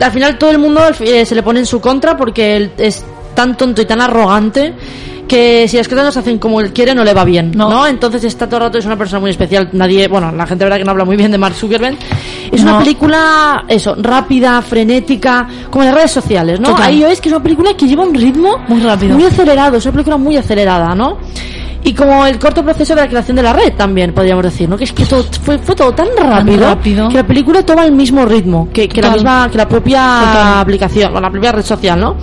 al 0.00 0.12
final 0.12 0.38
todo 0.38 0.50
el 0.50 0.58
mundo 0.58 0.80
eh, 1.00 1.24
se 1.24 1.34
le 1.34 1.42
pone 1.42 1.60
en 1.60 1.66
su 1.66 1.80
contra 1.80 2.16
porque 2.16 2.56
él 2.56 2.72
es 2.78 3.04
tan 3.34 3.56
tonto 3.56 3.82
y 3.82 3.84
tan 3.86 4.00
arrogante 4.00 4.74
que 5.28 5.66
si 5.66 5.76
las 5.76 5.88
cosas 5.88 6.04
no 6.04 6.12
se 6.12 6.20
hacen 6.20 6.38
como 6.38 6.60
él 6.60 6.72
quiere 6.72 6.94
no 6.94 7.02
le 7.02 7.12
va 7.12 7.24
bien, 7.24 7.50
No. 7.52 7.68
¿no? 7.68 7.86
Entonces 7.86 8.22
está 8.22 8.46
todo 8.46 8.58
el 8.58 8.62
rato 8.66 8.78
es 8.78 8.86
una 8.86 8.96
persona 8.96 9.18
muy 9.20 9.30
especial. 9.30 9.68
Nadie, 9.72 10.06
bueno, 10.06 10.30
la 10.30 10.46
gente 10.46 10.64
verdad 10.64 10.78
que 10.78 10.84
no 10.84 10.92
habla 10.92 11.04
muy 11.04 11.16
bien 11.16 11.32
de 11.32 11.38
Mark 11.38 11.54
Zuckerberg. 11.56 11.96
Es 12.52 12.62
No. 12.62 12.70
una 12.70 12.78
película 12.78 13.64
eso, 13.66 13.96
rápida, 13.98 14.62
frenética, 14.62 15.48
como 15.68 15.84
las 15.84 15.94
redes 15.94 16.12
sociales, 16.12 16.60
¿no? 16.60 16.68
Total. 16.70 16.84
Ahí 16.86 17.02
es 17.02 17.20
que 17.20 17.28
es 17.28 17.34
una 17.34 17.42
película 17.42 17.74
que 17.76 17.86
lleva 17.88 18.04
un 18.04 18.14
ritmo 18.14 18.58
Muy 18.68 18.80
rápido. 18.80 19.14
muy 19.16 19.24
acelerado, 19.24 19.76
es 19.78 19.84
una 19.84 19.92
película 19.92 20.16
muy 20.16 20.36
acelerada, 20.36 20.94
¿no? 20.94 21.18
Y 21.86 21.94
como 21.94 22.26
el 22.26 22.36
corto 22.40 22.64
proceso 22.64 22.96
de 22.96 23.02
la 23.02 23.06
creación 23.08 23.36
de 23.36 23.44
la 23.44 23.52
red 23.52 23.72
también, 23.74 24.12
podríamos 24.12 24.42
decir, 24.42 24.68
¿no? 24.68 24.76
Que 24.76 24.82
es 24.82 24.92
que 24.92 25.06
todo, 25.06 25.22
fue, 25.22 25.56
fue 25.58 25.76
todo 25.76 25.92
tan 25.92 26.08
rápido, 26.16 26.58
rápido. 26.66 27.08
que 27.08 27.14
la 27.14 27.24
película 27.24 27.62
toma 27.64 27.84
el 27.84 27.92
mismo 27.92 28.24
ritmo 28.26 28.68
que, 28.72 28.88
que 28.88 29.00
la 29.00 29.12
misma, 29.12 29.48
que 29.48 29.56
la 29.56 29.68
propia 29.68 30.00
Total. 30.00 30.58
aplicación, 30.58 31.16
o 31.16 31.20
la 31.20 31.30
propia 31.30 31.52
red 31.52 31.62
social, 31.62 32.00
¿no? 32.00 32.16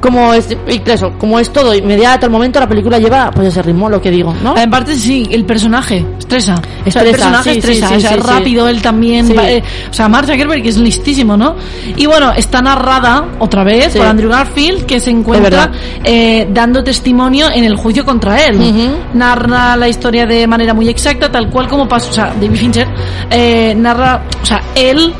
Como 0.00 0.34
es, 0.34 0.48
y 0.68 0.82
eso, 0.90 1.12
como 1.18 1.38
es 1.38 1.50
todo 1.50 1.74
inmediato 1.74 2.26
al 2.26 2.32
momento, 2.32 2.60
la 2.60 2.68
película 2.68 2.98
lleva 2.98 3.30
pues 3.30 3.48
ese 3.48 3.62
ritmo, 3.62 3.88
lo 3.88 4.00
que 4.00 4.10
digo, 4.10 4.34
¿no? 4.42 4.56
En 4.56 4.70
parte 4.70 4.94
sí, 4.94 5.26
el 5.30 5.44
personaje 5.44 6.04
estresa. 6.18 6.54
O 6.86 6.90
sea, 6.90 7.02
el 7.02 7.10
personaje 7.10 7.52
sí, 7.52 7.58
estresa, 7.58 7.88
sí, 7.88 8.00
sí, 8.00 8.06
o 8.06 8.08
sea, 8.08 8.16
rápido 8.16 8.68
él 8.68 8.82
también. 8.82 9.32
Eh, 9.38 9.62
o 9.90 9.92
sea, 9.92 10.08
Mark 10.08 10.26
Zuckerberg 10.26 10.62
que 10.62 10.68
es 10.68 10.78
listísimo, 10.78 11.36
¿no? 11.36 11.56
Y 11.96 12.06
bueno, 12.06 12.32
está 12.32 12.62
narrada 12.62 13.24
otra 13.38 13.64
vez 13.64 13.96
por 13.96 14.06
Andrew 14.06 14.30
Garfield 14.30 14.86
que 14.86 15.00
se 15.00 15.10
encuentra 15.10 15.70
eh, 16.04 16.48
dando 16.52 16.82
testimonio 16.82 17.48
en 17.50 17.64
el 17.64 17.76
juicio 17.76 18.04
contra 18.04 18.44
él. 18.44 18.58
Narra 19.14 19.76
la 19.76 19.88
historia 19.88 20.26
de 20.26 20.46
manera 20.46 20.74
muy 20.74 20.88
exacta, 20.88 21.30
tal 21.30 21.50
cual 21.50 21.68
como 21.68 21.88
pasó, 21.88 22.10
o 22.10 22.12
sea, 22.12 22.32
David 22.40 22.56
Fincher 22.56 22.88
eh, 23.30 23.74
narra, 23.76 24.22
o 24.42 24.46
sea, 24.46 24.62
él 24.74 25.12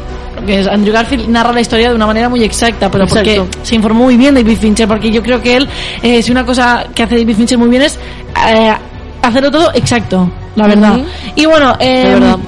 que 0.45 0.61
es 0.61 0.66
Andrew 0.66 0.93
Garfield 0.93 1.28
narra 1.28 1.53
la 1.53 1.61
historia 1.61 1.91
de 1.91 1.95
una 1.95 2.07
manera 2.07 2.28
muy 2.28 2.43
exacta, 2.43 2.91
pero 2.91 3.07
porque 3.07 3.43
se 3.62 3.74
informó 3.74 4.05
muy 4.05 4.16
bien 4.16 4.34
David 4.34 4.59
Fincher, 4.59 4.89
porque 4.89 5.11
yo 5.11 5.22
creo 5.22 5.41
que 5.41 5.57
él, 5.57 5.68
eh, 6.03 6.22
si 6.22 6.30
una 6.30 6.45
cosa 6.45 6.87
que 6.95 7.03
hace 7.03 7.16
David 7.18 7.37
Fincher 7.37 7.59
muy 7.59 7.68
bien 7.68 7.82
es 7.82 7.99
eh, 8.49 8.72
hacerlo 9.22 9.51
todo 9.51 9.72
exacto, 9.74 10.30
la 10.55 10.66
verdad. 10.66 10.99
Y 11.34 11.47
bueno, 11.47 11.76
eh, 11.80 12.11
verdad. 12.14 12.39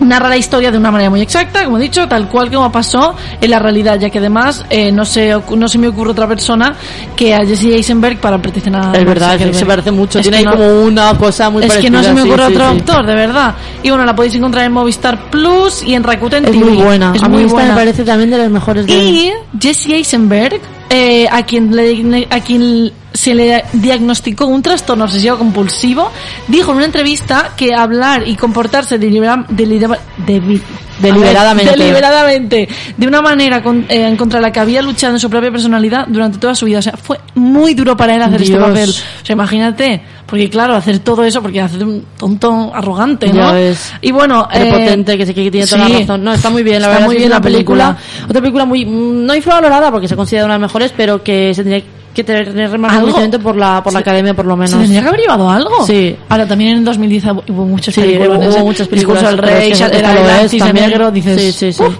Narra 0.00 0.28
la 0.28 0.36
historia 0.36 0.70
de 0.70 0.78
una 0.78 0.90
manera 0.90 1.10
muy 1.10 1.20
exacta, 1.20 1.64
como 1.64 1.78
he 1.78 1.80
dicho, 1.80 2.06
tal 2.08 2.28
cual 2.28 2.50
como 2.50 2.70
pasó 2.70 3.14
en 3.40 3.50
la 3.50 3.58
realidad, 3.58 3.98
ya 3.98 4.10
que 4.10 4.18
además 4.18 4.64
eh, 4.70 4.90
no, 4.92 5.04
se, 5.04 5.34
no 5.56 5.68
se 5.68 5.78
me 5.78 5.88
ocurre 5.88 6.10
otra 6.10 6.26
persona 6.28 6.74
que 7.16 7.34
a 7.34 7.44
Jesse 7.46 7.64
Eisenberg 7.66 8.18
para 8.18 8.38
proteger 8.40 8.74
a 8.76 8.92
es 8.92 9.04
verdad, 9.04 9.28
es 9.34 9.38
Zuckerberg. 9.40 9.54
se 9.58 9.66
parece 9.66 9.90
mucho, 9.92 10.18
Es 10.18 10.22
tiene 10.24 10.38
ahí 10.38 10.44
no- 10.44 10.52
como 10.52 10.82
una 10.82 11.16
cosa 11.16 11.50
muy 11.50 11.62
es 11.64 11.72
que 11.76 11.90
no 11.90 11.98
parecida, 11.98 12.02
se 12.02 12.14
me 12.14 12.22
sí, 12.22 12.28
ocurre 12.28 12.46
sí, 12.48 12.52
otro 12.54 12.70
sí. 12.70 12.76
actor, 12.78 13.06
de 13.06 13.14
verdad. 13.14 13.54
Y 13.82 13.88
bueno, 13.90 14.04
la 14.04 14.14
podéis 14.16 14.34
encontrar 14.34 14.64
en 14.66 14.72
Movistar 14.72 15.30
Plus 15.30 15.82
y 15.82 15.94
en 15.94 16.02
Rakuten 16.02 16.44
Es 16.44 16.50
TV. 16.52 16.64
muy 16.64 16.82
buena, 16.82 17.12
Es 17.14 17.22
a 17.22 17.28
mí 17.28 17.34
muy 17.34 17.42
esta 17.44 17.54
buena. 17.54 17.68
me 17.70 17.74
parece 17.76 18.04
también 18.04 18.30
de 18.30 18.38
las 18.38 18.50
mejores 18.50 18.86
de 18.86 18.92
Y 18.94 19.32
Jesse 19.60 19.86
Eisenberg 19.90 20.60
eh, 20.90 21.26
a 21.30 21.44
quien 21.44 21.74
le, 21.74 22.26
a 22.30 22.40
quien 22.40 22.92
se 23.12 23.34
le 23.34 23.64
diagnosticó 23.72 24.46
un 24.46 24.62
trastorno 24.62 25.04
obsesivo 25.04 25.38
compulsivo, 25.38 26.10
dijo 26.48 26.70
en 26.72 26.76
una 26.78 26.86
entrevista 26.86 27.52
que 27.56 27.74
hablar 27.74 28.26
y 28.26 28.34
comportarse 28.36 28.98
delibera- 28.98 29.46
delibera- 29.48 29.98
debi- 30.26 30.60
Deliberadamente. 31.00 31.70
ver, 31.70 31.78
deliberadamente, 31.78 32.68
de 32.96 33.06
una 33.06 33.20
manera 33.20 33.62
con- 33.62 33.84
eh, 33.88 34.14
contra 34.16 34.40
la 34.40 34.52
que 34.52 34.60
había 34.60 34.80
luchado 34.80 35.14
en 35.14 35.18
su 35.20 35.28
propia 35.28 35.50
personalidad 35.50 36.06
durante 36.08 36.38
toda 36.38 36.54
su 36.54 36.66
vida. 36.66 36.78
O 36.78 36.82
sea, 36.82 36.92
fue 36.96 37.18
muy 37.34 37.74
duro 37.74 37.96
para 37.96 38.14
él 38.14 38.22
hacer 38.22 38.42
este 38.42 38.56
papel. 38.56 38.90
O 38.90 39.26
sea, 39.26 39.32
imagínate, 39.32 40.02
porque 40.26 40.48
claro, 40.50 40.74
hacer 40.74 40.98
todo 41.00 41.22
eso, 41.24 41.42
porque 41.42 41.60
hacer 41.60 41.84
un 41.84 42.04
tonto 42.18 42.72
arrogante, 42.74 43.26
Ya 43.32 43.48
¿no? 43.48 43.52
ves. 43.52 43.92
Y 44.00 44.10
bueno, 44.12 44.48
eh, 44.52 44.60
Prepotente, 44.60 45.18
que 45.18 45.26
sé 45.26 45.34
que 45.34 45.50
tiene 45.50 45.66
toda 45.66 45.86
sí. 45.86 45.92
la 45.92 45.98
razón. 46.00 46.24
No, 46.24 46.32
está 46.32 46.50
muy 46.50 46.62
bien, 46.62 46.80
la 46.80 46.88
Está 46.88 46.92
verdad. 46.94 47.06
muy 47.06 47.16
bien 47.16 47.30
la 47.30 47.40
película. 47.40 47.94
película. 47.96 48.26
Otra 48.28 48.40
película 48.40 48.64
muy, 48.64 48.86
mm, 48.86 49.26
no 49.26 49.34
infravalorada 49.34 49.90
porque 49.90 50.08
se 50.08 50.16
considera 50.16 50.46
una 50.46 50.54
de 50.54 50.60
las 50.60 50.68
mejores, 50.70 50.92
pero 50.96 51.22
que 51.22 51.52
se 51.54 51.62
tendría 51.62 51.82
que 52.14 52.24
tener 52.24 52.78
más 52.78 52.94
reconocimiento 52.94 53.40
por 53.40 53.56
la, 53.56 53.82
por 53.82 53.92
la 53.92 53.98
Se- 53.98 54.02
academia, 54.02 54.34
por 54.34 54.46
lo 54.46 54.54
¿Se 54.54 54.58
menos. 54.60 54.78
tendría 54.78 55.02
que 55.02 55.08
haber 55.08 55.20
llevado 55.20 55.50
algo? 55.50 55.84
Sí. 55.86 56.16
Ahora, 56.28 56.46
también 56.46 56.78
en 56.78 56.84
2010 56.84 57.24
hubo 57.48 57.66
muchas 57.66 57.94
Sí, 57.94 58.00
películas. 58.00 58.38
hubo 58.38 58.48
ese 58.50 58.62
muchas 58.62 58.88
películas, 58.88 59.22
del 59.24 59.36
pero 59.36 59.48
es 59.48 59.54
Rey, 59.58 59.72
que 59.72 59.98
era 59.98 60.40
el 60.40 60.58
también. 60.58 60.88
negro, 60.90 61.10
dices... 61.10 61.40
Sí, 61.40 61.52
sí, 61.52 61.72
sí. 61.72 61.82
"Uf". 61.82 61.94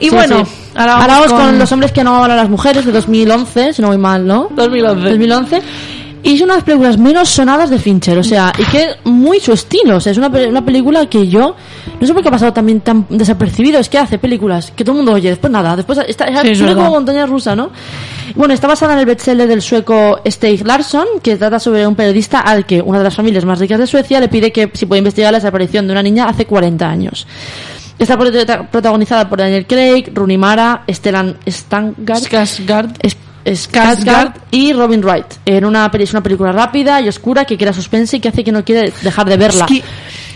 Y 0.00 0.10
Sí, 0.10 0.14
bueno, 0.14 0.44
sí. 0.44 0.52
ahora 0.76 0.94
Ahora 0.94 1.06
vamos, 1.14 1.30
vamos 1.32 1.46
con... 1.50 1.58
los 1.58 1.72
hombres 1.72 1.92
que 1.92 2.04
no 2.04 2.16
aman 2.16 2.30
a 2.32 2.36
las 2.36 2.48
mujeres 2.48 2.84
de 2.84 2.92
2011, 2.92 3.72
si 3.72 3.82
no 3.82 3.88
voy 3.88 3.98
mal, 3.98 4.26
¿no? 4.26 4.48
2011. 4.54 5.08
2011. 5.08 5.62
Y 6.22 6.34
es 6.34 6.40
una 6.40 6.54
de 6.54 6.58
las 6.58 6.64
películas 6.64 6.98
menos 6.98 7.28
sonadas 7.28 7.70
de 7.70 7.78
Fincher, 7.78 8.18
o 8.18 8.24
sea, 8.24 8.52
y 8.58 8.64
que 8.64 8.82
es 8.84 8.96
muy 9.04 9.38
su 9.40 9.52
estilo, 9.52 9.96
o 9.96 10.00
sea, 10.00 10.12
es 10.12 10.18
una, 10.18 10.26
una 10.28 10.64
película 10.64 11.06
que 11.06 11.28
yo, 11.28 11.54
no 12.00 12.06
sé 12.06 12.12
por 12.12 12.22
qué 12.22 12.28
ha 12.28 12.32
pasado 12.32 12.52
también 12.52 12.80
tan 12.80 13.06
desapercibido, 13.08 13.78
es 13.78 13.88
que 13.88 13.98
hace 13.98 14.18
películas 14.18 14.72
que 14.74 14.82
todo 14.84 14.92
el 14.94 14.96
mundo 14.98 15.12
oye, 15.12 15.28
después 15.30 15.50
nada, 15.52 15.76
después 15.76 15.98
está, 16.06 16.24
está 16.24 16.42
Sí, 16.42 16.48
es 16.50 16.58
como 16.74 16.90
montaña 16.90 17.24
rusa, 17.26 17.54
¿no? 17.54 17.70
Bueno, 18.34 18.52
está 18.52 18.66
basada 18.66 18.94
en 18.94 18.98
el 19.00 19.06
bestseller 19.06 19.48
del 19.48 19.62
sueco 19.62 20.20
Stig 20.26 20.66
Larsson, 20.66 21.06
que 21.22 21.36
trata 21.36 21.58
sobre 21.60 21.86
un 21.86 21.94
periodista 21.94 22.40
al 22.40 22.66
que 22.66 22.82
una 22.82 22.98
de 22.98 23.04
las 23.04 23.14
familias 23.14 23.44
más 23.44 23.58
ricas 23.58 23.78
de 23.78 23.86
Suecia 23.86 24.18
le 24.20 24.28
pide 24.28 24.50
que 24.52 24.70
si 24.74 24.86
puede 24.86 24.98
investigar 24.98 25.32
la 25.32 25.38
desaparición 25.38 25.86
de 25.86 25.92
una 25.92 26.02
niña 26.02 26.28
hace 26.28 26.46
40 26.46 26.88
años. 26.88 27.26
Está 27.98 28.16
prota- 28.18 28.68
protagonizada 28.70 29.28
por 29.28 29.38
Daniel 29.38 29.66
Craig, 29.66 30.10
Rooney 30.14 30.36
Mara, 30.38 30.82
Stellan 30.88 31.36
Skarsgård. 31.46 32.90
Skarsgård 33.44 34.32
y 34.50 34.72
Robin 34.72 35.02
Wright. 35.02 35.26
En 35.46 35.64
una, 35.64 35.90
es 35.98 36.10
una 36.12 36.22
película 36.22 36.52
rápida 36.52 37.00
y 37.00 37.08
oscura 37.08 37.44
que 37.44 37.56
crea 37.56 37.72
suspense 37.72 38.16
y 38.16 38.20
que 38.20 38.28
hace 38.28 38.44
que 38.44 38.52
no 38.52 38.64
quiere 38.64 38.92
dejar 39.02 39.28
de 39.28 39.36
verla. 39.36 39.64
Es 39.64 39.70
que- 39.70 39.84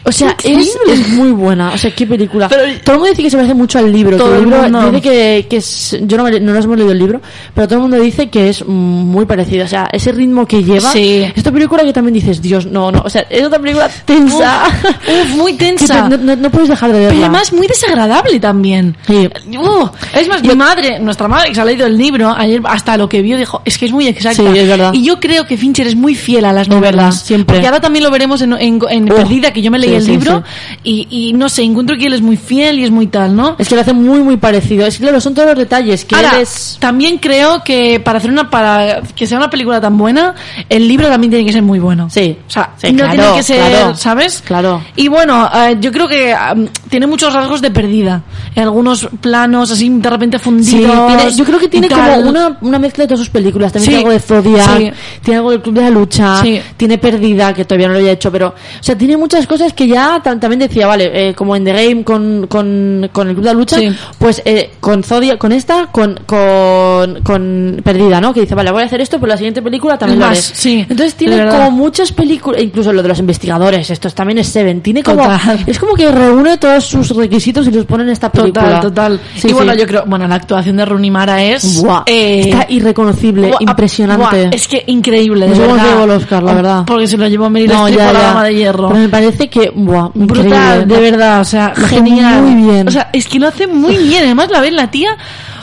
o 0.05 0.13
sea, 0.13 0.37
es, 0.43 0.77
es 0.89 1.09
muy 1.11 1.31
buena. 1.31 1.73
O 1.73 1.79
sea, 1.79 1.91
qué 1.95 2.07
película. 2.07 2.49
Pero- 2.49 2.63
todo 2.85 2.95
el 2.95 2.99
mundo 3.01 3.11
dice 3.11 3.23
que 3.23 3.31
se 3.31 3.37
parece 3.37 3.55
mucho 3.55 3.79
al 3.79 3.93
libro. 3.93 4.17
Todo 4.17 4.31
que 4.31 4.35
el 4.39 4.45
libro 4.45 4.63
mundo. 4.63 4.91
dice 4.91 5.01
que, 5.03 5.47
que 5.49 5.57
es, 5.59 5.99
yo 6.03 6.17
no, 6.17 6.25
me- 6.25 6.41
no 6.41 6.53
nos 6.53 6.65
hemos 6.65 6.77
leído 6.77 6.93
el 6.93 6.99
libro, 6.99 7.21
pero 7.55 7.67
todo 7.69 7.77
el 7.77 7.83
mundo 7.83 7.99
dice 8.01 8.29
que 8.31 8.49
es 8.49 8.67
muy 8.67 9.25
parecido. 9.27 9.65
O 9.65 9.69
sea, 9.69 9.89
ese 9.93 10.13
ritmo 10.13 10.47
que 10.47 10.63
lleva. 10.65 10.91
Sí. 10.93 11.25
Esta 11.35 11.53
película 11.53 11.83
que 11.85 11.93
también 11.93 12.15
dices, 12.15 12.41
Dios, 12.43 12.67
no, 12.67 12.91
no. 12.91 13.01
O 13.05 13.11
sea, 13.11 13.27
es 13.31 13.45
otra 13.45 13.59
película 13.61 13.89
tensa. 14.05 14.65
Uf, 14.67 15.37
muy 15.37 15.53
que 15.57 15.67
tensa. 15.67 16.09
te- 16.09 16.19
no, 16.19 16.37
no- 16.37 16.51
puedes 16.51 16.69
dejar 16.69 16.93
de 16.93 16.99
verla. 16.99 17.11
Pero 17.15 17.25
además 17.27 17.53
muy 17.53 17.67
desagradable 17.67 18.41
también. 18.41 18.97
Sí. 19.07 19.29
Uh, 19.57 19.89
es 20.15 20.29
más, 20.29 20.43
mi 20.43 20.55
madre, 20.55 20.99
nuestra 20.99 21.29
madre 21.29 21.49
que 21.51 21.55
se 21.55 21.61
ha 21.61 21.65
leído 21.65 21.87
el 21.87 21.97
libro, 21.97 22.31
ayer 22.37 22.61
hasta 22.65 22.97
lo 22.97 23.09
que 23.09 23.23
vio 23.23 23.37
dijo, 23.37 23.63
es 23.65 23.79
que 23.79 23.87
es 23.87 23.93
muy 23.93 24.07
exacta. 24.09 24.43
Sí, 24.43 24.59
es 24.59 24.69
verdad. 24.69 24.93
Y 24.93 25.05
yo 25.05 25.21
creo 25.21 25.47
que 25.47 25.57
Fincher 25.57 25.87
es 25.87 25.97
muy 25.97 26.15
fiel 26.15 26.45
a 26.45 26.53
las 26.53 26.63
Es 26.69 26.69
verdad, 26.75 26.91
novelas. 26.93 27.21
siempre. 27.23 27.55
Porque 27.57 27.67
ahora 27.67 27.81
también 27.81 28.05
lo 28.05 28.11
veremos 28.11 28.41
en, 28.43 28.53
en- 28.55 28.81
en 28.91 29.13
Uh, 29.13 29.15
Perdida, 29.17 29.53
que 29.53 29.61
yo 29.63 29.71
me 29.71 29.79
leí 29.79 29.92
sí, 29.93 29.97
el 29.97 30.03
sí, 30.05 30.11
libro, 30.13 30.43
Y, 30.85 31.07
y 31.11 31.33
no 31.33 31.49
sé, 31.49 31.63
encuentro 31.63 31.97
que 31.97 32.07
él 32.07 32.13
es 32.15 32.21
muy 32.23 32.37
fiel 32.37 32.79
y 32.79 32.85
es 32.85 32.91
muy 32.91 33.07
tal, 33.07 33.35
¿no? 33.37 33.57
Es 33.59 33.69
que 33.69 33.75
lo 33.75 33.81
hace 33.81 33.93
muy, 33.93 34.21
muy 34.21 34.37
parecido. 34.37 34.87
Es 34.87 34.99
claro, 34.99 35.21
son 35.21 35.35
todos 35.35 35.49
los 35.49 35.59
detalles. 35.59 36.05
Que 36.05 36.15
Ahora, 36.17 36.33
también 36.79 37.19
creo 37.19 37.63
que 37.65 38.01
para 38.01 38.19
hacer 38.19 38.31
una 38.31 38.51
para 38.51 39.03
que 39.15 39.27
sea 39.27 39.39
una 39.39 39.51
película 39.51 39.81
tan 39.81 39.97
buena, 39.97 40.35
el 40.69 40.87
libro 40.89 41.09
también 41.09 41.31
tiene 41.31 41.47
que 41.47 41.53
ser 41.53 41.63
muy 41.63 41.79
bueno. 41.79 42.09
Sí. 42.11 42.37
O 42.47 42.51
sea, 42.51 42.71
no 42.93 42.97
claro, 42.99 43.13
tiene 43.15 43.37
que 43.37 43.43
ser, 43.43 43.71
claro. 43.71 43.97
¿sabes? 43.97 44.43
Claro. 44.45 44.83
Y 44.97 45.09
bueno, 45.09 45.49
eh, 45.55 45.77
yo 45.81 45.93
creo 45.93 46.09
que 46.09 46.33
am, 46.33 46.69
tiene 46.89 47.07
muchos 47.07 47.33
rasgos 47.33 47.61
de 47.61 47.71
perdida. 47.71 48.23
En 48.55 48.63
algunos 48.65 49.09
planos 49.21 49.71
así 49.71 49.89
de 49.89 50.11
repente 50.11 50.39
fundidos. 50.39 50.71
Sí, 50.71 50.77
tiene- 51.17 51.35
yo 51.37 51.45
creo 51.45 51.59
que 51.59 51.69
tiene 51.69 51.89
como 51.89 52.17
una, 52.17 52.59
una 52.61 52.79
mezcla 52.79 53.05
de 53.05 53.09
todas 53.09 53.21
sus 53.21 53.31
películas. 53.31 53.73
También 53.73 53.91
tiene 53.91 53.99
algo 54.01 54.13
de 54.13 54.21
Zodiac, 54.21 54.95
tiene 55.23 55.37
algo 55.39 55.51
del 55.51 55.63
Club 55.63 55.75
de 55.75 55.81
la 55.83 55.91
Lucha, 55.91 56.43
tiene 56.77 56.99
Perdida, 56.99 57.55
que 57.55 57.65
todavía 57.65 57.89
no 57.89 57.95
lo 57.95 57.99
había 58.01 58.13
hecho, 58.13 58.31
pero, 58.31 58.49
o 58.49 58.83
sea, 58.83 58.97
tiene 58.97 59.17
muchas 59.17 59.47
cosas 59.47 59.73
que 59.73 59.82
ya 59.89 60.21
ta- 60.23 60.39
también 60.39 60.61
decía, 60.61 60.87
vale, 60.87 61.29
eh, 61.31 61.35
como 61.35 61.55
en 61.57 61.65
The 61.65 61.73
Game 61.73 62.05
con, 62.05 62.47
con, 62.49 63.09
con 63.13 63.29
el 63.29 63.35
Club 63.35 63.45
de 63.45 63.51
la 63.53 63.59
Lucha, 63.59 63.79
Sí. 63.79 63.89
pues 64.19 64.43
eh, 64.45 64.73
con 64.81 65.03
Zodiac, 65.03 65.39
con 65.39 65.53
esta, 65.53 65.87
con, 65.93 66.19
con, 66.27 67.21
con 67.23 67.81
Perdida, 67.85 68.21
¿no? 68.21 68.33
Que 68.33 68.41
dice, 68.43 68.55
vale, 68.55 68.71
voy 68.71 68.83
a 68.83 68.87
hacer 68.87 69.01
esto, 69.01 69.19
pero 69.19 69.29
la 69.31 69.37
siguiente 69.37 69.63
película 69.63 69.99
también 69.99 70.19
lo 70.21 70.27
haré. 70.27 70.37
Más, 70.37 70.45
sí, 70.55 70.81
Entonces 70.89 71.15
tiene 71.15 71.47
como 71.49 71.71
muchas 71.71 72.13
películas, 72.13 72.63
incluso 72.63 72.93
lo 72.93 73.03
de 73.03 73.09
los 73.09 73.19
investigadores, 73.19 73.91
estos 73.91 74.15
también 74.15 74.39
es 74.39 74.49
Seven, 74.49 74.81
tiene 74.83 75.03
como, 75.03 75.23
Total. 75.23 75.65
es 75.67 75.79
como 75.79 75.95
que 75.95 76.11
reúne 76.11 76.59
todos 76.59 76.85
sus 76.85 77.11
requisitos 77.17 77.67
y 77.67 77.71
los 77.71 77.85
pone 77.87 78.05
en 78.05 78.11
esta 78.11 78.31
película. 78.31 78.81
Total, 78.81 78.81
total. 78.83 79.21
Sí, 79.37 79.49
y 79.49 79.53
bueno, 79.53 79.75
yo 79.75 79.87
creo, 79.87 80.05
bueno, 80.07 80.27
la 80.29 80.35
actuación 80.37 80.77
de 80.77 80.85
Rooney 80.85 81.11
Mara 81.11 81.43
es 81.43 81.83
Buah, 81.83 82.03
eh, 82.07 82.41
está 82.51 82.67
irreconocible, 82.69 83.49
buah, 83.49 83.57
impresionante. 83.61 84.23
buah, 84.47 84.51
es 84.55 84.69
que 84.69 84.85
increíble, 84.87 85.49
de 85.49 85.59
verdad. 85.59 85.77
se 85.83 85.89
llevó 85.89 86.05
el 86.05 86.11
Oscar, 86.11 86.43
la 86.43 86.55
verdad. 86.55 86.85
Porque 86.87 87.07
se 87.07 87.17
lo 87.17 87.27
llevó 87.29 87.49
Meryl 87.51 87.69
No, 87.71 87.87
Streep 87.89 87.99
ya, 87.99 88.05
por 88.07 88.15
la 88.15 88.21
dama 88.27 88.45
de 88.45 88.55
hierro. 88.55 88.89
Pero 88.89 89.01
me 89.01 89.09
parece 89.09 89.49
que, 89.49 89.72
buah, 89.75 90.11
brutal, 90.15 90.47
increíble. 90.47 90.95
de 90.95 91.11
verdad, 91.11 91.41
o 91.41 91.45
sea, 91.45 91.75
genial. 91.75 92.43
muy 92.43 92.71
bien. 92.71 92.89
O 92.89 92.91
sea, 92.91 93.11
es 93.13 93.27
que 93.27 93.39
lo 93.39 93.49
hace 93.49 93.67
muy 93.67 93.97
bien. 93.97 94.25
Además, 94.25 94.51
la 94.51 94.61
ves 94.61 94.73
la 94.73 94.91
tía. 94.91 95.17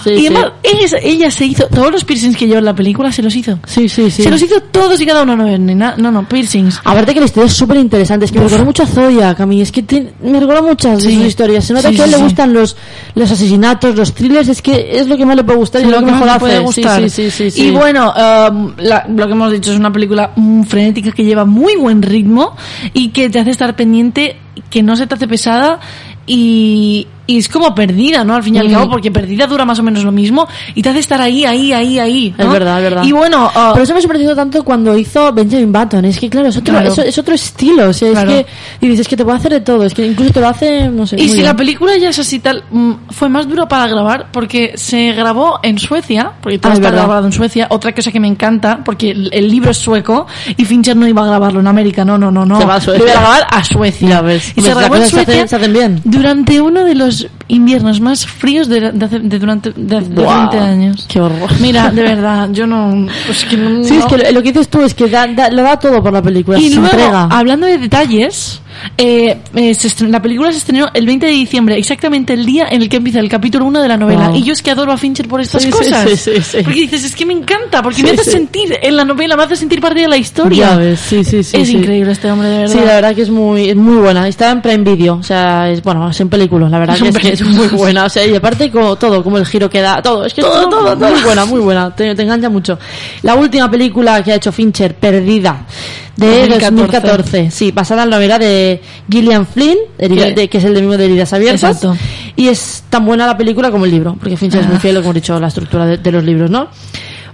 Sí, 0.04 0.12
y 0.12 0.20
sí. 0.20 0.26
además, 0.28 0.52
ella, 0.64 0.98
ella 1.02 1.32
se 1.32 1.46
hizo, 1.46 1.68
todos 1.68 1.92
los 1.92 2.04
piercings 2.04 2.36
que 2.38 2.46
lleva 2.48 2.60
en 2.60 2.66
la 2.66 2.76
película 2.76 3.12
se 3.12 3.22
los 3.22 3.36
hizo. 3.36 3.60
Sí, 3.66 3.90
sí, 3.90 4.10
sí. 4.12 4.24
Se 4.24 4.30
los 4.32 4.42
hizo 4.42 4.60
todos 4.62 5.00
y 5.02 5.06
cada 5.06 5.24
uno, 5.24 5.36
no, 5.36 5.46
nena, 5.58 5.96
no, 5.98 6.12
no, 6.12 6.28
piercings. 6.28 6.80
Aparte 6.84 7.14
que 7.14 7.20
la 7.20 7.26
historia 7.26 7.48
es 7.48 7.54
súper 7.54 7.78
interesante, 7.78 8.26
es 8.26 8.32
que 8.32 8.40
me 8.40 8.46
recuerda 8.46 8.66
mucho 8.66 8.84
a 8.84 8.88
Zodiac, 8.88 9.40
a 9.40 9.46
mí, 9.46 9.62
es 9.62 9.72
que 9.72 9.84
te- 9.84 10.14
me 10.24 10.40
recuerda 10.40 10.62
muchas 10.62 11.04
de 11.04 11.10
Sí. 11.10 11.16
sus 11.16 11.26
historias. 11.26 11.66
Se 11.66 11.74
nota 11.74 11.90
Sí, 11.90 11.96
que 11.96 12.02
a 12.02 12.06
él 12.06 12.10
sí, 12.12 12.16
le 12.16 12.18
sí. 12.20 12.24
gustan 12.24 12.54
los, 12.54 12.78
los 13.16 13.32
asesinatos, 13.32 13.96
los 13.96 14.14
thrillers, 14.14 14.48
es 14.48 14.62
que 14.62 15.00
es 15.00 15.08
lo 15.08 15.18
que 15.18 15.26
más 15.26 15.36
le 15.36 15.44
puede 15.44 15.58
gustar 15.60 15.82
y 15.82 15.86
Sí, 15.86 15.92
lo 15.92 16.00
que 16.00 16.06
mejor 16.06 16.26
más 16.28 16.34
te 16.36 16.40
puede 16.40 16.58
Sí, 16.58 16.64
gustar. 16.64 17.02
Sí, 17.04 17.10
sí, 17.10 17.32
sí, 17.32 17.52
sí. 17.52 17.62
Y 17.68 17.72
bueno, 17.72 18.14
um, 18.52 18.74
la- 18.78 19.06
lo 19.08 19.26
que 19.28 19.32
hemos 19.34 19.52
dicho 19.52 19.72
es 19.72 19.78
una 19.80 19.92
película 19.92 20.32
mm, 20.36 20.64
frenética 20.64 21.12
que 21.12 21.24
lleva 21.26 21.46
muy 21.46 21.76
buen 21.76 22.02
ritmo 22.02 22.56
y 22.94 23.10
que 23.10 23.30
te 23.30 23.40
hace 23.40 23.52
estar 23.52 23.76
pendiente, 23.76 24.38
que 24.70 24.84
no 24.84 24.96
se 24.96 25.08
te 25.08 25.16
hace 25.16 25.28
pesada 25.28 25.80
y, 26.28 27.08
y 27.30 27.38
es 27.38 27.48
como 27.50 27.74
perdida, 27.76 28.24
¿no? 28.24 28.36
Al 28.36 28.44
fin 28.44 28.56
y 28.56 28.60
al 28.60 28.72
cabo, 28.72 28.90
porque 28.90 29.12
perdida 29.12 29.46
dura 29.48 29.66
más 29.66 29.78
o 29.80 29.84
menos 29.84 30.04
lo 30.04 30.12
mismo 30.12 30.48
y 30.76 30.82
te 30.82 30.90
hace 30.90 31.00
estar 31.00 31.22
ahí, 31.22 31.46
ahí, 31.46 31.72
ahí, 31.74 32.00
ahí. 32.00 32.34
¿no? 32.38 32.46
Es 32.46 32.52
verdad, 32.52 32.78
es 32.78 32.84
verdad. 32.84 33.04
Y 33.04 33.12
bueno, 33.12 33.46
uh, 33.54 33.74
Pero 33.74 33.84
eso 33.84 33.94
me 33.94 34.02
sorprendió 34.02 34.36
tanto 34.36 34.64
cuando 34.64 34.98
hizo 34.98 35.32
Benjamin 35.32 35.72
Button. 35.72 36.06
Es 36.06 36.20
que, 36.20 36.30
claro, 36.30 36.48
es 36.50 36.58
otro, 36.58 36.74
Claro. 36.74 36.92
es, 36.92 36.98
es 36.98 37.18
otro 37.18 37.36
estilo. 37.36 37.90
O 37.90 37.94
sea, 37.94 38.12
Claro. 38.12 38.32
es 38.32 38.46
que, 38.46 38.52
y 38.82 38.90
dices, 38.90 39.02
es 39.02 39.08
que 39.08 39.18
te 39.18 39.24
puede 39.24 39.38
hacer 39.38 39.52
de 39.52 39.62
todo. 39.62 39.84
Es 39.86 39.94
que 39.94 40.06
incluso 40.06 40.32
te 40.34 40.40
lo 40.42 40.48
hace, 40.48 40.90
no 40.90 41.06
sé. 41.06 41.18
Y 41.18 41.28
si 41.28 41.34
bien. 41.36 41.46
la 41.46 41.56
película 41.56 41.96
ya 41.98 42.10
es 42.10 42.20
así 42.20 42.40
tal, 42.40 42.64
mm, 42.72 42.92
fue 43.12 43.30
más 43.30 43.48
dura 43.48 43.68
para 43.68 43.88
grabar 43.88 44.28
porque 44.32 44.74
se 44.76 45.14
grabó 45.14 45.60
en 45.64 45.78
Suecia, 45.80 46.32
porque 46.42 46.58
todo 46.60 46.72
Ah, 46.72 46.74
es 46.74 46.80
está 46.80 46.90
verdad. 46.90 47.04
grabado 47.06 47.26
en 47.28 47.32
Suecia. 47.34 47.68
Otra 47.70 47.94
cosa 47.94 48.12
que 48.12 48.20
me 48.20 48.28
encanta, 48.28 48.80
porque 48.84 49.12
el, 49.12 49.30
el 49.34 49.50
libro 49.52 49.72
es 49.72 49.78
sueco 49.78 50.26
y 50.58 50.66
Fincher 50.66 50.96
no 50.96 51.08
iba 51.08 51.22
a 51.24 51.28
grabarlo 51.28 51.60
en 51.60 51.68
América, 51.68 52.04
no, 52.04 52.18
no, 52.18 52.32
no, 52.32 52.46
no. 52.46 52.60
Se 52.60 52.66
va 52.66 52.76
a 52.76 52.82
Suecia. 52.82 53.04
Iba 53.04 53.12
a 53.12 53.22
grabar 53.22 53.48
a 53.52 53.64
Suecia. 53.64 54.10
Ya 54.10 54.22
ves. 54.22 54.50
Y 54.56 54.62
se 54.62 54.72
Pues 54.72 54.76
grabó 54.78 54.96
en 54.96 55.02
cosas 55.02 55.10
se 55.10 55.16
hacen- 55.22 55.26
Suecia 55.26 55.48
se 55.48 55.56
hacen 55.56 55.74
bien. 55.74 56.02
durante 56.06 56.62
uno 56.62 56.84
de 56.84 56.96
los 56.96 57.19
inviernos 57.48 58.00
más 58.02 58.26
fríos 58.26 58.68
de, 58.68 58.92
de 58.92 59.06
hace- 59.06 59.20
de 59.20 59.40
durante 59.40 59.72
de, 59.76 60.00
Buah, 60.02 60.50
20 60.50 60.60
años. 60.60 61.06
Qué 61.08 61.20
horror. 61.22 61.50
Mira, 61.60 61.90
de 61.92 62.02
verdad, 62.04 62.50
yo 62.52 62.66
no, 62.68 63.08
pues 63.26 63.46
que 63.46 63.58
no. 63.58 63.84
Sí, 63.84 63.98
es 63.98 64.06
que 64.06 64.18
lo, 64.18 64.32
lo 64.32 64.42
que 64.44 64.52
dices 64.52 64.70
tú 64.70 64.82
es 64.82 64.94
que 64.94 65.08
da, 65.10 65.28
da- 65.28 65.50
lo 65.50 65.62
da 65.64 65.78
todo 65.80 66.02
por 66.04 66.14
la 66.14 66.22
película. 66.22 66.60
y 66.60 66.70
se 66.70 66.76
luego, 66.76 66.90
entrega. 66.92 67.24
hablando 67.32 67.66
de 67.68 67.78
detalles, 67.78 68.62
eh, 68.98 69.38
eh, 69.56 69.76
la 70.08 70.22
película 70.22 70.52
se 70.52 70.58
estrenó 70.60 70.88
el 70.94 71.06
20 71.06 71.26
de 71.26 71.32
diciembre, 71.32 71.78
exactamente 71.78 72.34
el 72.34 72.46
día 72.46 72.68
en 72.70 72.82
el 72.82 72.90
que 72.90 72.98
empieza 72.98 73.20
el 73.20 73.30
capítulo 73.30 73.66
1 73.66 73.82
de 73.82 73.88
la 73.88 73.98
novela. 73.98 74.30
Wow. 74.30 74.38
Y 74.38 74.44
yo 74.44 74.54
es 74.54 74.62
que 74.62 74.72
adoro 74.72 74.92
a 74.92 74.98
Fincher 74.98 75.28
por 75.28 75.42
estas 75.42 75.64
Sí, 75.64 75.70
cosas. 75.70 76.10
sí, 76.10 76.18
sí, 76.18 76.42
sí. 76.42 76.58
Porque 76.64 76.80
dices, 76.82 77.04
es 77.04 77.16
que 77.16 77.26
me 77.26 77.34
encanta, 77.34 77.82
porque 77.82 78.04
me 78.04 78.12
hace 78.12 78.24
sentir 78.32 78.78
en 78.82 78.96
la 78.96 79.06
novela, 79.06 79.36
me 79.36 79.44
hace 79.44 79.56
sentir 79.56 79.80
parte 79.82 80.02
de 80.02 80.08
la 80.08 80.18
historia. 80.18 80.70
Ya 80.72 80.78
ves, 80.78 81.00
sí, 81.00 81.24
sí, 81.24 81.44
sí. 81.44 81.58
es 81.58 81.70
increíble 81.70 82.12
este 82.12 82.32
hombre, 82.32 82.48
de 82.50 82.58
verdad. 82.60 82.74
Sí, 82.74 82.80
la 82.80 82.96
verdad 82.96 83.16
que 83.16 83.22
es 83.24 83.30
muy, 83.30 83.70
es 83.70 83.76
muy 83.76 83.98
buena. 83.98 84.28
Está 84.28 84.52
en 84.52 84.62
Prime 84.62 84.84
Video, 84.84 85.16
o 85.16 85.24
sea, 85.24 85.70
es 85.70 85.82
bueno, 85.84 86.10
es 86.10 86.20
en 86.20 86.30
película, 86.30 86.70
la 86.70 86.80
verdad 86.80 86.98
que 86.98 87.10
es, 87.10 87.18
que 87.18 87.30
es 87.34 87.40
película. 87.42 87.68
muy 87.68 87.78
buena. 87.78 88.06
O 88.06 88.10
sea, 88.10 88.26
y 88.26 88.36
aparte 88.36 88.70
como 88.72 88.96
todo, 88.96 89.24
como 89.24 89.38
el 89.38 89.46
giro 89.46 89.70
que 89.70 89.82
da, 89.82 90.02
todo, 90.02 90.26
es 90.26 90.34
que 90.34 90.42
Todo, 90.42 90.62
es 90.64 90.70
todo, 90.70 90.96
muy 90.96 91.08
todo. 91.08 91.24
buena, 91.24 91.46
muy 91.46 91.60
buena. 91.60 91.96
Te, 91.96 92.16
te 92.16 92.22
engancha 92.24 92.50
mucho. 92.50 92.78
La 93.24 93.36
última 93.36 93.70
película 93.70 94.24
que 94.24 94.32
ha 94.32 94.36
hecho 94.36 94.52
Fincher, 94.52 94.96
Perdida, 94.96 95.66
de 96.20 96.48
2014. 96.48 96.72
2014. 96.76 97.52
Sí, 97.52 97.72
basada 97.72 98.04
en 98.04 98.10
la 98.10 98.16
novela 98.18 98.38
de 98.40 98.82
Gillian 99.10 99.46
Flynn, 99.48 99.78
Que- 99.98 100.08
de- 100.08 100.48
que 100.50 100.58
es 100.58 100.64
el 100.64 100.74
de 100.74 100.82
mismo 100.82 100.98
de 100.98 101.06
Heridas 101.06 101.34
Abiertas. 101.34 101.64
Exacto. 101.78 101.96
Y 102.36 102.48
es 102.48 102.84
tan 102.90 103.06
buena 103.06 103.26
la 103.28 103.38
película 103.38 103.72
como 103.72 103.86
el 103.86 103.92
libro, 103.92 104.16
porque 104.20 104.38
Fincher 104.38 104.62
es 104.62 104.68
muy 104.68 104.78
fiel, 104.78 104.96
como 104.96 105.06
hemos 105.06 105.16
dicho, 105.16 105.36
a 105.36 105.40
la 105.40 105.48
estructura 105.48 105.86
de, 105.86 105.98
de 105.98 106.12
los 106.12 106.24
libros, 106.24 106.50
¿no? 106.50 106.68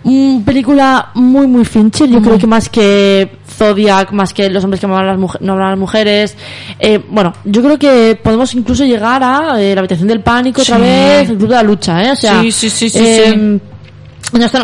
Mm, 0.08 0.42
película 0.42 1.10
muy, 1.16 1.48
muy 1.48 1.66
Fincher. 1.66 2.08
Yo 2.08 2.22
creo 2.22 2.38
que 2.38 2.46
más 2.46 2.70
que 2.70 3.38
Zodiac, 3.58 4.12
más 4.12 4.34
que 4.36 4.50
Los 4.52 4.64
hombres 4.64 4.80
que 4.80 4.86
no 4.86 4.96
hablan 4.96 5.18
a 5.18 5.20
las, 5.20 5.42
no 5.42 5.58
las 5.58 5.78
mujeres. 5.80 6.36
Eh, 6.80 7.00
bueno, 7.10 7.34
yo 7.44 7.64
creo 7.64 7.80
que 7.80 8.16
podemos 8.22 8.54
incluso 8.54 8.86
llegar 8.86 9.24
a 9.24 9.60
eh, 9.60 9.74
La 9.74 9.80
habitación 9.82 10.08
del 10.08 10.20
pánico 10.20 10.62
otra 10.62 10.76
Sí. 10.76 10.82
vez, 10.84 11.30
El 11.32 11.38
club 11.38 11.50
de 11.50 11.56
la 11.56 11.64
lucha, 11.64 12.04
¿eh? 12.04 12.12
O 12.12 12.16
sea, 12.16 12.40
Sí, 12.42 12.52
sí, 12.52 12.70
sí, 12.70 12.90
sí, 12.92 13.00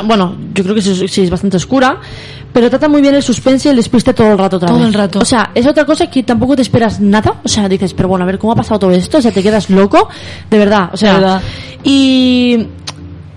bueno, 0.04 0.36
yo 0.54 0.64
creo 0.64 0.76
que 0.76 0.82
sí, 0.82 1.08
sí 1.08 1.22
es 1.22 1.30
bastante 1.30 1.58
oscura, 1.58 2.00
pero 2.54 2.70
trata 2.70 2.88
muy 2.90 3.02
bien 3.02 3.16
el 3.16 3.24
suspense 3.24 3.70
y 3.70 3.72
el 3.72 3.78
despiste 3.78 4.14
todo 4.14 4.32
el 4.32 4.38
rato 4.38 4.58
otra 4.58 4.68
Todo 4.68 4.80
vez. 4.80 4.88
el 4.88 4.94
rato. 4.94 5.20
O 5.20 5.26
sea, 5.26 5.52
es 5.56 5.66
otra 5.66 5.86
cosa 5.86 6.08
que 6.08 6.24
tampoco 6.24 6.56
te 6.56 6.62
esperas 6.62 7.00
nada. 7.00 7.36
O 7.44 7.48
sea, 7.48 7.70
dices, 7.70 7.94
pero 7.94 8.10
bueno, 8.10 8.24
a 8.24 8.26
ver 8.26 8.38
cómo 8.38 8.54
ha 8.54 8.56
pasado 8.56 8.80
todo 8.80 8.92
esto. 8.92 9.20
O 9.20 9.22
sea, 9.22 9.32
te 9.32 9.42
quedas 9.42 9.70
loco. 9.70 10.10
De 10.50 10.58
verdad. 10.58 10.90
O 10.92 10.98
sea, 10.98 11.14
verdad. 11.14 11.42
y 11.84 12.68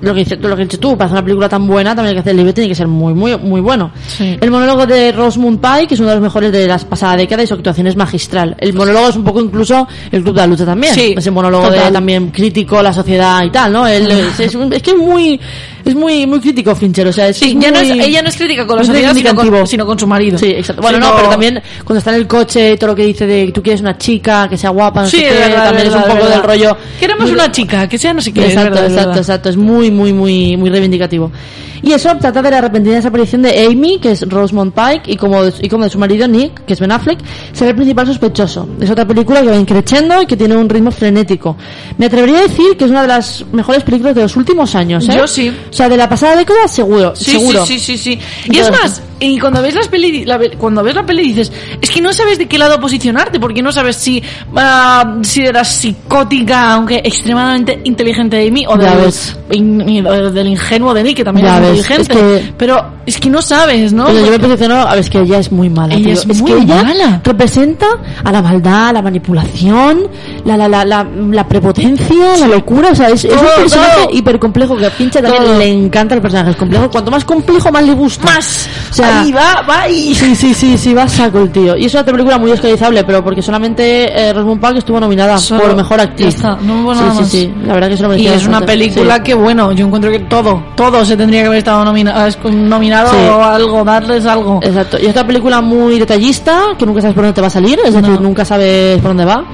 lo 0.00 0.12
que, 0.12 0.20
dices, 0.20 0.38
lo 0.40 0.56
que 0.56 0.64
dices 0.64 0.80
tú, 0.80 0.98
para 0.98 1.06
hacer 1.06 1.14
una 1.16 1.24
película 1.24 1.48
tan 1.48 1.66
buena, 1.66 1.94
también 1.94 2.08
hay 2.08 2.14
que 2.14 2.20
hacer 2.20 2.32
el 2.32 2.36
libro, 2.38 2.52
tiene 2.52 2.68
que 2.68 2.74
ser 2.74 2.88
muy, 2.88 3.14
muy, 3.14 3.38
muy 3.38 3.60
bueno. 3.60 3.90
Sí. 4.06 4.36
El 4.38 4.50
monólogo 4.50 4.84
de 4.86 5.12
Rosamund 5.12 5.60
Pike, 5.60 5.86
que 5.86 5.94
es 5.94 6.00
uno 6.00 6.10
de 6.10 6.16
los 6.16 6.22
mejores 6.22 6.52
de 6.52 6.66
la 6.66 6.76
pasada 6.78 7.16
década 7.16 7.42
y 7.42 7.46
su 7.46 7.54
actuación 7.54 7.86
es 7.86 7.96
magistral. 7.96 8.54
El 8.58 8.74
monólogo 8.74 9.08
es 9.08 9.16
un 9.16 9.24
poco 9.24 9.40
incluso 9.40 9.86
el 10.10 10.22
club 10.22 10.34
de 10.34 10.40
la 10.42 10.46
lucha 10.46 10.66
también. 10.66 10.92
Sí, 10.94 11.14
Ese 11.16 11.30
monólogo 11.30 11.70
de 11.70 11.90
también 11.90 12.30
crítico, 12.30 12.82
la 12.82 12.92
sociedad 12.92 13.42
y 13.44 13.50
tal, 13.50 13.72
¿no? 13.72 13.86
Él 13.86 14.10
es, 14.10 14.40
es 14.40 14.82
que 14.82 14.90
es 14.90 14.96
muy, 14.96 15.40
es 15.84 15.94
muy, 15.94 16.26
muy 16.26 16.40
crítico 16.40 16.74
Fincher, 16.74 17.06
o 17.06 17.12
sea, 17.12 17.28
es, 17.28 17.36
Sí, 17.36 17.54
es 17.56 17.62
ya 17.62 17.70
no 17.70 17.78
es, 17.80 17.88
muy- 17.88 18.00
ella 18.00 18.22
no 18.22 18.28
es 18.28 18.36
crítica 18.36 18.66
con 18.66 18.76
muy 18.78 18.86
sociedad, 18.86 19.14
sino 19.14 19.34
con, 19.34 19.66
sino 19.66 19.86
con 19.86 19.98
su 19.98 20.06
marido. 20.06 20.38
Sí, 20.38 20.46
exacto. 20.46 20.82
Bueno, 20.82 20.98
Sino- 20.98 21.10
no, 21.10 21.16
pero 21.16 21.28
también 21.28 21.62
cuando 21.84 21.98
está 21.98 22.10
en 22.10 22.16
el 22.16 22.26
coche 22.26 22.76
todo 22.76 22.88
lo 22.90 22.96
que 22.96 23.04
dice 23.04 23.26
de 23.26 23.52
tú 23.52 23.62
quieres 23.62 23.80
una 23.80 23.98
chica 23.98 24.48
que 24.48 24.56
sea 24.56 24.70
guapa, 24.70 25.02
no 25.02 25.08
Sí, 25.08 25.18
sé 25.18 25.24
qué, 25.24 25.30
verdad, 25.34 25.64
también 25.64 25.84
verdad, 25.86 25.86
es 25.86 25.94
un 25.94 26.02
poco 26.02 26.14
verdad. 26.14 26.30
del 26.30 26.42
rollo. 26.42 26.76
Queremos 26.98 27.24
muy- 27.26 27.32
una 27.34 27.52
chica, 27.52 27.88
que 27.88 27.98
sea 27.98 28.14
no 28.14 28.20
sé 28.22 28.32
qué. 28.32 28.46
exacto, 28.46 28.82
exacto, 28.82 29.18
exacto. 29.18 29.48
Es 29.50 29.56
muy, 29.56 29.90
muy, 29.90 30.12
muy, 30.12 30.56
muy 30.56 30.70
reivindicativo. 30.70 31.30
Y 31.84 31.92
eso 31.92 32.08
trata 32.18 32.40
de 32.40 32.50
la 32.50 32.60
repentina 32.62 32.96
desaparición 32.96 33.42
de 33.42 33.66
Amy, 33.66 33.98
que 33.98 34.12
es 34.12 34.22
Rosamund 34.28 34.72
Pike, 34.72 35.10
y 35.12 35.16
como, 35.16 35.42
y 35.60 35.68
como 35.68 35.84
de 35.84 35.90
su 35.90 35.98
marido 35.98 36.26
Nick, 36.26 36.64
que 36.64 36.72
es 36.72 36.80
Ben 36.80 36.90
Affleck, 36.92 37.18
será 37.52 37.70
el 37.70 37.76
principal 37.76 38.06
sospechoso. 38.06 38.66
Es 38.80 38.88
otra 38.90 39.06
película 39.06 39.42
que 39.42 39.48
va 39.48 39.56
increciendo 39.56 40.22
y 40.22 40.26
que 40.26 40.36
tiene 40.36 40.56
un 40.56 40.68
ritmo 40.68 40.90
frenético. 40.90 41.56
Me 41.98 42.06
atrevería 42.06 42.38
a 42.38 42.42
decir 42.42 42.76
que 42.78 42.84
es 42.86 42.90
una 42.90 43.02
de 43.02 43.08
las 43.08 43.44
mejores 43.52 43.82
películas 43.84 44.14
de 44.14 44.22
los 44.22 44.34
últimos 44.36 44.74
años, 44.74 45.06
¿eh? 45.08 45.14
Yo 45.16 45.26
sí. 45.26 45.54
O 45.70 45.72
sea, 45.72 45.88
de 45.88 45.96
la 45.98 46.08
pasada 46.08 46.36
década, 46.36 46.66
seguro. 46.68 47.14
Sí, 47.14 47.32
seguro. 47.32 47.66
sí, 47.66 47.78
sí, 47.78 47.98
sí, 47.98 48.16
sí. 48.16 48.50
Y 48.50 48.58
es 48.58 48.70
más, 48.70 49.02
y 49.20 49.38
cuando 49.38 49.60
ves 49.60 49.74
las 49.74 49.88
peli, 49.88 50.24
la, 50.24 50.40
cuando 50.58 50.82
ves 50.82 50.94
la 50.94 51.04
peli 51.04 51.22
dices, 51.22 51.52
es 51.80 51.90
que 51.90 52.00
no 52.00 52.12
sabes 52.12 52.38
de 52.38 52.46
qué 52.48 52.56
lado 52.58 52.80
posicionarte, 52.80 53.38
porque 53.38 53.62
no 53.62 53.72
sabes 53.72 53.96
si, 53.96 54.22
ah, 54.56 55.18
si 55.22 55.42
de 55.42 55.52
la 55.52 55.64
psicótica, 55.64 56.72
aunque 56.72 56.96
extremadamente 57.04 57.80
inteligente 57.84 58.36
de 58.36 58.50
mí, 58.50 58.64
o 58.66 58.78
Ya 58.78 58.96
del, 58.96 59.12
in- 59.52 60.04
del 60.34 60.46
ingenuo 60.48 60.92
de 60.94 61.02
Nick, 61.02 61.16
que 61.18 61.24
también 61.24 61.46
Ya 61.46 61.56
es 61.58 61.62
ves, 61.62 61.73
inteligente. 61.76 62.12
es 62.36 62.42
que- 62.46 62.54
Pero 62.56 62.84
es 63.06 63.18
que 63.18 63.30
no 63.30 63.42
sabes, 63.42 63.92
¿no? 63.92 64.06
Pero 64.06 64.24
yo 64.26 64.30
me 64.32 64.38
posiciono, 64.38 64.74
a 64.76 64.90
ver, 64.90 64.98
es 65.00 65.10
que 65.10 65.20
ella 65.20 65.38
es 65.38 65.52
muy 65.52 65.68
mala. 65.68 65.94
Ella 65.94 66.04
tío. 66.20 66.32
es 66.32 66.40
muy 66.40 66.52
que 66.52 66.58
ella 66.58 66.82
mala. 66.82 67.20
representa 67.24 67.86
a 68.22 68.32
la 68.32 68.40
maldad, 68.42 68.92
la 68.94 69.02
manipulación, 69.02 70.08
la, 70.44 70.56
la, 70.56 70.68
la, 70.68 70.84
la, 70.84 71.06
la 71.30 71.46
prepotencia, 71.48 72.36
la 72.38 72.46
locura. 72.48 72.90
O 72.92 72.94
sea, 72.94 73.08
es, 73.08 73.24
es 73.24 73.30
Todo, 73.32 73.40
un 73.42 73.62
personaje 73.62 74.04
todo. 74.04 74.16
hipercomplejo 74.16 74.76
que 74.76 74.86
a 74.86 74.90
Pincha 74.90 75.20
también 75.20 75.44
Todo. 75.44 75.58
le 75.58 75.68
encanta 75.68 76.14
el 76.14 76.20
personaje. 76.22 76.50
Es 76.50 76.56
complejo. 76.56 76.90
Cuanto 76.90 77.10
más 77.10 77.24
complejo, 77.24 77.70
más 77.70 77.84
le 77.84 77.92
gusta. 77.94 78.24
más. 78.24 78.68
O 78.90 78.94
sea, 78.94 79.20
Ahí 79.22 79.32
va, 79.32 79.62
va 79.68 79.88
y... 79.88 80.14
Sí, 80.14 80.34
sí, 80.34 80.54
sí, 80.54 80.78
sí, 80.78 80.94
va 80.94 81.08
saco 81.08 81.40
el 81.40 81.50
tío. 81.50 81.76
Y 81.76 81.84
es 81.86 81.94
una 81.94 82.04
película 82.04 82.38
muy 82.38 82.50
oscarizable, 82.52 83.04
pero 83.04 83.22
porque 83.24 83.42
solamente 83.42 83.84
eh, 84.28 84.32
Rosamund 84.32 84.60
Pike 84.60 84.78
estuvo 84.78 85.00
nominada 85.00 85.36
Solo- 85.38 85.62
por 85.62 85.76
mejor 85.76 86.00
actriz. 86.00 86.42
no 86.42 86.82
hubo 86.82 86.94
sí, 86.94 87.00
nada 87.00 87.12
sí, 87.14 87.20
más. 87.20 87.28
sí, 87.28 87.54
la 87.66 87.74
verdad 87.74 87.88
que 87.88 88.02
lo 88.02 88.16
Y 88.16 88.26
es 88.28 88.46
una 88.46 88.60
película 88.60 89.16
sí. 89.16 89.22
que, 89.24 89.34
bueno, 89.34 89.72
yo 89.72 89.86
encuentro 89.86 90.10
que 90.10 90.20
todo, 90.20 90.62
todo 90.76 91.04
se 91.04 91.16
tendría 91.16 91.40
que 91.42 91.46
haber 91.48 91.58
estado 91.64 91.84
nomina- 91.84 92.28
nominado 92.52 93.10
Sí. 93.10 93.16
o 93.32 93.42
algo, 93.42 93.82
darles 93.84 94.26
algo. 94.26 94.60
Exacto. 94.62 94.98
Y 95.00 95.06
es 95.06 95.12
una 95.14 95.26
película 95.26 95.60
muy 95.60 95.98
detallista, 95.98 96.60
que 96.78 96.84
nunca 96.86 97.00
sabes 97.00 97.14
por 97.14 97.24
dónde 97.24 97.34
te 97.34 97.40
va 97.40 97.46
a 97.48 97.50
salir, 97.50 97.78
es 97.84 97.94
decir, 97.94 98.20
nunca 98.20 98.44
sabes 98.44 98.98
por 99.00 99.10
dónde 99.10 99.24
va. 99.24 99.44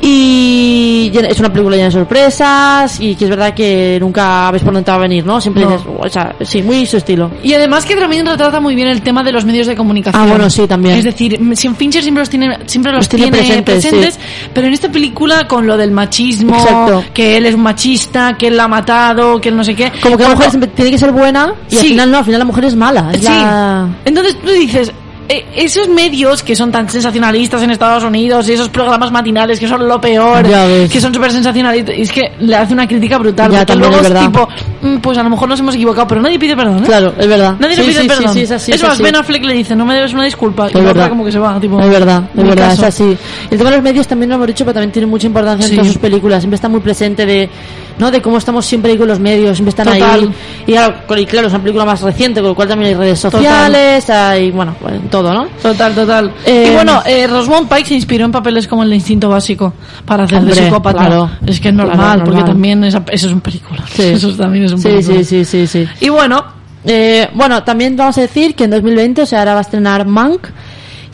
Y 0.00 1.10
es 1.14 1.38
una 1.40 1.52
película 1.52 1.76
llena 1.76 1.86
de 1.88 1.92
sorpresas 1.92 3.00
y 3.00 3.14
que 3.14 3.24
es 3.24 3.30
verdad 3.30 3.54
que 3.54 3.98
nunca 4.00 4.50
ves 4.50 4.62
por 4.62 4.72
dónde 4.72 4.84
te 4.84 4.90
va 4.90 4.96
a 4.96 5.00
venir, 5.00 5.24
¿no? 5.24 5.40
Siempre 5.40 5.64
No. 5.64 5.70
dices, 5.72 5.86
o 5.98 6.08
sea, 6.08 6.34
sí, 6.42 6.62
muy 6.62 6.86
su 6.86 6.96
estilo. 6.98 7.30
Y 7.42 7.52
además 7.54 7.84
que 7.84 7.96
también 7.96 8.24
retrata 8.26 8.60
muy 8.60 8.74
bien 8.74 8.88
el 8.88 9.02
tema 9.02 9.22
de 9.22 9.32
los 9.32 9.44
medios 9.44 9.66
de 9.66 9.76
comunicación. 9.76 10.22
Ah, 10.22 10.26
bueno, 10.26 10.48
sí, 10.50 10.66
también. 10.66 10.96
Es 10.96 11.04
decir, 11.04 11.38
Fincher 11.76 12.02
siempre 12.02 12.22
los 12.22 12.30
tiene, 12.30 12.58
siempre 12.66 12.92
los, 12.92 13.00
Los 13.00 13.08
tiene 13.08 13.30
tiene, 13.30 13.62
presentes, 13.62 13.84
presentes, 13.86 14.18
pero 14.54 14.66
en 14.66 14.72
esta 14.72 14.90
película 14.90 15.46
con 15.46 15.66
lo 15.66 15.76
del 15.76 15.90
machismo, 15.90 16.54
Exacto. 16.54 17.04
que 17.12 17.36
él 17.36 17.46
es 17.46 17.54
un 17.54 17.62
machista, 17.62 18.36
que 18.36 18.48
él 18.48 18.56
la 18.56 18.64
ha 18.64 18.68
matado, 18.68 19.40
que 19.40 19.48
él 19.48 19.56
no 19.56 19.64
sé 19.64 19.74
qué. 19.74 19.92
Como 20.02 20.16
que 20.16 20.22
la 20.24 20.30
mujer 20.30 20.50
siempre 20.50 20.70
tiene 20.70 20.90
que 20.90 20.98
ser 20.98 21.12
buena 21.12 21.52
y 21.70 21.76
al 21.78 21.84
final 21.84 22.10
no, 22.10 22.18
al 22.18 22.24
final 22.24 22.38
la 22.40 22.44
mujer 22.44 22.64
es 22.64 22.74
mala. 22.76 23.10
Es 23.12 23.20
Sí. 23.20 23.26
la- 23.26 23.88
Entonces 24.04 24.36
tú 24.40 24.50
dices, 24.50 24.92
eh, 25.28 25.44
esos 25.54 25.88
medios 25.88 26.42
que 26.42 26.56
son 26.56 26.72
tan 26.72 26.88
sensacionalistas 26.88 27.62
en 27.62 27.70
Estados 27.70 28.02
Unidos 28.02 28.48
y 28.48 28.52
esos 28.52 28.68
programas 28.70 29.12
matinales 29.12 29.60
que 29.60 29.68
son 29.68 29.86
lo 29.86 30.00
peor, 30.00 30.42
que 30.90 31.00
son 31.00 31.12
súper 31.12 31.30
sensacionalistas, 31.32 31.94
es 31.98 32.10
que 32.10 32.32
le 32.40 32.56
hace 32.56 32.72
una 32.72 32.86
crítica 32.88 33.18
brutal. 33.18 33.50
Ya, 33.52 33.66
porque 33.66 33.76
luego 33.76 33.96
es 34.00 34.14
tipo, 34.20 34.48
mm, 34.82 34.96
pues 34.98 35.18
a 35.18 35.22
lo 35.22 35.30
mejor 35.30 35.48
nos 35.48 35.60
hemos 35.60 35.74
equivocado, 35.74 36.06
pero 36.06 36.22
nadie 36.22 36.38
pide 36.38 36.56
perdón. 36.56 36.78
¿eh? 36.78 36.86
Claro, 36.86 37.12
es 37.18 37.26
verdad. 37.26 37.56
Nadie 37.58 37.76
pide 37.76 38.00
sí, 38.02 38.08
perdón. 38.08 38.28
Sí, 38.32 38.38
sí, 38.38 38.40
es 38.44 38.50
así, 38.52 38.72
es 38.72 38.76
es 38.82 38.88
más. 38.88 38.98
Ben 38.98 39.16
Affleck 39.16 39.44
le 39.44 39.54
dice, 39.54 39.76
no 39.76 39.84
me 39.84 39.94
debes 39.94 40.12
una 40.14 40.24
disculpa. 40.24 40.68
Es 40.68 40.74
y 40.74 40.80
verdad. 40.80 41.08
como 41.10 41.24
que 41.24 41.32
se 41.32 41.38
va, 41.38 41.60
tipo. 41.60 41.78
Es 41.80 41.90
verdad, 41.90 42.24
es 42.34 42.42
"Ni 42.42 42.48
verdad, 42.48 42.68
caso". 42.70 42.82
es 42.82 42.88
así. 42.88 43.16
El 43.50 43.58
tema 43.58 43.70
de 43.70 43.76
los 43.76 43.84
medios 43.84 44.06
también 44.08 44.30
lo 44.30 44.36
hemos 44.36 44.46
dicho, 44.46 44.64
pero 44.64 44.74
también 44.74 44.92
tiene 44.92 45.06
mucha 45.06 45.26
importancia 45.26 45.66
en 45.66 45.72
todas 45.74 45.88
sus 45.88 45.98
películas. 45.98 46.40
Siempre 46.40 46.54
está 46.56 46.68
muy 46.68 46.80
presente 46.80 47.26
de, 47.26 47.50
¿no? 47.98 48.10
De 48.10 48.20
cómo 48.22 48.38
estamos 48.38 48.64
siempre 48.66 48.92
ahí 48.92 48.98
con 48.98 49.08
los 49.08 49.18
medios, 49.20 49.56
siempre 49.56 49.70
están 49.70 49.86
Total. 49.86 50.20
ahí. 50.20 50.30
Y 50.66 50.72
y 51.20 51.26
claro, 51.26 51.46
es 51.48 51.52
una 51.52 51.62
película 51.62 51.84
más 51.84 52.00
reciente, 52.02 52.40
con 52.40 52.50
lo 52.50 52.54
cual 52.54 52.68
también 52.68 52.90
hay 52.90 52.94
redes 52.94 53.20
Total. 53.22 53.40
sociales, 53.40 54.10
hay, 54.10 54.50
bueno, 54.50 54.74
bueno, 54.80 55.00
todo, 55.10 55.32
¿no? 55.32 55.46
Total, 55.62 55.94
total. 55.94 56.32
Eh, 56.46 56.68
y 56.70 56.74
bueno, 56.74 57.02
eh, 57.06 57.26
Rosamund 57.26 57.68
Pike 57.68 57.86
se 57.88 57.94
inspiró 57.94 58.24
en 58.24 58.32
papeles 58.32 58.66
como 58.68 58.82
el 58.82 58.92
Instinto 58.94 59.28
Básico 59.28 59.72
para 60.04 60.24
hacer 60.24 60.38
Hombre, 60.38 60.54
de 60.54 60.62
psicópata. 60.64 60.98
claro. 60.98 61.30
es 61.46 61.60
que 61.60 61.68
es 61.68 61.74
normal, 61.74 61.96
Claro, 61.96 62.24
porque 62.24 62.42
también 62.42 62.84
esa- 62.84 63.02
eso 63.10 63.26
es 63.28 63.32
un 63.32 63.40
película. 63.40 63.84
Sí. 63.94 64.02
Eso 64.18 64.30
también 64.36 64.64
es 64.64 64.72
un 64.72 64.78
Sí, 64.78 64.88
película. 64.88 65.18
sí, 65.18 65.24
sí, 65.24 65.44
sí, 65.44 65.66
sí. 65.66 65.88
Y 66.00 66.08
bueno, 66.08 66.56
Eh, 66.84 67.28
bueno, 67.34 67.64
también 67.64 67.96
vamos 67.96 68.16
a 68.18 68.20
decir 68.22 68.54
que 68.54 68.64
en 68.64 68.70
2020 68.70 69.26
se 69.26 69.36
ahora 69.36 69.52
va 69.54 69.58
a 69.58 69.62
estrenar 69.62 70.06
Mank, 70.06 70.46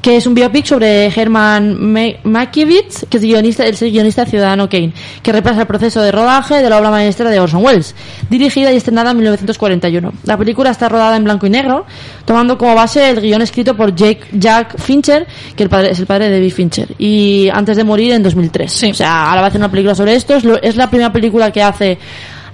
que 0.05 0.17
es 0.19 0.27
un 0.27 0.35
biopic 0.35 0.67
sobre 0.67 1.07
Herman 1.07 1.81
Ma- 1.81 2.19
Mankiewicz, 2.25 3.07
que 3.09 3.17
es 3.17 3.23
guionista, 3.23 3.65
es 3.65 3.81
el 3.81 3.91
guionista 3.91 4.23
de 4.27 4.31
Ciudadano 4.33 4.69
Kane, 4.69 4.93
que 5.23 5.33
repasa 5.33 5.63
el 5.63 5.67
proceso 5.67 6.03
de 6.03 6.13
rodaje 6.13 6.63
de 6.63 6.69
la 6.69 6.77
obra 6.79 6.91
maestra 6.91 7.31
de 7.31 7.41
Orson 7.41 7.65
Welles, 7.65 7.95
dirigida 8.29 8.71
y 8.71 8.77
estrenada 8.77 9.13
en 9.13 9.17
1941. 9.17 10.13
La 10.25 10.37
película 10.37 10.71
está 10.71 10.91
rodada 10.91 11.17
en 11.17 11.25
blanco 11.25 11.47
y 11.47 11.51
negro, 11.51 11.87
tomando 12.27 12.59
como 12.59 12.75
base 12.75 13.09
el 13.09 13.23
guion 13.23 13.41
escrito 13.41 13.75
por 13.75 13.95
Jake, 13.95 14.27
Jack 14.33 14.79
Fincher, 14.79 15.27
que 15.57 15.63
el 15.63 15.71
padre, 15.71 15.93
es 15.93 15.99
el 15.99 16.05
padre 16.05 16.27
de 16.29 16.33
David 16.37 16.53
Fincher, 16.53 16.89
y 16.99 17.49
antes 17.51 17.75
de 17.79 17.85
morir 17.85 18.13
en 18.13 18.23
2003. 18.23 18.71
Sí. 18.71 18.91
O 18.91 18.95
sea, 18.95 19.31
ahora 19.31 19.41
va 19.41 19.47
a 19.47 19.49
hacer 19.49 19.61
una 19.61 19.71
película 19.71 19.95
sobre 19.95 20.15
esto, 20.17 20.35
es, 20.35 20.45
lo- 20.45 20.61
es 20.61 20.77
la 20.77 20.91
primera 20.91 21.11
película 21.15 21.51
que 21.51 21.63
hace 21.63 21.99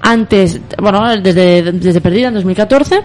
antes, 0.03 0.61
bueno, 0.81 1.17
desde, 1.21 1.73
desde 1.73 2.01
Perdida 2.01 2.29
en 2.29 2.35
2014. 2.35 3.03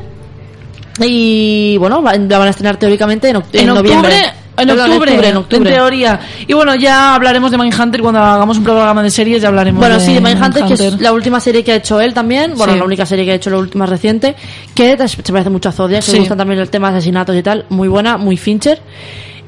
Y 1.02 1.78
bueno, 1.78 2.02
la 2.02 2.38
van 2.38 2.48
a 2.48 2.50
estrenar 2.50 2.78
teóricamente 2.78 3.30
en, 3.30 3.36
oct- 3.38 3.46
en, 3.54 3.68
noviembre. 3.68 4.16
octubre, 4.16 4.34
en 4.58 4.70
octubre, 4.70 5.30
en 5.30 5.38
octubre. 5.38 5.72
teoría. 5.72 6.20
Y 6.48 6.54
bueno, 6.54 6.74
ya 6.76 7.16
hablaremos 7.16 7.52
de 7.52 7.58
Mindhunter 7.58 8.02
cuando 8.02 8.22
hagamos 8.22 8.58
un 8.58 8.64
programa 8.64 9.04
de 9.04 9.10
series, 9.12 9.42
ya 9.42 9.50
hablaremos 9.50 9.80
Bueno, 9.80 9.96
de 10.00 10.06
sí, 10.06 10.14
de 10.14 10.22
Mindhunter, 10.22 10.64
que 10.66 10.74
es 10.74 11.02
la 11.02 11.12
última 11.12 11.40
serie 11.42 11.64
que 11.64 11.74
ha 11.74 11.76
hecho 11.76 12.00
él 12.00 12.14
también. 12.14 12.54
Bueno, 12.56 12.74
Sí. 12.74 12.80
la 12.80 12.86
única 12.86 13.06
serie 13.06 13.26
que 13.26 13.32
ha 13.32 13.36
hecho, 13.36 13.50
la 13.50 13.58
última 13.58 13.86
reciente. 13.86 14.36
Que 14.74 14.98
se 15.08 15.32
parece 15.34 15.50
mucho 15.50 15.70
a 15.70 15.72
Zodiac, 15.74 16.04
que 16.06 16.12
Sí. 16.12 16.20
gustan 16.20 16.38
también 16.38 16.60
el 16.62 16.70
tema 16.70 16.92
de 16.92 16.98
asesinatos 16.98 17.36
y 17.36 17.44
tal. 17.44 17.66
Muy 17.70 17.90
buena, 17.90 18.18
muy 18.18 18.38
Fincher. 18.38 18.82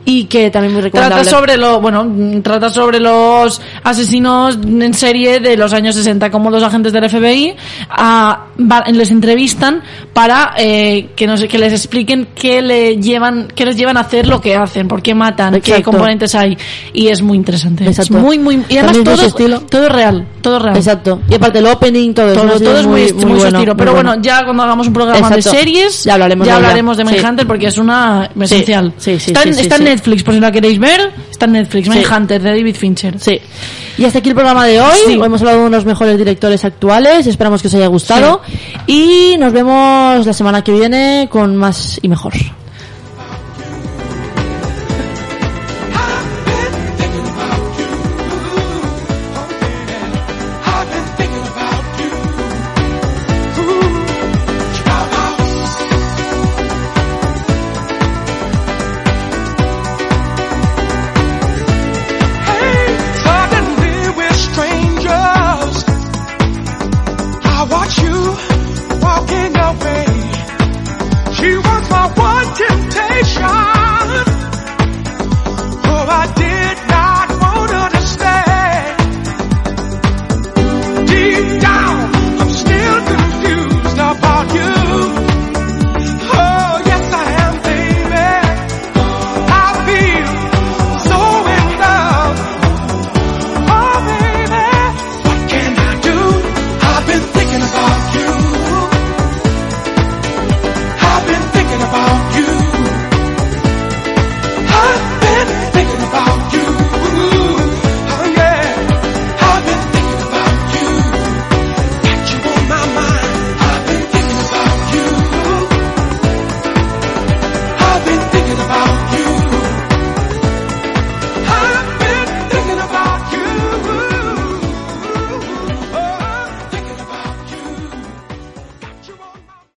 Y 0.09 0.23
que 0.23 0.49
también 0.49 0.71
muy 0.73 0.81
recomendable. 0.81 1.21
Trata 1.25 1.37
sobre 1.37 1.57
lo, 1.57 1.81
bueno, 1.81 2.07
trata 2.41 2.69
sobre 2.69 2.97
los 2.97 3.59
asesinos 3.83 4.57
en 4.63 4.93
serie 4.93 5.41
de 5.41 5.57
los 5.57 5.73
años 5.73 5.95
60, 5.95 6.31
como 6.31 6.49
dos 6.49 6.63
agentes 6.63 6.93
del 6.93 7.09
FBI 7.09 7.55
va- 7.91 8.83
les 8.91 9.11
entrevistan 9.11 9.81
para 10.13 10.53
eh, 10.57 11.09
que 11.15 11.27
no 11.27 11.35
sé, 11.35 11.49
que 11.49 11.57
les 11.57 11.73
expliquen 11.73 12.29
qué 12.33 12.61
le 12.61 12.97
llevan, 12.97 13.49
qué 13.53 13.65
les 13.65 13.75
llevan 13.75 13.97
a 13.97 14.01
hacer 14.01 14.27
lo 14.27 14.39
que 14.39 14.55
hacen, 14.55 14.87
por 14.87 15.01
qué 15.01 15.13
matan, 15.13 15.51
qué 15.55 15.71
Exacto. 15.71 15.91
componentes 15.91 16.33
hay 16.35 16.57
y 16.93 17.07
es 17.09 17.21
muy 17.21 17.35
interesante. 17.37 17.85
Exacto. 17.85 18.17
Es 18.17 18.23
muy 18.23 18.39
muy 18.39 18.63
y 18.69 18.77
además 18.77 19.03
todo 19.03 19.25
estilo. 19.25 19.59
todo 19.61 19.89
real, 19.89 20.25
todo 20.41 20.59
real. 20.59 20.77
Exacto. 20.77 21.21
Y 21.29 21.35
aparte 21.35 21.59
el 21.59 21.65
opening, 21.67 22.13
todo, 22.13 22.31
Todo, 22.33 22.59
todo 22.59 22.79
es 22.79 22.85
muy, 22.87 23.01
muy, 23.01 23.09
su 23.09 23.15
bueno, 23.27 23.35
estilo. 23.47 23.73
muy 23.73 23.79
Pero 23.79 23.91
bueno, 23.93 24.09
bueno. 24.11 24.21
ya 24.23 24.43
cuando 24.45 24.63
hagamos 24.63 24.87
un 24.87 24.93
programa 24.93 25.17
Exacto. 25.27 25.51
de 25.51 25.57
series, 25.57 26.03
Ya 26.05 26.13
hablaremos 26.13 26.45
de 26.47 26.51
ella. 26.51 26.57
hablaremos 26.57 26.95
de 26.97 27.05
Sí. 27.05 27.11
Mindhunter 27.13 27.45
porque 27.47 27.67
es 27.67 27.77
una 27.77 28.29
esencial. 28.39 28.93
Sí, 28.97 29.19
sí, 29.19 29.31
está 29.31 29.43
en, 29.43 29.49
sí, 29.49 29.55
sí, 29.55 29.61
está 29.61 29.75
en 29.75 29.81
sí. 29.83 29.87
Netflix, 29.97 30.23
por 30.23 30.33
si 30.33 30.39
la 30.39 30.51
queréis 30.51 30.77
ver, 30.77 31.11
está 31.31 31.45
en 31.45 31.53
Netflix. 31.53 31.87
Sí. 31.87 31.91
Mindhunter 31.91 32.41
de 32.41 32.49
David 32.49 32.75
Fincher. 32.75 33.19
Sí. 33.19 33.39
Y 33.97 34.05
hasta 34.05 34.19
aquí 34.19 34.29
el 34.29 34.35
programa 34.35 34.65
de 34.65 34.79
hoy. 34.79 34.97
Sí. 35.07 35.15
Hoy 35.15 35.25
hemos 35.25 35.41
hablado 35.41 35.61
de 35.61 35.65
unos 35.65 35.85
mejores 35.85 36.17
directores 36.17 36.63
actuales. 36.63 37.25
Esperamos 37.25 37.61
que 37.61 37.67
os 37.67 37.73
haya 37.73 37.87
gustado. 37.87 38.41
Y 38.85 39.35
nos 39.39 39.51
vemos 39.53 40.25
la 40.25 40.33
semana 40.33 40.63
que 40.63 40.71
viene 40.71 41.27
con 41.31 41.55
más 41.55 41.99
y 42.01 42.07
mejor. 42.07 42.33